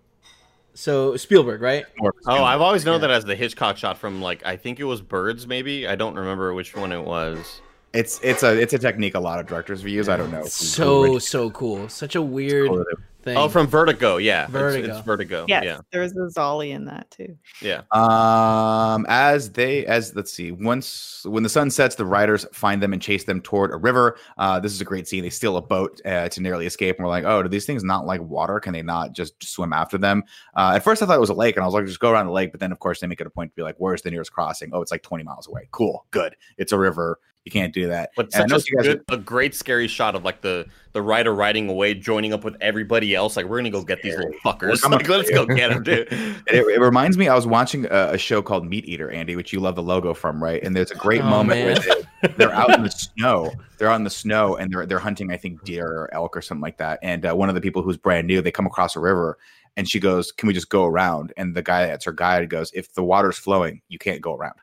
so 0.74 1.16
Spielberg, 1.16 1.60
right? 1.62 1.84
More 1.98 2.14
Oh, 2.26 2.44
I've 2.44 2.60
always 2.60 2.84
known 2.84 3.00
Yeah. 3.00 3.08
that 3.08 3.10
as 3.10 3.24
the 3.24 3.34
Hitchcock 3.36 3.76
shot 3.76 3.98
from 3.98 4.22
like 4.22 4.44
I 4.46 4.56
think 4.56 4.78
it 4.80 4.84
was 4.84 5.00
Birds, 5.02 5.46
maybe. 5.46 5.86
I 5.88 5.96
don't 5.96 6.14
remember 6.14 6.54
which 6.54 6.76
one 6.76 6.92
it 6.92 7.02
was. 7.02 7.60
It's 7.92 8.20
it's 8.22 8.44
a 8.44 8.56
it's 8.56 8.72
a 8.72 8.78
technique 8.78 9.16
a 9.16 9.20
lot 9.20 9.40
of 9.40 9.46
directors 9.46 9.82
use. 9.82 10.08
I 10.08 10.16
don't 10.16 10.30
know. 10.30 10.38
who- 10.38 10.44
who 10.44 10.48
So 10.48 11.18
so 11.18 11.50
cool. 11.50 11.88
Such 11.88 12.14
a 12.14 12.22
weird 12.22 12.70
it. 12.70 12.86
Thing. 13.22 13.36
Oh, 13.36 13.48
from 13.48 13.66
Vertigo. 13.66 14.16
Yeah, 14.18 14.44
It's- 14.44 14.50
Vertigo. 14.52 14.96
It's, 14.96 15.04
Vertigo. 15.06 15.44
Yes, 15.48 15.64
Yeah, 15.64 15.80
there's 15.92 16.12
a 16.12 16.28
Zolly 16.30 16.70
in 16.70 16.84
that 16.86 17.10
too. 17.10 17.36
yeah. 17.60 17.82
Um, 17.92 19.06
as 19.08 19.50
they 19.52 19.86
as 19.86 20.14
let's 20.14 20.32
see, 20.32 20.52
once 20.52 21.24
when 21.28 21.42
the 21.42 21.48
sun 21.48 21.70
sets, 21.70 21.94
the 21.96 22.04
riders 22.06 22.46
find 22.52 22.82
them 22.82 22.92
and 22.92 23.00
chase 23.00 23.24
them 23.24 23.40
toward 23.40 23.72
a 23.72 23.76
river. 23.76 24.16
Uh, 24.38 24.58
this 24.60 24.72
is 24.72 24.80
a 24.80 24.84
great 24.84 25.06
scene. 25.08 25.22
They 25.22 25.30
steal 25.30 25.56
a 25.56 25.62
boat 25.62 26.00
uh, 26.04 26.28
to 26.28 26.40
nearly 26.42 26.66
escape, 26.66 26.96
and 26.96 27.04
we're 27.04 27.10
like, 27.10 27.24
oh, 27.24 27.42
do 27.42 27.48
these 27.48 27.66
things 27.66 27.84
not 27.84 28.06
like 28.06 28.20
water? 28.22 28.58
Can 28.60 28.72
they 28.72 28.82
not 28.82 29.12
just 29.12 29.42
swim 29.42 29.72
after 29.72 29.98
them? 29.98 30.22
Uh, 30.56 30.72
at 30.76 30.82
first, 30.84 31.02
I 31.02 31.06
thought 31.06 31.16
it 31.16 31.20
was 31.20 31.30
a 31.30 31.34
lake, 31.34 31.56
and 31.56 31.62
I 31.62 31.66
was 31.66 31.74
like, 31.74 31.86
just 31.86 32.00
go 32.00 32.10
around 32.10 32.26
the 32.26 32.32
lake. 32.32 32.50
But 32.52 32.60
then, 32.60 32.72
of 32.72 32.78
course, 32.78 33.00
they 33.00 33.06
make 33.06 33.20
it 33.20 33.26
a 33.26 33.30
point 33.30 33.50
to 33.52 33.56
be 33.56 33.62
like, 33.62 33.76
where's 33.78 34.02
the 34.02 34.10
nearest 34.10 34.32
crossing? 34.32 34.70
Oh, 34.72 34.82
it's 34.82 34.90
like 34.90 35.02
twenty 35.02 35.24
miles 35.24 35.46
away. 35.46 35.68
Cool, 35.70 36.06
good. 36.10 36.36
It's 36.58 36.72
a 36.72 36.78
river. 36.78 37.18
You 37.54 37.60
You 37.60 37.62
can't 37.62 37.74
do 37.74 37.88
that. 37.88 38.10
But 38.16 38.28
And 38.34 38.50
such 38.50 38.62
a, 38.62 38.64
you 38.70 38.76
guys 38.76 38.86
good, 38.86 39.04
a 39.08 39.16
great 39.16 39.54
scary 39.54 39.88
shot 39.88 40.14
of 40.14 40.24
like 40.24 40.40
the 40.40 40.66
the 40.92 41.02
rider 41.02 41.34
riding 41.34 41.68
away, 41.68 41.94
joining 41.94 42.32
up 42.32 42.44
with 42.44 42.56
everybody 42.60 43.14
else. 43.14 43.36
Like 43.36 43.46
we're 43.46 43.58
gonna 43.58 43.70
go 43.70 43.82
get 43.82 44.02
these 44.02 44.16
little 44.16 44.32
fuckers. 44.44 44.82
coming 44.82 44.98
Like, 44.98 45.08
let's 45.08 45.30
go 45.30 45.46
get 45.46 45.70
them, 45.70 45.82
dude. 45.82 46.08
It, 46.46 46.66
it 46.66 46.80
reminds 46.80 47.16
me, 47.16 47.28
I 47.28 47.34
was 47.34 47.46
watching 47.46 47.86
a, 47.86 48.12
a 48.12 48.18
show 48.18 48.42
called 48.42 48.66
Meat 48.66 48.84
Eater, 48.86 49.10
Andy, 49.10 49.36
which 49.36 49.52
you 49.52 49.60
love 49.60 49.76
the 49.76 49.82
logo 49.82 50.14
from, 50.14 50.42
right? 50.42 50.62
And 50.62 50.74
there's 50.74 50.90
a 50.90 50.96
great 50.96 51.20
Oh, 51.22 51.28
moment 51.30 51.64
where 51.64 51.74
they, 52.22 52.28
they're 52.36 52.52
out 52.52 52.70
in 52.74 52.82
the 52.82 52.90
snow. 53.16 53.52
They're 53.78 53.90
on 53.90 54.04
the 54.04 54.10
snow 54.10 54.56
and 54.56 54.72
they're 54.72 54.86
they're 54.86 54.98
hunting, 54.98 55.32
I 55.32 55.36
think, 55.36 55.62
deer 55.64 55.86
or 55.86 56.14
elk 56.14 56.36
or 56.36 56.42
something 56.42 56.62
like 56.62 56.78
that. 56.78 56.98
And 57.02 57.24
uh, 57.24 57.34
one 57.34 57.48
of 57.48 57.54
the 57.54 57.60
people 57.60 57.82
who's 57.82 57.96
brand 57.96 58.26
new, 58.26 58.40
they 58.42 58.50
come 58.50 58.66
across 58.66 58.96
a 58.96 59.00
river, 59.00 59.38
and 59.76 59.88
she 59.88 60.00
goes, 60.00 60.32
"Can 60.32 60.46
we 60.46 60.54
just 60.54 60.70
go 60.70 60.86
around?" 60.86 61.32
And 61.36 61.54
the 61.54 61.62
guy 61.62 61.86
that's 61.86 62.04
her 62.04 62.12
guide 62.12 62.48
goes, 62.50 62.72
"If 62.74 62.92
the 62.94 63.04
water's 63.04 63.38
flowing, 63.38 63.82
you 63.88 63.98
can't 63.98 64.20
go 64.20 64.34
around." 64.34 64.54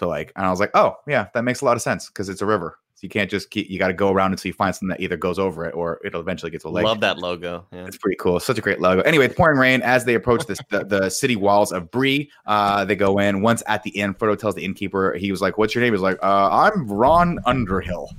So 0.00 0.08
like, 0.08 0.32
and 0.34 0.46
I 0.46 0.50
was 0.50 0.60
like, 0.60 0.70
"Oh 0.72 0.96
yeah, 1.06 1.26
that 1.34 1.44
makes 1.44 1.60
a 1.60 1.66
lot 1.66 1.76
of 1.76 1.82
sense 1.82 2.08
because 2.08 2.30
it's 2.30 2.40
a 2.40 2.46
river." 2.46 2.78
So 2.94 3.00
you 3.02 3.10
can't 3.10 3.30
just 3.30 3.50
keep. 3.50 3.68
You 3.68 3.78
got 3.78 3.88
to 3.88 3.92
go 3.92 4.10
around 4.10 4.32
until 4.32 4.48
you 4.48 4.54
find 4.54 4.74
something 4.74 4.88
that 4.88 5.00
either 5.00 5.18
goes 5.18 5.38
over 5.38 5.66
it 5.66 5.74
or 5.74 6.00
it'll 6.02 6.22
eventually 6.22 6.50
get 6.50 6.62
to 6.62 6.68
a 6.68 6.70
lake. 6.70 6.86
Love 6.86 7.00
that 7.00 7.18
logo. 7.18 7.66
Yeah. 7.70 7.84
It's 7.84 7.98
pretty 7.98 8.16
cool. 8.16 8.40
Such 8.40 8.56
a 8.56 8.62
great 8.62 8.80
logo. 8.80 9.02
Anyway, 9.02 9.26
it's 9.26 9.34
pouring 9.34 9.58
rain 9.58 9.82
as 9.82 10.06
they 10.06 10.14
approach 10.14 10.46
this, 10.46 10.58
the, 10.70 10.86
the 10.86 11.10
city 11.10 11.36
walls 11.36 11.70
of 11.70 11.90
Bree. 11.90 12.30
Uh, 12.46 12.86
they 12.86 12.96
go 12.96 13.18
in. 13.18 13.42
Once 13.42 13.62
at 13.66 13.82
the 13.82 13.90
inn, 13.90 14.14
Frodo 14.14 14.38
tells 14.38 14.54
the 14.54 14.64
innkeeper, 14.64 15.12
he 15.12 15.30
was 15.30 15.42
like, 15.42 15.58
What's 15.58 15.74
your 15.74 15.84
name? 15.84 15.92
He's 15.92 16.00
like, 16.00 16.18
uh, 16.22 16.48
I'm 16.50 16.90
Ron 16.90 17.38
Underhill. 17.44 18.10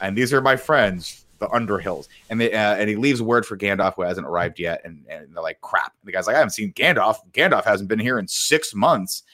And 0.00 0.16
these 0.16 0.32
are 0.32 0.40
my 0.40 0.54
friends, 0.54 1.24
the 1.40 1.48
Underhills. 1.48 2.06
And 2.30 2.40
they 2.40 2.52
uh, 2.52 2.76
and 2.76 2.88
he 2.88 2.94
leaves 2.94 3.20
word 3.20 3.44
for 3.44 3.56
Gandalf, 3.56 3.94
who 3.96 4.02
hasn't 4.02 4.28
arrived 4.28 4.60
yet. 4.60 4.80
And, 4.84 5.04
and 5.10 5.34
they're 5.34 5.42
like, 5.42 5.60
Crap. 5.60 5.92
And 6.02 6.06
the 6.06 6.12
guy's 6.12 6.28
like, 6.28 6.36
I 6.36 6.38
haven't 6.38 6.52
seen 6.52 6.72
Gandalf. 6.74 7.16
Gandalf 7.32 7.64
hasn't 7.64 7.88
been 7.88 7.98
here 7.98 8.20
in 8.20 8.28
six 8.28 8.72
months. 8.76 9.24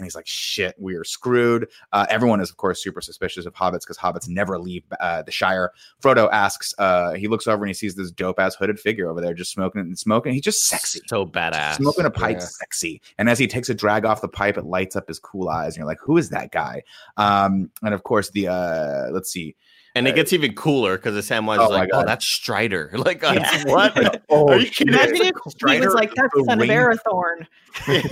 And 0.00 0.06
he's 0.06 0.14
like, 0.14 0.26
shit, 0.26 0.74
we 0.78 0.94
are 0.94 1.04
screwed. 1.04 1.68
Uh, 1.92 2.06
everyone 2.08 2.40
is, 2.40 2.48
of 2.48 2.56
course, 2.56 2.82
super 2.82 3.02
suspicious 3.02 3.44
of 3.44 3.52
hobbits 3.52 3.80
because 3.80 3.98
hobbits 3.98 4.28
never 4.28 4.58
leave 4.58 4.82
uh, 4.98 5.22
the 5.22 5.30
Shire. 5.30 5.72
Frodo 6.02 6.28
asks, 6.32 6.72
uh, 6.78 7.12
he 7.12 7.28
looks 7.28 7.46
over 7.46 7.62
and 7.62 7.68
he 7.68 7.74
sees 7.74 7.94
this 7.94 8.10
dope 8.10 8.38
ass 8.40 8.54
hooded 8.54 8.80
figure 8.80 9.10
over 9.10 9.20
there 9.20 9.34
just 9.34 9.52
smoking 9.52 9.82
and 9.82 9.98
smoking. 9.98 10.32
He's 10.32 10.42
just 10.42 10.66
sexy. 10.66 11.00
So 11.06 11.26
badass. 11.26 11.74
Smoking 11.76 12.06
a 12.06 12.10
pipe, 12.10 12.38
Yeah. 12.40 12.46
sexy. 12.46 13.02
And 13.18 13.28
as 13.28 13.38
he 13.38 13.46
takes 13.46 13.68
a 13.68 13.74
drag 13.74 14.06
off 14.06 14.22
the 14.22 14.28
pipe, 14.28 14.56
it 14.56 14.64
lights 14.64 14.96
up 14.96 15.06
his 15.08 15.18
cool 15.18 15.50
eyes. 15.50 15.74
And 15.74 15.78
you're 15.78 15.86
like, 15.86 16.00
who 16.02 16.16
is 16.16 16.30
that 16.30 16.50
guy? 16.50 16.82
Um, 17.18 17.70
and 17.82 17.92
of 17.92 18.02
course, 18.02 18.30
the, 18.30 18.48
uh, 18.48 19.10
let's 19.12 19.30
see. 19.30 19.54
And 19.96 20.06
it 20.06 20.14
gets 20.14 20.32
even 20.32 20.54
cooler 20.54 20.96
because 20.96 21.14
the 21.14 21.34
Samwise 21.34 21.58
Oh 21.58 21.64
is 21.64 21.70
like, 21.70 21.88
oh, 21.92 21.96
God. 21.98 22.02
oh, 22.02 22.06
that's 22.06 22.24
Strider. 22.26 22.90
Like, 22.94 23.22
Yeah. 23.22 23.64
what? 23.66 24.22
Oh, 24.30 24.48
Are 24.48 24.58
you 24.58 24.70
kidding? 24.70 24.94
Imagine 24.94 25.16
if 25.16 25.34
he 25.68 25.80
was 25.80 25.94
like, 25.94 26.14
"That's 26.14 26.32
the 26.32 26.40
the 26.40 26.44
son 26.44 26.62
of 26.62 26.68
Arathorn." 26.68 27.46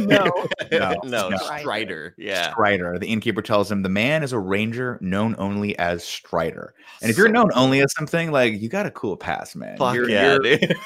No. 0.00 0.48
No, 0.72 0.96
no, 1.04 1.28
no. 1.28 1.36
Strider. 1.58 2.14
Yeah. 2.18 2.50
Strider. 2.50 2.98
The 2.98 3.06
innkeeper 3.06 3.42
tells 3.42 3.70
him 3.70 3.82
the 3.82 3.88
man 3.88 4.22
is 4.24 4.32
a 4.32 4.38
ranger 4.38 4.98
known 5.00 5.36
only 5.38 5.78
as 5.78 6.02
Strider. 6.04 6.74
And 7.02 7.10
if 7.10 7.16
you're 7.16 7.28
known 7.28 7.50
only 7.54 7.80
as 7.80 7.92
something, 7.96 8.32
like 8.32 8.60
you 8.60 8.68
got 8.68 8.86
a 8.86 8.90
cool 8.90 9.16
pass, 9.16 9.54
man. 9.54 9.76
Fuck 9.78 9.94
You're- 9.94 10.12
yeah, 10.12 10.34
you're- 10.42 10.56
dude. 10.58 10.76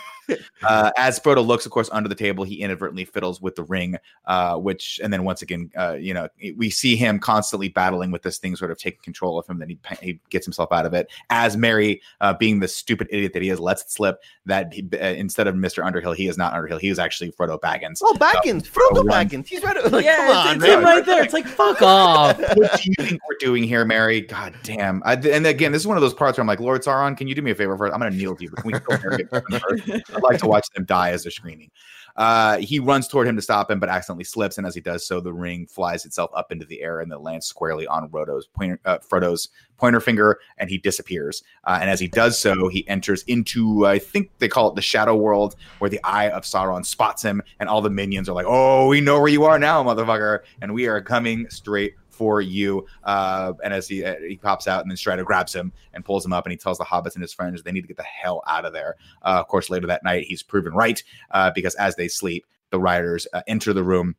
Uh, 0.63 0.91
as 0.97 1.19
Frodo 1.19 1.45
looks, 1.45 1.67
of 1.67 1.73
course, 1.73 1.91
under 1.93 2.09
the 2.09 2.15
table, 2.15 2.45
he 2.45 2.61
inadvertently 2.61 3.05
fiddles 3.05 3.41
with 3.41 3.57
the 3.57 3.65
ring, 3.65 3.97
uh, 4.27 4.57
which, 4.57 5.01
and 5.03 5.13
then 5.13 5.25
once 5.25 5.43
again, 5.43 5.71
uh, 5.77 5.95
you 5.95 6.15
know, 6.15 6.29
we 6.57 6.71
see 6.71 6.97
him 6.97 7.19
constantly 7.19 7.69
battling 7.69 8.11
with 8.11 8.23
this 8.23 8.39
thing, 8.39 8.55
sort 8.57 8.71
of 8.71 8.79
taking 8.79 9.01
control 9.03 9.39
of 9.39 9.47
him. 9.47 9.59
Then 9.59 9.71
he, 9.71 9.79
he 10.01 10.21
gets 10.31 10.47
himself 10.47 10.71
out 10.73 10.87
of 10.87 10.95
it. 10.95 11.11
As 11.31 11.57
Merry, 11.57 12.01
uh, 12.21 12.35
being 12.35 12.61
the 12.61 12.69
stupid 12.69 13.09
idiot 13.11 13.33
that 13.33 13.43
he 13.43 13.51
is, 13.51 13.59
lets 13.61 13.83
it 13.83 13.91
slip 13.91 14.23
that 14.47 14.73
he, 14.73 14.89
uh, 14.93 15.07
instead 15.07 15.47
of 15.47 15.57
Mister 15.57 15.85
Underhill, 15.85 16.13
he 16.13 16.29
is 16.29 16.39
not 16.39 16.53
Underhill. 16.55 16.79
He 16.79 16.89
is 16.89 16.99
actually 16.99 17.33
Frodo 17.33 17.59
Baggins. 17.59 17.99
Oh, 18.03 18.15
Baggins. 18.19 18.69
Frodo 18.69 19.05
run. 19.05 19.29
Baggins. 19.29 19.47
He's 19.47 19.63
right. 19.63 19.77
Like, 19.93 20.05
yeah, 20.05 20.17
come 20.17 20.27
it's, 20.29 20.37
on, 20.37 20.57
it's 20.57 20.65
him 20.65 20.85
right 20.85 21.05
there. 21.05 21.23
It's 21.23 21.35
like 21.35 21.47
fuck 21.47 21.83
off. 21.83 22.39
what 22.39 22.81
do 22.81 22.91
you 22.97 23.07
think 23.07 23.21
we're 23.29 23.37
doing 23.39 23.65
here, 23.65 23.85
Merry? 23.85 24.21
God 24.21 24.55
damn. 24.63 25.03
I, 25.05 25.15
and 25.15 25.47
again, 25.47 25.73
this 25.73 25.83
is 25.83 25.87
one 25.87 25.97
of 25.97 26.01
those 26.01 26.15
parts 26.15 26.39
where 26.39 26.43
I'm 26.43 26.49
like, 26.49 26.61
Lord 26.61 26.83
Sauron, 26.83 27.17
can 27.17 27.27
you 27.27 27.35
do 27.35 27.43
me 27.43 27.51
a 27.51 27.55
favor 27.55 27.77
first? 27.77 27.93
I'm 27.93 28.01
going 28.01 28.13
to 28.13 28.17
kneel 28.17 28.37
to 28.37 28.43
you. 28.43 28.51
But 28.51 28.63
can 28.63 28.71
we 28.73 30.03
I'd 30.15 30.23
like 30.23 30.39
to 30.41 30.47
watch 30.47 30.69
them 30.75 30.85
die 30.85 31.11
as 31.11 31.25
they're 31.25 31.31
screaming. 31.31 31.71
Uh, 32.17 32.59
he 32.59 32.79
runs 32.79 33.09
toward 33.09 33.27
him 33.27 33.37
to 33.37 33.43
stop 33.43 33.71
him, 33.71 33.81
but 33.81 33.89
accidentally 33.89 34.25
slips. 34.25 34.59
And 34.59 34.67
as 34.67 34.75
he 34.75 34.81
does 34.81 35.07
so, 35.07 35.21
the 35.21 35.33
ring 35.33 35.67
flies 35.67 36.05
itself 36.05 36.31
up 36.35 36.53
into 36.53 36.67
the 36.67 36.83
air 36.83 37.01
and 37.01 37.11
then 37.11 37.23
lands 37.23 37.47
squarely 37.47 37.87
on 37.87 38.09
Frodo's 38.11 38.47
pointer, 38.47 38.79
uh, 38.85 38.99
Frodo's 38.99 39.49
pointer 39.79 40.01
finger, 40.01 40.39
and 40.59 40.69
he 40.69 40.79
disappears. 40.79 41.43
Uh, 41.65 41.79
and 41.81 41.89
as 41.89 42.01
he 42.01 42.09
does 42.09 42.39
so, 42.39 42.69
he 42.69 42.87
enters 42.89 43.23
into, 43.25 43.87
I 43.87 43.99
think 43.99 44.31
they 44.39 44.49
call 44.49 44.69
it 44.69 44.75
the 44.75 44.83
Shadow 44.83 45.17
World, 45.17 45.57
where 45.79 45.91
the 45.91 46.01
Eye 46.05 46.29
of 46.29 46.43
Sauron 46.45 46.85
spots 46.85 47.23
him, 47.23 47.43
and 47.59 47.69
all 47.69 47.81
the 47.81 47.91
minions 47.91 48.29
are 48.29 48.35
like, 48.35 48.47
"Oh, 48.47 48.89
we 48.89 49.01
know 49.01 49.19
where 49.19 49.29
you 49.29 49.45
are 49.45 49.59
now, 49.59 49.83
motherfucker, 49.83 50.41
and 50.61 50.75
we 50.75 50.87
are 50.87 51.01
coming 51.01 51.49
straight." 51.49 51.95
For 52.13 52.41
you, 52.41 52.87
uh, 53.05 53.55
and 53.65 53.73
as 53.75 53.89
he 53.89 54.05
uh, 54.05 54.17
he 54.29 54.37
pops 54.37 54.69
out, 54.69 54.83
and 54.83 54.91
then 54.91 54.97
Strider 54.97 55.25
grabs 55.25 55.55
him 55.55 55.73
and 55.95 56.05
pulls 56.05 56.25
him 56.25 56.33
up, 56.33 56.45
and 56.47 56.53
he 56.53 56.57
tells 56.57 56.79
the 56.79 56.85
hobbits 56.85 57.15
and 57.15 57.23
his 57.23 57.33
friends 57.33 57.63
they 57.63 57.73
need 57.73 57.81
to 57.81 57.89
get 57.89 57.97
the 57.97 58.03
hell 58.05 58.43
out 58.47 58.65
of 58.65 58.73
there. 58.73 58.97
Uh, 59.23 59.39
of 59.41 59.49
course, 59.49 59.71
later 59.71 59.87
that 59.87 60.05
night, 60.05 60.25
he's 60.25 60.43
proven 60.43 60.73
right 60.75 61.03
uh, 61.33 61.51
because 61.55 61.75
as 61.77 61.97
they 61.97 62.09
sleep, 62.09 62.45
the 62.71 62.79
riders 62.79 63.27
uh, 63.33 63.41
enter 63.49 63.73
the 63.73 63.83
room 63.83 64.15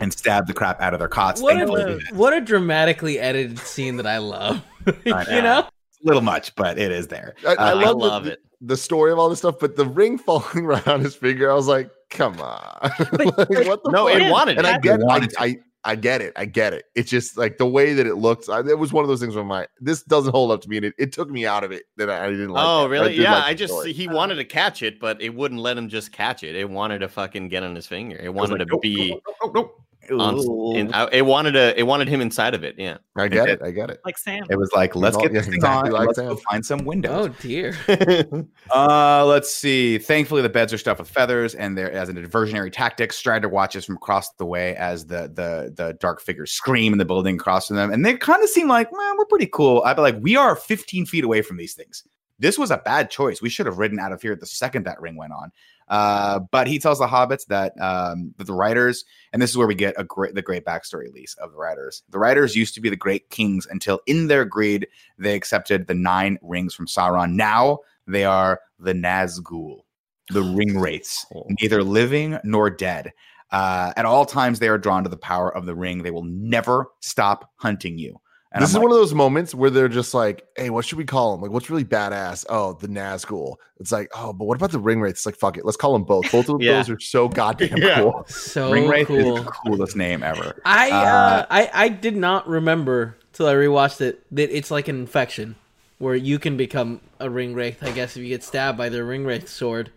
and 0.00 0.12
stab 0.12 0.46
the 0.46 0.54
crap 0.54 0.80
out 0.80 0.92
of 0.94 0.98
their 0.98 1.08
cots. 1.08 1.40
What 1.42 1.54
Thankfully, 1.56 2.00
a 2.10 2.14
what 2.14 2.32
a 2.32 2.40
dramatically 2.40 3.18
edited 3.18 3.58
scene 3.58 3.96
that 3.98 4.06
I 4.06 4.18
love. 4.18 4.62
you 5.04 5.14
I 5.14 5.40
know, 5.40 5.58
a 5.60 5.70
little 6.02 6.22
much, 6.22 6.54
but 6.56 6.78
it 6.78 6.90
is 6.90 7.06
there. 7.08 7.34
I, 7.46 7.50
I 7.50 7.54
Uh, 7.54 7.56
I 7.70 7.72
love, 7.74 7.96
love 7.96 8.24
the, 8.24 8.32
it. 8.32 8.38
the 8.62 8.76
story 8.76 9.12
of 9.12 9.18
all 9.18 9.28
this 9.28 9.38
stuff, 9.40 9.56
but 9.60 9.76
the 9.76 9.86
ring 9.86 10.16
falling 10.26 10.64
right 10.64 10.86
on 10.88 11.00
his 11.00 11.14
finger, 11.14 11.50
I 11.50 11.54
was 11.54 11.66
like, 11.68 11.90
come 12.10 12.40
on. 12.40 12.78
like, 13.12 13.36
what 13.36 13.82
the 13.82 13.90
No, 13.92 14.06
fuck? 14.08 14.20
it 14.20 14.30
wanted 14.30 14.58
and 14.58 14.66
I 14.66 14.76
it. 14.76 14.82
get 14.82 15.00
It 15.00 15.04
wanted 15.06 15.34
I, 15.38 15.44
I 15.44 15.56
I 15.86 15.94
get 15.94 16.20
it. 16.20 16.32
I 16.34 16.46
get 16.46 16.72
it. 16.72 16.86
It's 16.96 17.08
just 17.08 17.38
like 17.38 17.58
the 17.58 17.66
way 17.66 17.94
that 17.94 18.08
it 18.08 18.16
looks. 18.16 18.48
I, 18.48 18.58
it 18.58 18.76
was 18.76 18.92
one 18.92 19.04
of 19.04 19.08
those 19.08 19.20
things 19.20 19.36
where 19.36 19.44
my 19.44 19.68
this 19.80 20.02
doesn't 20.02 20.32
hold 20.32 20.50
up 20.50 20.60
to 20.62 20.68
me, 20.68 20.78
and 20.78 20.86
it, 20.86 20.94
it 20.98 21.12
took 21.12 21.30
me 21.30 21.46
out 21.46 21.62
of 21.62 21.70
it 21.70 21.84
that 21.96 22.10
I, 22.10 22.26
I 22.26 22.30
didn't 22.30 22.50
like. 22.50 22.64
Oh, 22.66 22.82
that. 22.82 22.88
really? 22.88 23.14
did 23.14 23.22
yeah, 23.22 23.34
like 23.36 23.44
I 23.44 23.54
just 23.54 23.72
story. 23.72 23.92
he 23.92 24.08
wanted 24.08 24.34
to 24.34 24.44
catch 24.44 24.82
it, 24.82 24.98
but 24.98 25.22
it 25.22 25.32
wouldn't 25.32 25.60
let 25.60 25.78
him 25.78 25.88
just 25.88 26.10
catch 26.10 26.42
it. 26.42 26.56
It 26.56 26.68
wanted 26.68 26.98
to 26.98 27.08
fucking 27.08 27.48
get 27.48 27.62
on 27.62 27.76
his 27.76 27.86
finger. 27.86 28.16
It 28.16 28.34
wanted 28.34 28.58
like, 28.58 28.66
to 28.66 28.72
nope, 28.72 28.82
be 28.82 29.20
nope, 29.40 29.54
nope. 29.54 29.85
On. 30.10 30.34
Ooh. 30.38 30.74
In, 30.76 30.92
I- 30.94 31.08
it 31.12 31.22
wanted 31.22 31.52
to. 31.52 31.78
It 31.78 31.84
wanted 31.84 32.08
him 32.08 32.20
inside 32.20 32.54
of 32.54 32.64
it. 32.64 32.74
Yeah. 32.78 32.98
I 33.16 33.28
get 33.28 33.48
it. 33.48 33.60
I 33.62 33.70
get 33.70 33.90
it. 33.90 34.00
like 34.04 34.18
Sam. 34.18 34.44
It 34.50 34.56
was 34.56 34.70
like, 34.74 34.94
let's 34.94 35.16
get 35.16 35.32
yeah, 35.32 35.38
this 35.38 35.46
thing 35.46 35.54
exactly 35.54 35.90
on. 35.90 35.94
like 35.96 36.06
let's 36.08 36.18
that. 36.18 36.28
go 36.28 36.36
find 36.50 36.64
some 36.64 36.84
windows. 36.84 37.28
oh 37.30 37.34
dear. 37.40 37.76
Uh, 38.74 39.24
let's 39.24 39.54
see. 39.54 39.96
Thankfully, 39.98 40.42
the 40.42 40.48
beds 40.48 40.72
are 40.72 40.78
stuffed 40.78 40.98
with 40.98 41.08
feathers, 41.08 41.54
and 41.54 41.78
there, 41.78 41.90
as 41.92 42.08
a 42.08 42.12
diversionary 42.12 42.72
tactic, 42.72 43.12
Strider 43.12 43.48
watches 43.48 43.84
from 43.84 43.96
across 43.96 44.32
the 44.32 44.44
way 44.44 44.74
as 44.76 45.06
the 45.06 45.30
the 45.32 45.72
the 45.76 45.94
dark 46.00 46.20
figures 46.20 46.50
scream 46.50 46.92
in 46.92 46.98
the 46.98 47.04
building 47.04 47.36
across 47.36 47.68
from 47.68 47.76
them, 47.76 47.92
and 47.92 48.04
they 48.04 48.14
kind 48.16 48.42
of 48.42 48.48
seem 48.48 48.68
like, 48.68 48.88
man, 48.92 49.16
we're 49.16 49.24
pretty 49.26 49.46
cool. 49.46 49.82
I'd 49.84 49.94
be 49.96 50.02
like, 50.02 50.16
we 50.20 50.36
are 50.36 50.56
15 50.56 51.06
feet 51.06 51.24
away 51.24 51.42
from 51.42 51.56
these 51.56 51.74
things. 51.74 52.02
This 52.38 52.58
was 52.58 52.70
a 52.70 52.78
bad 52.78 53.08
choice. 53.10 53.40
We 53.40 53.48
should 53.48 53.66
have 53.66 53.78
ridden 53.78 53.98
out 53.98 54.12
of 54.12 54.20
here 54.20 54.36
the 54.36 54.46
second 54.46 54.84
that 54.84 55.00
ring 55.00 55.16
went 55.16 55.32
on. 55.32 55.52
Uh, 55.88 56.40
but 56.50 56.66
he 56.66 56.78
tells 56.78 56.98
the 56.98 57.06
hobbits 57.06 57.46
that 57.46 57.80
um, 57.80 58.34
that 58.38 58.46
the 58.46 58.52
writers, 58.52 59.04
and 59.32 59.40
this 59.40 59.50
is 59.50 59.56
where 59.56 59.66
we 59.66 59.74
get 59.74 59.94
a 59.96 60.04
great 60.04 60.34
the 60.34 60.42
great 60.42 60.64
backstory, 60.64 61.08
Elise, 61.08 61.34
of 61.34 61.52
the 61.52 61.58
writers. 61.58 62.02
The 62.10 62.18
writers 62.18 62.56
used 62.56 62.74
to 62.74 62.80
be 62.80 62.90
the 62.90 62.96
great 62.96 63.30
kings 63.30 63.66
until, 63.70 64.00
in 64.06 64.26
their 64.26 64.44
greed, 64.44 64.88
they 65.18 65.34
accepted 65.34 65.86
the 65.86 65.94
nine 65.94 66.38
rings 66.42 66.74
from 66.74 66.86
Sauron. 66.86 67.34
Now 67.34 67.80
they 68.06 68.24
are 68.24 68.60
the 68.78 68.94
Nazgul, 68.94 69.82
the 70.30 70.42
ring 70.56 70.78
wraiths, 70.78 71.24
neither 71.60 71.82
living 71.82 72.38
nor 72.42 72.68
dead. 72.70 73.12
Uh, 73.52 73.92
at 73.96 74.04
all 74.04 74.26
times, 74.26 74.58
they 74.58 74.68
are 74.68 74.78
drawn 74.78 75.04
to 75.04 75.08
the 75.08 75.16
power 75.16 75.54
of 75.54 75.66
the 75.66 75.74
ring. 75.74 76.02
They 76.02 76.10
will 76.10 76.24
never 76.24 76.88
stop 77.00 77.52
hunting 77.56 77.96
you. 77.96 78.20
And 78.56 78.62
this 78.62 78.70
I'm 78.70 78.72
is 78.72 78.74
like, 78.76 78.82
one 78.84 78.92
of 78.92 78.98
those 78.98 79.14
moments 79.14 79.54
where 79.54 79.70
they're 79.70 79.88
just 79.88 80.14
like, 80.14 80.46
"Hey, 80.56 80.70
what 80.70 80.84
should 80.84 80.98
we 80.98 81.04
call 81.04 81.34
him? 81.34 81.40
Like, 81.42 81.50
what's 81.50 81.68
really 81.70 81.84
badass? 81.84 82.44
Oh, 82.48 82.72
the 82.72 82.88
Nazgul. 82.88 83.56
It's 83.78 83.92
like, 83.92 84.10
oh, 84.16 84.32
but 84.32 84.46
what 84.46 84.56
about 84.56 84.70
the 84.70 84.78
ring 84.78 85.00
wraith? 85.00 85.12
It's 85.12 85.26
like, 85.26 85.36
fuck 85.36 85.56
it, 85.58 85.64
let's 85.64 85.76
call 85.76 85.92
them 85.92 86.04
both. 86.04 86.30
Both 86.32 86.48
of 86.48 86.60
Yeah. 86.62 86.76
those 86.76 86.90
are 86.90 86.98
so 86.98 87.28
goddamn 87.28 87.76
Yeah. 87.78 88.00
cool. 88.00 88.24
So 88.28 88.72
ring 88.72 88.88
wraith 88.88 89.10
is 89.10 89.24
the 89.24 89.42
coolest 89.64 89.94
name 89.96 90.22
ever. 90.22 90.60
I 90.64 90.90
uh, 90.90 90.94
Uh, 90.96 91.46
I 91.50 91.70
I 91.74 91.88
did 91.88 92.16
not 92.16 92.48
remember 92.48 93.16
till 93.32 93.46
I 93.46 93.52
rewatched 93.54 94.00
it 94.00 94.24
that 94.34 94.56
it's 94.56 94.70
like 94.70 94.88
an 94.88 94.98
infection 94.98 95.56
where 95.98 96.14
you 96.14 96.38
can 96.38 96.56
become 96.56 97.00
a 97.20 97.28
ring 97.28 97.54
wraith. 97.54 97.82
I 97.82 97.90
guess 97.90 98.16
if 98.16 98.22
you 98.22 98.28
get 98.28 98.42
stabbed 98.42 98.76
by 98.78 98.88
their 98.88 99.04
ring 99.04 99.24
wraith 99.24 99.48
sword. 99.48 99.90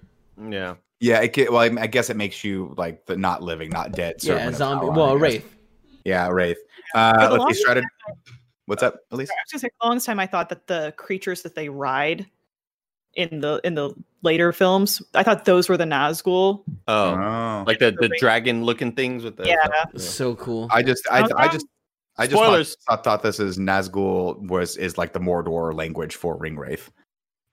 yeah. 0.50 0.76
Yeah, 1.02 1.22
it, 1.22 1.34
ca- 1.34 1.48
well, 1.50 1.60
I 1.62 1.84
I 1.84 1.88
guess 1.88 2.10
it 2.10 2.18
makes 2.18 2.44
you 2.44 2.74
like 2.78 3.06
the 3.06 3.16
not 3.16 3.42
living, 3.42 3.70
not 3.70 3.94
dead. 3.94 4.16
Yeah, 4.20 4.34
servant 4.36 4.56
zombie. 4.58 4.86
Sauron, 4.88 4.96
Well, 4.98 5.10
I 5.12 5.14
a 5.14 5.16
wraith. 5.18 5.56
Yeah, 6.04 6.28
wraith. 6.28 6.58
For 6.92 6.98
Uh, 7.00 7.14
let's 7.14 7.32
see, 7.32 7.38
longest 7.38 7.60
Strider. 7.62 7.84
What's 8.70 8.84
uh, 8.84 8.88
up, 8.88 9.00
Elise? 9.10 9.32
I 9.32 9.34
was 9.34 9.52
just 9.52 9.62
saying, 9.62 9.72
the 9.82 9.88
longest 9.88 10.06
time 10.06 10.20
I 10.20 10.28
thought 10.28 10.50
that 10.50 10.68
the 10.68 10.94
creatures 10.96 11.42
that 11.42 11.56
they 11.56 11.70
ride 11.70 12.28
in 13.16 13.40
the 13.40 13.60
in 13.64 13.74
the 13.74 13.96
later 14.22 14.54
films, 14.54 15.02
I 15.16 15.24
thought 15.24 15.46
those 15.46 15.68
were 15.68 15.76
the 15.76 15.86
Nazgul. 15.86 16.64
Oh, 16.88 17.10
Oh. 17.16 17.64
like 17.66 17.80
the 17.80 17.92
the 18.00 18.16
dragon 18.20 18.64
looking 18.64 18.92
things 18.92 19.24
with 19.24 19.38
the. 19.38 19.48
Yeah. 19.48 19.86
So 19.98 20.36
cool. 20.36 20.68
I 20.70 20.84
just, 20.84 21.04
I, 21.10 21.22
Sounds 21.22 21.32
I 21.36 21.48
just, 21.48 21.66
I 22.20 22.28
just 22.28 22.38
Spoilers. 22.38 22.78
thought, 22.88 23.04
thought 23.04 23.24
this 23.24 23.40
is 23.40 23.58
Nazgul 23.58 24.40
was 24.48 24.78
is 24.78 25.00
like 25.00 25.14
the 25.14 25.20
Mordor 25.20 25.74
language 25.74 26.16
for 26.16 26.38
ring 26.38 26.56
wraith. 26.56 26.92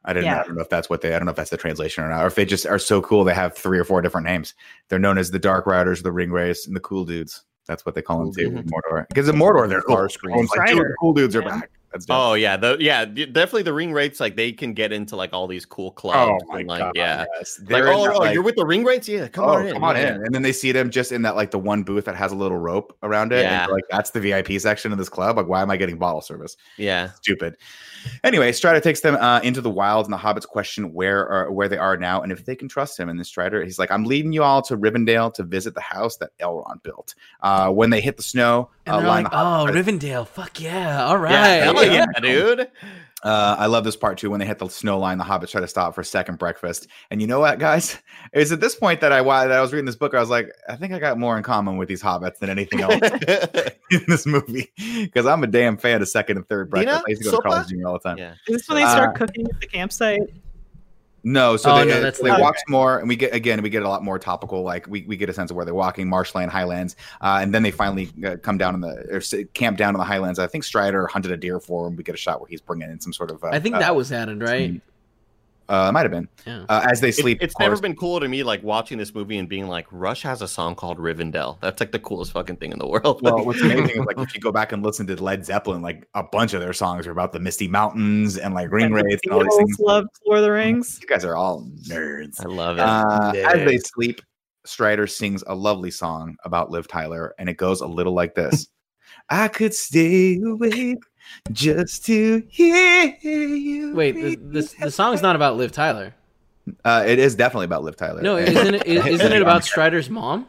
I 0.04 0.12
didn't. 0.12 0.26
Yeah. 0.26 0.42
I 0.42 0.44
don't 0.44 0.56
know 0.56 0.62
if 0.62 0.68
that's 0.68 0.90
what 0.90 1.00
they. 1.00 1.14
I 1.14 1.18
don't 1.18 1.24
know 1.24 1.30
if 1.30 1.36
that's 1.36 1.48
the 1.48 1.56
translation 1.56 2.04
or 2.04 2.10
not, 2.10 2.24
or 2.24 2.26
if 2.26 2.34
they 2.34 2.44
just 2.44 2.66
are 2.66 2.78
so 2.78 3.00
cool 3.00 3.24
they 3.24 3.32
have 3.32 3.56
three 3.56 3.78
or 3.78 3.84
four 3.84 4.02
different 4.02 4.26
names. 4.26 4.52
They're 4.90 4.98
known 4.98 5.16
as 5.16 5.30
the 5.30 5.38
Dark 5.38 5.66
Riders, 5.66 6.02
the 6.02 6.12
Ring 6.12 6.30
Wraiths, 6.30 6.66
and 6.66 6.76
the 6.76 6.80
Cool 6.80 7.06
Dudes. 7.06 7.42
That's 7.66 7.84
what 7.84 7.94
they 7.94 8.02
call 8.02 8.18
them 8.18 8.26
Cool 8.26 8.34
too. 8.34 8.50
Mm-hmm. 8.50 8.68
Mordor. 8.68 9.08
Because 9.08 9.28
in 9.28 9.36
Mordor, 9.36 9.68
they're 9.68 9.82
Car 9.82 10.02
cool. 10.02 10.08
screens. 10.08 10.50
Like, 10.56 10.68
dude, 10.68 10.78
the 10.78 10.94
cool 11.00 11.12
dudes 11.12 11.36
are 11.36 11.42
back. 11.42 11.70
That's 11.96 12.06
dope. 12.06 12.16
Oh 12.16 12.34
yeah, 12.34 12.56
the 12.56 12.76
yeah 12.78 13.04
definitely 13.04 13.62
the 13.62 13.72
ring 13.72 13.92
wraiths 13.92 14.20
like 14.20 14.36
they 14.36 14.52
can 14.52 14.74
get 14.74 14.92
into 14.92 15.16
like 15.16 15.32
all 15.32 15.46
these 15.46 15.64
cool 15.64 15.90
clubs. 15.90 16.44
Oh 16.48 16.56
and, 16.56 16.68
like, 16.68 16.92
yeah, 16.94 17.24
yes. 17.36 17.58
like 17.58 17.68
They're 17.68 17.86
in 17.88 17.94
oh, 17.94 18.04
that, 18.04 18.14
oh 18.14 18.18
like- 18.18 18.34
you're 18.34 18.42
with 18.42 18.56
the 18.56 18.66
ring 18.66 18.84
wraiths, 18.84 19.08
yeah, 19.08 19.28
come 19.28 19.44
oh, 19.44 19.54
on 19.54 19.66
in, 19.66 19.72
come 19.72 19.84
on 19.84 19.96
yeah. 19.96 20.14
in. 20.14 20.24
And 20.24 20.34
then 20.34 20.42
they 20.42 20.52
see 20.52 20.72
them 20.72 20.90
just 20.90 21.12
in 21.12 21.22
that 21.22 21.36
like 21.36 21.50
the 21.50 21.58
one 21.58 21.82
booth 21.82 22.04
that 22.04 22.16
has 22.16 22.32
a 22.32 22.36
little 22.36 22.58
rope 22.58 22.96
around 23.02 23.32
it. 23.32 23.42
Yeah. 23.42 23.64
And 23.64 23.72
like 23.72 23.84
that's 23.90 24.10
the 24.10 24.20
VIP 24.20 24.60
section 24.60 24.92
of 24.92 24.98
this 24.98 25.08
club. 25.08 25.36
Like, 25.36 25.48
why 25.48 25.62
am 25.62 25.70
I 25.70 25.76
getting 25.76 25.98
bottle 25.98 26.20
service? 26.20 26.56
yeah. 26.76 27.10
Stupid. 27.12 27.56
Anyway, 28.24 28.52
Strider 28.52 28.80
takes 28.80 29.00
them 29.00 29.16
uh, 29.16 29.40
into 29.40 29.60
the 29.60 29.70
wilds, 29.70 30.06
and 30.06 30.12
the 30.12 30.18
hobbits 30.18 30.46
question 30.46 30.92
where 30.92 31.28
are 31.28 31.50
where 31.50 31.68
they 31.68 31.78
are 31.78 31.96
now 31.96 32.22
and 32.22 32.32
if 32.32 32.44
they 32.44 32.54
can 32.54 32.68
trust 32.68 32.98
him. 32.98 33.08
And 33.08 33.18
then 33.18 33.24
Strider, 33.24 33.64
he's 33.64 33.78
like, 33.78 33.90
"I'm 33.90 34.04
leading 34.04 34.32
you 34.32 34.42
all 34.42 34.62
to 34.62 34.76
Rivendell 34.76 35.32
to 35.34 35.42
visit 35.42 35.74
the 35.74 35.80
house 35.80 36.16
that 36.18 36.30
Elrond 36.38 36.82
built." 36.82 37.14
Uh, 37.40 37.70
when 37.70 37.90
they 37.90 38.00
hit 38.00 38.16
the 38.16 38.22
snow, 38.22 38.70
And 38.86 38.94
uh, 38.94 38.98
they're 38.98 39.08
line 39.08 39.24
like, 39.24 39.32
the 39.32 39.38
oh, 39.38 39.66
try 39.66 39.72
to- 39.72 39.82
Rivendell, 39.82 40.28
fuck 40.28 40.60
yeah, 40.60 41.04
all 41.04 41.18
right. 41.18 41.32
Yeah, 41.32 41.72
hell 41.86 41.94
yeah. 41.94 42.06
yeah, 42.14 42.20
dude. 42.56 42.68
Uh, 43.22 43.56
I 43.58 43.66
love 43.66 43.82
this 43.82 43.96
part 43.96 44.18
too. 44.18 44.30
When 44.30 44.38
they 44.40 44.46
hit 44.46 44.58
the 44.58 44.68
snow 44.68 44.98
line, 44.98 45.18
the 45.18 45.24
hobbits 45.24 45.50
try 45.50 45.60
to 45.60 45.66
stop 45.66 45.94
for 45.94 46.04
second 46.04 46.38
breakfast. 46.38 46.86
And 47.10 47.20
you 47.20 47.26
know 47.26 47.40
what, 47.40 47.58
guys? 47.58 47.96
It 48.32 48.40
was 48.40 48.52
at 48.52 48.60
this 48.60 48.74
point 48.74 49.00
that 49.00 49.12
I 49.12 49.20
while 49.20 49.48
that 49.48 49.56
I 49.56 49.60
was 49.62 49.72
reading 49.72 49.86
this 49.86 49.96
book, 49.96 50.12
I 50.14 50.20
was 50.20 50.28
like, 50.28 50.52
I 50.68 50.76
think 50.76 50.92
I 50.92 50.98
got 50.98 51.16
more 51.18 51.36
in 51.38 51.42
common 51.44 51.76
with 51.76 51.88
these 51.88 52.02
hobbits 52.02 52.38
than 52.38 52.50
anything 52.50 52.80
else 52.80 52.94
in 53.90 54.02
this 54.08 54.26
movie 54.26 54.72
because 54.76 55.26
I'm 55.26 55.42
a 55.44 55.46
damn 55.46 55.76
fan 55.76 56.02
of 56.02 56.08
second 56.08 56.36
and 56.36 56.46
third 56.48 56.68
breakfast. 56.70 57.04
Dina? 57.04 57.04
I 57.06 57.10
used 57.10 57.22
to 57.22 57.30
go 57.30 57.36
to 57.36 57.42
college 57.42 57.68
junior 57.68 57.86
all 57.86 57.94
the 57.94 58.00
time. 58.00 58.18
yeah. 58.18 58.32
Is 58.48 58.58
this 58.58 58.68
when 58.68 58.76
they 58.82 58.88
start 58.90 59.14
Uh, 59.14 59.18
cooking 59.18 59.46
at 59.46 59.60
the 59.60 59.66
campsite? 59.66 60.20
No, 61.28 61.56
so 61.56 61.72
Oh, 61.72 61.78
they, 61.78 61.86
no, 61.86 61.96
uh, 61.96 62.00
that's 62.02 62.20
they 62.20 62.30
later. 62.30 62.40
walk 62.40 62.54
some 62.56 62.70
more, 62.70 63.00
and 63.00 63.08
we 63.08 63.16
get 63.16 63.34
again 63.34 63.60
we 63.60 63.68
get 63.68 63.82
a 63.82 63.88
lot 63.88 64.04
more 64.04 64.16
topical. 64.16 64.62
Like 64.62 64.86
we, 64.86 65.02
we 65.08 65.16
get 65.16 65.28
a 65.28 65.32
sense 65.32 65.50
of 65.50 65.56
where 65.56 65.64
they're 65.64 65.74
walking, 65.74 66.08
marshland, 66.08 66.52
highlands, 66.52 66.94
uh, 67.20 67.40
and 67.42 67.52
then 67.52 67.64
they 67.64 67.72
finally 67.72 68.12
uh, 68.24 68.36
come 68.40 68.58
down 68.58 68.76
in 68.76 68.80
the 68.80 68.94
or 69.10 69.44
camp 69.54 69.76
down 69.76 69.96
in 69.96 69.98
the 69.98 70.04
highlands. 70.04 70.38
I 70.38 70.46
think 70.46 70.62
Strider 70.62 71.08
hunted 71.08 71.32
a 71.32 71.36
deer 71.36 71.58
for 71.58 71.88
him. 71.88 71.96
We 71.96 72.04
get 72.04 72.14
a 72.14 72.18
shot 72.18 72.40
where 72.40 72.46
he's 72.46 72.60
bringing 72.60 72.90
in 72.90 73.00
some 73.00 73.12
sort 73.12 73.32
of. 73.32 73.42
Uh, 73.42 73.48
I 73.48 73.58
think 73.58 73.74
uh, 73.74 73.80
that 73.80 73.96
was 73.96 74.12
added, 74.12 74.40
right? 74.40 74.80
Uh, 75.68 75.86
it 75.88 75.92
might 75.92 76.02
have 76.02 76.10
been 76.10 76.28
Yeah. 76.46 76.64
uh, 76.68 76.86
as 76.90 77.00
they 77.00 77.08
It- 77.08 77.14
sleep. 77.16 77.38
it's 77.40 77.58
never 77.58 77.76
been 77.78 77.96
cool 77.96 78.20
to 78.20 78.28
me 78.28 78.42
like 78.42 78.62
watching 78.62 78.98
this 78.98 79.14
movie 79.14 79.38
and 79.38 79.48
being 79.48 79.66
like, 79.68 79.86
Rush 79.90 80.22
has 80.22 80.42
a 80.42 80.48
song 80.48 80.74
called 80.74 80.98
Rivendell. 80.98 81.58
That's 81.60 81.80
like 81.80 81.92
the 81.92 81.98
coolest 81.98 82.32
fucking 82.32 82.56
thing 82.56 82.72
in 82.72 82.78
the 82.78 82.86
world. 82.86 83.20
Well, 83.22 83.44
what's 83.44 83.60
amazing 83.60 83.90
is 83.90 83.96
like 84.06 84.18
if 84.18 84.34
you 84.34 84.40
go 84.40 84.52
back 84.52 84.72
and 84.72 84.82
listen 84.82 85.06
to 85.08 85.22
Led 85.22 85.44
Zeppelin, 85.44 85.82
like 85.82 86.06
a 86.14 86.22
bunch 86.22 86.54
of 86.54 86.60
their 86.60 86.72
songs 86.72 87.06
are 87.06 87.10
about 87.12 87.32
the 87.32 87.40
Misty 87.40 87.68
Mountains 87.68 88.36
and 88.38 88.54
like 88.54 88.70
ring 88.70 88.86
And 88.86 88.96
the 88.96 89.02
wraiths 89.04 89.22
and 89.24 89.32
all 89.34 89.42
these 89.42 89.56
things. 89.56 89.76
Beatles 89.78 89.86
loved 89.86 90.08
Lord 90.26 90.38
of 90.38 90.44
the 90.44 90.52
Rings. 90.52 90.98
You 91.02 91.06
guys 91.08 91.24
are 91.24 91.36
all 91.36 91.68
nerds. 91.88 92.40
I 92.40 92.44
love 92.48 92.78
it. 92.78 92.82
Uh, 92.82 93.32
as 93.48 93.64
they 93.64 93.78
sleep, 93.78 94.20
Strider 94.64 95.06
sings 95.06 95.44
a 95.46 95.54
lovely 95.54 95.90
song 95.92 96.36
about 96.44 96.70
Liv 96.70 96.88
Tyler, 96.88 97.34
and 97.38 97.48
it 97.48 97.56
goes 97.56 97.80
a 97.80 97.86
little 97.86 98.14
like 98.14 98.34
this: 98.34 98.66
"I 99.30 99.46
could 99.48 99.72
stay 99.74 100.40
awake 100.44 100.98
just 101.52 102.04
to 102.06 102.42
hear 102.48 103.16
you." 103.22 103.94
Wait, 103.94 104.12
the, 104.14 104.36
the, 104.36 104.74
the 104.80 104.90
song's 104.90 105.22
not 105.22 105.36
about 105.36 105.56
Liv 105.56 105.72
Tyler. 105.72 106.14
uh, 106.84 107.04
it 107.06 107.18
is 107.18 107.34
definitely 107.34 107.66
about 107.66 107.82
Liv 107.84 107.96
Tyler. 107.96 108.22
No, 108.22 108.36
isn't 108.38 108.74
it? 108.74 108.86
Isn't 108.86 109.32
it 109.32 109.42
about 109.42 109.64
Strider's 109.70 110.10
mom? 110.10 110.46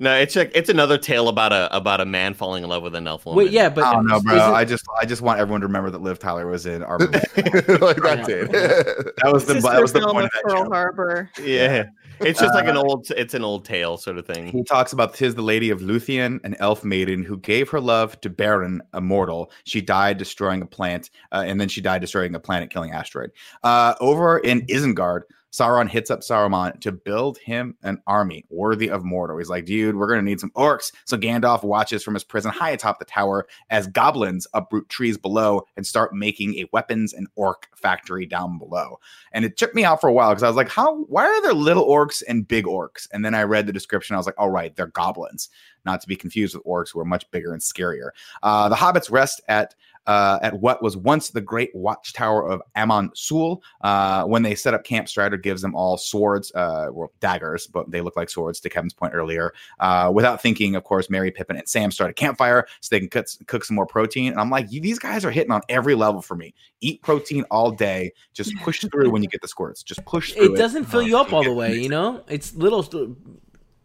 no, 0.00 0.14
it's 0.14 0.36
like 0.36 0.52
it's 0.54 0.68
another 0.68 0.96
tale 0.96 1.28
about 1.28 1.52
a 1.52 1.74
about 1.76 2.00
a 2.00 2.04
man 2.04 2.32
falling 2.34 2.62
in 2.62 2.68
love 2.70 2.84
with 2.84 2.94
an 2.94 3.06
elf 3.08 3.26
woman. 3.26 3.36
Wait, 3.44 3.50
yeah, 3.50 3.68
but 3.68 3.82
I 3.82 3.94
don't 3.94 4.06
know, 4.06 4.20
bro. 4.20 4.36
isn't- 4.36 4.54
I 4.54 4.64
just, 4.64 4.84
I 5.00 5.04
just 5.04 5.22
want 5.22 5.40
everyone 5.40 5.60
to 5.62 5.66
remember 5.66 5.90
that 5.90 6.00
Liv 6.02 6.20
Tyler 6.20 6.46
was 6.46 6.66
in 6.66 6.84
our. 6.84 6.98
movie. 7.00 7.12
like 7.78 7.96
that's 7.96 8.28
it. 8.28 8.52
that 8.52 9.30
was 9.32 9.44
the, 9.46 9.54
that 9.54 9.80
was 9.82 9.92
the 9.92 10.00
point 10.02 10.18
of 10.18 10.24
of 10.26 10.30
that 10.34 10.42
Pearl 10.44 10.64
show. 10.64 10.70
Harbor. 10.70 11.30
yeah. 11.42 11.84
It's 12.20 12.40
just 12.40 12.54
like 12.54 12.66
an 12.66 12.76
Uh, 12.76 12.82
old 12.82 13.10
it's 13.16 13.34
an 13.34 13.44
old 13.44 13.64
tale 13.64 13.96
sort 13.96 14.18
of 14.18 14.26
thing. 14.26 14.46
He 14.46 14.62
talks 14.64 14.92
about 14.92 15.14
tis 15.14 15.34
the 15.34 15.42
lady 15.42 15.70
of 15.70 15.80
Luthien, 15.80 16.40
an 16.44 16.56
elf 16.58 16.84
maiden 16.84 17.22
who 17.22 17.38
gave 17.38 17.68
her 17.70 17.80
love 17.80 18.20
to 18.22 18.30
Beren, 18.30 18.80
a 18.92 19.00
mortal. 19.00 19.50
She 19.64 19.80
died 19.80 20.18
destroying 20.18 20.62
a 20.62 20.66
plant, 20.66 21.10
uh, 21.32 21.44
and 21.46 21.60
then 21.60 21.68
she 21.68 21.80
died 21.80 22.00
destroying 22.00 22.34
a 22.34 22.40
planet 22.40 22.70
killing 22.70 22.92
asteroid. 22.92 23.30
Uh, 23.62 23.94
over 24.00 24.38
in 24.38 24.66
Isengard, 24.66 25.22
Sauron 25.52 25.88
hits 25.88 26.10
up 26.10 26.20
Saruman 26.20 26.80
to 26.80 26.92
build 26.92 27.38
him 27.38 27.76
an 27.82 28.02
army 28.06 28.44
worthy 28.50 28.90
of 28.90 29.02
Mordor. 29.02 29.38
He's 29.38 29.48
like, 29.48 29.64
dude, 29.64 29.96
we're 29.96 30.08
gonna 30.08 30.22
need 30.22 30.40
some 30.40 30.50
orcs. 30.50 30.92
So 31.04 31.16
Gandalf 31.16 31.62
watches 31.62 32.02
from 32.02 32.14
his 32.14 32.24
prison 32.24 32.50
high 32.50 32.70
atop 32.70 32.98
the 32.98 33.04
tower 33.04 33.46
as 33.70 33.86
goblins 33.86 34.46
uproot 34.54 34.88
trees 34.88 35.16
below 35.16 35.62
and 35.76 35.86
start 35.86 36.14
making 36.14 36.54
a 36.56 36.68
weapons 36.72 37.12
and 37.12 37.28
orc 37.36 37.68
factory 37.74 38.26
down 38.26 38.58
below. 38.58 38.98
And 39.32 39.44
it 39.44 39.56
took 39.56 39.74
me 39.74 39.84
out 39.84 40.00
for 40.00 40.08
a 40.08 40.12
while 40.12 40.30
because 40.30 40.42
I 40.42 40.48
was 40.48 40.56
like, 40.56 40.68
how 40.68 41.04
why 41.04 41.26
are 41.26 41.42
there 41.42 41.54
little 41.54 41.86
orcs 41.86 42.22
and 42.28 42.46
big 42.46 42.64
orcs? 42.64 43.08
And 43.12 43.24
then 43.24 43.34
I 43.34 43.42
read 43.42 43.66
the 43.66 43.72
description. 43.72 44.14
I 44.14 44.18
was 44.18 44.26
like, 44.26 44.38
all 44.38 44.50
right, 44.50 44.74
they're 44.76 44.86
goblins, 44.88 45.48
not 45.84 46.00
to 46.02 46.08
be 46.08 46.16
confused 46.16 46.54
with 46.54 46.64
orcs 46.64 46.92
who 46.92 47.00
are 47.00 47.04
much 47.04 47.30
bigger 47.30 47.52
and 47.52 47.62
scarier. 47.62 48.10
Uh, 48.42 48.68
the 48.68 48.76
hobbits 48.76 49.10
rest 49.10 49.40
at 49.48 49.74
uh, 50.08 50.38
at 50.42 50.58
what 50.58 50.82
was 50.82 50.96
once 50.96 51.28
the 51.28 51.40
great 51.40 51.70
watchtower 51.74 52.48
of 52.48 52.62
Amon 52.76 53.10
Sul. 53.14 53.62
Uh, 53.82 54.24
when 54.24 54.42
they 54.42 54.54
set 54.54 54.72
up 54.72 54.82
camp, 54.82 55.06
Strider 55.06 55.36
gives 55.36 55.60
them 55.60 55.76
all 55.76 55.98
swords, 55.98 56.50
uh, 56.54 56.88
well, 56.90 57.12
daggers, 57.20 57.66
but 57.66 57.90
they 57.90 58.00
look 58.00 58.16
like 58.16 58.30
swords 58.30 58.58
to 58.60 58.70
Kevin's 58.70 58.94
point 58.94 59.14
earlier. 59.14 59.52
Uh, 59.78 60.10
without 60.12 60.40
thinking, 60.40 60.74
of 60.76 60.84
course, 60.84 61.10
Merry, 61.10 61.30
Pippin, 61.30 61.56
and 61.56 61.68
Sam 61.68 61.90
start 61.90 62.10
a 62.10 62.14
campfire 62.14 62.66
so 62.80 62.88
they 62.90 63.00
can 63.00 63.10
cook, 63.10 63.26
cook 63.46 63.64
some 63.64 63.74
more 63.74 63.86
protein. 63.86 64.32
And 64.32 64.40
I'm 64.40 64.50
like, 64.50 64.70
these 64.70 64.98
guys 64.98 65.26
are 65.26 65.30
hitting 65.30 65.52
on 65.52 65.60
every 65.68 65.94
level 65.94 66.22
for 66.22 66.34
me. 66.34 66.54
Eat 66.80 67.02
protein 67.02 67.44
all 67.50 67.70
day. 67.70 68.12
Just 68.32 68.56
push 68.62 68.82
through 68.90 69.10
when 69.10 69.22
you 69.22 69.28
get 69.28 69.42
the 69.42 69.48
squirts. 69.48 69.82
Just 69.82 70.02
push 70.06 70.32
through. 70.32 70.54
it 70.54 70.56
doesn't 70.56 70.86
fill 70.86 71.02
you 71.02 71.18
up 71.18 71.34
all 71.34 71.42
the 71.42 71.50
get 71.50 71.56
way, 71.56 71.74
you 71.74 71.90
know. 71.90 72.24
It's 72.28 72.54
little. 72.54 72.82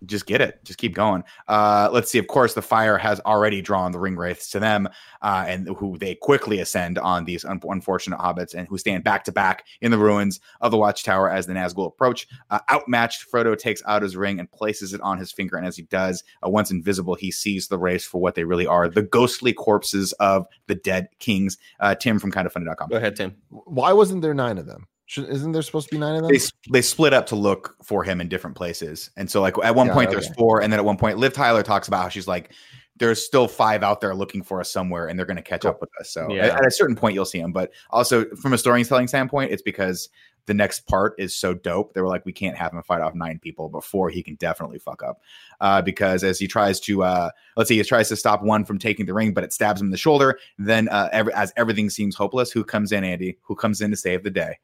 Just 0.06 0.26
get 0.26 0.42
it 0.42 0.64
just 0.64 0.80
keep 0.80 0.94
going 0.94 1.24
uh 1.48 1.90
let's 1.92 2.10
see 2.10 2.18
of 2.18 2.28
course 2.28 2.54
the 2.54 2.62
fire 2.62 2.98
has 2.98 3.20
already 3.22 3.62
drawn 3.62 3.92
the 3.92 4.00
ring 4.00 4.16
wraiths 4.16 4.50
to 4.50 4.60
them 4.60 4.88
uh 5.22 5.46
and 5.48 5.68
who 5.78 5.98
they 5.98 6.16
quickly 6.16 6.60
ascend 6.60 6.98
on 6.98 7.26
these 7.26 7.44
un- 7.46 7.60
unfortunate 7.64 8.20
hobbits 8.20 8.54
and 8.54 8.68
who 8.68 8.78
stand 8.78 9.04
back 9.04 9.24
to 9.24 9.32
back 9.32 9.66
in 9.82 9.92
the 9.92 9.98
ruins 9.98 10.40
of 10.62 10.72
the 10.72 10.78
watchtower 10.78 11.30
as 11.30 11.48
the 11.48 11.54
nazgul 11.54 11.88
approach 11.88 12.28
uh, 12.50 12.60
outmatched 12.72 13.26
frodo 13.32 13.58
takes 13.58 13.82
out 13.86 14.02
his 14.02 14.16
ring 14.16 14.40
and 14.40 14.52
places 14.52 14.94
it 14.94 15.02
on 15.02 15.18
his 15.18 15.32
finger 15.32 15.58
and 15.58 15.66
as 15.66 15.76
he 15.76 15.84
does 15.84 16.24
uh, 16.46 16.50
once 16.50 16.72
invisible 16.72 17.16
he 17.16 17.32
sees 17.32 17.68
the 17.68 17.78
wraiths 17.78 18.06
for 18.06 18.22
what 18.22 18.36
they 18.36 18.44
really 18.44 18.68
are 18.68 18.88
the 18.88 19.02
ghostly 19.02 19.54
corpses 19.54 20.14
of 20.14 20.46
the 20.68 20.76
dead 20.76 21.08
kings 21.20 21.58
uh 21.80 21.96
tim 21.96 22.20
from 22.20 22.32
kindafunny.com 22.32 22.90
Go 22.90 22.98
ahead, 22.98 23.16
Tim. 23.16 23.36
Why 23.50 23.92
wasn't 23.94 24.22
there 24.22 24.34
nine 24.34 24.58
of 24.58 24.66
them? 24.66 24.88
Should, 25.06 25.30
isn't 25.30 25.52
there 25.52 25.62
supposed 25.62 25.90
to 25.90 25.96
be 25.96 26.00
nine 26.00 26.16
of 26.16 26.24
them? 26.24 26.32
they, 26.32 26.40
they 26.72 26.82
split 26.82 27.14
up 27.14 27.26
to 27.28 27.36
look 27.36 27.76
for 27.84 28.04
him 28.04 28.22
in 28.22 28.30
different 28.30 28.56
places. 28.56 29.12
And 29.18 29.30
so, 29.30 29.42
like, 29.42 29.58
at 29.64 29.76
one 29.76 29.88
Yeah, 29.88 29.94
point, 29.94 30.10
there's 30.12 30.34
four. 30.36 30.62
And 30.62 30.72
then 30.72 30.80
at 30.80 30.86
one 30.86 30.98
point, 30.98 31.18
Liv 31.18 31.34
Tyler 31.34 31.62
talks 31.62 31.88
about 31.88 32.04
how 32.04 32.10
she's 32.10 32.28
like, 32.28 32.52
there's 32.98 33.26
still 33.26 33.48
five 33.48 33.84
out 33.84 34.02
there 34.02 34.16
looking 34.16 34.44
for 34.44 34.60
us 34.60 34.72
somewhere, 34.72 35.08
and 35.08 35.18
they're 35.18 35.26
going 35.26 35.38
to 35.38 35.44
catch 35.44 35.66
up 35.66 35.82
with 35.82 35.90
us. 36.00 36.12
So, 36.12 36.34
Yeah. 36.34 36.46
at, 36.46 36.60
at 36.62 36.68
a 36.68 36.72
certain 36.72 36.96
point, 36.96 37.16
you'll 37.16 37.26
see 37.26 37.42
them. 37.42 37.52
But 37.52 37.72
also, 37.90 38.26
from 38.36 38.54
a 38.54 38.58
storytelling 38.58 39.08
standpoint, 39.08 39.52
it's 39.52 39.62
because 39.62 40.10
the 40.46 40.54
next 40.54 40.82
part 40.88 41.16
is 41.18 41.36
so 41.36 41.54
dope. 41.54 41.94
They 41.94 42.02
were 42.02 42.08
like, 42.08 42.26
we 42.26 42.34
can't 42.34 42.58
have 42.58 42.74
him 42.74 42.82
fight 42.84 43.02
off 43.02 43.16
nine 43.16 43.40
people 43.40 43.70
before 43.70 44.10
he 44.10 44.22
can 44.22 44.36
definitely 44.36 44.78
fuck 44.78 45.02
up. 45.02 45.22
Uh, 45.62 45.82
because 45.82 46.24
as 46.24 46.38
he 46.38 46.48
tries 46.48 46.80
to, 46.82 47.04
uh, 47.04 47.30
let's 47.56 47.68
see, 47.70 47.78
he 47.78 47.84
tries 47.84 48.10
to 48.10 48.16
stop 48.16 48.44
one 48.44 48.64
from 48.66 48.78
taking 48.78 49.06
the 49.06 49.14
ring, 49.14 49.34
but 49.34 49.44
it 49.44 49.54
stabs 49.54 49.82
him 49.82 49.88
in 49.88 49.92
the 49.92 49.98
shoulder. 49.98 50.38
Then, 50.58 50.90
uh, 50.90 51.10
every, 51.12 51.34
as 51.34 51.54
everything 51.58 51.90
seems 51.90 52.16
hopeless, 52.16 52.52
who 52.52 52.64
comes 52.64 52.92
in, 52.92 53.04
Andy? 53.04 53.38
Who 53.44 53.56
comes 53.56 53.82
in 53.82 53.92
to 53.92 53.98
save 53.98 54.24
the 54.24 54.32
day? 54.32 54.60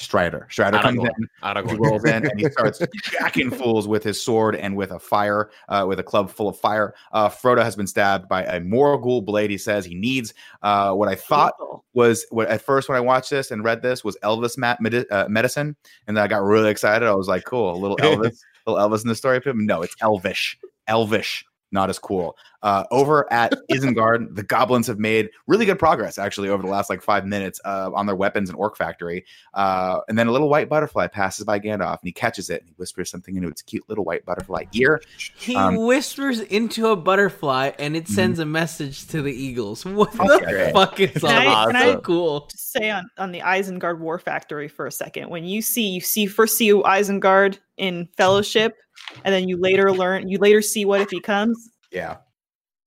Strider. 0.00 0.46
Strider 0.50 0.78
comes 0.78 0.98
Aragorn. 0.98 1.10
in. 1.18 1.22
He 1.22 1.46
Aragorn. 1.76 1.78
rolls 1.78 2.04
in 2.04 2.26
and 2.26 2.40
he 2.40 2.48
starts 2.48 2.80
jacking 3.12 3.50
fools 3.50 3.86
with 3.86 4.02
his 4.02 4.22
sword 4.22 4.56
and 4.56 4.74
with 4.74 4.90
a 4.92 4.98
fire, 4.98 5.50
uh, 5.68 5.84
with 5.86 6.00
a 6.00 6.02
club 6.02 6.30
full 6.30 6.48
of 6.48 6.58
fire. 6.58 6.94
Uh, 7.12 7.28
Frodo 7.28 7.62
has 7.62 7.76
been 7.76 7.86
stabbed 7.86 8.26
by 8.28 8.44
a 8.44 8.60
Morgul 8.60 9.22
blade. 9.22 9.50
He 9.50 9.58
says 9.58 9.84
he 9.84 9.94
needs 9.94 10.32
uh, 10.62 10.94
what 10.94 11.08
I 11.08 11.14
thought 11.16 11.52
was 11.92 12.24
what 12.30 12.48
at 12.48 12.62
first 12.62 12.88
when 12.88 12.96
I 12.96 13.00
watched 13.00 13.28
this 13.30 13.50
and 13.50 13.62
read 13.62 13.82
this 13.82 14.02
was 14.02 14.16
Elvis 14.22 14.56
mat- 14.56 14.80
medi- 14.80 15.08
uh, 15.10 15.28
medicine, 15.28 15.76
and 16.06 16.16
then 16.16 16.24
I 16.24 16.28
got 16.28 16.42
really 16.44 16.70
excited. 16.70 17.06
I 17.06 17.14
was 17.14 17.28
like, 17.28 17.44
"Cool, 17.44 17.74
a 17.74 17.76
little 17.76 17.96
Elvis, 17.98 18.38
little 18.66 18.80
Elvis 18.80 19.02
in 19.02 19.08
the 19.08 19.14
story." 19.14 19.40
No, 19.44 19.82
it's 19.82 19.94
Elvish, 20.00 20.56
Elvish, 20.88 21.44
not 21.72 21.88
as 21.90 21.98
cool. 21.98 22.36
Uh, 22.62 22.84
over 22.90 23.32
at 23.32 23.54
Isengard, 23.70 24.34
the 24.34 24.42
goblins 24.42 24.86
have 24.86 24.98
made 24.98 25.30
really 25.46 25.64
good 25.64 25.78
progress 25.78 26.18
actually 26.18 26.48
over 26.50 26.62
the 26.62 26.68
last 26.68 26.90
like 26.90 27.00
five 27.00 27.24
minutes 27.24 27.58
uh, 27.64 27.90
on 27.94 28.04
their 28.06 28.16
weapons 28.16 28.50
and 28.50 28.58
orc 28.58 28.76
factory. 28.76 29.24
Uh, 29.54 30.00
and 30.08 30.18
then 30.18 30.26
a 30.26 30.32
little 30.32 30.48
white 30.50 30.68
butterfly 30.68 31.06
passes 31.06 31.44
by 31.44 31.58
Gandalf, 31.58 31.92
and 32.00 32.04
he 32.04 32.12
catches 32.12 32.50
it 32.50 32.60
and 32.60 32.68
he 32.68 32.74
whispers 32.76 33.10
something 33.10 33.36
into 33.36 33.48
its 33.48 33.62
cute 33.62 33.88
little 33.88 34.04
white 34.04 34.24
butterfly 34.26 34.64
ear. 34.74 35.00
He 35.38 35.56
Um, 35.56 35.76
whispers 35.76 36.40
into 36.40 36.88
a 36.88 36.96
butterfly, 36.96 37.70
and 37.78 37.96
it 37.96 38.08
sends 38.08 38.38
a 38.40 38.44
message 38.46 39.06
to 39.08 39.22
the 39.22 39.32
eagles. 39.32 39.84
What 39.90 40.12
the 40.12 40.46
yeah. 40.50 40.72
fuck 40.72 40.98
is 41.00 41.12
Can 41.22 41.30
I- 41.30 41.46
all 41.46 41.66
can 41.68 41.76
I- 41.76 41.94
cool? 41.96 42.46
Just 42.50 42.72
say 42.72 42.90
on, 42.90 43.08
on 43.18 43.32
the 43.32 43.40
Isengard 43.40 43.98
War 43.98 44.18
Factory 44.18 44.68
for 44.68 44.86
a 44.86 44.92
second. 44.92 45.28
When 45.30 45.44
you 45.44 45.62
see 45.62 45.88
you 45.88 46.00
see 46.00 46.26
first 46.26 46.56
see 46.56 46.70
Isengard 46.72 47.58
in 47.76 48.08
Fellowship, 48.16 48.76
and 49.24 49.34
then 49.34 49.48
you 49.48 49.56
later 49.56 49.92
learn 49.92 50.28
you 50.28 50.38
later 50.38 50.62
see 50.62 50.84
what 50.84 51.00
it 51.00 51.08
becomes. 51.10 51.70
Yeah. 51.92 52.18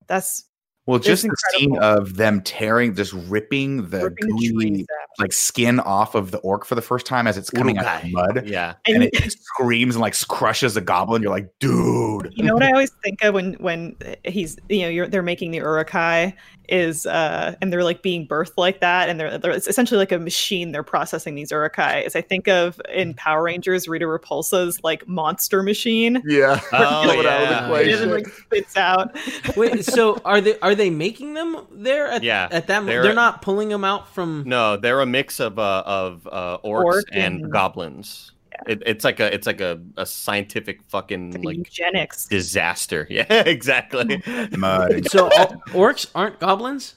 That's 0.07 0.43
Well, 0.85 0.97
It's 0.97 1.05
just 1.05 1.23
the 1.23 1.35
scene 1.51 1.77
of 1.77 2.17
them 2.17 2.41
tearing, 2.41 2.93
just 2.95 3.13
ripping 3.13 3.89
the 3.89 4.05
ripping 4.05 4.37
gooey, 4.37 4.69
trees 4.69 4.85
like 5.19 5.31
skin 5.31 5.79
off 5.79 6.15
of 6.15 6.31
the 6.31 6.39
orc 6.39 6.65
for 6.65 6.75
the 6.75 6.81
first 6.81 7.05
time 7.05 7.27
as 7.27 7.37
it's 7.37 7.49
coming 7.49 7.77
out 7.77 8.03
of 8.03 8.11
mud. 8.11 8.47
Yeah. 8.47 8.75
and 8.85 9.03
And 9.03 9.03
it 9.13 9.31
screams 9.31 9.95
and 9.95 10.01
like 10.01 10.17
crushes 10.27 10.75
a 10.75 10.81
goblin. 10.81 11.21
You're 11.21 11.31
like, 11.31 11.49
dude, 11.59 12.33
you 12.35 12.43
know 12.43 12.53
what 12.53 12.63
I 12.63 12.71
always 12.71 12.91
think 13.03 13.23
of 13.23 13.33
when 13.33 13.53
when 13.55 13.95
he's 14.25 14.57
you 14.69 14.81
know 14.81 14.89
you're, 14.89 15.07
they're 15.07 15.23
making 15.23 15.51
the 15.51 15.59
Uruk-hai 15.59 16.35
is 16.69 17.05
uh 17.05 17.55
and 17.61 17.73
they're 17.73 17.83
like 17.83 18.01
being 18.01 18.27
birthed 18.27 18.53
like 18.57 18.79
that 18.79 19.09
and 19.09 19.19
they're, 19.19 19.37
they're 19.37 19.51
it's 19.51 19.67
essentially 19.67 19.97
like 19.97 20.11
a 20.11 20.17
machine 20.19 20.71
they're 20.71 20.83
processing 20.83 21.35
these 21.35 21.51
Uruk-hai. 21.51 22.01
As 22.01 22.15
I 22.15 22.21
think 22.21 22.47
of 22.47 22.79
in 22.93 23.13
Power 23.15 23.43
Rangers 23.43 23.87
Rita 23.87 24.05
Repulsa's 24.05 24.79
like 24.83 25.07
monster 25.07 25.63
machine. 25.63 26.21
Yeah. 26.25 26.59
Oh, 26.73 27.03
Coming 27.07 27.25
out 27.25 27.41
of 27.43 27.47
the 27.49 27.53
yeah. 27.55 27.67
clay 27.67 27.89
It 27.89 28.07
like 28.07 28.27
spits 28.27 28.77
out. 28.77 29.15
Wait, 29.57 29.85
so 29.85 30.19
are 30.25 30.41
they 30.41 30.57
are 30.59 30.75
they 30.75 30.89
making 30.89 31.33
them 31.33 31.65
there 31.71 32.07
at 32.07 32.23
Yeah, 32.23 32.47
at 32.51 32.67
that? 32.67 32.85
they're- 32.85 33.03
They're, 33.03 33.13
not 33.13 33.41
pulling 33.41 33.69
them 33.69 33.83
out 33.83 34.13
from. 34.13 34.43
No, 34.45 34.75
they're 34.77 34.99
a 35.01 35.05
mix 35.05 35.39
of 35.39 35.57
uh, 35.59 35.83
of 35.85 36.27
uh, 36.31 36.57
orcs 36.59 36.83
Orc 36.83 37.05
and, 37.13 37.41
and- 37.43 37.51
goblins. 37.51 38.31
It, 38.67 38.83
it's 38.85 39.03
like 39.03 39.19
a 39.19 39.33
it's 39.33 39.45
like 39.47 39.61
a, 39.61 39.81
a 39.97 40.05
scientific 40.05 40.81
fucking 40.83 41.31
Like 41.31 41.43
like 41.43 41.57
eugenics. 41.57 42.25
disaster. 42.27 43.07
Yeah, 43.09 43.25
exactly. 43.29 44.21
Mud. 44.57 45.05
So 45.09 45.29
orcs 45.73 46.09
aren't 46.15 46.39
goblins. 46.39 46.95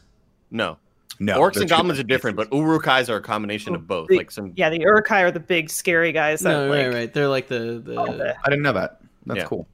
No, 0.51 0.79
No, 1.19 1.41
orcs 1.41 1.57
and 1.61 1.69
goblins 1.69 1.99
are 1.99 2.03
different 2.05 2.37
different, 2.37 2.51
but 2.51 2.57
Uruk-hais 2.57 3.11
are 3.11 3.17
a 3.17 3.21
combination 3.23 3.75
of 3.75 3.87
both. 3.87 4.09
The- 4.09 4.17
Like 4.19 4.31
some 4.31 4.53
Yeah, 4.57 4.71
the 4.71 4.79
Uruk-hai 4.81 5.23
are 5.23 5.31
the 5.33 5.41
big 5.41 5.71
scary 5.71 6.13
guys 6.13 6.41
that 6.41 6.51
No, 6.53 6.69
like 6.69 6.87
right, 6.87 6.95
right. 6.95 7.13
They're 7.13 7.29
like 7.29 7.49
the 7.49 7.83
the. 7.85 7.97
all 7.97 8.13
the- 8.13 8.37
I 8.45 8.49
didn't 8.51 8.63
know 8.63 8.73
that. 8.75 9.01
That's 9.27 9.39
Yeah. 9.39 9.45
cool. 9.47 9.67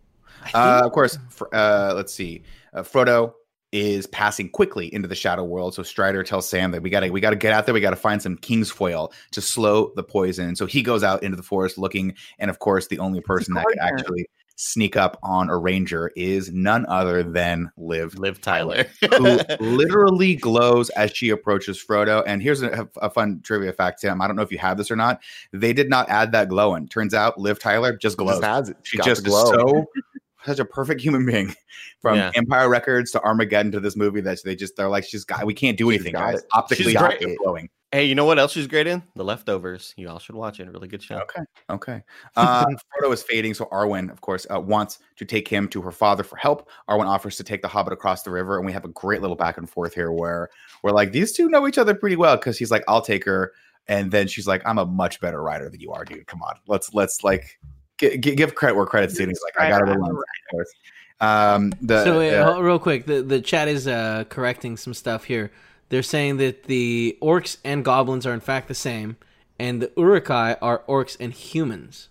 Uh, 0.55 0.83
of 0.85 0.93
course, 0.93 1.19
fr- 1.29 1.55
uh, 1.55 1.93
let's 1.95 2.13
see. 2.13 2.43
Uh, 2.75 2.83
Frodo 2.83 3.35
is 3.73 4.07
passing 4.09 4.51
quickly 4.51 4.93
into 4.95 5.09
the 5.09 5.15
shadow 5.15 5.45
world. 5.45 5.75
So 5.75 5.83
Strider 5.83 6.23
tells 6.23 6.49
Sam 6.49 6.71
that 6.73 6.83
we 6.83 6.91
gotta 6.91 7.11
we 7.11 7.21
gotta 7.21 7.37
get 7.37 7.53
out 7.53 7.67
there. 7.67 7.75
We 7.75 7.81
gotta 7.81 7.97
find 7.97 8.21
some 8.21 8.37
kingsfoil 8.37 9.13
to 9.33 9.41
slow 9.41 9.93
the 9.97 10.03
poison. 10.03 10.55
So 10.55 10.67
he 10.67 10.83
goes 10.83 11.03
out 11.03 11.23
into 11.23 11.37
the 11.37 11.43
forest 11.43 11.79
looking, 11.79 12.15
and 12.39 12.51
of 12.51 12.59
course, 12.59 12.87
the 12.87 12.99
only 12.99 13.21
person 13.21 13.55
that 13.55 13.67
could 13.67 13.79
actually 13.79 14.27
sneak 14.57 14.97
up 14.97 15.19
on 15.23 15.51
a 15.51 15.57
ranger 15.57 16.13
is 16.15 16.53
none 16.53 16.87
other 16.87 17.23
than 17.23 17.71
Liv, 17.77 18.19
Liv 18.19 18.41
Tyler. 18.41 18.85
who 19.19 19.41
literally 19.61 20.37
glows 20.37 20.91
as 20.91 21.11
she 21.11 21.31
approaches 21.31 21.83
Frodo. 21.83 22.23
And 22.27 22.43
here's 22.43 22.63
a, 22.63 22.89
a 23.01 23.11
fun 23.11 23.41
trivia 23.43 23.73
fact, 23.73 24.01
Sam. 24.01 24.21
I 24.21 24.27
don't 24.27 24.37
know 24.37 24.43
if 24.43 24.53
you 24.53 24.59
have 24.59 24.77
this 24.77 24.91
or 24.91 24.97
not. 24.97 25.21
They 25.53 25.73
did 25.73 25.89
not 25.89 26.09
add 26.09 26.33
that 26.33 26.49
glowing. 26.49 26.89
Turns 26.89 27.15
out, 27.15 27.39
Liv 27.39 27.59
Tyler 27.59 27.97
just 27.97 28.17
glows. 28.17 28.41
Just 28.41 28.45
has 28.45 28.69
it. 28.69 28.77
She 28.83 28.99
Got 28.99 29.07
just 29.07 29.25
the 29.25 29.31
is 29.31 29.49
so 29.49 29.87
such 30.45 30.59
a 30.59 30.65
perfect 30.65 31.01
human 31.01 31.25
being 31.27 31.55
from 32.03 32.17
Yeah. 32.17 32.31
Empire 32.35 32.69
Records 32.69 33.11
to 33.13 33.23
Armageddon 33.23 33.73
to 33.73 33.81
this 33.81 33.97
movie 33.97 34.21
that 34.23 34.39
they 34.45 34.55
just 34.57 34.77
they're 34.77 34.89
like 34.89 35.05
she's 35.05 35.25
got 35.25 35.45
we 35.47 35.55
can't 35.55 35.77
do 35.79 35.91
She's 35.91 36.01
anything 36.01 36.13
got 36.15 36.33
guys 36.33 36.41
it. 36.41 36.47
optically 36.53 36.85
She's 36.93 36.97
great. 36.97 37.39
glowing. 37.43 37.69
hey, 37.93 38.05
you 38.07 38.15
know 38.15 38.25
what 38.25 38.39
else 38.39 38.53
she's 38.53 38.67
great 38.67 38.87
in? 38.87 39.03
The 39.17 39.25
Leftovers. 39.25 39.93
You 39.97 40.09
all 40.09 40.19
should 40.19 40.35
watch 40.35 40.61
it. 40.61 40.69
Really 40.71 40.89
good 40.89 41.03
show. 41.03 41.19
Okay, 41.19 41.43
okay. 41.71 42.03
Uh, 42.37 42.65
Frodo 43.03 43.13
is 43.13 43.23
fading, 43.23 43.53
so 43.55 43.67
Arwen, 43.67 44.11
of 44.11 44.21
course, 44.23 44.47
uh, 44.55 44.59
wants 44.61 44.99
to 45.17 45.25
take 45.25 45.47
him 45.47 45.69
to 45.69 45.83
her 45.83 45.91
father 45.93 46.23
for 46.25 46.37
help. 46.37 46.69
Arwen 46.89 47.07
offers 47.07 47.37
to 47.37 47.45
take 47.45 47.61
the 47.63 47.69
Hobbit 47.69 47.93
across 47.93 48.23
the 48.23 48.31
river, 48.31 48.57
and 48.57 48.65
we 48.67 48.73
have 48.73 48.85
a 48.87 48.89
great 48.89 49.21
little 49.21 49.37
back 49.37 49.59
and 49.59 49.69
forth 49.69 49.93
here 49.95 50.11
where 50.11 50.49
we're 50.83 50.91
like 50.93 51.13
these 51.13 51.33
two 51.33 51.49
know 51.51 51.67
each 51.69 51.79
other 51.79 51.95
pretty 51.95 52.17
well 52.17 52.37
because 52.37 52.59
he's 52.59 52.71
like 52.71 52.83
I'll 52.89 53.03
take 53.03 53.25
her, 53.27 53.53
and 53.89 54.11
then 54.11 54.27
she's 54.27 54.47
like 54.47 54.63
I'm 54.65 54.79
a 54.79 54.87
much 54.87 55.21
better 55.21 55.43
rider 55.43 55.69
than 55.69 55.81
you 55.81 55.93
are, 55.93 56.05
dude. 56.07 56.27
Come 56.27 56.43
on, 56.43 56.55
let's 56.67 56.95
let's 56.95 57.23
like. 57.23 57.59
Gi- 58.03 58.19
gi- 58.19 58.35
Give 58.35 58.55
credit 58.55 58.75
where 58.77 58.85
credit's 58.87 59.15
due. 59.17 59.27
He's 59.27 59.41
like, 59.43 59.59
I 59.59 59.71
got 59.71 59.81
it. 59.81 59.85
Rider, 59.85 59.99
alone. 60.01 60.11
I'm 60.11 60.17
a 60.17 60.19
Of 60.19 60.25
course. 60.51 60.73
Um, 61.21 61.73
the 61.81 62.05
so 62.05 62.19
wait, 62.19 62.35
uh, 62.35 62.53
hold- 62.53 62.65
real 62.65 62.79
quick, 62.79 63.07
the 63.07 63.23
the 63.23 63.41
chat 63.41 63.69
is 63.69 63.87
uh, 63.87 64.25
correcting 64.29 64.77
some 64.77 64.93
stuff 64.95 65.25
here. 65.25 65.53
They're 65.89 66.03
saying 66.03 66.39
that 66.39 66.65
the 66.65 67.17
orcs 67.23 67.59
and 67.65 67.85
goblins 67.85 68.27
are 68.27 68.33
in 68.35 68.41
fact 68.41 68.67
the 68.69 68.75
same, 68.75 69.17
and 69.59 69.81
the 69.83 69.93
Uruk-hai 69.97 70.57
are 70.61 70.81
orcs 70.89 71.17
and 71.21 71.33
humans 71.33 72.09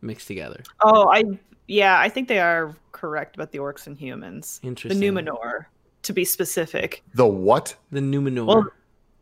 mixed 0.00 0.26
together. 0.26 0.62
Oh, 0.82 1.08
I 1.12 1.22
yeah, 1.68 2.00
I 2.00 2.08
think 2.08 2.26
they 2.28 2.40
are 2.40 2.74
correct 2.92 3.36
about 3.36 3.52
the 3.52 3.58
orcs 3.58 3.86
and 3.86 3.96
humans. 3.96 4.58
Interesting. 4.64 4.98
The 4.98 5.06
Interesting. 5.06 5.34
Numenor, 5.36 5.66
to 6.02 6.12
be 6.12 6.24
specific. 6.24 7.04
The 7.14 7.26
what? 7.26 7.76
The 7.92 8.00
Numenor. 8.00 8.46
Well, 8.46 8.66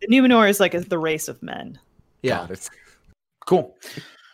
the 0.00 0.06
Numenor 0.06 0.48
is 0.48 0.60
like 0.60 0.72
a, 0.74 0.80
the 0.80 0.98
race 0.98 1.28
of 1.28 1.42
men. 1.42 1.78
yeah. 2.22 2.38
Got 2.38 2.50
it. 2.52 2.70
cool. 3.44 3.76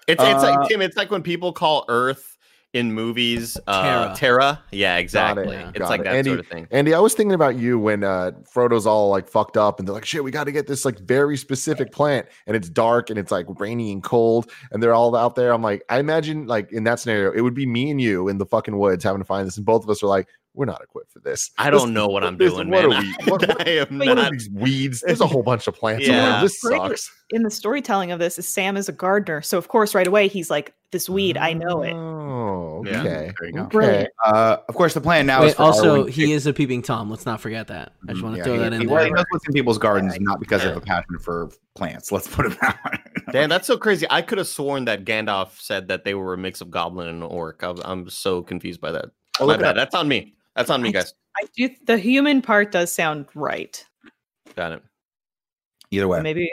It's 0.08 0.22
it's 0.22 0.42
Uh, 0.44 0.56
like 0.56 0.68
Tim. 0.68 0.82
It's 0.82 0.96
like 0.96 1.10
when 1.10 1.22
people 1.22 1.52
call 1.52 1.84
Earth 1.88 2.28
in 2.74 2.90
movies 2.90 3.58
uh, 3.66 3.82
Terra. 3.82 4.14
Terra. 4.16 4.62
Yeah, 4.72 4.96
exactly. 4.96 5.54
it. 5.54 5.68
It's 5.70 5.78
Got 5.80 5.90
like 5.90 6.00
it. 6.00 6.04
that 6.04 6.14
Andy, 6.14 6.30
sort 6.30 6.40
of 6.40 6.46
thing. 6.46 6.66
Andy, 6.70 6.94
I 6.94 7.00
was 7.00 7.12
thinking 7.12 7.34
about 7.34 7.56
you 7.56 7.78
when 7.78 8.02
uh, 8.02 8.30
Frodo's 8.50 8.86
all 8.86 9.10
like 9.10 9.28
fucked 9.28 9.58
up, 9.58 9.78
and 9.78 9.86
they're 9.86 9.94
like, 9.94 10.06
"Shit, 10.06 10.24
we 10.24 10.30
got 10.30 10.44
to 10.44 10.52
get 10.52 10.66
this 10.66 10.84
like 10.86 10.98
very 11.00 11.36
specific 11.36 11.92
plant," 11.92 12.26
and 12.46 12.56
it's 12.56 12.70
dark 12.70 13.10
and 13.10 13.18
it's 13.18 13.30
like 13.30 13.44
rainy 13.60 13.92
and 13.92 14.02
cold, 14.02 14.50
and 14.70 14.82
they're 14.82 14.94
all 14.94 15.14
out 15.14 15.34
there. 15.34 15.52
I'm 15.52 15.62
like, 15.62 15.84
I 15.90 15.98
imagine 15.98 16.46
like 16.46 16.72
in 16.72 16.84
that 16.84 16.98
scenario, 16.98 17.30
it 17.32 17.42
would 17.42 17.54
be 17.54 17.66
me 17.66 17.90
and 17.90 18.00
you 18.00 18.28
in 18.28 18.38
the 18.38 18.46
fucking 18.46 18.76
woods 18.78 19.04
having 19.04 19.20
to 19.20 19.26
find 19.26 19.46
this, 19.46 19.58
and 19.58 19.66
both 19.66 19.84
of 19.84 19.90
us 19.90 20.02
are 20.02 20.06
like, 20.08 20.28
"We're 20.54 20.66
not 20.66 20.82
equipped 20.82 21.12
for 21.12 21.18
this." 21.20 21.50
I 21.58 21.70
don't 21.70 21.92
know 21.94 22.06
what 22.08 22.24
I'm 22.24 22.36
this- 22.36 22.52
doing, 22.52 22.70
what 22.70 22.88
man. 22.88 22.92
Are 22.92 23.00
we, 23.02 23.12
what, 23.30 23.46
what, 23.48 23.66
I 23.68 23.70
am 23.70 23.98
what 23.98 24.08
are 24.08 24.14
not. 24.14 24.32
these 24.32 24.48
weeds? 24.50 25.02
There's 25.06 25.20
a 25.20 25.26
whole 25.26 25.42
bunch 25.42 25.66
of 25.66 25.74
plants. 25.74 26.06
Yeah. 26.06 26.30
around. 26.34 26.42
This 26.42 26.60
sucks. 26.60 27.10
In 27.30 27.42
the 27.44 27.50
storytelling 27.50 28.12
of 28.12 28.18
this, 28.18 28.38
is 28.38 28.46
Sam 28.46 28.76
is 28.76 28.88
a 28.88 28.92
gardener, 28.92 29.40
so 29.40 29.56
of 29.56 29.68
course 29.68 29.94
right 29.94 30.06
away 30.06 30.28
he's 30.28 30.50
like, 30.50 30.74
"This 30.90 31.08
weed, 31.08 31.36
I 31.38 31.54
know 31.54 31.82
it." 31.82 31.94
Oh, 31.94 32.84
Yeah. 32.86 33.00
okay. 33.00 33.32
There 33.40 33.48
you 33.48 33.54
go. 33.54 33.62
Okay. 33.62 34.06
Uh, 34.24 34.58
of 34.68 34.74
course, 34.74 34.92
the 34.94 35.00
plan 35.00 35.24
now 35.26 35.42
is 35.42 35.50
Wait, 35.50 35.56
for 35.56 35.62
also, 35.62 36.04
Arwen 36.04 36.10
he 36.10 36.32
is 36.32 36.46
a 36.46 36.52
peeping 36.52 36.82
tom. 36.82 37.10
Let's 37.10 37.24
not 37.24 37.40
forget 37.40 37.68
that. 37.68 37.92
I 38.08 38.12
just 38.12 38.22
want 38.22 38.34
to 38.34 38.38
Yeah, 38.38 38.44
throw 38.44 38.52
he- 38.54 38.58
that 38.60 38.72
he, 38.72 38.76
in 38.76 38.80
he 38.82 38.86
there. 38.94 39.10
knows 39.10 39.24
what's 39.30 39.46
in 39.46 39.54
people's 39.54 39.78
gardens, 39.78 40.18
not 40.20 40.40
because 40.40 40.62
of 40.64 40.76
a 40.76 40.80
passion 40.82 41.18
for 41.22 41.48
plants. 41.74 42.12
Let's 42.12 42.28
put 42.28 42.44
it 42.46 42.60
that 42.60 42.78
way. 42.84 42.98
Damn, 43.32 43.48
that's 43.48 43.66
so 43.66 43.78
crazy. 43.78 44.06
I 44.10 44.20
could 44.20 44.36
have 44.36 44.46
sworn 44.48 44.84
that 44.84 45.04
Gandalf 45.06 45.58
said 45.58 45.88
that 45.88 46.04
they 46.04 46.12
were 46.12 46.34
a 46.34 46.38
mix 46.38 46.60
of 46.60 46.70
goblin 46.70 47.08
and 47.08 47.22
orc. 47.22 47.62
I'm, 47.62 47.78
I'm 47.84 48.10
so 48.10 48.42
confused 48.42 48.80
by 48.82 48.92
that. 48.92 49.06
Oh, 49.40 49.46
My 49.46 49.52
look 49.52 49.60
it 49.60 49.62
bad. 49.62 49.76
That's 49.78 49.94
on 49.94 50.06
me. 50.06 50.34
That's 50.56 50.70
on 50.70 50.82
me, 50.82 50.90
I- 50.90 50.92
guys. 50.92 51.14
I 51.42 51.46
do. 51.56 51.70
The 51.86 51.96
human 51.96 52.42
part 52.42 52.72
does 52.72 52.92
sound 52.92 53.26
right. 53.34 53.82
Got 54.54 54.72
it. 54.72 54.82
Either 55.90 56.06
way, 56.08 56.20
Maybe 56.20 56.50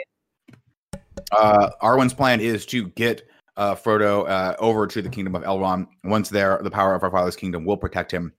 uh, 1.32 1.70
Arwen's 1.82 2.14
plan 2.14 2.40
is 2.40 2.66
to 2.66 2.88
get 2.88 3.28
uh, 3.56 3.74
Frodo 3.74 4.28
uh, 4.28 4.56
over 4.58 4.86
to 4.86 5.02
the 5.02 5.08
kingdom 5.08 5.34
of 5.34 5.42
Elrond. 5.42 5.86
Once 6.04 6.28
there, 6.28 6.60
the 6.62 6.70
power 6.70 6.94
of 6.94 7.02
our 7.02 7.10
father's 7.10 7.36
kingdom 7.36 7.64
will 7.64 7.76
protect 7.76 8.10
him. 8.12 8.32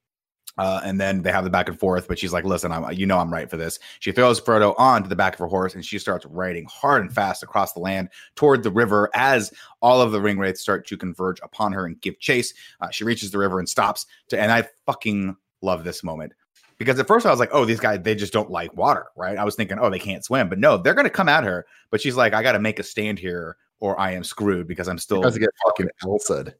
Uh, 0.57 0.81
and 0.83 0.99
then 0.99 1.21
they 1.21 1.31
have 1.31 1.45
the 1.45 1.49
back 1.49 1.69
and 1.69 1.79
forth, 1.79 2.07
but 2.07 2.19
she's 2.19 2.33
like, 2.33 2.43
"Listen, 2.43 2.71
I'm, 2.73 2.91
you 2.91 3.05
know 3.05 3.17
I'm 3.17 3.31
right 3.31 3.49
for 3.49 3.55
this." 3.55 3.79
She 3.99 4.11
throws 4.11 4.41
Frodo 4.41 4.75
onto 4.77 5.07
the 5.07 5.15
back 5.15 5.33
of 5.33 5.39
her 5.39 5.47
horse, 5.47 5.75
and 5.75 5.85
she 5.85 5.97
starts 5.97 6.25
riding 6.25 6.65
hard 6.69 7.03
and 7.03 7.13
fast 7.13 7.41
across 7.41 7.71
the 7.71 7.79
land 7.79 8.09
toward 8.35 8.61
the 8.61 8.71
river. 8.71 9.09
As 9.15 9.53
all 9.81 10.01
of 10.01 10.11
the 10.11 10.19
ring 10.19 10.37
wraiths 10.37 10.59
start 10.59 10.85
to 10.87 10.97
converge 10.97 11.39
upon 11.41 11.71
her 11.71 11.85
and 11.85 11.99
give 12.01 12.19
chase, 12.19 12.53
uh, 12.81 12.89
she 12.89 13.05
reaches 13.05 13.31
the 13.31 13.37
river 13.37 13.59
and 13.59 13.69
stops. 13.69 14.05
To, 14.29 14.39
and 14.39 14.51
I 14.51 14.67
fucking 14.85 15.37
love 15.61 15.83
this 15.83 16.03
moment 16.03 16.33
because 16.81 16.99
at 16.99 17.05
first 17.07 17.27
I 17.27 17.29
was 17.29 17.39
like, 17.39 17.51
"Oh, 17.51 17.63
these 17.63 17.79
guys 17.79 17.99
they 18.01 18.15
just 18.15 18.33
don't 18.33 18.49
like 18.49 18.75
water," 18.75 19.05
right? 19.15 19.37
I 19.37 19.43
was 19.43 19.55
thinking, 19.55 19.77
"Oh, 19.79 19.91
they 19.91 19.99
can't 19.99 20.25
swim," 20.25 20.49
but 20.49 20.57
no, 20.57 20.77
they're 20.77 20.95
going 20.95 21.05
to 21.05 21.11
come 21.11 21.29
at 21.29 21.43
her. 21.43 21.67
But 21.91 22.01
she's 22.01 22.15
like, 22.15 22.33
"I 22.33 22.41
got 22.41 22.53
to 22.53 22.59
make 22.59 22.79
a 22.79 22.83
stand 22.83 23.19
here, 23.19 23.55
or 23.79 23.99
I 23.99 24.11
am 24.11 24.23
screwed 24.23 24.67
because 24.67 24.87
I'm 24.87 24.97
still." 24.97 25.21
Has 25.21 25.35
to 25.35 25.39
get 25.39 25.51
fucking 25.63 25.89
Elsa. 26.03 26.55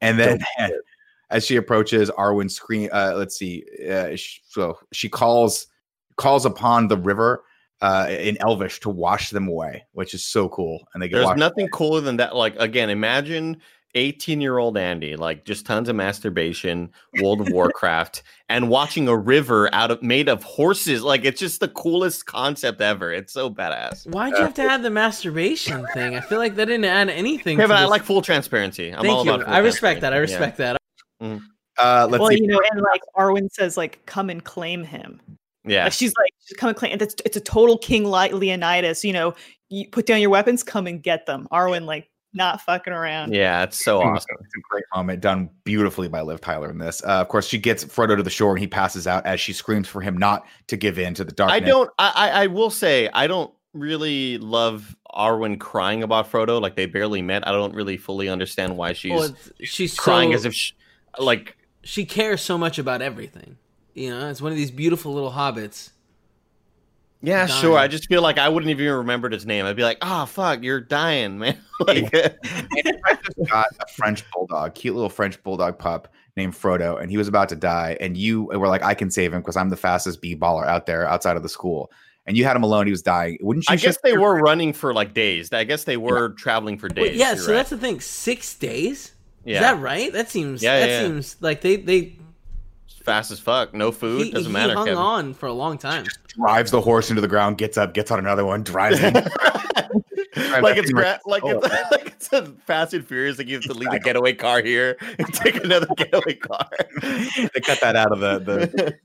And 0.00 0.18
then 0.18 0.40
Don't 0.58 0.72
as 1.30 1.46
she 1.46 1.54
approaches, 1.54 2.10
Arwen 2.10 2.50
scream. 2.50 2.90
Uh, 2.92 3.12
let's 3.14 3.36
see. 3.36 3.64
Uh, 3.88 4.16
sh- 4.16 4.40
so 4.48 4.76
she 4.92 5.08
calls 5.08 5.68
calls 6.16 6.44
upon 6.44 6.88
the 6.88 6.96
river 6.96 7.44
uh, 7.80 8.08
in 8.10 8.36
Elvish 8.40 8.80
to 8.80 8.90
wash 8.90 9.30
them 9.30 9.46
away, 9.46 9.86
which 9.92 10.14
is 10.14 10.24
so 10.24 10.48
cool. 10.48 10.86
And 10.92 11.02
they 11.02 11.08
get 11.08 11.16
There's 11.16 11.26
washed 11.26 11.38
nothing 11.38 11.68
cooler 11.68 12.00
than 12.00 12.16
that. 12.16 12.34
Like 12.34 12.56
again, 12.58 12.90
imagine 12.90 13.60
18 13.94 14.40
year 14.40 14.58
old 14.58 14.76
Andy, 14.76 15.16
like 15.16 15.44
just 15.44 15.66
tons 15.66 15.88
of 15.88 15.96
masturbation, 15.96 16.90
World 17.20 17.40
of 17.40 17.48
Warcraft, 17.50 18.22
and 18.48 18.68
watching 18.68 19.08
a 19.08 19.16
river 19.16 19.68
out 19.74 19.90
of 19.90 20.02
made 20.02 20.28
of 20.28 20.42
horses. 20.42 21.02
Like 21.02 21.24
it's 21.24 21.40
just 21.40 21.60
the 21.60 21.68
coolest 21.68 22.26
concept 22.26 22.80
ever. 22.80 23.12
It's 23.12 23.32
so 23.32 23.50
badass. 23.50 24.06
Why'd 24.06 24.32
you 24.32 24.42
have 24.42 24.54
to 24.54 24.62
add 24.62 24.82
the 24.82 24.90
masturbation 24.90 25.86
thing? 25.94 26.16
I 26.16 26.20
feel 26.20 26.38
like 26.38 26.54
that 26.56 26.66
didn't 26.66 26.84
add 26.84 27.08
anything. 27.08 27.56
Kevin, 27.56 27.76
to 27.76 27.80
I 27.80 27.82
this. 27.82 27.90
like 27.90 28.02
full 28.02 28.22
transparency. 28.22 28.90
I'm 28.90 28.98
all 28.98 29.24
Thank 29.24 29.26
you. 29.26 29.32
about. 29.34 29.46
full 29.46 29.54
I 29.54 29.58
respect 29.58 30.00
that. 30.02 30.12
I 30.12 30.18
transparency. 30.18 30.60
Yeah. 30.60 30.72
respect 30.72 30.80
that. 31.20 31.40
Uh, 31.78 32.06
let's 32.10 32.20
well, 32.20 32.30
see. 32.30 32.40
you 32.40 32.46
know, 32.46 32.60
and 32.70 32.82
like 32.82 33.02
Arwen 33.16 33.50
says, 33.50 33.76
like, 33.76 34.04
"Come 34.06 34.28
and 34.30 34.44
claim 34.44 34.84
him." 34.84 35.20
Yeah. 35.64 35.84
Like 35.84 35.92
she's 35.92 36.12
like, 36.18 36.32
she's 36.46 36.56
come 36.56 36.68
and 36.68 36.76
claim. 36.76 36.96
It's, 37.00 37.14
it's 37.24 37.36
a 37.36 37.40
total 37.40 37.78
King 37.78 38.06
Le- 38.06 38.34
Leonidas. 38.34 39.04
You 39.04 39.12
know, 39.12 39.34
you 39.68 39.88
put 39.88 40.06
down 40.06 40.20
your 40.20 40.30
weapons, 40.30 40.62
come 40.62 40.86
and 40.86 41.02
get 41.02 41.26
them. 41.26 41.46
Arwen, 41.52 41.84
like, 41.84 42.08
not 42.32 42.60
fucking 42.60 42.92
around. 42.92 43.34
Yeah, 43.34 43.62
it's 43.64 43.82
so 43.84 44.00
awesome. 44.00 44.36
It's 44.40 44.54
a 44.56 44.60
great 44.70 44.84
moment 44.94 45.20
done 45.20 45.50
beautifully 45.64 46.08
by 46.08 46.20
Liv 46.22 46.40
Tyler 46.40 46.70
in 46.70 46.78
this. 46.78 47.02
Uh, 47.04 47.20
of 47.20 47.28
course, 47.28 47.46
she 47.46 47.58
gets 47.58 47.84
Frodo 47.84 48.16
to 48.16 48.22
the 48.22 48.30
shore 48.30 48.50
and 48.52 48.58
he 48.60 48.66
passes 48.66 49.06
out 49.06 49.26
as 49.26 49.40
she 49.40 49.52
screams 49.52 49.88
for 49.88 50.00
him 50.00 50.16
not 50.16 50.46
to 50.68 50.76
give 50.76 50.98
in 50.98 51.14
to 51.14 51.24
the 51.24 51.32
darkness. 51.32 51.56
I 51.56 51.60
don't. 51.60 51.90
I, 51.98 52.12
I 52.14 52.42
I 52.42 52.46
will 52.46 52.70
say 52.70 53.08
I 53.12 53.26
don't 53.26 53.52
really 53.72 54.38
love 54.38 54.96
Arwen 55.14 55.58
crying 55.58 56.02
about 56.02 56.30
Frodo. 56.30 56.60
Like 56.60 56.76
they 56.76 56.86
barely 56.86 57.22
met. 57.22 57.46
I 57.46 57.52
don't 57.52 57.74
really 57.74 57.96
fully 57.96 58.28
understand 58.28 58.76
why 58.76 58.92
she's 58.92 59.12
Well, 59.12 59.34
she's 59.62 59.96
crying 59.96 60.30
so- 60.30 60.36
as 60.36 60.44
if 60.44 60.54
she, 60.54 60.74
like 61.18 61.56
she 61.82 62.04
cares 62.04 62.40
so 62.42 62.56
much 62.58 62.78
about 62.78 63.02
everything. 63.02 63.56
You 63.94 64.10
know, 64.10 64.28
it's 64.28 64.40
one 64.40 64.52
of 64.52 64.58
these 64.58 64.70
beautiful 64.70 65.12
little 65.12 65.32
hobbits. 65.32 65.90
Yeah, 67.22 67.46
dying. 67.46 67.60
sure. 67.60 67.76
I 67.78 67.86
just 67.86 68.08
feel 68.08 68.22
like 68.22 68.38
I 68.38 68.48
wouldn't 68.48 68.70
even 68.70 68.90
remembered 68.92 69.32
his 69.32 69.44
name. 69.44 69.66
I'd 69.66 69.76
be 69.76 69.82
like, 69.82 69.98
"Ah, 70.00 70.24
fuck, 70.24 70.62
you're 70.62 70.80
dying, 70.80 71.38
man." 71.38 71.58
like, 71.86 72.14
I 72.14 73.18
just 73.22 73.50
got 73.50 73.66
a 73.80 73.86
French 73.92 74.28
bulldog, 74.30 74.74
cute 74.74 74.94
little 74.94 75.10
French 75.10 75.42
bulldog 75.42 75.78
pup 75.78 76.08
named 76.36 76.54
Frodo, 76.54 77.00
and 77.00 77.10
he 77.10 77.16
was 77.18 77.28
about 77.28 77.48
to 77.50 77.56
die. 77.56 77.96
And 78.00 78.16
you 78.16 78.44
were 78.44 78.68
like, 78.68 78.82
I 78.82 78.94
can 78.94 79.10
save 79.10 79.32
him 79.34 79.40
because 79.40 79.56
I'm 79.56 79.68
the 79.68 79.76
fastest 79.76 80.20
b 80.22 80.34
baller 80.34 80.66
out 80.66 80.86
there 80.86 81.06
outside 81.06 81.36
of 81.36 81.42
the 81.42 81.48
school. 81.48 81.90
And 82.26 82.36
you 82.36 82.44
had 82.44 82.56
him 82.56 82.62
alone; 82.62 82.86
he 82.86 82.90
was 82.90 83.02
dying. 83.02 83.38
Wouldn't 83.42 83.68
you? 83.68 83.72
I 83.72 83.76
guess 83.76 83.98
they 84.02 84.12
your- 84.12 84.20
were 84.20 84.36
running 84.40 84.72
for 84.72 84.94
like 84.94 85.12
days. 85.12 85.52
I 85.52 85.64
guess 85.64 85.84
they 85.84 85.96
were 85.96 86.30
traveling 86.30 86.78
for 86.78 86.88
days. 86.88 87.02
Wait, 87.02 87.14
yeah, 87.16 87.34
so 87.34 87.48
right. 87.48 87.54
that's 87.54 87.70
the 87.70 87.78
thing. 87.78 88.00
Six 88.00 88.54
days. 88.54 89.12
yeah, 89.44 89.56
Is 89.56 89.60
that 89.60 89.78
right? 89.80 90.12
That 90.12 90.30
seems. 90.30 90.62
Yeah, 90.62 90.80
that 90.80 90.88
yeah, 90.88 91.00
yeah. 91.00 91.06
seems 91.06 91.36
like 91.40 91.60
they 91.60 91.76
they 91.76 92.16
fast 93.04 93.30
as 93.30 93.40
fuck. 93.40 93.74
No 93.74 93.90
food 93.92 94.26
he, 94.26 94.30
doesn't 94.32 94.50
he 94.50 94.52
matter. 94.52 94.74
hung 94.74 94.86
Kevin. 94.86 94.98
on 94.98 95.34
for 95.34 95.46
a 95.46 95.52
long 95.52 95.78
time. 95.78 96.04
drives 96.28 96.70
the 96.70 96.80
horse 96.80 97.10
into 97.10 97.22
the 97.22 97.28
ground, 97.28 97.58
gets 97.58 97.76
up, 97.78 97.94
gets 97.94 98.10
on 98.10 98.18
another 98.18 98.44
one, 98.44 98.62
drives 98.62 99.00
in. 99.02 99.14
like 100.62 100.76
it's 100.76 100.92
gra- 100.92 101.20
like 101.26 101.42
Oh. 101.44 101.58
it's 101.62 101.68
like 101.90 102.06
it's 102.06 102.32
a 102.32 102.46
Fast 102.66 102.94
and 102.94 103.06
Furious. 103.06 103.38
Like 103.38 103.48
you 103.48 103.54
have 103.54 103.64
to 103.64 103.74
leave 103.74 103.90
the 103.90 103.98
getaway 104.00 104.32
car 104.34 104.62
here 104.62 104.96
and 105.18 105.32
take 105.34 105.62
another 105.62 105.86
getaway 105.96 106.34
car. 106.34 106.68
they 107.00 107.60
cut 107.60 107.80
that 107.80 107.96
out 107.96 108.12
of 108.12 108.20
the 108.20 108.38
the 108.38 108.96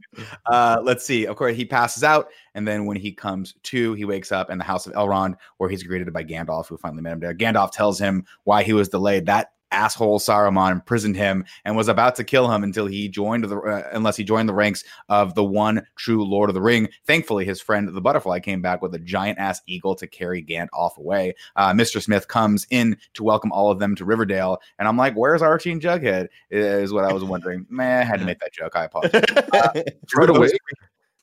uh 0.51 0.80
let's 0.84 1.05
see 1.05 1.26
of 1.26 1.35
course 1.35 1.55
he 1.55 1.65
passes 1.65 2.03
out 2.03 2.27
and 2.53 2.67
then 2.67 2.85
when 2.85 2.97
he 2.97 3.11
comes 3.11 3.55
to 3.63 3.93
he 3.93 4.05
wakes 4.05 4.31
up 4.31 4.49
in 4.49 4.57
the 4.57 4.63
house 4.63 4.85
of 4.88 4.93
elrond 4.93 5.35
where 5.57 5.69
he's 5.69 5.84
greeted 5.84 6.11
by 6.13 6.23
gandalf 6.23 6.67
who 6.67 6.77
finally 6.77 7.01
met 7.01 7.13
him 7.13 7.19
there 7.19 7.34
gandalf 7.34 7.72
tells 7.72 7.99
him 7.99 8.23
why 8.43 8.63
he 8.63 8.73
was 8.73 8.88
delayed 8.89 9.26
that 9.26 9.51
asshole 9.76 10.19
saruman 10.19 10.72
imprisoned 10.72 11.15
him 11.15 11.45
and 11.65 11.76
was 11.76 11.88
about 11.88 12.15
to 12.15 12.23
kill 12.23 12.49
him 12.49 12.64
until 12.64 12.85
he 12.85 13.10
joined 13.10 13.43
the 13.43 13.57
uh, 13.57 13.89
unless 13.91 14.15
he 14.15 14.23
joined 14.23 14.47
the 14.47 14.53
ranks 14.53 14.84
of 15.10 15.35
the 15.35 15.43
one 15.43 15.85
true 15.95 16.23
lord 16.23 16.49
of 16.49 16.53
the 16.53 16.61
ring 16.61 16.88
thankfully 17.06 17.45
his 17.45 17.61
friend 17.61 17.88
the 17.88 18.02
butterfly 18.02 18.39
came 18.39 18.61
back 18.61 18.81
with 18.81 18.95
a 18.95 18.99
giant 18.99 19.38
ass 19.38 19.61
eagle 19.68 19.95
to 19.95 20.07
carry 20.07 20.43
Gandalf 20.43 20.97
away 20.97 21.35
uh, 21.56 21.73
mr 21.73 22.02
smith 22.02 22.27
comes 22.27 22.65
in 22.69 22.97
to 23.14 23.23
welcome 23.23 23.52
all 23.52 23.69
of 23.69 23.80
them 23.80 23.95
to 23.95 24.06
riverdale 24.06 24.60
and 24.80 24.88
i'm 24.88 24.97
like 24.97 25.14
where's 25.15 25.41
archie 25.41 25.72
and 25.72 25.81
jughead 25.81 26.30
is 26.49 26.93
what 26.93 27.03
i 27.03 27.11
was 27.11 27.23
wondering 27.23 27.65
man 27.69 28.02
i 28.02 28.06
had 28.06 28.19
to 28.19 28.26
make 28.26 28.39
that 28.39 28.53
joke 28.53 28.76
i 28.76 28.85
apologize 28.85 29.22
Is 30.15 30.19
it 30.19 30.30
a 30.30 30.34
wig? 30.34 30.52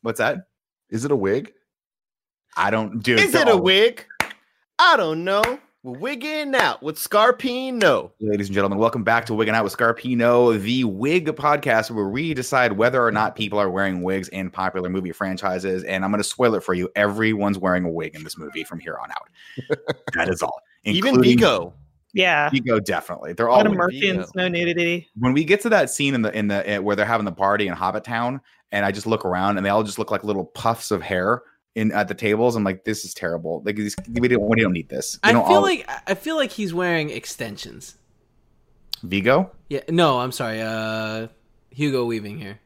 What's 0.03 0.19
that? 0.19 0.47
Is 0.91 1.05
it 1.05 1.11
a 1.11 1.17
wig? 1.17 1.53
I 2.57 2.71
don't 2.71 3.03
do. 3.03 3.15
Is 3.15 3.35
it 3.35 3.49
a 3.49 3.57
wig? 3.57 4.05
I 4.79 4.97
don't 4.97 5.25
know. 5.25 5.43
We're 5.85 5.99
wigging 5.99 6.55
out 6.55 6.81
with 6.81 6.97
Scarpino. 6.97 8.13
Ladies 8.21 8.47
and 8.47 8.55
gentlemen, 8.55 8.79
welcome 8.79 9.03
back 9.03 9.27
to 9.27 9.35
Wigging 9.35 9.57
Out 9.57 9.65
with 9.65 9.77
Scarpino, 9.77 10.57
the 10.63 10.85
wig 10.85 11.27
podcast 11.27 11.91
where 11.91 12.07
we 12.07 12.35
decide 12.35 12.75
whether 12.75 13.05
or 13.05 13.11
not 13.11 13.35
people 13.35 13.59
are 13.59 13.69
wearing 13.69 14.03
wigs 14.03 14.29
in 14.29 14.49
popular 14.49 14.89
movie 14.89 15.11
franchises. 15.11 15.83
And 15.83 16.05
I'm 16.05 16.13
going 16.13 16.23
to 16.23 16.29
spoil 16.29 16.55
it 16.55 16.63
for 16.63 16.73
you. 16.73 16.89
Everyone's 16.95 17.59
wearing 17.59 17.85
a 17.85 17.91
wig 17.91 18.15
in 18.15 18.23
this 18.23 18.39
movie 18.39 18.63
from 18.63 18.79
here 18.79 18.97
on 18.97 19.11
out. 19.11 19.29
that 20.15 20.29
is 20.29 20.41
all. 20.41 20.63
Even 20.85 21.21
Viggo. 21.21 21.75
Yeah. 22.15 22.49
Viggo, 22.51 22.79
definitely. 22.79 23.33
They're 23.33 23.49
all 23.49 23.57
lot 23.57 23.67
of 23.67 23.73
wigs. 23.73 23.99
Viggo. 23.99 24.23
Murphians, 24.23 24.29
no 24.37 24.47
nudity. 24.47 25.11
when 25.19 25.33
we 25.33 25.43
get 25.43 25.63
to 25.63 25.69
that 25.71 25.91
scene 25.91 26.15
in 26.15 26.23
the 26.23 26.31
in 26.33 26.47
the 26.47 26.69
eh, 26.69 26.79
where 26.79 26.95
they're 26.95 27.05
having 27.05 27.25
the 27.25 27.33
party 27.33 27.67
in 27.67 27.75
Hobbiton, 27.75 28.39
and 28.71 28.87
I 28.87 28.93
just 28.93 29.09
look 29.09 29.25
around 29.25 29.57
and 29.57 29.67
they 29.67 29.71
all 29.71 29.83
just 29.83 29.99
look 29.99 30.13
like 30.13 30.23
little 30.23 30.45
puffs 30.45 30.93
of 30.93 31.03
hair 31.03 31.43
in 31.75 31.91
at 31.93 32.09
the 32.09 32.15
tables. 32.15 32.57
I'm 32.57 32.65
like, 32.65 32.85
this 32.85 33.05
is 33.05 33.15
terrible. 33.15 33.63
Like 33.65 33.77
these, 33.77 33.97
we 34.13 34.29
don't 34.29 34.43
we 34.49 34.61
don't 34.61 34.73
need 34.73 34.89
this. 34.89 35.19
We 35.23 35.31
I 35.31 35.33
don't 35.33 35.47
feel 35.47 35.57
all- 35.57 35.63
like 35.63 35.89
I 36.07 36.15
feel 36.15 36.37
like 36.37 36.51
he's 36.51 36.73
wearing 36.75 37.11
extensions. 37.11 37.97
Viggo. 39.03 39.51
Yeah, 39.69 39.81
no, 39.89 40.21
I'm 40.21 40.33
sorry. 40.33 40.61
Uh, 40.61 41.29
Hugo 41.71 42.05
Weaving 42.05 42.39
here. 42.39 42.61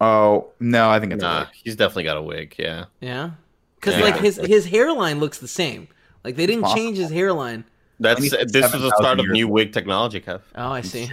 Oh 0.00 0.48
no, 0.60 0.88
I 0.90 0.98
think 0.98 1.12
it's 1.12 1.22
a 1.22 1.26
Nah, 1.26 1.38
wig. 1.40 1.48
he's 1.62 1.76
definitely 1.76 2.04
got 2.04 2.16
a 2.16 2.22
wig. 2.22 2.54
Yeah. 2.58 2.86
Yeah, 3.00 3.30
because 3.76 3.96
Yeah. 3.98 4.04
like 4.04 4.16
his 4.20 4.36
his 4.36 4.66
hairline 4.66 5.20
looks 5.20 5.38
the 5.38 5.48
same. 5.48 5.88
Like 6.24 6.36
they 6.36 6.46
didn't 6.46 6.62
possible. 6.62 6.80
change 6.82 6.98
his 6.98 7.10
hairline. 7.10 7.64
That's 8.00 8.20
this 8.20 8.32
is 8.32 8.52
the 8.52 8.68
start 8.68 9.18
7,000 9.18 9.20
of 9.20 9.26
new 9.28 9.46
wig 9.46 9.72
technology, 9.74 10.20
Kev. 10.22 10.40
Oh, 10.54 10.70
I 10.72 10.80
see. 10.80 11.10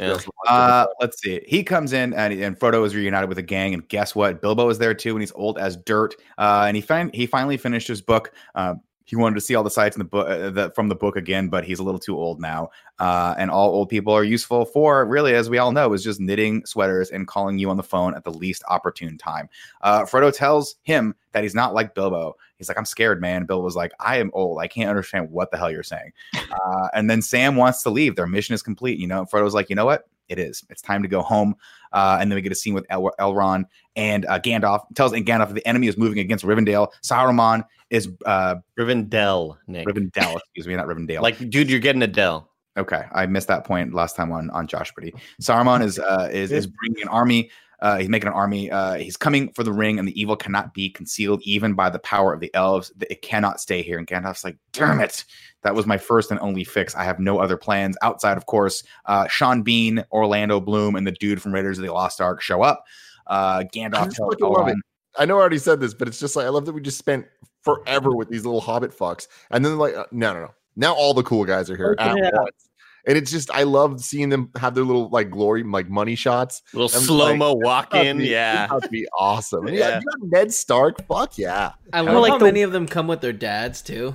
Yeah. 0.00 0.18
Uh, 0.48 0.86
let's 1.00 1.20
see. 1.20 1.40
He 1.46 1.62
comes 1.62 1.92
in 1.92 2.14
and, 2.14 2.32
and 2.32 2.58
Frodo 2.58 2.84
is 2.86 2.94
reunited 2.94 3.28
with 3.28 3.38
a 3.38 3.42
gang, 3.42 3.74
and 3.74 3.86
guess 3.88 4.14
what? 4.14 4.40
Bilbo 4.40 4.68
is 4.70 4.78
there 4.78 4.94
too, 4.94 5.12
and 5.12 5.20
he's 5.20 5.32
old 5.32 5.58
as 5.58 5.76
dirt. 5.76 6.14
Uh, 6.38 6.64
and 6.66 6.76
he 6.76 6.80
fin- 6.80 7.10
he 7.12 7.26
finally 7.26 7.56
finished 7.56 7.86
his 7.86 8.00
book. 8.00 8.32
Uh, 8.54 8.76
he 9.10 9.16
wanted 9.16 9.34
to 9.34 9.40
see 9.40 9.56
all 9.56 9.64
the 9.64 9.70
sites 9.70 9.96
in 9.96 9.98
the 9.98 10.04
book 10.04 10.28
uh, 10.28 10.70
from 10.70 10.88
the 10.88 10.94
book 10.94 11.16
again, 11.16 11.48
but 11.48 11.64
he's 11.64 11.80
a 11.80 11.82
little 11.82 11.98
too 11.98 12.16
old 12.16 12.40
now. 12.40 12.70
Uh, 13.00 13.34
and 13.38 13.50
all 13.50 13.70
old 13.70 13.88
people 13.88 14.12
are 14.12 14.22
useful 14.22 14.64
for 14.64 15.04
really, 15.04 15.34
as 15.34 15.50
we 15.50 15.58
all 15.58 15.72
know, 15.72 15.92
is 15.92 16.04
just 16.04 16.20
knitting 16.20 16.64
sweaters 16.64 17.10
and 17.10 17.26
calling 17.26 17.58
you 17.58 17.68
on 17.70 17.76
the 17.76 17.82
phone 17.82 18.14
at 18.14 18.22
the 18.22 18.30
least 18.30 18.62
opportune 18.68 19.18
time. 19.18 19.48
Uh, 19.80 20.02
Frodo 20.02 20.32
tells 20.32 20.76
him 20.82 21.16
that 21.32 21.42
he's 21.42 21.56
not 21.56 21.74
like 21.74 21.92
Bilbo. 21.92 22.36
He's 22.56 22.68
like, 22.68 22.78
I'm 22.78 22.84
scared, 22.84 23.20
man. 23.20 23.46
Bill 23.46 23.62
was 23.62 23.74
like, 23.74 23.90
I 23.98 24.18
am 24.18 24.30
old. 24.32 24.60
I 24.60 24.68
can't 24.68 24.88
understand 24.88 25.28
what 25.32 25.50
the 25.50 25.56
hell 25.56 25.72
you're 25.72 25.82
saying. 25.82 26.12
Uh, 26.36 26.88
and 26.94 27.10
then 27.10 27.20
Sam 27.20 27.56
wants 27.56 27.82
to 27.82 27.90
leave. 27.90 28.14
Their 28.14 28.28
mission 28.28 28.54
is 28.54 28.62
complete. 28.62 29.00
You 29.00 29.08
know, 29.08 29.24
Frodo's 29.24 29.54
like, 29.54 29.70
you 29.70 29.76
know 29.76 29.86
what? 29.86 30.06
It 30.30 30.38
is. 30.38 30.64
It's 30.70 30.80
time 30.80 31.02
to 31.02 31.08
go 31.08 31.22
home. 31.22 31.56
Uh, 31.92 32.18
and 32.20 32.30
then 32.30 32.36
we 32.36 32.40
get 32.40 32.52
a 32.52 32.54
scene 32.54 32.72
with 32.72 32.86
El- 32.88 33.12
Elrond 33.18 33.64
and 33.96 34.24
uh, 34.26 34.38
Gandalf. 34.38 34.84
Tells 34.94 35.12
and 35.12 35.26
Gandalf 35.26 35.52
the 35.52 35.66
enemy 35.66 35.88
is 35.88 35.98
moving 35.98 36.20
against 36.20 36.44
Rivendell. 36.44 36.88
Saruman 37.02 37.64
is 37.90 38.08
uh, 38.24 38.54
Rivendell, 38.78 39.56
Nick. 39.66 39.86
Rivendell. 39.86 40.36
excuse 40.36 40.68
me, 40.68 40.76
not 40.76 40.86
Rivendell. 40.86 41.20
Like, 41.20 41.50
dude, 41.50 41.68
you're 41.68 41.80
getting 41.80 42.02
a 42.02 42.06
Dell. 42.06 42.48
Okay, 42.78 43.02
I 43.12 43.26
missed 43.26 43.48
that 43.48 43.64
point 43.64 43.92
last 43.92 44.14
time 44.14 44.30
on 44.30 44.48
on 44.50 44.68
Josh 44.68 44.94
Pretty. 44.94 45.12
Saruman 45.42 45.82
is 45.84 45.98
uh, 45.98 46.28
is 46.30 46.52
is 46.52 46.68
bringing 46.68 47.02
an 47.02 47.08
army. 47.08 47.50
Uh, 47.80 47.98
he's 47.98 48.08
making 48.08 48.28
an 48.28 48.34
army. 48.34 48.70
Uh, 48.70 48.94
he's 48.94 49.16
coming 49.16 49.52
for 49.52 49.64
the 49.64 49.72
ring, 49.72 49.98
and 49.98 50.06
the 50.06 50.20
evil 50.20 50.36
cannot 50.36 50.74
be 50.74 50.90
concealed 50.90 51.40
even 51.44 51.74
by 51.74 51.90
the 51.90 51.98
power 51.98 52.32
of 52.32 52.40
the 52.40 52.54
elves. 52.54 52.92
It 53.08 53.22
cannot 53.22 53.60
stay 53.60 53.82
here. 53.82 53.98
And 53.98 54.06
Gandalf's 54.06 54.44
like, 54.44 54.58
"Damn 54.72 55.00
it! 55.00 55.24
That 55.62 55.74
was 55.74 55.86
my 55.86 55.98
first 55.98 56.30
and 56.30 56.40
only 56.40 56.64
fix. 56.64 56.94
I 56.94 57.04
have 57.04 57.18
no 57.18 57.38
other 57.38 57.56
plans 57.56 57.96
outside, 58.02 58.36
of 58.36 58.46
course. 58.46 58.82
Uh, 59.06 59.26
Sean 59.28 59.62
Bean, 59.62 60.04
Orlando 60.12 60.60
Bloom, 60.60 60.96
and 60.96 61.06
the 61.06 61.12
dude 61.12 61.42
from 61.42 61.52
Raiders 61.52 61.78
of 61.78 61.84
the 61.84 61.92
Lost 61.92 62.20
Ark 62.20 62.40
show 62.40 62.62
up. 62.62 62.84
Uh, 63.26 63.62
I 63.62 63.64
Gandalf 63.64 64.06
just 64.06 64.16
tells 64.16 64.34
love 64.40 64.68
it. 64.68 64.74
Elrond, 64.74 64.80
I 65.18 65.24
know 65.24 65.36
I 65.36 65.40
already 65.40 65.58
said 65.58 65.80
this, 65.80 65.94
but 65.94 66.08
it's 66.08 66.20
just 66.20 66.36
like 66.36 66.46
I 66.46 66.48
love 66.48 66.66
that 66.66 66.72
we 66.72 66.80
just 66.80 66.98
spent 66.98 67.26
forever 67.62 68.14
with 68.14 68.28
these 68.28 68.44
little 68.44 68.60
hobbit 68.60 68.96
fucks, 68.96 69.26
and 69.50 69.64
then 69.64 69.78
like 69.78 69.94
uh, 69.94 70.06
no, 70.12 70.32
no, 70.32 70.40
no. 70.40 70.50
Now 70.76 70.94
all 70.94 71.14
the 71.14 71.22
cool 71.22 71.44
guys 71.44 71.68
are 71.68 71.76
here 71.76 71.96
Open 71.98 72.18
at 72.18 72.26
it 72.26 72.34
up. 72.34 72.42
once, 72.42 72.69
and 73.06 73.16
it's 73.18 73.30
just 73.30 73.50
I 73.50 73.62
love 73.64 74.00
seeing 74.00 74.28
them 74.28 74.50
have 74.56 74.74
their 74.74 74.84
little 74.84 75.08
like 75.10 75.30
glory 75.30 75.62
like 75.62 75.88
money 75.88 76.14
shots. 76.14 76.62
Little 76.72 76.90
I'm 76.94 77.04
slow 77.04 77.36
mo 77.36 77.54
walk 77.54 77.94
in. 77.94 78.18
be- 78.18 78.28
Yeah. 78.28 78.66
that'd 78.66 78.90
be 78.90 79.06
awesome. 79.18 79.66
And 79.66 79.76
Yeah. 79.76 79.88
yeah, 79.88 80.00
you 80.00 80.04
got 80.04 80.28
Ned 80.38 80.52
Stark. 80.52 81.06
Fuck 81.06 81.38
yeah. 81.38 81.72
I 81.92 82.02
Well, 82.02 82.14
love 82.14 82.22
like 82.22 82.32
how 82.32 82.38
the- 82.38 82.44
many 82.46 82.62
of 82.62 82.72
them 82.72 82.86
come 82.86 83.06
with 83.06 83.20
their 83.20 83.32
dads 83.32 83.82
too. 83.82 84.14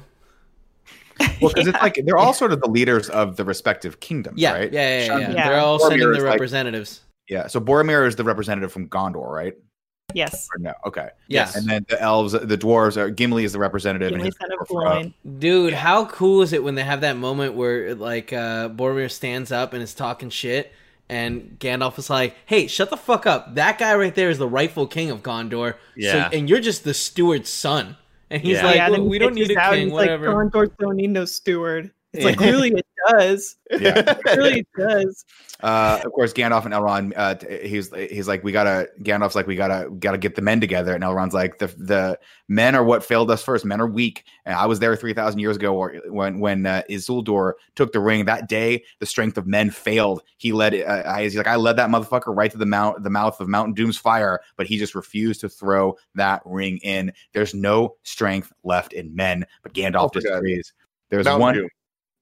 well, 1.42 1.52
because 1.54 1.68
it's 1.68 1.82
like 1.82 1.98
they're 2.06 2.18
all 2.18 2.34
sort 2.34 2.52
of 2.52 2.60
the 2.62 2.70
leaders 2.70 3.10
of 3.10 3.38
the 3.38 3.46
respective 3.46 4.00
kingdoms, 4.02 4.40
Yeah, 4.40 4.52
right? 4.52 4.74
yeah, 4.74 5.00
yeah, 5.00 5.06
Sean 5.06 5.22
yeah. 5.22 5.32
Yeah. 5.32 5.50
They're 5.50 5.60
all 5.60 5.80
Boromir 5.80 5.88
sending 5.90 6.10
is 6.10 6.18
their 6.18 6.26
like- 6.26 6.32
representatives. 6.34 7.02
yeah. 7.30 7.48
So 7.48 7.62
Boromir 7.62 8.06
is 8.06 8.16
the 8.18 8.24
representative 8.26 8.72
from 8.72 8.90
Gondor, 8.90 9.30
right? 9.30 9.54
Yes. 10.16 10.48
Or 10.56 10.60
no? 10.60 10.74
Okay. 10.86 11.10
Yes. 11.28 11.56
And 11.56 11.68
then 11.70 11.86
the 11.90 12.02
elves, 12.02 12.32
the 12.32 12.58
dwarves, 12.58 12.96
are 12.98 13.10
Gimli 13.10 13.44
is 13.44 13.54
the 13.54 13.60
representative. 13.60 14.08
and 14.14 14.18
Gimli, 14.24 14.30
of 14.30 14.36
people 14.68 14.80
are- 14.82 14.86
Gloin. 15.04 15.14
Dude, 15.40 15.74
how 15.74 16.06
cool 16.06 16.42
is 16.42 16.54
it 16.54 16.64
when 16.64 16.76
they 16.76 16.84
have 16.84 17.02
that 17.02 17.18
moment 17.18 17.54
where 17.56 17.94
like 17.96 18.32
uh 18.34 18.70
Boromir 18.70 19.12
stands 19.12 19.52
up 19.52 19.74
and 19.74 19.84
is 19.84 19.94
talking 19.94 20.30
shit 20.30 20.72
and 21.10 21.58
Gandalf 21.60 22.00
is 22.00 22.10
like, 22.10 22.34
"Hey, 22.48 22.66
shut 22.68 22.90
the 22.90 22.98
fuck 22.98 23.28
up. 23.28 23.54
That 23.56 23.78
guy 23.78 23.94
right 23.96 24.16
there 24.16 24.30
is 24.32 24.40
the 24.40 24.48
rightful 24.48 24.88
king 24.88 25.12
of 25.12 25.22
Gondor. 25.22 25.76
Yeah. 25.96 26.30
So, 26.32 26.38
and 26.38 26.50
you're 26.50 26.62
just 26.62 26.84
the 26.84 26.94
steward's 26.96 27.50
son." 27.50 27.98
And 28.32 28.42
he's 28.42 28.58
Yeah. 28.58 28.66
like, 28.66 28.76
yeah, 28.78 28.90
"Well, 28.90 29.06
"We 29.06 29.20
don't 29.20 29.36
need 29.36 29.52
a 29.52 29.60
out 29.60 29.74
king, 29.76 29.84
he's 29.84 29.92
like, 29.94 30.06
whatever." 30.10 30.28
Gondor 30.50 30.72
don't 30.80 30.96
need 30.96 31.12
no 31.12 31.26
steward. 31.26 31.92
It's 32.12 32.24
Yeah. 32.24 32.30
like, 32.32 32.40
really, 32.40 32.70
it 32.72 32.86
does. 33.12 33.58
Yeah. 33.72 34.00
It 34.26 34.38
really 34.38 34.66
does. 34.80 35.26
Uh, 35.62 36.02
of 36.04 36.12
course, 36.12 36.34
Gandalf 36.34 36.66
and 36.66 36.74
Elrond. 36.74 37.14
Uh, 37.16 37.36
he's 37.66 37.94
he's 37.94 38.28
like, 38.28 38.44
we 38.44 38.52
gotta. 38.52 38.90
Gandalf's 39.02 39.36
like, 39.36 39.48
we 39.48 39.56
gotta 39.56 39.90
gotta 40.00 40.18
get 40.18 40.36
the 40.36 40.42
men 40.42 40.60
together. 40.60 40.94
And 40.94 41.04
Elrond's 41.04 41.34
like, 41.34 41.60
the 41.60 41.68
the 41.78 42.20
men 42.50 42.76
are 42.76 42.84
what 42.84 43.04
failed 43.04 43.32
us 43.32 43.42
first. 43.42 43.64
Men 43.64 43.80
are 43.80 43.88
weak. 43.88 44.26
And 44.46 44.56
I 44.56 44.66
was 44.66 44.80
there 44.80 44.96
three 44.96 45.14
thousand 45.14 45.40
years 45.40 45.56
ago, 45.56 45.76
or 45.76 45.96
when 46.08 46.40
when 46.40 46.66
uh, 46.66 46.84
Isildur 46.90 47.54
took 47.76 47.94
the 47.94 48.02
ring. 48.02 48.26
That 48.26 48.50
day, 48.50 48.84
the 49.00 49.06
strength 49.06 49.38
of 49.38 49.48
men 49.48 49.70
failed. 49.70 50.24
He 50.38 50.52
led. 50.52 50.76
Uh, 50.76 51.04
I, 51.06 51.24
he's 51.24 51.38
like, 51.38 51.48
I 51.48 51.56
led 51.56 51.78
that 51.78 51.90
motherfucker 51.90 52.36
right 52.36 52.52
to 52.52 52.58
the 52.58 52.66
mount, 52.66 53.04
the 53.04 53.10
mouth 53.10 53.40
of 53.40 53.48
Mountain 53.48 53.76
Doom's 53.76 53.98
fire, 53.98 54.42
but 54.58 54.68
he 54.68 54.78
just 54.78 54.94
refused 54.94 55.40
to 55.42 55.50
throw 55.50 55.98
that 56.16 56.42
ring 56.46 56.78
in. 56.84 57.14
There's 57.32 57.54
no 57.54 57.96
strength 58.04 58.52
left 58.64 58.92
in 58.94 59.16
men. 59.16 59.46
But 59.64 59.74
Gandalf 59.74 60.06
Oh, 60.06 60.20
disagrees. 60.20 60.74
There's 61.10 61.26
Mountain 61.26 61.42
one. 61.42 61.56
Doom. 61.56 61.70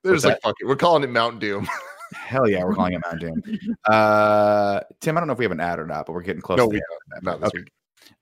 They're 0.04 0.14
just 0.14 0.26
like 0.26 0.42
fuck 0.42 0.56
it. 0.60 0.68
We're 0.68 0.76
calling 0.76 1.04
it 1.04 1.10
Mountain 1.10 1.40
Doom. 1.40 1.68
Hell 2.16 2.50
yeah, 2.50 2.64
we're 2.64 2.76
calling 2.76 2.94
it 2.94 3.02
Mountain 3.02 3.20
Doom. 3.44 3.78
Uh, 3.86 4.80
Tim, 5.00 5.18
I 5.18 5.20
don't 5.22 5.28
know 5.28 5.34
if 5.34 5.40
we 5.40 5.46
have 5.46 5.52
an 5.52 5.60
ad 5.60 5.80
or 5.80 5.86
not, 5.86 6.06
but 6.06 6.14
we're 6.14 6.22
getting 6.22 6.42
close. 6.42 6.58
no, 6.58 6.66
to 6.66 6.70
we 6.70 6.78
the 6.78 7.22
don't. 7.24 7.42
This 7.42 7.48
Okay. 7.50 7.60
week. 7.60 7.72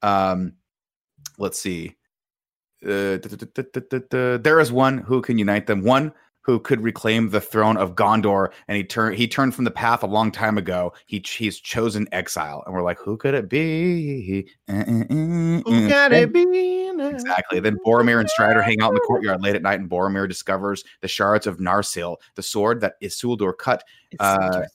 Um, 0.02 0.54
let's 1.38 1.60
see. 1.60 1.96
Uh, 2.84 3.18
there 4.38 4.60
is 4.60 4.72
one 4.72 4.98
who 4.98 5.22
can 5.22 5.38
unite 5.38 5.68
them. 5.68 5.84
One 5.84 6.14
who 6.44 6.60
could 6.60 6.82
reclaim 6.82 7.30
the 7.30 7.42
throne 7.42 7.78
of 7.78 7.96
Gondor, 7.96 8.52
and 8.68 8.76
he 8.78 8.84
turned 8.84 9.16
he 9.16 9.28
turned 9.28 9.54
from 9.56 9.66
the 9.66 9.72
path 9.72 10.04
a 10.04 10.08
long 10.08 10.32
time 10.32 10.58
ago. 10.58 10.94
He 11.06 11.24
he's 11.26 11.60
chosen 11.60 12.08
exile, 12.12 12.64
and 12.66 12.74
we're 12.74 12.82
like, 12.82 13.00
who 13.00 13.18
could 13.18 13.34
it 13.34 13.48
be? 13.50 14.48
Who 14.68 15.64
can 15.88 16.14
it 16.14 16.34
be? 16.34 16.92
Exactly. 17.00 17.60
Then 17.60 17.78
Boromir 17.86 18.20
and 18.20 18.30
Strider 18.30 18.62
hang 18.62 18.82
out 18.82 18.90
in 18.90 18.96
the 18.96 19.02
courtyard 19.02 19.42
late 19.42 19.56
at 19.56 19.62
night, 19.62 19.80
and 19.80 19.90
Boromir 19.90 20.28
discovers 20.28 20.84
the 21.02 21.08
shards 21.08 21.48
of 21.48 21.58
Narsil, 21.58 22.18
the 22.36 22.44
sword 22.44 22.82
that 22.82 22.94
Isildur 23.02 23.58
cut 23.58 23.84
Uh, 24.20 24.66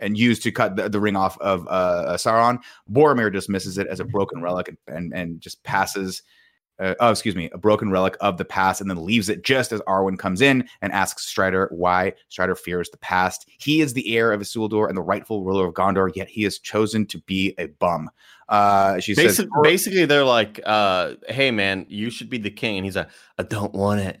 and 0.00 0.16
used 0.16 0.42
to 0.44 0.52
cut 0.52 0.76
the, 0.76 0.88
the 0.88 1.00
ring 1.00 1.16
off 1.16 1.36
of 1.38 1.66
uh, 1.68 2.16
Sauron. 2.16 2.60
Boromir 2.90 3.32
dismisses 3.32 3.78
it 3.78 3.86
as 3.88 4.00
a 4.00 4.04
broken 4.04 4.40
relic 4.42 4.68
and 4.68 4.78
and, 4.86 5.12
and 5.12 5.40
just 5.40 5.62
passes. 5.64 6.22
Uh, 6.78 6.94
oh, 7.00 7.10
excuse 7.10 7.34
me, 7.34 7.50
a 7.52 7.58
broken 7.58 7.90
relic 7.90 8.16
of 8.20 8.38
the 8.38 8.44
past, 8.44 8.80
and 8.80 8.88
then 8.88 9.04
leaves 9.04 9.28
it 9.28 9.42
just 9.42 9.72
as 9.72 9.80
Arwen 9.82 10.18
comes 10.18 10.40
in 10.40 10.68
and 10.80 10.92
asks 10.92 11.26
Strider 11.26 11.68
why 11.72 12.12
Strider 12.28 12.54
fears 12.54 12.88
the 12.90 12.98
past. 12.98 13.48
He 13.58 13.80
is 13.80 13.92
the 13.94 14.16
heir 14.16 14.32
of 14.32 14.40
Isildur 14.40 14.88
and 14.88 14.96
the 14.96 15.02
rightful 15.02 15.44
ruler 15.44 15.66
of 15.66 15.74
Gondor, 15.74 16.14
yet 16.14 16.28
he 16.28 16.44
has 16.44 16.58
chosen 16.58 17.04
to 17.06 17.18
be 17.22 17.54
a 17.58 17.66
bum. 17.66 18.10
Uh, 18.48 19.00
she 19.00 19.14
says, 19.14 19.44
basically, 19.62 20.04
they're 20.06 20.24
like, 20.24 20.60
uh, 20.64 21.14
"Hey, 21.28 21.50
man, 21.50 21.84
you 21.88 22.10
should 22.10 22.30
be 22.30 22.38
the 22.38 22.50
king," 22.50 22.76
and 22.78 22.84
he's 22.84 22.96
like, 22.96 23.10
"I 23.38 23.42
don't 23.42 23.74
want 23.74 24.00
it. 24.00 24.20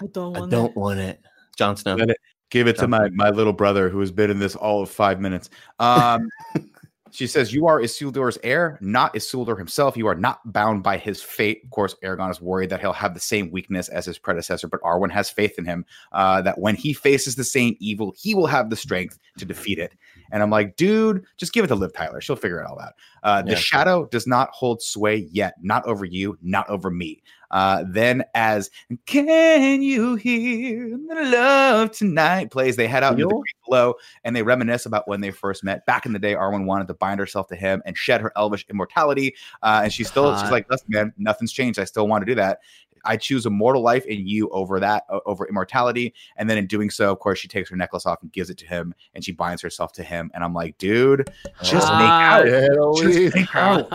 I 0.00 0.06
don't 0.06 0.36
I 0.36 0.40
want 0.40 0.50
don't 0.50 0.76
want 0.76 1.00
it." 1.00 1.20
Jon 1.56 1.76
Snow. 1.76 1.96
Let 1.96 2.10
it- 2.10 2.16
Give 2.50 2.68
it 2.68 2.76
to 2.78 2.86
my 2.86 3.08
my 3.10 3.30
little 3.30 3.52
brother 3.52 3.88
who 3.88 3.98
has 3.98 4.12
been 4.12 4.30
in 4.30 4.38
this 4.38 4.54
all 4.54 4.80
of 4.80 4.88
five 4.88 5.20
minutes. 5.20 5.50
Um, 5.80 6.28
she 7.16 7.26
says, 7.26 7.52
"You 7.52 7.66
are 7.66 7.80
Isildur's 7.80 8.38
heir, 8.44 8.78
not 8.80 9.14
Isildur 9.14 9.56
himself. 9.56 9.96
You 9.96 10.06
are 10.06 10.14
not 10.14 10.40
bound 10.52 10.82
by 10.82 10.98
his 10.98 11.22
fate." 11.22 11.62
Of 11.64 11.70
course, 11.70 11.94
Aragorn 12.04 12.30
is 12.30 12.40
worried 12.40 12.70
that 12.70 12.80
he'll 12.80 12.92
have 12.92 13.14
the 13.14 13.20
same 13.20 13.50
weakness 13.50 13.88
as 13.88 14.04
his 14.06 14.18
predecessor, 14.18 14.68
but 14.68 14.80
Arwen 14.82 15.10
has 15.10 15.30
faith 15.30 15.58
in 15.58 15.64
him 15.64 15.84
uh, 16.12 16.42
that 16.42 16.58
when 16.58 16.74
he 16.76 16.92
faces 16.92 17.36
the 17.36 17.44
same 17.44 17.76
evil, 17.80 18.14
he 18.16 18.34
will 18.34 18.46
have 18.46 18.70
the 18.70 18.76
strength 18.76 19.18
to 19.38 19.44
defeat 19.44 19.78
it. 19.78 19.94
And 20.30 20.42
I'm 20.42 20.50
like, 20.50 20.76
dude, 20.76 21.24
just 21.36 21.52
give 21.52 21.64
it 21.64 21.68
to 21.68 21.74
Liv 21.74 21.92
Tyler. 21.92 22.20
She'll 22.20 22.36
figure 22.36 22.60
it 22.60 22.66
all 22.66 22.80
out. 22.80 22.94
Uh, 23.22 23.42
the 23.42 23.50
Yeah. 23.50 23.56
shadow 23.56 24.06
does 24.06 24.26
not 24.26 24.50
hold 24.50 24.82
sway 24.82 25.28
yet, 25.30 25.54
not 25.62 25.84
over 25.86 26.04
you, 26.04 26.36
not 26.42 26.68
over 26.68 26.90
me. 26.90 27.22
Uh, 27.50 27.84
then, 27.88 28.24
as 28.34 28.70
Can 29.06 29.82
You 29.82 30.16
Hear 30.16 30.90
the 30.90 31.30
Love 31.30 31.92
Tonight 31.92 32.50
plays, 32.50 32.76
they 32.76 32.88
head 32.88 33.02
out 33.02 33.14
into 33.14 33.26
the 33.26 33.34
creek 33.34 33.56
below 33.66 33.94
and 34.24 34.34
they 34.34 34.42
reminisce 34.42 34.86
about 34.86 35.06
when 35.08 35.20
they 35.20 35.30
first 35.30 35.64
met. 35.64 35.84
Back 35.86 36.06
in 36.06 36.12
the 36.12 36.18
day, 36.18 36.34
Arwen 36.34 36.66
wanted 36.66 36.88
to 36.88 36.94
bind 36.94 37.20
herself 37.20 37.48
to 37.48 37.56
him 37.56 37.82
and 37.86 37.96
shed 37.96 38.20
her 38.20 38.32
elvish 38.36 38.66
immortality. 38.70 39.34
Uh, 39.62 39.80
and 39.84 39.92
she's 39.92 40.08
still, 40.08 40.36
she's 40.38 40.50
like, 40.50 40.68
listen, 40.70 40.86
man, 40.88 41.12
nothing's 41.18 41.52
changed. 41.52 41.78
I 41.78 41.84
still 41.84 42.08
want 42.08 42.22
to 42.22 42.26
do 42.26 42.34
that. 42.36 42.60
I 43.06 43.16
choose 43.16 43.46
immortal 43.46 43.82
life 43.82 44.04
in 44.06 44.26
you 44.26 44.48
over 44.50 44.78
that, 44.80 45.04
over 45.24 45.46
immortality. 45.48 46.12
And 46.36 46.50
then 46.50 46.58
in 46.58 46.66
doing 46.66 46.90
so, 46.90 47.10
of 47.12 47.18
course, 47.20 47.38
she 47.38 47.48
takes 47.48 47.70
her 47.70 47.76
necklace 47.76 48.06
off 48.06 48.20
and 48.22 48.32
gives 48.32 48.50
it 48.50 48.58
to 48.58 48.66
him 48.66 48.94
and 49.14 49.24
she 49.24 49.32
binds 49.32 49.62
herself 49.62 49.92
to 49.92 50.02
him. 50.02 50.30
And 50.34 50.42
I'm 50.44 50.52
like, 50.54 50.76
dude, 50.78 51.28
just 51.62 51.86
make 51.92 52.02
Ah, 52.08 52.38
out. 52.40 52.46
Yeah, 52.46 52.68
Just 53.02 53.34
make 53.36 53.54
out. 53.56 53.90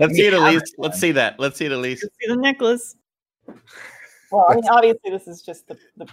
Let's 0.00 0.14
see 0.14 0.26
it 0.26 0.34
at 0.34 0.42
least. 0.42 0.74
Let's 0.78 0.98
see 0.98 1.12
that. 1.12 1.38
Let's 1.38 1.56
see 1.58 1.66
it 1.66 1.72
at 1.72 1.78
least. 1.78 2.02
See 2.02 2.28
the 2.28 2.36
necklace. 2.36 2.96
Well, 4.30 4.46
I 4.48 4.54
mean, 4.54 4.64
obviously, 4.70 5.10
this 5.10 5.26
is 5.26 5.42
just 5.42 5.66
the, 5.66 5.76
the 5.96 6.06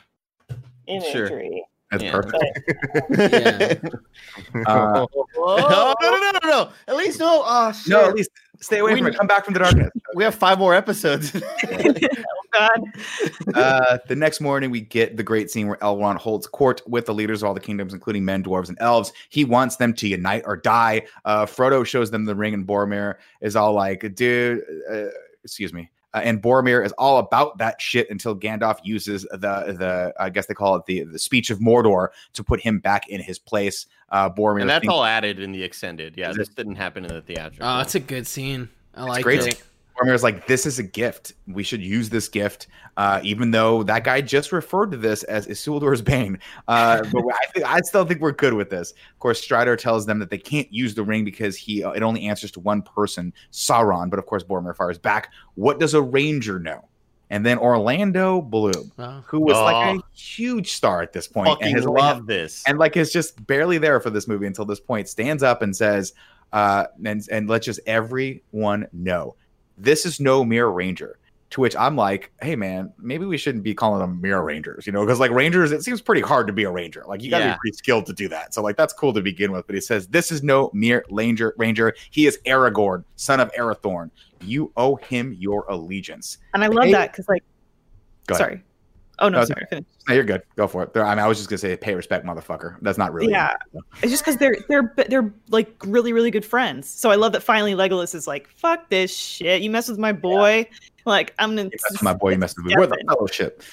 imagery. 0.87 1.63
That's 1.91 2.03
Yeah. 2.03 2.11
perfect. 2.11 2.33
But 3.09 3.93
Uh, 4.67 5.05
no, 5.35 5.95
no, 6.01 6.17
no, 6.17 6.31
no, 6.31 6.39
no. 6.49 6.69
At 6.87 6.95
least 6.97 7.19
no. 7.19 7.43
Oh, 7.45 7.71
shit. 7.71 7.89
no, 7.91 8.05
at 8.05 8.13
least 8.15 8.29
stay 8.59 8.79
away 8.79 8.93
We- 8.93 8.99
from 8.99 9.07
it. 9.07 9.17
Come 9.17 9.27
back 9.27 9.45
from 9.45 9.53
the 9.53 9.59
darkness. 9.61 9.89
we 10.15 10.23
have 10.23 10.35
five 10.35 10.59
more 10.59 10.73
episodes. 10.73 11.31
oh 11.35 11.39
God, 12.53 12.81
uh, 13.55 13.97
the 14.07 14.15
next 14.15 14.41
morning, 14.41 14.71
we 14.71 14.81
get 14.81 15.15
the 15.17 15.23
great 15.23 15.49
scene 15.51 15.67
where 15.67 15.77
Elrond 15.77 16.17
holds 16.17 16.47
court 16.47 16.81
with 16.87 17.05
the 17.05 17.13
leaders 17.13 17.41
of 17.43 17.47
all 17.47 17.53
the 17.53 17.59
kingdoms, 17.59 17.93
including 17.93 18.25
men, 18.25 18.43
dwarves, 18.43 18.69
and 18.69 18.77
elves. 18.81 19.13
He 19.29 19.43
wants 19.45 19.75
them 19.77 19.93
to 19.95 20.07
unite 20.07 20.43
or 20.45 20.57
die. 20.57 21.03
Uh, 21.25 21.45
Frodo 21.45 21.85
shows 21.85 22.09
them 22.11 22.25
the 22.25 22.35
ring, 22.35 22.53
and 22.53 22.65
Boromir 22.67 23.15
is 23.41 23.55
all 23.55 23.73
like, 23.73 24.15
"Dude, 24.15 24.63
uh, 24.91 25.05
excuse 25.43 25.71
me." 25.73 25.89
Uh, 26.17 26.21
and 26.21 26.41
Boromir 26.41 26.83
is 26.83 26.91
all 26.93 27.19
about 27.19 27.57
that 27.59 27.79
shit 27.79 28.09
until 28.09 28.35
Gandalf 28.35 28.79
uses 28.83 29.23
the 29.31 29.37
the 29.77 30.13
I 30.19 30.29
guess 30.29 30.47
they 30.47 30.53
call 30.53 30.75
it 30.75 30.85
the 30.85 31.03
the 31.03 31.19
speech 31.19 31.49
of 31.49 31.59
Mordor 31.59 32.09
to 32.33 32.43
put 32.43 32.59
him 32.59 32.79
back 32.79 33.07
in 33.07 33.21
his 33.21 33.37
place. 33.37 33.85
Uh, 34.09 34.29
Boromir 34.29 34.61
and 34.61 34.69
that's 34.69 34.81
thinks- 34.81 34.93
all 34.93 35.03
added 35.03 35.39
in 35.39 35.51
the 35.51 35.63
extended. 35.63 36.15
Yeah, 36.17 36.33
this 36.33 36.49
didn't 36.49 36.75
happen 36.75 37.05
in 37.05 37.13
the 37.13 37.21
theatrical. 37.21 37.67
Oh, 37.67 37.79
it's 37.79 37.95
a 37.95 37.99
good 37.99 38.25
scene. 38.25 38.69
I 38.95 39.03
like 39.03 39.23
great. 39.23 39.45
it. 39.45 39.63
Boromir's 39.97 40.23
like, 40.23 40.47
this 40.47 40.65
is 40.65 40.79
a 40.79 40.83
gift. 40.83 41.33
We 41.47 41.63
should 41.63 41.81
use 41.81 42.09
this 42.09 42.27
gift, 42.29 42.67
uh, 42.97 43.19
even 43.23 43.51
though 43.51 43.83
that 43.83 44.03
guy 44.03 44.21
just 44.21 44.51
referred 44.51 44.91
to 44.91 44.97
this 44.97 45.23
as 45.23 45.47
Isildur's 45.47 46.01
Bane. 46.01 46.39
Uh, 46.67 47.01
but 47.11 47.23
I, 47.33 47.45
think, 47.53 47.65
I 47.65 47.79
still 47.81 48.05
think 48.05 48.21
we're 48.21 48.31
good 48.31 48.53
with 48.53 48.69
this. 48.69 48.91
Of 48.91 49.19
course, 49.19 49.41
Strider 49.41 49.75
tells 49.75 50.05
them 50.05 50.19
that 50.19 50.29
they 50.29 50.37
can't 50.37 50.71
use 50.71 50.93
the 50.95 51.03
ring 51.03 51.25
because 51.25 51.55
he 51.55 51.81
it 51.81 52.03
only 52.03 52.27
answers 52.27 52.51
to 52.51 52.59
one 52.59 52.81
person, 52.81 53.33
Sauron. 53.51 54.09
But 54.09 54.19
of 54.19 54.25
course, 54.25 54.43
Boromir 54.43 54.75
fires 54.75 54.97
back. 54.99 55.31
What 55.55 55.79
does 55.79 55.93
a 55.93 56.01
ranger 56.01 56.59
know? 56.59 56.87
And 57.29 57.45
then 57.45 57.57
Orlando 57.57 58.41
Bloom, 58.41 58.89
Wow. 58.95 59.21
who 59.27 59.41
was 59.41 59.57
like 59.57 59.95
Oh. 59.95 59.99
a 59.99 60.17
huge 60.17 60.71
star 60.71 61.01
at 61.01 61.11
this 61.11 61.27
point, 61.27 61.49
and 61.49 61.57
fucking 61.59 61.75
has 61.75 61.85
only 61.85 62.01
had- 62.01 62.07
love 62.17 62.25
this. 62.27 62.63
and 62.65 62.77
like 62.79 62.95
is 62.95 63.11
just 63.11 63.45
barely 63.45 63.77
there 63.79 63.99
for 63.99 64.09
this 64.09 64.29
movie 64.29 64.47
until 64.47 64.63
this 64.63 64.79
point 64.79 65.09
stands 65.09 65.43
up 65.43 65.61
and 65.61 65.75
says 65.75 66.13
uh 66.53 66.85
and 67.03 67.27
and 67.29 67.49
let 67.49 67.63
just 67.63 67.81
everyone 67.85 68.87
know 68.93 69.35
this 69.77 70.05
is 70.05 70.19
no 70.19 70.43
mirror 70.43 70.71
ranger 70.71 71.17
to 71.49 71.61
which 71.61 71.75
i'm 71.77 71.95
like 71.95 72.31
hey 72.41 72.55
man 72.55 72.91
maybe 72.97 73.23
we 73.25 73.37
shouldn't 73.37 73.63
be 73.63 73.73
calling 73.73 74.01
them 74.01 74.19
mirror 74.19 74.43
rangers 74.43 74.85
you 74.85 74.91
know 74.91 75.05
because 75.05 75.19
like 75.19 75.31
rangers 75.31 75.71
it 75.71 75.81
seems 75.83 76.01
pretty 76.01 76.19
hard 76.21 76.45
to 76.47 76.51
be 76.51 76.63
a 76.65 76.69
ranger 76.71 77.03
like 77.07 77.21
you 77.23 77.29
gotta 77.29 77.45
Yeah. 77.45 77.53
be 77.53 77.59
pretty 77.59 77.77
skilled 77.77 78.05
to 78.07 78.13
do 78.13 78.27
that 78.29 78.53
so 78.53 78.61
like 78.61 78.75
that's 78.75 78.91
cool 78.91 79.13
to 79.13 79.21
begin 79.21 79.51
with 79.53 79.65
but 79.65 79.75
he 79.75 79.79
says 79.81 80.07
this 80.07 80.29
is 80.31 80.43
no 80.43 80.69
mere 80.73 81.05
ranger 81.09 81.53
ranger 81.57 81.93
he 82.11 82.27
is 82.27 82.37
aragorn 82.45 83.03
son 83.15 83.39
of 83.39 83.49
arathorn 83.53 84.09
you 84.41 84.71
owe 84.75 84.95
him 84.97 85.33
your 85.39 85.65
allegiance 85.69 86.37
and 86.53 86.63
I 86.63 86.67
love 86.67 86.85
Hey- 86.85 86.91
that 86.91 87.11
because, 87.11 87.27
like, 87.29 87.43
Go 88.27 88.35
ahead. 88.35 88.39
sorry. 88.45 88.63
Oh 89.19 89.29
no, 89.29 89.39
No, 89.39 89.45
sorry. 89.45 89.65
Finish. 89.69 89.85
no, 90.07 90.13
you're 90.13 90.23
good 90.23 90.43
go 90.55 90.67
for 90.67 90.83
it 90.83 90.91
i 90.95 91.09
mean 91.09 91.19
i 91.19 91.27
was 91.27 91.37
just 91.37 91.49
gonna 91.49 91.57
say 91.57 91.75
pay 91.75 91.95
respect 91.95 92.25
motherfucker 92.25 92.77
that's 92.81 92.97
not 92.97 93.11
really 93.13 93.31
Yeah. 93.31 93.55
It's 94.03 94.11
just 94.11 94.23
because 94.23 94.37
they're 94.37 94.57
they're 94.69 94.93
they're 95.09 95.33
like 95.49 95.73
really 95.85 96.13
really 96.13 96.29
good 96.31 96.45
friends. 96.45 96.87
So 96.89 97.09
I 97.09 97.15
love 97.15 97.31
that 97.33 97.41
finally 97.41 97.73
Legolas 97.73 98.13
is 98.13 98.27
like, 98.27 98.47
"Fuck 98.47 98.89
this 98.89 99.15
shit! 99.15 99.61
You 99.61 99.69
mess 99.71 99.89
with 99.89 99.97
my 99.97 100.11
boy, 100.11 100.67
like 101.05 101.33
I'm 101.39 101.55
gonna." 101.55 101.69
That's 101.89 102.01
my 102.03 102.13
boy, 102.13 102.31
you 102.33 102.37
messed 102.37 102.57
with 102.57 102.67
me. 102.67 102.75
We're 102.77 102.85
the 102.87 103.03
fellowship. 103.07 103.63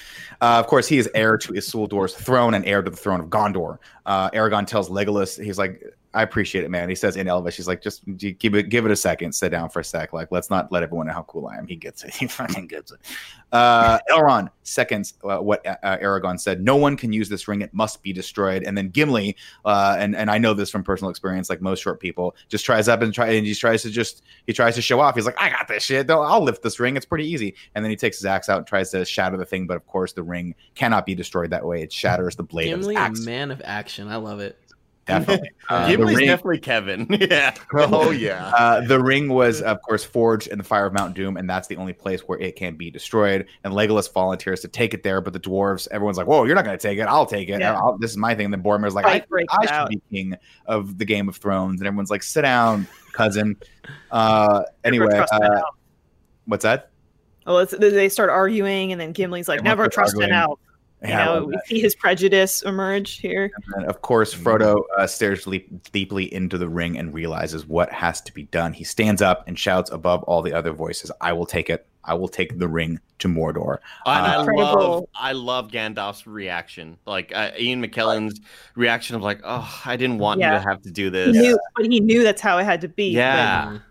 Uh, 0.41 0.59
of 0.59 0.67
course, 0.67 0.87
he 0.87 0.97
is 0.97 1.07
heir 1.13 1.37
to 1.37 1.53
Isildur's 1.53 2.15
throne 2.15 2.53
and 2.55 2.65
heir 2.65 2.81
to 2.81 2.89
the 2.89 2.97
throne 2.97 3.19
of 3.19 3.27
Gondor. 3.27 3.77
Uh, 4.05 4.29
Aragorn 4.31 4.65
tells 4.67 4.89
Legolas, 4.89 5.41
he's 5.43 5.57
like, 5.59 5.83
I 6.15 6.23
appreciate 6.23 6.63
it, 6.63 6.71
man. 6.71 6.87
He 6.87 6.95
says 6.95 7.17
in 7.17 7.27
Elvish, 7.27 7.57
he's 7.57 7.67
like, 7.67 7.81
just 7.81 8.03
give 8.17 8.55
it, 8.55 8.69
give 8.69 8.85
it 8.85 8.91
a 8.91 8.95
second, 8.95 9.33
sit 9.33 9.49
down 9.49 9.69
for 9.69 9.81
a 9.81 9.83
sec. 9.83 10.13
Like, 10.13 10.31
let's 10.31 10.49
not 10.49 10.71
let 10.71 10.81
everyone 10.81 11.07
know 11.07 11.13
how 11.13 11.23
cool 11.23 11.47
I 11.47 11.57
am. 11.57 11.67
He 11.67 11.75
gets 11.75 12.03
it. 12.03 12.15
He 12.25 12.27
fucking 12.27 12.67
gets 12.67 12.91
it. 12.91 12.99
Uh, 13.51 13.99
Elrond 14.09 14.49
seconds 14.63 15.13
uh, 15.23 15.37
what 15.37 15.65
uh, 15.67 15.97
Aragorn 15.97 16.39
said. 16.39 16.61
No 16.61 16.75
one 16.75 16.97
can 16.97 17.13
use 17.13 17.29
this 17.29 17.47
ring. 17.47 17.61
It 17.61 17.73
must 17.73 18.01
be 18.01 18.13
destroyed. 18.13 18.63
And 18.63 18.77
then 18.77 18.89
Gimli, 18.89 19.35
uh, 19.65 19.95
and 19.99 20.15
and 20.15 20.31
I 20.31 20.37
know 20.37 20.53
this 20.53 20.69
from 20.69 20.83
personal 20.83 21.09
experience, 21.09 21.49
like 21.49 21.61
most 21.61 21.81
short 21.81 21.99
people, 21.99 22.35
just 22.49 22.65
tries 22.65 22.87
up 22.87 23.01
and 23.01 23.13
try 23.13 23.27
and 23.27 23.45
he 23.45 23.53
tries 23.53 23.83
to 23.83 23.89
just 23.89 24.23
he 24.47 24.53
tries 24.53 24.75
to 24.75 24.81
show 24.81 24.99
off. 24.99 25.15
He's 25.15 25.25
like, 25.25 25.39
I 25.39 25.49
got 25.49 25.67
this 25.67 25.83
shit. 25.83 26.09
I'll 26.09 26.41
lift 26.41 26.63
this 26.63 26.79
ring. 26.79 26.97
It's 26.97 27.05
pretty 27.05 27.27
easy. 27.27 27.55
And 27.75 27.83
then 27.83 27.89
he 27.89 27.95
takes 27.95 28.17
his 28.17 28.25
axe 28.25 28.49
out 28.49 28.59
and 28.59 28.67
tries 28.67 28.91
to 28.91 29.05
shatter 29.05 29.37
the 29.37 29.45
thing. 29.45 29.67
But 29.67 29.77
of 29.77 29.85
course, 29.85 30.13
the 30.13 30.23
ring 30.23 30.55
cannot 30.73 31.05
be 31.05 31.13
destroyed 31.13 31.51
that 31.51 31.65
way. 31.65 31.81
It 31.81 31.93
shatters 31.93 32.35
the 32.35 32.43
blade 32.43 32.69
Gimli, 32.69 32.95
of 32.95 33.01
a 33.01 33.09
his 33.09 33.19
axe. 33.19 33.25
man 33.25 33.51
of 33.51 33.61
action. 33.63 34.07
I 34.07 34.15
love 34.15 34.39
it. 34.39 34.57
Definitely. 35.05 35.49
Uh, 35.67 35.87
the 35.89 35.97
Gimli's 35.97 36.17
ring- 36.17 36.27
definitely 36.27 36.59
Kevin. 36.59 37.07
yeah. 37.19 37.51
Oh 37.73 38.11
yeah. 38.11 38.49
Uh, 38.55 38.81
the 38.81 38.99
ring 39.01 39.29
was, 39.29 39.63
of 39.63 39.81
course, 39.81 40.03
forged 40.03 40.45
in 40.49 40.59
the 40.59 40.63
fire 40.63 40.85
of 40.85 40.93
Mount 40.93 41.15
Doom, 41.15 41.37
and 41.37 41.49
that's 41.49 41.67
the 41.67 41.75
only 41.77 41.93
place 41.93 42.21
where 42.21 42.37
it 42.39 42.55
can 42.55 42.75
be 42.75 42.91
destroyed. 42.91 43.47
And 43.63 43.73
Legolas 43.73 44.13
volunteers 44.13 44.59
to 44.59 44.67
take 44.67 44.93
it 44.93 45.01
there, 45.01 45.21
but 45.21 45.33
the 45.33 45.39
dwarves, 45.39 45.87
everyone's 45.89 46.17
like, 46.17 46.27
"Whoa, 46.27 46.43
you're 46.43 46.53
not 46.53 46.65
going 46.65 46.77
to 46.77 46.81
take 46.81 46.99
it? 46.99 47.03
I'll 47.07 47.25
take 47.25 47.49
it. 47.49 47.59
Yeah. 47.61 47.73
I'll- 47.73 47.97
this 47.97 48.11
is 48.11 48.17
my 48.17 48.35
thing." 48.35 48.45
And 48.45 48.53
then 48.53 48.61
Boromir's 48.61 48.93
like, 48.93 49.05
Fight 49.05 49.25
"I, 49.33 49.45
I 49.57 49.65
should 49.65 49.71
out. 49.71 49.89
be 49.89 49.99
king 50.11 50.35
of 50.67 50.99
the 50.99 51.05
Game 51.05 51.27
of 51.27 51.35
Thrones," 51.37 51.81
and 51.81 51.87
everyone's 51.87 52.11
like, 52.11 52.21
"Sit 52.21 52.43
down, 52.43 52.87
cousin." 53.13 53.55
Uh, 54.11 54.65
anyway, 54.83 55.07
Never 55.07 55.17
trust 55.17 55.33
an 55.33 55.43
uh, 55.51 55.61
what's 56.45 56.63
that? 56.63 56.91
Well, 57.47 57.65
they 57.65 58.09
start 58.09 58.29
arguing, 58.29 58.91
and 58.91 59.01
then 59.01 59.13
Gimli's 59.15 59.47
like, 59.47 59.59
Everyone 59.61 59.77
"Never 59.79 59.91
starts 59.91 60.11
trust 60.13 60.15
an 60.17 60.31
arguing. 60.31 60.41
elf." 60.41 60.59
You 61.05 61.11
Yeah, 61.11 61.31
I 61.31 61.39
know, 61.39 61.45
we 61.45 61.57
see 61.67 61.79
his 61.79 61.95
prejudice 61.95 62.61
emerge 62.63 63.19
here. 63.19 63.51
And 63.75 63.85
of 63.85 64.01
course, 64.01 64.33
Frodo 64.33 64.83
uh, 64.97 65.07
stares 65.07 65.45
leap, 65.47 65.91
deeply 65.91 66.33
into 66.33 66.57
the 66.57 66.69
ring 66.69 66.97
and 66.97 67.13
realizes 67.13 67.65
what 67.65 67.91
has 67.91 68.21
to 68.21 68.33
be 68.33 68.43
done. 68.43 68.73
He 68.73 68.83
stands 68.83 69.21
up 69.21 69.47
and 69.47 69.57
shouts 69.57 69.91
above 69.91 70.23
all 70.23 70.41
the 70.41 70.53
other 70.53 70.71
voices, 70.71 71.11
"I 71.21 71.33
will 71.33 71.45
take 71.45 71.69
it. 71.69 71.85
I 72.03 72.13
will 72.13 72.27
take 72.27 72.57
the 72.59 72.67
ring 72.67 72.99
to 73.19 73.27
Mordor." 73.27 73.77
And 74.05 74.25
I 74.25 74.35
Uh, 74.37 74.45
love 74.53 75.05
I 75.15 75.31
love 75.31 75.71
Gandalf's 75.71 76.25
reaction. 76.27 76.97
Like 77.05 77.31
uh, 77.35 77.51
Ian 77.59 77.83
McKellen's 77.85 78.39
reaction 78.75 79.15
of 79.15 79.21
like, 79.21 79.41
"Oh, 79.43 79.81
I 79.85 79.95
didn't 79.97 80.19
want 80.19 80.41
you 80.41 80.47
to 80.47 80.59
have 80.59 80.81
to 80.83 80.91
do 80.91 81.05
He 81.05 81.09
this." 81.11 81.35
knew, 81.35 81.59
but 81.75 81.85
he 81.85 81.99
knew 81.99 82.23
that's 82.23 82.41
how 82.41 82.57
it 82.57 82.63
had 82.63 82.81
to 82.81 82.87
be. 82.87 83.09
Yeah. 83.11 83.65
Mm. 83.67 83.81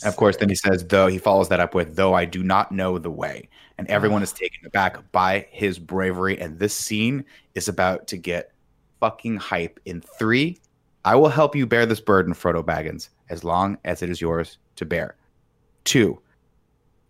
And 0.00 0.08
of 0.08 0.16
course, 0.16 0.36
then 0.36 0.48
he 0.48 0.54
says, 0.54 0.84
though 0.86 1.06
he 1.06 1.18
follows 1.18 1.48
that 1.50 1.60
up 1.60 1.74
with, 1.74 1.96
though 1.96 2.14
I 2.14 2.24
do 2.24 2.42
not 2.42 2.72
know 2.72 2.98
the 2.98 3.10
way. 3.10 3.48
And 3.78 3.86
everyone 3.88 4.22
ah. 4.22 4.24
is 4.24 4.32
taken 4.32 4.64
aback 4.64 5.12
by 5.12 5.46
his 5.50 5.78
bravery. 5.78 6.40
And 6.40 6.58
this 6.58 6.74
scene 6.74 7.24
is 7.54 7.68
about 7.68 8.06
to 8.08 8.16
get 8.16 8.52
fucking 9.00 9.36
hype 9.36 9.78
in 9.84 10.00
three. 10.00 10.58
I 11.04 11.16
will 11.16 11.28
help 11.28 11.54
you 11.54 11.66
bear 11.66 11.84
this 11.84 12.00
burden, 12.00 12.32
Frodo 12.32 12.64
Baggins, 12.64 13.08
as 13.28 13.44
long 13.44 13.76
as 13.84 14.02
it 14.02 14.08
is 14.08 14.20
yours 14.20 14.58
to 14.76 14.84
bear. 14.84 15.16
Two, 15.84 16.20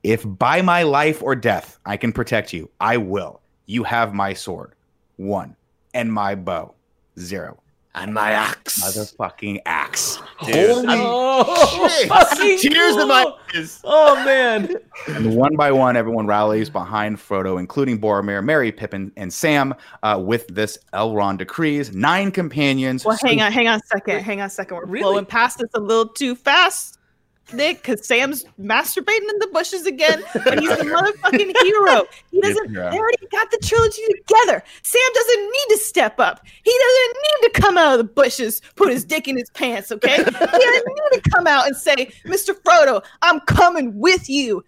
if 0.03 0.25
by 0.27 0.63
my 0.63 0.83
life 0.83 1.23
or 1.23 1.37
death 1.37 1.79
I 1.87 1.97
can 1.97 2.13
protect 2.13 2.53
you, 2.53 2.71
I 2.81 2.97
will. 2.97 3.41
You 3.67 3.85
have 3.85 4.15
my 4.15 4.33
sword. 4.33 4.75
One. 5.17 5.57
And 5.95 6.13
my 6.13 6.35
bow. 6.35 6.75
Zero. 7.19 7.63
And 7.95 8.15
my 8.15 8.31
axe. 8.31 8.81
Motherfucking 8.83 9.61
axe. 9.67 10.19
Dude. 10.47 10.71
Holy 10.71 10.87
Oh, 10.89 11.89
shit. 11.99 12.09
fucking 12.09 12.59
Tears 12.59 12.97
in 12.97 13.07
my 13.09 13.31
eyes. 13.55 13.81
Oh, 13.85 14.15
man. 14.25 14.75
And 15.09 15.37
one 15.37 15.57
by 15.57 15.71
one, 15.73 15.95
everyone 15.95 16.27
rallies 16.27 16.71
behind 16.71 17.19
Frodo, 17.19 17.59
including 17.61 18.01
Boromir, 18.01 18.43
Merry, 18.43 18.73
Pippin, 18.73 19.13
and 19.19 19.31
Sam, 19.31 19.75
uh, 20.03 20.19
with 20.25 20.47
this 20.49 20.79
Elrond 20.95 21.37
decrees. 21.39 21.95
Nine 21.95 22.31
companions. 22.31 23.05
Well, 23.05 23.19
hang 23.23 23.43
on, 23.43 23.53
hang 23.53 23.69
on 23.69 23.79
a 23.79 23.83
second, 23.87 24.21
hang 24.23 24.41
on 24.41 24.47
a 24.47 24.51
second. 24.51 24.77
We're 24.79 24.87
Really? 24.87 25.03
flowing 25.03 25.27
past 25.27 25.59
this 25.59 25.69
a 25.75 25.81
little 25.81 26.09
too 26.09 26.35
fast, 26.35 26.99
Nick, 27.53 27.83
because 27.83 28.07
Sam's 28.07 28.45
masturbating 28.61 29.29
in 29.29 29.39
the 29.39 29.49
bushes 29.53 29.87
again, 29.87 30.23
and 30.35 30.61
he's 30.61 30.71
the 30.71 30.85
motherfucking 30.85 31.53
hero. 31.63 32.07
He 32.31 32.41
doesn't. 32.41 32.73
the 32.73 32.81
hero. 32.81 32.91
They 32.91 32.99
already 32.99 33.27
got 33.31 33.51
the 33.51 33.59
trilogy 33.59 34.03
together. 34.07 34.63
Sam 34.83 35.11
doesn't 35.15 35.43
need 35.43 35.67
to 35.71 35.79
step 35.79 36.19
up. 36.19 36.45
He 36.63 36.73
doesn't 36.73 37.17
need 37.17 37.53
to 37.53 37.61
come 37.61 37.77
out 37.77 37.93
of 37.93 37.99
the 37.99 38.13
bushes, 38.13 38.63
put 38.77 38.91
his 38.91 39.05
dick 39.05 39.29
in 39.29 39.37
his 39.37 39.51
pants. 39.51 39.93
Okay, 39.93 40.17
he 40.17 40.23
doesn't 40.23 40.43
need 40.43 41.23
to 41.23 41.31
come 41.31 41.47
out 41.47 41.67
and 41.67 41.77
say, 41.77 42.13
"Mr. 42.25 42.55
Frodo, 42.63 43.05
I'm 43.21 43.41
coming 43.41 43.99
with 43.99 44.29
you." 44.29 44.65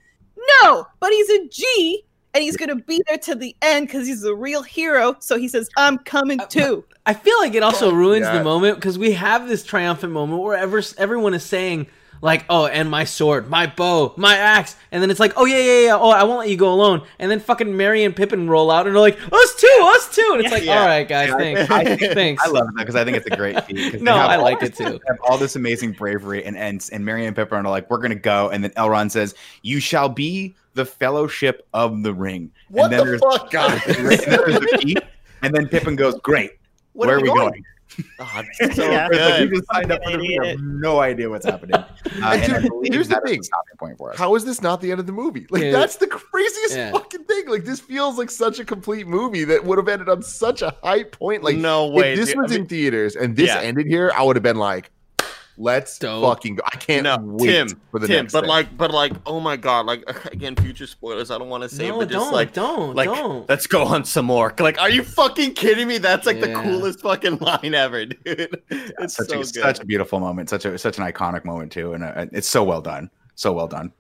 No, 0.63 0.87
but 1.01 1.11
he's 1.11 1.31
a 1.31 1.49
G. 1.49 2.05
And 2.35 2.43
he's 2.43 2.57
gonna 2.57 2.75
be 2.75 3.01
there 3.07 3.19
to 3.19 3.37
the 3.37 3.55
end 3.63 3.87
because 3.87 4.09
he's 4.09 4.25
a 4.25 4.35
real 4.35 4.61
hero. 4.61 5.15
So 5.21 5.39
he 5.39 5.47
says, 5.47 5.69
"I'm 5.77 5.99
coming 5.99 6.41
uh, 6.41 6.47
too." 6.47 6.85
I 7.07 7.15
feel 7.15 7.39
like 7.39 7.55
it 7.55 7.63
also 7.63 7.93
ruins 7.93 8.27
yeah. 8.27 8.39
the 8.39 8.43
moment 8.43 8.77
because 8.77 8.99
we 8.99 9.13
have 9.13 9.47
this 9.47 9.63
triumphant 9.63 10.13
moment 10.13 10.43
where 10.43 10.57
ever, 10.57 10.83
everyone 10.99 11.33
is 11.35 11.45
saying 11.45 11.87
like, 12.23 12.45
"Oh, 12.49 12.66
and 12.66 12.91
my 12.91 13.05
sword, 13.05 13.49
my 13.51 13.66
bow, 13.66 14.15
my 14.16 14.36
axe, 14.36 14.77
and 14.93 15.03
then 15.03 15.11
it's 15.11 15.20
like, 15.20 15.32
"Oh 15.36 15.45
yeah, 15.45 15.59
yeah, 15.59 15.81
yeah. 15.86 15.97
Oh, 15.99 16.11
I 16.11 16.24
won't 16.24 16.39
let 16.41 16.49
you 16.49 16.57
go 16.57 16.73
alone." 16.73 17.03
And 17.19 17.31
then 17.31 17.41
fucking 17.41 17.77
Merry 17.77 18.05
and 18.05 18.15
Pippin 18.16 18.49
roll 18.49 18.70
out 18.70 18.86
and 18.86 18.95
they're 18.95 19.01
like, 19.01 19.19
"Us 19.32 19.55
too, 19.57 19.78
us 19.95 20.15
too," 20.15 20.31
and 20.35 20.41
it's 20.43 20.53
like, 20.53 20.65
Yeah. 20.65 20.81
"All 20.81 20.86
right, 20.86 21.09
guys, 21.09 21.28
Yeah, 21.28 21.36
thanks, 21.36 21.70
I 21.70 21.85
think- 21.97 22.12
thanks." 22.15 22.43
I 22.47 22.49
love 22.51 22.66
that 22.66 22.74
because 22.78 22.97
I 22.97 23.05
think 23.05 23.16
it's 23.16 23.27
a 23.27 23.36
great 23.36 23.62
feat. 23.65 23.77
'cause 23.77 23.93
they 23.93 23.99
No, 24.01 24.15
I 24.15 24.36
all 24.36 24.43
like 24.43 24.61
this- 24.61 24.70
it 24.70 24.77
too. 24.77 25.01
Have 25.07 25.19
all 25.28 25.36
this 25.39 25.57
amazing 25.57 25.93
bravery, 25.93 26.45
and 26.45 26.57
and 26.57 26.86
and 26.93 27.05
Merry 27.05 27.27
and 27.27 27.35
Pippin 27.36 27.59
are 27.59 27.70
like, 27.70 27.91
"We're 27.91 27.99
gonna 27.99 28.15
go," 28.15 28.49
and 28.51 28.62
then 28.65 28.70
Elrond 28.73 29.11
says, 29.11 29.35
"You 29.62 29.81
shall 29.81 30.09
be 30.09 30.55
the 30.74 30.85
Fellowship 30.85 31.66
of 31.74 32.03
the 32.03 32.12
Ring." 32.15 32.51
What 32.69 32.85
and 32.85 32.93
then 32.93 32.99
the 33.01 33.05
there's- 33.05 33.20
fuck, 33.20 33.51
guys? 33.51 33.81
and 33.86 33.97
then 34.09 34.19
there's 34.28 34.61
the 34.61 34.78
key, 34.81 34.97
and 35.43 35.55
then 35.55 35.69
Pippin 35.69 35.95
goes, 35.97 36.15
"Great, 36.23 36.53
What 36.95 37.07
where 37.09 37.16
are 37.16 37.19
are 37.19 37.23
we 37.23 37.28
we 37.31 37.35
going? 37.39 37.51
going?" 37.51 37.65
Oh, 38.19 38.43
so 38.73 38.90
Yeah. 38.90 39.09
It's 39.12 39.40
like, 39.40 39.51
just 39.51 39.66
signed 39.73 39.93
up 39.93 40.02
for 40.05 40.11
the 40.12 40.19
ring. 40.19 40.40
I 40.43 40.47
have 40.48 40.61
no 40.61 40.98
idea 41.01 41.31
what's 41.31 41.47
happening. 41.47 41.74
Uh, 41.77 41.86
And 42.15 42.43
and 42.43 42.52
I 42.55 42.61
dude, 42.61 42.93
here's 42.93 43.09
the 43.09 43.15
that 43.16 43.24
is 43.24 43.31
thing. 43.31 43.43
stopping 43.43 43.77
point 43.78 43.98
for 43.98 44.11
us. 44.12 44.19
How 44.19 44.35
is 44.35 44.44
this 44.44 44.61
not 44.62 44.81
the 44.81 44.90
end 44.90 45.01
of 45.01 45.06
the 45.06 45.12
movie? 45.12 45.47
Like 45.51 45.62
Yeah. 45.62 45.73
that's 45.73 45.97
the 45.97 46.06
craziest 46.06 46.77
Yeah. 46.77 46.93
fucking 46.93 47.24
thing. 47.24 47.48
Like 47.48 47.65
this 47.65 47.81
feels 47.81 48.19
like 48.19 48.31
such 48.31 48.59
a 48.59 48.65
complete 48.65 49.06
movie 49.06 49.44
that 49.44 49.65
would 49.65 49.78
have 49.78 49.89
ended 49.89 50.09
on 50.09 50.23
such 50.23 50.62
a 50.62 50.74
high 50.82 51.05
point. 51.05 51.43
Like 51.44 51.56
no 51.56 51.86
way. 51.89 52.12
if 52.15 52.19
this 52.20 52.28
dude. 52.31 52.39
was 52.43 52.52
I 52.52 52.56
in 52.56 52.66
theaters 52.66 53.15
and 53.16 53.36
this 53.36 53.48
Yeah. 53.48 53.61
ended 53.61 53.86
here, 53.86 54.12
I 54.16 54.23
would 54.23 54.36
have 54.36 54.43
been 54.43 54.56
like, 54.59 54.90
"Let's 55.56 55.98
Dope. 55.98 56.22
fucking 56.24 56.56
go!" 56.56 56.62
I 56.66 56.76
can't 56.76 57.05
no, 57.05 57.16
wait 57.20 57.47
Tim, 57.48 57.68
for 57.90 58.01
the 58.01 58.06
Tim, 58.06 58.24
next. 58.24 58.32
but 58.32 58.40
thing. 58.43 58.48
like, 58.48 58.76
but 58.76 58.90
like, 58.90 59.12
oh 59.26 59.40
my 59.40 59.56
god, 59.56 59.86
like 59.86 60.02
again, 60.32 60.56
future 60.56 60.86
spoilers. 60.86 61.31
I 61.31 61.39
don't 61.39 61.48
want 61.48 61.62
to 61.62 61.68
say, 61.68 61.89
no, 61.89 61.98
but 61.98 62.09
just 62.09 62.24
don't, 62.24 62.32
like, 62.32 62.52
don't, 62.52 62.94
like, 62.97 63.09
don't. 63.09 63.48
let's 63.48 63.66
go 63.66 63.85
on 63.85 64.05
some 64.05 64.26
more. 64.26 64.52
Like, 64.59 64.81
are 64.81 64.90
you 64.90 65.02
fucking 65.05 65.55
kidding 65.55 65.89
me? 65.89 65.98
That's 65.98 66.26
like 66.26 66.40
the 66.40 66.52
coolest 66.55 67.01
fucking 67.01 67.39
line 67.39 67.74
ever, 67.74 68.05
dude. 68.06 68.62
It's 68.70 69.14
such 69.16 69.28
so 69.28 69.35
a 69.35 69.39
good. 69.39 69.47
such 69.55 69.81
a 69.81 69.85
beautiful 69.85 70.20
moment, 70.20 70.48
such 70.51 70.64
a 70.64 70.76
such 70.78 70.98
an 70.98 71.05
iconic 71.05 71.44
moment 71.44 71.70
too, 71.72 71.93
and 71.93 72.05
uh, 72.05 72.26
it's 72.32 72.48
so 72.48 72.62
well 72.64 72.81
done, 72.82 73.10
so 73.35 73.52
well 73.52 73.68
done. 73.68 73.93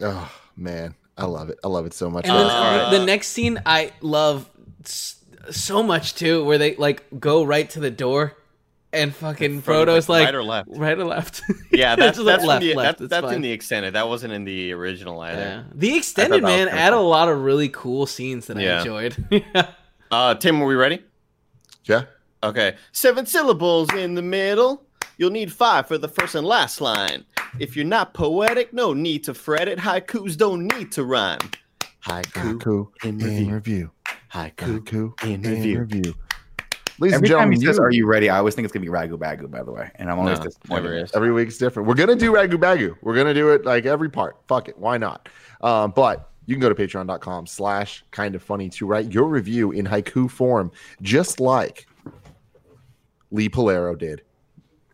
oh 0.00 0.30
man, 0.56 0.94
I 1.16 1.24
love 1.26 1.48
it. 1.48 1.58
I 1.64 1.68
love 1.68 1.86
it 1.86 1.94
so 1.94 2.10
much. 2.10 2.26
And 2.26 2.34
then 2.36 2.46
Uh, 2.46 2.90
the 2.90 3.04
next 3.04 3.28
scene 3.28 3.60
I 3.64 3.92
love 4.00 4.48
so 5.50 5.82
much 5.82 6.14
too, 6.14 6.44
where 6.44 6.58
they 6.58 6.74
like 6.76 7.04
go 7.20 7.44
right 7.44 7.68
to 7.70 7.80
the 7.80 7.90
door, 7.90 8.36
and 8.96 9.14
fucking 9.14 9.62
Frodo's 9.62 10.08
like 10.08 10.24
right 10.26 10.34
or 10.34 10.42
left. 10.42 10.68
right 10.72 10.98
or 10.98 11.04
left. 11.04 11.42
Yeah, 11.70 11.94
that's 11.96 12.16
Just 12.18 12.26
like 12.26 12.42
left, 12.42 12.62
the, 12.62 12.74
left, 12.74 12.98
that's, 12.98 13.10
that's 13.10 13.32
in 13.32 13.42
the 13.42 13.52
extended. 13.52 13.94
That 13.94 14.08
wasn't 14.08 14.32
in 14.32 14.44
the 14.44 14.72
original 14.72 15.20
either. 15.20 15.40
Yeah. 15.40 15.62
The 15.74 15.96
extended 15.96 16.42
man 16.42 16.66
kinda 16.68 16.80
had 16.80 16.92
a 16.92 16.98
lot 17.00 17.28
of 17.28 17.40
really 17.42 17.68
cool 17.68 18.06
scenes 18.06 18.46
that 18.46 18.56
I 18.56 18.60
Yeah. 18.62 18.78
enjoyed. 18.78 19.44
Uh, 20.08 20.34
Tim, 20.36 20.62
are 20.62 20.66
we 20.66 20.76
ready? 20.76 21.02
yeah, 21.84 22.02
Okay. 22.42 22.76
Seven 22.92 23.26
syllables 23.26 23.92
in 23.92 24.14
the 24.14 24.22
middle. 24.22 24.84
You'll 25.18 25.30
need 25.32 25.52
five 25.52 25.88
for 25.88 25.98
the 25.98 26.06
first 26.08 26.36
and 26.36 26.46
last 26.46 26.80
line. 26.80 27.24
If 27.58 27.74
you're 27.74 27.84
not 27.84 28.14
poetic, 28.14 28.72
no 28.72 28.92
need 28.92 29.24
to 29.24 29.34
fret 29.34 29.66
it. 29.66 29.78
Haikus 29.80 30.36
don't 30.36 30.66
need 30.68 30.92
to 30.92 31.02
rhyme. 31.04 31.40
Haiku, 32.06 32.22
Haiku 32.60 32.88
in 33.04 33.20
in 33.20 33.26
review. 33.26 33.54
review. 33.54 33.90
Haiku. 34.32 34.78
Haiku 34.84 35.22
in 35.24 35.44
in 35.44 35.50
review. 35.50 35.80
review. 35.80 36.14
Ladies 36.98 37.14
Every 37.14 37.28
and 37.28 37.32
time 37.32 37.38
gentlemen, 37.50 37.60
he 37.60 37.66
says, 37.66 37.78
"Are 37.78 37.90
you 37.90 38.06
ready?" 38.06 38.30
I 38.30 38.38
always 38.38 38.54
think 38.54 38.64
it's 38.64 38.72
gonna 38.72 38.84
be 38.86 38.90
Ragu 38.90 39.18
Bagu. 39.18 39.50
By 39.50 39.62
the 39.62 39.70
way, 39.72 39.90
and 39.96 40.10
I'm 40.10 40.18
always 40.18 40.38
No, 40.38 40.44
disappointed. 40.44 41.02
is. 41.02 41.10
Every 41.14 41.32
week's 41.32 41.58
different. 41.58 41.86
We're 41.88 41.94
gonna 41.94 42.16
do 42.16 42.32
Ragu 42.32 42.54
Bagu. 42.54 42.96
We're 43.02 43.14
gonna 43.14 43.34
do 43.34 43.50
it 43.50 43.64
like 43.64 43.84
every 43.84 44.08
part. 44.08 44.36
Fuck 44.46 44.68
it. 44.68 44.78
Why 44.78 44.96
not? 44.96 45.28
Um, 45.60 45.92
but 45.94 46.30
you 46.46 46.54
can 46.54 46.60
go 46.60 46.68
to 46.68 46.74
patreon.com 46.74 47.46
slash 47.46 48.04
kind 48.12 48.34
of 48.34 48.42
funny 48.42 48.70
to 48.70 48.86
write 48.86 49.12
your 49.12 49.24
review 49.28 49.72
in 49.72 49.84
haiku 49.84 50.30
form, 50.30 50.70
just 51.02 51.38
like 51.40 51.86
Lee 53.30 53.48
Polero 53.48 53.98
did. 53.98 54.22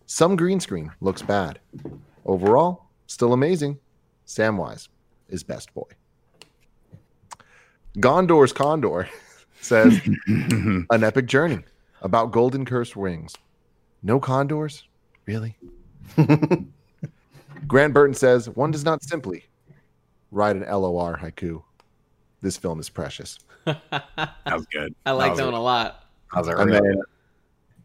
Some 0.06 0.34
green 0.34 0.60
screen 0.60 0.90
looks 1.00 1.22
bad. 1.22 1.60
Overall, 2.24 2.86
still 3.06 3.32
amazing. 3.32 3.78
Samwise 4.26 4.88
is 5.28 5.42
best 5.44 5.72
boy. 5.74 5.88
Gondor's 8.00 8.52
Condor 8.52 9.08
says 9.60 10.00
an 10.26 11.04
epic 11.04 11.26
journey 11.26 11.60
about 12.02 12.30
golden 12.32 12.64
cursed 12.64 12.96
wings. 12.96 13.34
No 14.02 14.20
condors? 14.20 14.84
Really? 15.26 15.56
Grant 17.66 17.94
Burton 17.94 18.14
says 18.14 18.48
one 18.50 18.70
does 18.70 18.84
not 18.84 19.02
simply 19.02 19.44
write 20.30 20.56
an 20.56 20.62
LOR 20.62 21.16
haiku. 21.16 21.62
This 22.40 22.56
film 22.56 22.80
is 22.80 22.88
precious. 22.90 23.38
That 23.64 24.56
was 24.58 24.66
good. 24.66 24.92
I 25.06 25.12
like 25.12 25.30
was 25.30 25.38
that 25.38 25.44
a- 25.44 25.50
one 25.52 25.54
a 25.54 25.62
lot. 25.62 26.06
That 26.34 26.46
And 26.48 26.70
really 26.70 26.80
then 26.80 27.02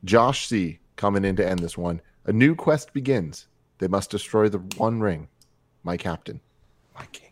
Josh 0.06 0.48
C 0.48 0.80
coming 0.96 1.24
in 1.24 1.36
to 1.36 1.48
end 1.48 1.60
this 1.60 1.78
one. 1.78 2.02
A 2.26 2.34
new 2.34 2.56
quest 2.56 2.94
begins. 2.94 3.48
They 3.78 3.88
must 3.88 4.10
destroy 4.10 4.50
the 4.50 4.58
one 4.78 5.00
ring. 5.00 5.28
My 5.84 5.96
captain. 5.96 6.42
My 6.96 7.06
king. 7.12 7.30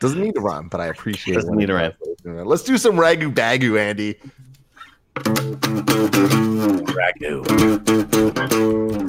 Doesn't 0.00 0.20
need 0.20 0.34
to 0.34 0.40
rhyme, 0.40 0.68
but 0.68 0.80
I 0.80 0.86
appreciate 0.86 1.34
Doesn't 1.34 1.54
need 1.56 1.70
it 1.70 1.72
to 1.72 1.94
does. 2.24 2.46
Let's 2.46 2.64
do 2.64 2.76
some 2.76 2.96
ragu 2.96 3.32
bagu, 3.32 3.78
Andy. 3.78 4.18
Ragu. 6.90 7.42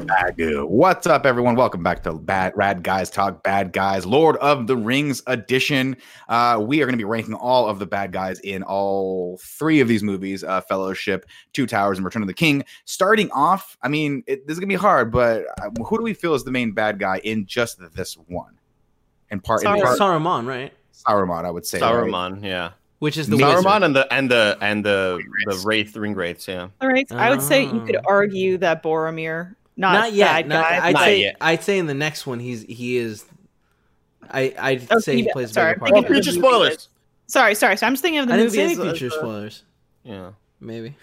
Ragu. 0.08 0.68
What's 0.68 1.06
up, 1.08 1.26
everyone? 1.26 1.56
Welcome 1.56 1.84
back 1.84 2.04
to 2.04 2.14
Bad 2.14 2.54
Rad 2.56 2.84
Guys 2.84 3.10
Talk 3.10 3.44
Bad 3.44 3.72
Guys, 3.72 4.06
Lord 4.06 4.38
of 4.38 4.68
the 4.68 4.76
Rings 4.76 5.22
edition. 5.28 5.96
Uh, 6.28 6.60
we 6.62 6.82
are 6.82 6.86
going 6.86 6.94
to 6.94 6.98
be 6.98 7.04
ranking 7.04 7.36
all 7.36 7.68
of 7.70 7.80
the 7.80 7.86
bad 7.86 8.12
guys 8.12 8.40
in 8.40 8.64
all 8.64 9.40
three 9.44 9.80
of 9.80 9.88
these 9.88 10.02
movies: 10.04 10.44
uh, 10.44 10.62
Fellowship, 10.62 11.26
Two 11.54 11.68
Towers, 11.68 11.98
and 11.98 12.06
Return 12.06 12.24
of 12.24 12.28
the 12.28 12.34
King. 12.34 12.64
Starting 12.86 13.30
off, 13.32 13.78
I 13.84 13.88
mean, 13.88 14.24
it, 14.28 14.48
this 14.48 14.56
is 14.56 14.60
going 14.60 14.70
to 14.70 14.74
be 14.76 14.80
hard, 14.82 15.12
but 15.12 15.46
uh, 15.62 15.70
who 15.86 15.98
do 15.98 16.04
we 16.04 16.14
feel 16.14 16.34
is 16.34 16.44
the 16.44 16.52
main 16.52 16.72
bad 16.72 17.00
guy 17.00 17.20
in 17.24 17.46
just 17.46 17.80
this 17.94 18.16
one? 18.28 18.58
In 19.30 19.40
part, 19.40 19.64
in 19.64 19.80
part 19.82 20.00
Saruman, 20.00 20.46
right? 20.48 20.74
Saruman, 20.94 21.46
I 21.46 21.52
would 21.52 21.66
say. 21.66 21.80
right? 21.80 21.94
Saruman, 21.94 22.44
yeah. 22.44 22.72
Which 23.02 23.18
is 23.18 23.28
the 23.28 23.36
Saruman 23.36 23.56
wizard. 23.66 23.84
and 23.84 23.96
the 23.96 24.14
and 24.14 24.30
the 24.32 24.58
and 24.62 24.86
the 24.86 25.20
the 25.48 25.64
wraith 25.66 25.98
ring 25.98 26.14
wraiths, 26.14 26.48
yeah. 26.48 26.68
All 26.80 26.88
right. 26.88 27.12
I 27.12 27.32
would 27.32 27.42
say 27.42 27.64
you 27.64 27.82
could 27.84 27.96
Oh. 27.96 28.02
argue 28.06 28.58
that 28.60 28.84
Boromir, 28.84 29.56
not, 29.76 29.94
Not 29.94 30.14
yet. 30.14 30.26
bad 30.28 30.48
Not, 30.48 30.64
guy. 30.70 30.86
I'd 30.88 30.94
Not 30.94 31.04
say 31.06 31.22
yet. 31.22 31.38
I'd 31.42 31.64
say 31.64 31.80
in 31.80 31.88
the 31.88 31.96
next 31.96 32.28
one 32.28 32.40
he's 32.40 32.62
he 32.62 32.98
is. 32.98 33.26
I 34.30 34.54
I'd 34.60 34.88
Oh, 34.92 35.00
say 35.00 35.16
he 35.16 35.24
yeah, 35.24 35.34
plays 35.34 35.50
a 35.52 35.54
bigger 35.56 35.68
oh, 35.78 35.80
part. 35.80 35.92
thinking 35.94 35.98
Oh, 35.98 36.08
the 36.16 36.22
future 36.24 36.32
spoilers. 36.40 36.90
Sorry, 37.26 37.56
sorry. 37.56 37.76
So 37.78 37.88
I'm 37.88 37.94
just 37.94 38.04
thinking 38.04 38.20
of 38.20 38.28
the 38.28 38.34
I 38.36 38.38
didn't 38.38 38.50
movie 38.52 38.58
say 38.58 38.64
any 38.66 38.74
as, 38.74 38.80
as 38.80 38.98
future 39.00 39.10
spoilers. 39.10 39.64
Yeah. 40.04 40.30
Maybe. 40.60 40.96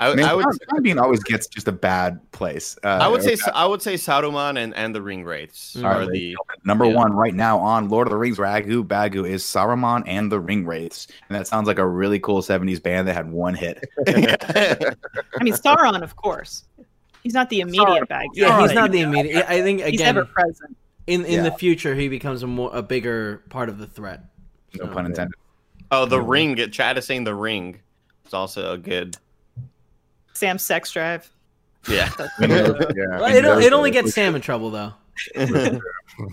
I, 0.00 0.12
I, 0.12 0.14
mean, 0.14 0.24
I 0.26 0.34
would 0.34 0.46
Bean 0.82 0.98
always 0.98 1.22
gets 1.24 1.48
just 1.48 1.66
a 1.66 1.72
bad 1.72 2.20
place. 2.30 2.78
Uh, 2.84 2.88
I 2.88 3.08
would 3.08 3.22
say 3.22 3.32
okay. 3.32 3.50
I 3.52 3.66
would 3.66 3.82
say 3.82 3.94
Saruman 3.94 4.56
and, 4.56 4.72
and 4.76 4.94
the 4.94 5.02
ring 5.02 5.24
wraiths 5.24 5.74
Mm. 5.76 5.84
are 5.84 6.06
the 6.06 6.36
Number 6.64 6.84
Yeah. 6.84 6.94
one 6.94 7.12
right 7.14 7.34
now 7.34 7.58
on 7.58 7.88
Lord 7.88 8.06
of 8.06 8.12
the 8.12 8.16
Rings 8.16 8.38
Ragu 8.38 8.84
Bagu 8.86 9.28
is 9.28 9.42
Saruman 9.42 10.04
and 10.06 10.30
the 10.30 10.38
Ring 10.38 10.64
Wraiths. 10.64 11.08
And 11.28 11.36
that 11.36 11.48
sounds 11.48 11.66
like 11.66 11.78
a 11.80 11.86
really 11.86 12.20
cool 12.20 12.42
70s 12.42 12.80
band 12.82 13.08
that 13.08 13.14
had 13.14 13.30
one 13.32 13.54
hit. 13.54 13.84
I 14.06 15.42
mean, 15.42 15.54
Sauron, 15.54 16.02
of 16.02 16.14
course. 16.16 16.64
He's 17.22 17.34
not 17.34 17.50
the 17.50 17.60
immediate 17.60 18.08
bad 18.08 18.22
guy. 18.22 18.24
Yeah, 18.34 18.60
he's 18.62 18.72
not 18.74 18.92
the 18.92 19.00
immediate. 19.00 19.44
I 19.50 19.62
think 19.62 19.80
again, 19.80 19.90
He's 19.92 20.00
ever 20.02 20.24
present. 20.24 20.76
in 21.08 21.24
in 21.24 21.42
the 21.42 21.50
future 21.52 21.94
he 21.94 22.08
becomes 22.08 22.42
a 22.42 22.46
more 22.46 22.70
a 22.72 22.82
bigger 22.82 23.42
part 23.50 23.68
of 23.68 23.78
the 23.78 23.86
threat. 23.86 24.24
No 24.74 24.86
So- 24.86 24.92
pun 24.92 25.06
intended. 25.06 25.34
Oh, 25.90 26.04
the 26.06 26.20
ring. 26.20 26.56
Chad 26.70 26.98
is 26.98 27.06
saying 27.06 27.24
the 27.24 27.34
ring. 27.34 27.80
It's 28.24 28.34
also 28.34 28.72
a 28.74 28.78
good. 28.78 29.16
Sam's 30.38 30.62
sex 30.62 30.90
drive. 30.92 31.30
Yeah. 31.88 32.10
yeah. 32.40 32.68
Well, 33.18 33.34
it, 33.34 33.44
it 33.64 33.72
only 33.72 33.90
gets 33.90 34.14
Sam 34.14 34.34
in 34.34 34.40
trouble 34.42 34.70
though. 34.70 34.92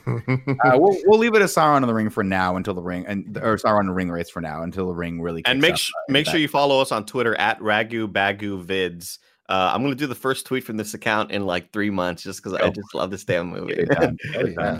Uh, 0.07 0.77
we'll 0.77 0.97
we'll 1.05 1.19
leave 1.19 1.35
it 1.35 1.41
as 1.41 1.53
Sauron 1.53 1.77
in 1.81 1.87
the 1.87 1.93
ring 1.93 2.09
for 2.09 2.23
now 2.23 2.55
until 2.55 2.73
the 2.73 2.81
ring 2.81 3.05
and 3.07 3.37
or 3.37 3.57
Sauron 3.57 3.81
in 3.81 3.87
the 3.87 3.93
ring 3.93 4.09
wraiths 4.09 4.29
for 4.31 4.41
now 4.41 4.63
until 4.63 4.87
the 4.87 4.93
ring 4.95 5.21
really. 5.21 5.43
and 5.45 5.59
make 5.61 5.73
up, 5.73 5.77
sh- 5.79 5.91
uh, 5.91 6.11
make 6.11 6.25
that- 6.25 6.31
sure 6.31 6.39
you 6.39 6.47
follow 6.47 6.81
us 6.81 6.91
on 6.91 7.05
Twitter 7.05 7.35
at 7.35 7.59
Ragu 7.59 8.07
Bagu 8.11 8.63
Vids. 8.63 9.19
Uh, 9.47 9.71
I'm 9.73 9.83
gonna 9.83 9.93
do 9.95 10.07
the 10.07 10.15
first 10.15 10.45
tweet 10.47 10.63
from 10.63 10.77
this 10.77 10.93
account 10.95 11.31
in 11.31 11.45
like 11.45 11.71
three 11.71 11.89
months, 11.91 12.23
just 12.23 12.41
because 12.43 12.53
I 12.59 12.69
just 12.69 12.95
love 12.95 13.11
this 13.11 13.23
damn 13.25 13.47
movie. 13.49 13.75
Get 13.75 13.79
it 13.79 13.89
done. 13.89 14.17
Get 14.33 14.35
Oh, 14.35 14.39
it 14.47 14.55
done. 14.55 14.75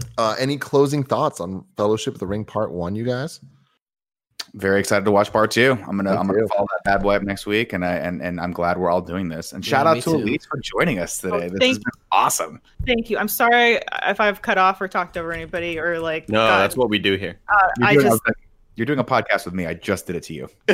yeah. 0.00 0.06
Uh, 0.18 0.36
any 0.38 0.56
closing 0.56 1.02
thoughts 1.02 1.40
on 1.40 1.64
Fellowship 1.76 2.14
of 2.14 2.20
the 2.20 2.26
Ring 2.26 2.44
Part 2.44 2.70
One, 2.72 2.94
you 2.94 3.04
guys? 3.04 3.40
Very 4.54 4.80
excited 4.80 5.06
to 5.06 5.10
watch 5.10 5.32
part 5.32 5.50
two. 5.50 5.72
I'm 5.88 5.96
gonna 5.96 6.10
Me 6.12 6.16
I'm 6.16 6.26
gonna 6.26 6.46
follow 6.48 6.66
that 6.76 6.84
bad 6.84 7.02
boy 7.02 7.14
up 7.16 7.22
next 7.22 7.46
week, 7.46 7.72
and 7.72 7.82
I 7.84 7.94
and, 7.94 8.20
and 8.20 8.38
I'm 8.38 8.52
glad 8.52 8.76
we're 8.76 8.90
all 8.90 9.00
doing 9.00 9.28
this. 9.28 9.52
And 9.54 9.64
shout 9.64 9.86
Yeah, 9.86 9.92
out 9.92 9.94
to 10.02 10.10
too. 10.10 10.16
Elise 10.16 10.44
for 10.44 10.60
joining 10.60 10.98
us 10.98 11.18
today. 11.18 11.46
Oh, 11.46 11.48
this 11.48 11.68
has 11.68 11.78
been 11.78 11.92
awesome. 12.10 12.60
Thank 12.86 13.08
you. 13.08 13.16
I'm 13.16 13.28
sorry 13.28 13.80
if 14.06 14.20
I've 14.20 14.42
cut 14.42 14.58
off 14.58 14.78
or 14.82 14.88
talked 14.88 15.16
over 15.16 15.32
anybody 15.32 15.78
or 15.78 15.98
like. 16.00 16.28
no, 16.28 16.46
God, 16.46 16.58
that's 16.60 16.76
what 16.76 16.90
we 16.90 16.98
do 16.98 17.16
here. 17.16 17.38
uh, 17.48 17.68
You're 17.78 17.88
I 17.88 17.94
doing, 17.94 18.06
just 18.08 18.22
you're 18.76 18.84
doing 18.86 18.98
a 18.98 19.04
podcast 19.04 19.46
with 19.46 19.54
me. 19.54 19.64
I 19.66 19.72
just 19.72 20.06
did 20.06 20.16
it 20.16 20.22
to 20.24 20.34
you. 20.34 20.48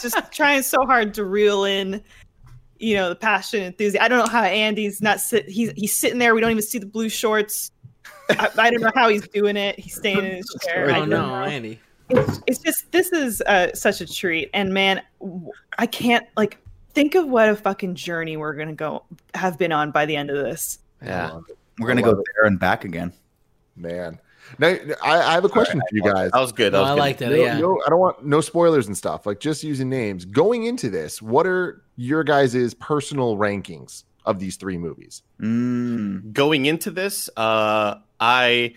just 0.00 0.32
trying 0.32 0.62
so 0.62 0.84
hard 0.84 1.14
to 1.14 1.24
reel 1.24 1.64
in, 1.64 2.02
you 2.80 2.96
know, 2.96 3.08
the 3.10 3.14
passion, 3.16 3.60
and 3.60 3.66
enthusiasm. 3.68 4.04
I 4.04 4.08
don't 4.08 4.18
know 4.18 4.30
how 4.32 4.42
Andy's 4.42 5.00
not 5.00 5.20
sit. 5.20 5.48
He's 5.48 5.70
he's 5.76 5.96
sitting 5.96 6.18
there. 6.18 6.34
We 6.34 6.40
don't 6.40 6.50
even 6.50 6.62
see 6.62 6.78
the 6.80 6.86
blue 6.86 7.08
shorts. 7.08 7.70
I, 8.30 8.48
I 8.58 8.70
don't 8.70 8.80
know 8.80 8.90
how 8.94 9.08
he's 9.08 9.26
doing 9.28 9.56
it. 9.56 9.78
He's 9.78 9.94
staying 9.94 10.18
in 10.18 10.36
his 10.36 10.56
chair. 10.64 10.90
I 10.90 10.96
Oh 10.96 11.00
don't 11.00 11.10
no, 11.10 11.26
know. 11.28 11.34
Andy. 11.44 11.78
It's, 12.18 12.40
it's 12.46 12.58
just 12.60 12.90
this 12.92 13.12
is 13.12 13.40
uh, 13.42 13.72
such 13.74 14.00
a 14.00 14.06
treat 14.06 14.50
and 14.54 14.72
man 14.72 15.02
I 15.78 15.86
can't 15.86 16.26
like 16.36 16.58
think 16.94 17.14
of 17.14 17.26
what 17.28 17.48
a 17.48 17.56
fucking 17.56 17.94
journey 17.94 18.36
we're 18.36 18.54
gonna 18.54 18.72
go 18.74 19.04
have 19.34 19.58
been 19.58 19.72
on 19.72 19.90
by 19.90 20.06
the 20.06 20.16
end 20.16 20.30
of 20.30 20.36
this 20.44 20.78
Yeah. 21.04 21.40
We're 21.78 21.88
gonna 21.88 22.02
go 22.02 22.10
it. 22.10 22.24
there 22.36 22.44
and 22.46 22.58
back 22.60 22.84
again. 22.84 23.12
Man, 23.76 24.18
now 24.58 24.68
I, 25.02 25.18
I 25.18 25.32
have 25.32 25.44
a 25.44 25.48
question 25.48 25.80
for 25.80 25.96
you 25.96 26.02
guys. 26.02 26.30
That 26.32 26.40
was 26.40 26.52
good. 26.52 26.72
That 26.74 26.78
No, 26.78 26.82
was 26.82 26.90
I 26.90 26.94
good. 26.94 27.00
liked 27.00 27.22
it. 27.22 27.28
No, 27.30 27.34
Yeah. 27.36 27.58
no, 27.58 27.80
I 27.86 27.90
don't 27.90 27.98
want 28.00 28.24
no 28.26 28.40
spoilers 28.42 28.86
and 28.86 28.96
stuff. 28.96 29.24
Like 29.24 29.40
just 29.40 29.64
using 29.64 29.88
names. 29.88 30.26
Going 30.26 30.64
into 30.64 30.90
this, 30.90 31.22
what 31.22 31.46
are 31.46 31.82
your 31.96 32.22
guys' 32.24 32.74
personal 32.74 33.36
rankings 33.38 34.04
of 34.26 34.38
these 34.38 34.56
three 34.56 34.76
movies? 34.76 35.22
Mm. 35.40 36.32
going 36.34 36.66
into 36.66 36.90
this, 36.90 37.30
uh, 37.38 37.94
I 38.20 38.74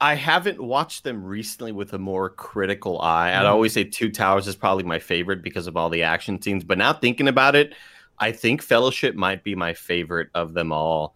I 0.00 0.14
haven't 0.14 0.60
watched 0.62 1.02
them 1.04 1.24
recently 1.24 1.72
with 1.72 1.92
a 1.92 1.98
more 1.98 2.30
critical 2.30 3.00
eye. 3.00 3.32
I'd 3.32 3.42
Mhm. 3.44 3.50
always 3.50 3.72
say 3.72 3.82
Two 3.84 4.10
Towers 4.10 4.46
is 4.46 4.54
probably 4.54 4.84
my 4.84 4.98
favorite 5.00 5.42
because 5.42 5.66
of 5.66 5.76
all 5.76 5.90
the 5.90 6.04
action 6.04 6.40
scenes. 6.40 6.62
But 6.62 6.78
now 6.78 6.92
thinking 6.92 7.26
about 7.26 7.56
it, 7.56 7.74
I 8.18 8.30
think 8.32 8.62
Fellowship 8.62 9.14
might 9.16 9.42
be 9.42 9.54
my 9.56 9.74
favorite 9.74 10.28
of 10.34 10.54
them 10.54 10.70
all. 10.72 11.14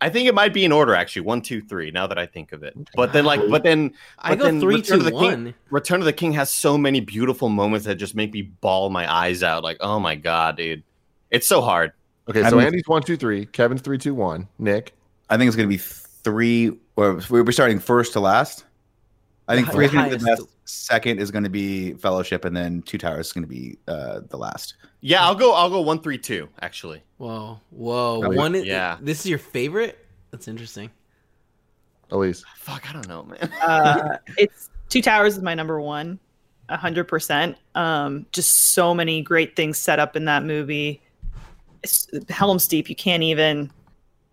I 0.00 0.10
think 0.10 0.28
it 0.28 0.34
might 0.34 0.52
be 0.52 0.64
in 0.64 0.72
order 0.72 0.94
actually, 0.94 1.22
one, 1.22 1.40
two, 1.40 1.60
three. 1.62 1.90
Now 1.92 2.06
that 2.08 2.18
I 2.18 2.26
think 2.26 2.52
of 2.52 2.62
it, 2.64 2.76
but 2.94 3.12
then 3.12 3.24
like, 3.24 3.40
but 3.48 3.62
then 3.62 3.92
I 4.18 4.30
but 4.30 4.38
go 4.40 4.44
then 4.46 4.60
three, 4.60 4.74
Return 4.76 4.98
two, 5.00 5.06
of 5.06 5.12
the 5.12 5.18
King- 5.18 5.20
one. 5.44 5.54
Return 5.70 6.00
of 6.00 6.04
the 6.04 6.12
King 6.12 6.32
has 6.32 6.50
so 6.50 6.76
many 6.76 7.00
beautiful 7.00 7.48
moments 7.48 7.86
that 7.86 7.94
just 7.94 8.14
make 8.16 8.32
me 8.32 8.42
bawl 8.42 8.90
my 8.90 9.10
eyes 9.10 9.42
out. 9.42 9.62
Like, 9.62 9.76
oh 9.80 10.00
my 10.00 10.16
god, 10.16 10.56
dude, 10.56 10.82
it's 11.30 11.46
so 11.46 11.60
hard. 11.62 11.92
Okay, 12.28 12.42
I 12.42 12.50
so 12.50 12.56
mean- 12.56 12.66
Andy's 12.66 12.86
one, 12.86 13.02
two, 13.02 13.16
three. 13.16 13.46
Kevin's 13.46 13.80
three, 13.80 13.96
two, 13.98 14.12
one. 14.14 14.48
Nick. 14.58 14.92
I 15.30 15.36
think 15.38 15.46
it's 15.48 15.56
gonna 15.56 15.68
be 15.68 15.78
three. 16.24 16.78
Or 16.96 17.20
we're 17.28 17.52
starting 17.52 17.78
first 17.78 18.12
to 18.14 18.20
last. 18.20 18.64
I 19.46 19.54
think 19.54 19.66
The 19.66 19.72
three 19.72 19.84
is 19.86 19.92
gonna 19.92 20.10
be 20.10 20.16
the 20.16 20.24
best. 20.24 20.42
Second 20.66 21.20
is 21.20 21.30
going 21.30 21.44
to 21.44 21.50
be 21.50 21.92
Fellowship, 21.92 22.46
and 22.46 22.56
then 22.56 22.80
Two 22.82 22.96
Towers 22.96 23.26
is 23.26 23.32
going 23.34 23.44
to 23.44 23.48
be 23.48 23.76
uh, 23.86 24.20
the 24.30 24.38
last. 24.38 24.76
Yeah, 25.02 25.22
I'll 25.22 25.34
go. 25.34 25.52
I'll 25.52 25.68
go 25.68 25.82
one, 25.82 26.00
three, 26.00 26.16
two. 26.16 26.48
Actually, 26.62 27.02
Whoa, 27.18 27.60
whoa. 27.68 28.30
One. 28.30 28.54
yeah. 28.64 28.96
This 29.02 29.20
is 29.20 29.26
your 29.26 29.38
favorite. 29.38 30.06
That's 30.30 30.48
interesting. 30.48 30.90
Elise. 32.10 32.44
fuck, 32.56 32.88
I 32.88 32.94
don't 32.94 33.08
know, 33.08 33.24
man. 33.24 33.52
uh, 33.62 34.16
it's 34.38 34.70
two 34.88 35.02
towers 35.02 35.36
is 35.36 35.42
my 35.42 35.54
number 35.54 35.80
one 35.80 36.18
a 36.68 36.76
hundred 36.76 37.04
percent 37.04 37.56
um 37.74 38.24
just 38.32 38.72
so 38.72 38.94
many 38.94 39.20
great 39.20 39.54
things 39.56 39.76
set 39.76 39.98
up 39.98 40.16
in 40.16 40.24
that 40.24 40.44
movie 40.44 41.02
it's, 41.82 42.08
helm's 42.30 42.66
deep 42.66 42.88
you 42.88 42.96
can't 42.96 43.22
even 43.22 43.70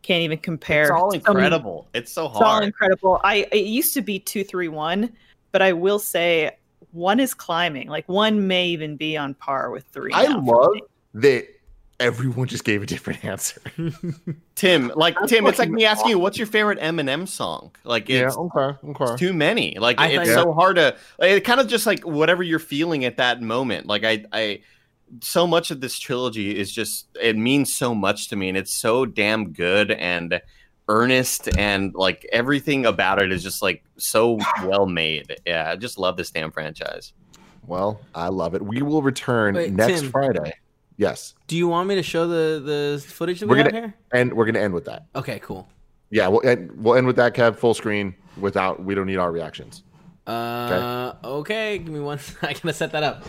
can't 0.01 0.21
even 0.23 0.37
compare 0.37 0.83
It's 0.83 0.91
all 0.91 1.11
So 1.11 1.17
many- 1.17 1.45
incredible. 1.45 1.87
It's 1.93 2.11
so 2.11 2.27
hard. 2.27 2.41
It's 2.41 2.45
all 2.49 2.61
incredible. 2.61 3.21
I 3.23 3.47
it 3.51 3.65
used 3.65 3.93
to 3.95 4.01
be 4.01 4.19
two 4.19 4.43
three 4.43 4.67
one, 4.67 5.11
but 5.51 5.61
I 5.61 5.73
will 5.73 5.99
say 5.99 6.51
one 6.91 7.19
is 7.19 7.33
climbing. 7.33 7.87
Like 7.87 8.07
one 8.09 8.47
may 8.47 8.67
even 8.67 8.97
be 8.97 9.15
on 9.17 9.33
par 9.35 9.69
with 9.71 9.85
three. 9.91 10.11
I 10.13 10.25
love 10.27 10.71
that 11.15 11.47
everyone 11.99 12.47
just 12.47 12.63
gave 12.63 12.81
a 12.81 12.85
different 12.87 13.23
answer. 13.31 13.61
Tim, 14.55 14.91
like 14.95 15.15
I'm 15.21 15.27
Tim, 15.27 15.45
it's 15.45 15.59
like 15.59 15.69
me 15.69 15.85
asking 15.85 16.09
you, 16.09 16.19
what's 16.19 16.37
your 16.37 16.47
favorite 16.47 16.79
Eminem 16.79 17.27
song? 17.27 17.71
Like 17.83 18.09
yeah, 18.09 18.27
it's, 18.27 18.37
okay, 18.37 18.77
it's 18.83 19.19
too 19.19 19.33
many. 19.33 19.77
Like 19.79 19.99
I 19.99 20.07
it's 20.07 20.31
thought- 20.31 20.43
so 20.43 20.53
hard 20.53 20.77
to. 20.77 20.95
Like, 21.19 21.31
it 21.31 21.41
kind 21.41 21.59
of 21.59 21.67
just 21.67 21.85
like 21.85 22.01
whatever 22.05 22.43
you're 22.43 22.59
feeling 22.59 23.05
at 23.05 23.17
that 23.17 23.41
moment. 23.41 23.85
Like 23.87 24.03
I, 24.03 24.25
I, 24.33 24.61
so 25.21 25.45
much 25.45 25.71
of 25.71 25.81
this 25.81 25.99
trilogy 25.99 26.57
is 26.57 26.71
just 26.71 27.07
it 27.21 27.35
means 27.37 27.73
so 27.75 27.93
much 27.93 28.29
to 28.29 28.35
me, 28.35 28.49
and 28.49 28.57
it's 28.57 28.73
so 28.73 29.05
damn 29.05 29.51
good 29.53 29.91
and 29.91 30.41
earnest, 30.87 31.49
and 31.57 31.93
like 31.95 32.27
everything 32.31 32.85
about 32.85 33.21
it 33.21 33.31
is 33.31 33.43
just 33.43 33.61
like 33.61 33.83
so 33.97 34.37
well 34.63 34.85
made. 34.85 35.35
Yeah, 35.45 35.69
I 35.71 35.75
just 35.75 35.97
love 35.97 36.17
this 36.17 36.31
damn 36.31 36.51
franchise. 36.51 37.13
Well, 37.67 38.01
I 38.15 38.29
love 38.29 38.55
it. 38.55 38.61
We 38.61 38.81
will 38.81 39.01
return 39.01 39.55
Wait, 39.55 39.71
next 39.71 40.01
Tim. 40.01 40.11
Friday. 40.11 40.53
Yes, 40.97 41.33
Do 41.47 41.55
you 41.57 41.67
want 41.67 41.87
me 41.89 41.95
to 41.95 42.03
show 42.03 42.27
the 42.27 42.59
the 42.59 43.03
footage 43.07 43.39
that 43.39 43.47
We're 43.47 43.55
we 43.55 43.61
have 43.63 43.71
gonna- 43.71 43.87
here? 43.87 43.93
and 44.13 44.33
we're 44.33 44.45
gonna 44.45 44.59
end 44.59 44.73
with 44.73 44.85
that. 44.85 45.05
Okay, 45.15 45.39
cool. 45.39 45.67
Yeah, 46.11 46.27
we'll 46.27 46.45
end, 46.45 46.71
we'll 46.75 46.95
end 46.95 47.07
with 47.07 47.15
that, 47.15 47.33
Kev. 47.33 47.55
Full 47.57 47.73
screen 47.73 48.13
without. 48.37 48.83
We 48.83 48.93
don't 48.95 49.07
need 49.07 49.15
our 49.17 49.31
reactions. 49.31 49.83
Uh, 50.27 51.13
okay. 51.23 51.77
Give 51.79 51.87
me 51.93 51.99
one. 52.01 52.19
I 52.41 52.53
gotta 52.53 52.73
set 52.73 52.91
that 52.91 53.01
up. 53.03 53.23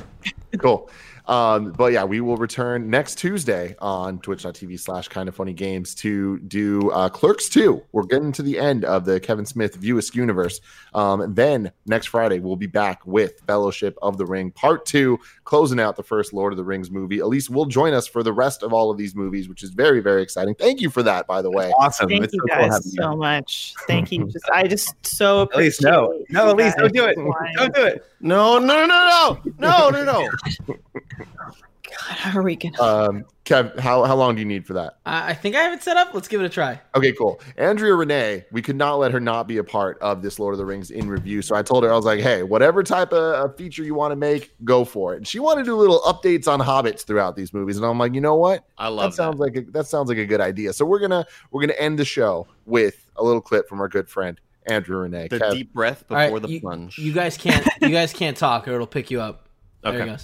Cool. 0.59 0.91
Um, 1.27 1.73
but 1.73 1.93
yeah, 1.93 2.05
we 2.05 2.21
will 2.21 2.37
return 2.37 2.91
next 2.91 3.17
Tuesday 3.17 3.77
on 3.79 4.19
twitch.tv 4.19 4.79
slash 4.81 5.09
kind 5.09 5.29
of 5.29 5.37
funny 5.37 5.53
games 5.53 5.95
to 5.97 6.39
do 6.41 6.91
uh, 6.91 7.09
Clerks 7.09 7.49
2. 7.49 7.81
We're 7.93 8.03
getting 8.05 8.33
to 8.33 8.43
the 8.43 8.59
end 8.59 8.85
of 8.85 9.05
the 9.05 9.21
Kevin 9.21 9.47
Smith 9.47 9.77
View 9.77 9.99
Askew 9.99 10.23
universe. 10.23 10.61
Um, 10.95 11.35
then 11.35 11.73
next 11.87 12.07
Friday, 12.07 12.39
we'll 12.39 12.57
be 12.57 12.67
back 12.67 13.07
with 13.07 13.41
Fellowship 13.47 13.97
of 14.03 14.19
the 14.19 14.27
Ring 14.27 14.51
Part 14.51 14.87
2, 14.87 15.19
closing 15.45 15.81
out 15.81 15.97
the 15.97 16.03
first 16.03 16.33
Lord 16.33 16.53
of 16.53 16.57
the 16.57 16.65
Rings 16.65 16.91
movie. 16.91 17.19
Elise 17.21 17.51
will 17.51 17.67
join 17.67 17.95
us 17.95 18.07
for 18.07 18.23
the 18.23 18.33
rest 18.33 18.63
of 18.63 18.73
all 18.73 18.91
of 18.91 18.99
these 18.99 19.15
movies, 19.15 19.49
which 19.49 19.63
is 19.63 19.71
very, 19.71 20.01
very 20.01 20.23
exciting. 20.23 20.55
Thank 20.55 20.81
you 20.81 20.91
for 20.91 21.03
that, 21.03 21.27
by 21.27 21.43
the 21.43 21.51
way. 21.51 21.71
Awesome. 21.79 22.09
Thank 22.09 22.25
It's 22.25 22.35
you 22.35 22.41
so 22.49 22.57
cool 22.57 22.69
guys 22.69 22.87
you. 22.87 23.03
so 23.03 23.17
much. 23.17 23.75
Thank 23.87 24.13
you. 24.13 24.27
Just 24.27 24.51
I 24.51 24.67
just 24.67 24.95
so 25.05 25.49
Elise, 25.55 25.81
no. 25.81 26.25
No, 26.31 26.47
you 26.47 26.53
Elise, 26.53 26.75
don't 26.77 26.93
do 26.93 27.05
it. 27.07 27.17
Don't 27.57 27.75
do 27.75 27.85
it. 27.85 28.05
No, 28.21 28.59
no, 28.59 28.87
no, 28.87 28.87
no, 28.87 29.41
no, 29.59 29.91
no, 29.91 30.05
no. 30.05 30.31
God, 30.67 32.17
how 32.17 32.39
are 32.39 32.43
we 32.43 32.57
gonna? 32.57 32.81
Um, 32.81 33.25
Kev, 33.45 33.79
how, 33.79 34.05
how 34.05 34.15
long 34.17 34.35
do 34.37 34.41
you 34.41 34.47
need 34.47 34.65
for 34.65 34.73
that? 34.75 34.99
I, 35.05 35.31
I 35.31 35.35
think 35.35 35.57
I 35.57 35.63
have 35.63 35.73
it 35.73 35.83
set 35.83 35.97
up. 35.97 36.15
Let's 36.15 36.29
give 36.29 36.41
it 36.41 36.45
a 36.45 36.49
try. 36.49 36.81
Okay, 36.95 37.13
cool. 37.13 37.41
Andrea 37.57 37.95
Renee, 37.95 38.45
we 38.53 38.63
could 38.63 38.77
not 38.77 38.97
let 38.99 39.11
her 39.13 39.21
not 39.21 39.49
be 39.49 39.59
a 39.59 39.65
part 39.65 39.99
of 40.01 40.23
this 40.23 40.39
Lord 40.39 40.55
of 40.55 40.59
the 40.59 40.65
Rings 40.65 40.91
in 40.91 41.09
review. 41.09 41.43
So 41.43 41.55
I 41.57 41.63
told 41.63 41.83
her, 41.85 41.93
I 41.93 41.97
was 41.97 42.05
like, 42.05 42.21
hey, 42.21 42.45
whatever 42.45 42.83
type 42.83 43.13
of 43.13 43.23
of 43.45 43.57
feature 43.57 43.83
you 43.83 43.95
want 43.95 44.13
to 44.13 44.17
make, 44.17 44.55
go 44.65 44.85
for 44.85 45.13
it. 45.15 45.17
And 45.19 45.27
she 45.29 45.39
wanted 45.39 45.63
to 45.63 45.71
do 45.71 45.77
little 45.77 46.01
updates 46.01 46.47
on 46.49 46.61
hobbits 46.61 47.05
throughout 47.05 47.37
these 47.37 47.53
movies. 47.53 47.77
And 47.77 47.85
I'm 47.85 47.99
like, 47.99 48.15
you 48.15 48.21
know 48.21 48.37
what? 48.37 48.65
I 48.79 48.89
love 48.89 48.97
That 48.97 49.03
love 49.03 49.15
sounds 49.15 49.37
that. 49.39 49.43
like 49.43 49.57
a, 49.57 49.61
that 49.73 49.87
sounds 49.87 50.09
like 50.09 50.19
a 50.19 50.27
good 50.27 50.41
idea. 50.41 50.73
So 50.73 50.87
we're 50.87 51.01
gonna 51.01 51.27
we're 51.51 51.61
gonna 51.63 51.79
end 51.79 51.99
the 51.99 52.05
show 52.05 52.47
with 52.65 53.05
a 53.17 53.25
little 53.25 53.41
clip 53.43 53.69
from 53.69 53.81
our 53.81 53.89
good 53.89 54.09
friend 54.09 54.41
Andrea 54.67 54.99
Renee. 55.01 55.29
The 55.29 55.41
Kev, 55.41 55.53
deep 55.53 55.75
breath 55.75 56.05
All 56.09 56.17
right, 56.17 56.27
before 56.27 56.41
the 56.41 56.49
you, 56.49 56.61
plunge. 56.61 56.97
You 56.97 57.13
guys 57.13 57.37
can't. 57.37 57.67
you 57.83 57.91
guys 57.91 58.13
can't 58.13 58.37
talk, 58.37 58.69
or 58.69 58.75
it'll 58.75 58.87
pick 58.87 59.11
you 59.11 59.21
up. 59.21 59.49
There 59.83 60.03
Okay. 60.03 60.17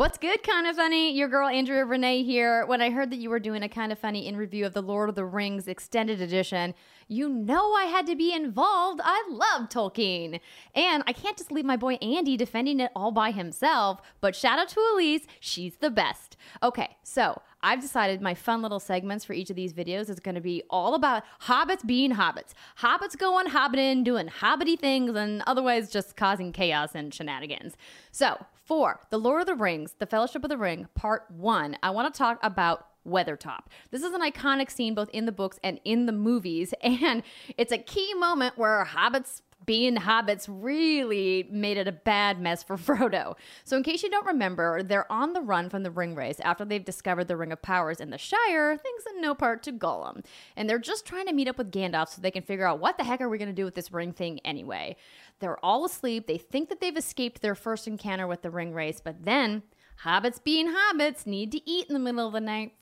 What's 0.00 0.16
good, 0.16 0.42
kind 0.42 0.66
of 0.66 0.76
funny? 0.76 1.12
Your 1.12 1.28
girl 1.28 1.46
Andrea 1.46 1.84
Renee 1.84 2.22
here. 2.22 2.64
When 2.64 2.80
I 2.80 2.88
heard 2.88 3.10
that 3.10 3.18
you 3.18 3.28
were 3.28 3.38
doing 3.38 3.62
a 3.62 3.68
kind 3.68 3.92
of 3.92 3.98
funny 3.98 4.26
in 4.26 4.34
review 4.34 4.64
of 4.64 4.72
the 4.72 4.80
Lord 4.80 5.10
of 5.10 5.14
the 5.14 5.26
Rings 5.26 5.68
extended 5.68 6.22
edition, 6.22 6.72
you 7.06 7.28
know 7.28 7.74
I 7.74 7.84
had 7.84 8.06
to 8.06 8.16
be 8.16 8.32
involved. 8.32 9.02
I 9.04 9.22
love 9.28 9.68
Tolkien. 9.68 10.40
And 10.74 11.04
I 11.06 11.12
can't 11.12 11.36
just 11.36 11.52
leave 11.52 11.66
my 11.66 11.76
boy 11.76 11.96
Andy 11.96 12.38
defending 12.38 12.80
it 12.80 12.90
all 12.96 13.12
by 13.12 13.30
himself, 13.30 14.00
but 14.22 14.34
shout 14.34 14.58
out 14.58 14.70
to 14.70 14.80
Elise. 14.94 15.26
She's 15.38 15.76
the 15.76 15.90
best. 15.90 16.38
Okay, 16.62 16.96
so 17.02 17.42
I've 17.62 17.82
decided 17.82 18.22
my 18.22 18.32
fun 18.32 18.62
little 18.62 18.80
segments 18.80 19.26
for 19.26 19.34
each 19.34 19.50
of 19.50 19.56
these 19.56 19.74
videos 19.74 20.08
is 20.08 20.18
going 20.18 20.34
to 20.34 20.40
be 20.40 20.62
all 20.70 20.94
about 20.94 21.24
hobbits 21.42 21.86
being 21.86 22.12
hobbits. 22.12 22.54
Hobbits 22.78 23.18
going 23.18 23.48
hobbiting, 23.48 24.02
doing 24.04 24.28
hobbity 24.28 24.78
things, 24.78 25.14
and 25.14 25.42
otherwise 25.46 25.90
just 25.90 26.16
causing 26.16 26.52
chaos 26.52 26.94
and 26.94 27.12
shenanigans. 27.12 27.76
So, 28.12 28.46
for 28.70 29.00
The 29.10 29.18
Lord 29.18 29.40
of 29.40 29.48
the 29.48 29.56
Rings, 29.56 29.96
The 29.98 30.06
Fellowship 30.06 30.44
of 30.44 30.48
the 30.48 30.56
Ring, 30.56 30.86
Part 30.94 31.24
1, 31.28 31.78
I 31.82 31.90
want 31.90 32.14
to 32.14 32.16
talk 32.16 32.38
about 32.40 32.86
Weathertop. 33.04 33.62
This 33.90 34.04
is 34.04 34.12
an 34.12 34.20
iconic 34.20 34.70
scene 34.70 34.94
both 34.94 35.08
in 35.08 35.26
the 35.26 35.32
books 35.32 35.58
and 35.64 35.80
in 35.84 36.06
the 36.06 36.12
movies, 36.12 36.72
and 36.80 37.24
it's 37.58 37.72
a 37.72 37.78
key 37.78 38.14
moment 38.14 38.56
where 38.56 38.84
hobbits 38.84 39.42
being 39.66 39.96
hobbits 39.96 40.46
really 40.48 41.48
made 41.50 41.76
it 41.76 41.86
a 41.86 41.92
bad 41.92 42.40
mess 42.40 42.62
for 42.62 42.76
Frodo. 42.78 43.36
So, 43.64 43.76
in 43.76 43.82
case 43.82 44.02
you 44.02 44.10
don't 44.10 44.26
remember, 44.26 44.82
they're 44.82 45.10
on 45.10 45.32
the 45.32 45.40
run 45.40 45.68
from 45.68 45.82
the 45.82 45.90
ring 45.90 46.14
wraiths 46.14 46.40
after 46.40 46.64
they've 46.64 46.84
discovered 46.84 47.28
the 47.28 47.36
Ring 47.36 47.52
of 47.52 47.62
Powers 47.62 48.00
in 48.00 48.10
the 48.10 48.18
Shire, 48.18 48.76
things 48.76 49.02
in 49.14 49.20
no 49.20 49.34
part 49.34 49.62
to 49.64 49.72
Gollum. 49.72 50.24
And 50.56 50.68
they're 50.68 50.78
just 50.78 51.06
trying 51.06 51.26
to 51.26 51.32
meet 51.32 51.48
up 51.48 51.58
with 51.58 51.72
Gandalf 51.72 52.08
so 52.08 52.20
they 52.20 52.30
can 52.30 52.42
figure 52.42 52.66
out 52.66 52.80
what 52.80 52.96
the 52.96 53.04
heck 53.04 53.20
are 53.20 53.28
we 53.28 53.38
going 53.38 53.48
to 53.48 53.54
do 53.54 53.64
with 53.64 53.74
this 53.74 53.92
ring 53.92 54.12
thing 54.12 54.40
anyway. 54.40 54.96
They're 55.40 55.64
all 55.64 55.84
asleep. 55.84 56.26
They 56.26 56.38
think 56.38 56.68
that 56.68 56.80
they've 56.80 56.96
escaped 56.96 57.42
their 57.42 57.54
first 57.54 57.86
encounter 57.86 58.26
with 58.26 58.42
the 58.42 58.50
ring 58.50 58.74
wraiths, 58.74 59.00
but 59.00 59.24
then 59.24 59.62
hobbits 60.04 60.42
being 60.42 60.74
hobbits 60.74 61.26
need 61.26 61.52
to 61.52 61.70
eat 61.70 61.86
in 61.88 61.94
the 61.94 62.00
middle 62.00 62.26
of 62.26 62.32
the 62.32 62.40
night 62.40 62.74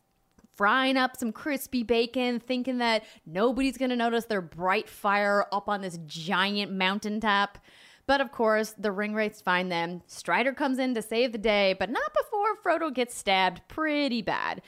frying 0.58 0.96
up 0.96 1.16
some 1.16 1.32
crispy 1.32 1.84
bacon, 1.84 2.40
thinking 2.40 2.78
that 2.78 3.04
nobody's 3.24 3.78
going 3.78 3.90
to 3.90 3.96
notice 3.96 4.24
their 4.24 4.42
bright 4.42 4.88
fire 4.88 5.46
up 5.52 5.68
on 5.68 5.80
this 5.80 5.98
giant 6.04 6.72
mountaintop. 6.72 7.58
But 8.08 8.20
of 8.20 8.32
course, 8.32 8.74
the 8.76 8.90
ring 8.90 9.14
wraiths 9.14 9.40
find 9.40 9.70
them. 9.70 10.02
Strider 10.08 10.52
comes 10.52 10.78
in 10.78 10.94
to 10.94 11.02
save 11.02 11.30
the 11.30 11.38
day, 11.38 11.76
but 11.78 11.90
not 11.90 12.10
before 12.12 12.56
Frodo 12.56 12.92
gets 12.92 13.14
stabbed 13.14 13.60
pretty 13.68 14.20
bad. 14.20 14.60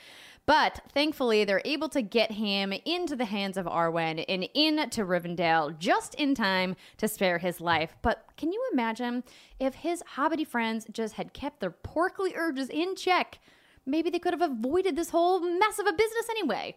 But 0.45 0.81
thankfully, 0.93 1.43
they're 1.43 1.61
able 1.65 1.89
to 1.89 2.01
get 2.01 2.31
him 2.31 2.73
into 2.85 3.15
the 3.15 3.25
hands 3.25 3.57
of 3.57 3.65
Arwen 3.65 4.23
and 4.29 4.43
into 4.53 5.05
Rivendell 5.05 5.77
just 5.77 6.15
in 6.15 6.35
time 6.35 6.75
to 6.97 7.07
spare 7.07 7.37
his 7.37 7.59
life. 7.59 7.95
But 8.01 8.25
can 8.37 8.53
you 8.53 8.63
imagine 8.71 9.23
if 9.59 9.75
his 9.75 10.03
hobbity 10.15 10.47
friends 10.47 10.87
just 10.91 11.15
had 11.15 11.33
kept 11.33 11.59
their 11.59 11.71
porkly 11.71 12.33
urges 12.35 12.69
in 12.69 12.95
check? 12.95 13.39
Maybe 13.85 14.09
they 14.09 14.19
could 14.19 14.33
have 14.33 14.41
avoided 14.41 14.95
this 14.95 15.09
whole 15.09 15.39
mess 15.39 15.79
of 15.79 15.87
a 15.87 15.93
business 15.93 16.29
anyway. 16.29 16.75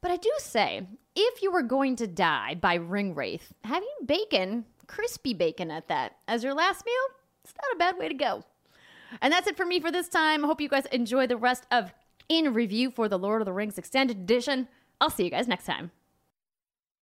But 0.00 0.10
I 0.10 0.16
do 0.16 0.32
say, 0.38 0.86
if 1.14 1.42
you 1.42 1.52
were 1.52 1.62
going 1.62 1.96
to 1.96 2.06
die 2.06 2.54
by 2.54 2.74
ring 2.74 3.14
wraith, 3.14 3.52
having 3.64 3.88
bacon, 4.04 4.64
crispy 4.86 5.32
bacon 5.32 5.70
at 5.70 5.88
that, 5.88 6.16
as 6.26 6.42
your 6.42 6.54
last 6.54 6.84
meal, 6.84 6.94
it's 7.44 7.54
not 7.60 7.74
a 7.74 7.78
bad 7.78 7.98
way 7.98 8.08
to 8.08 8.14
go. 8.14 8.44
And 9.20 9.32
that's 9.32 9.46
it 9.46 9.56
for 9.56 9.66
me 9.66 9.80
for 9.80 9.92
this 9.92 10.08
time. 10.08 10.44
I 10.44 10.48
hope 10.48 10.60
you 10.60 10.68
guys 10.68 10.86
enjoy 10.86 11.26
the 11.26 11.36
rest 11.36 11.66
of 11.70 11.92
In 12.28 12.52
Review 12.54 12.90
for 12.90 13.08
the 13.08 13.18
Lord 13.18 13.42
of 13.42 13.46
the 13.46 13.52
Rings 13.52 13.78
Extended 13.78 14.16
Edition. 14.16 14.68
I'll 15.00 15.10
see 15.10 15.24
you 15.24 15.30
guys 15.30 15.48
next 15.48 15.66
time. 15.66 15.90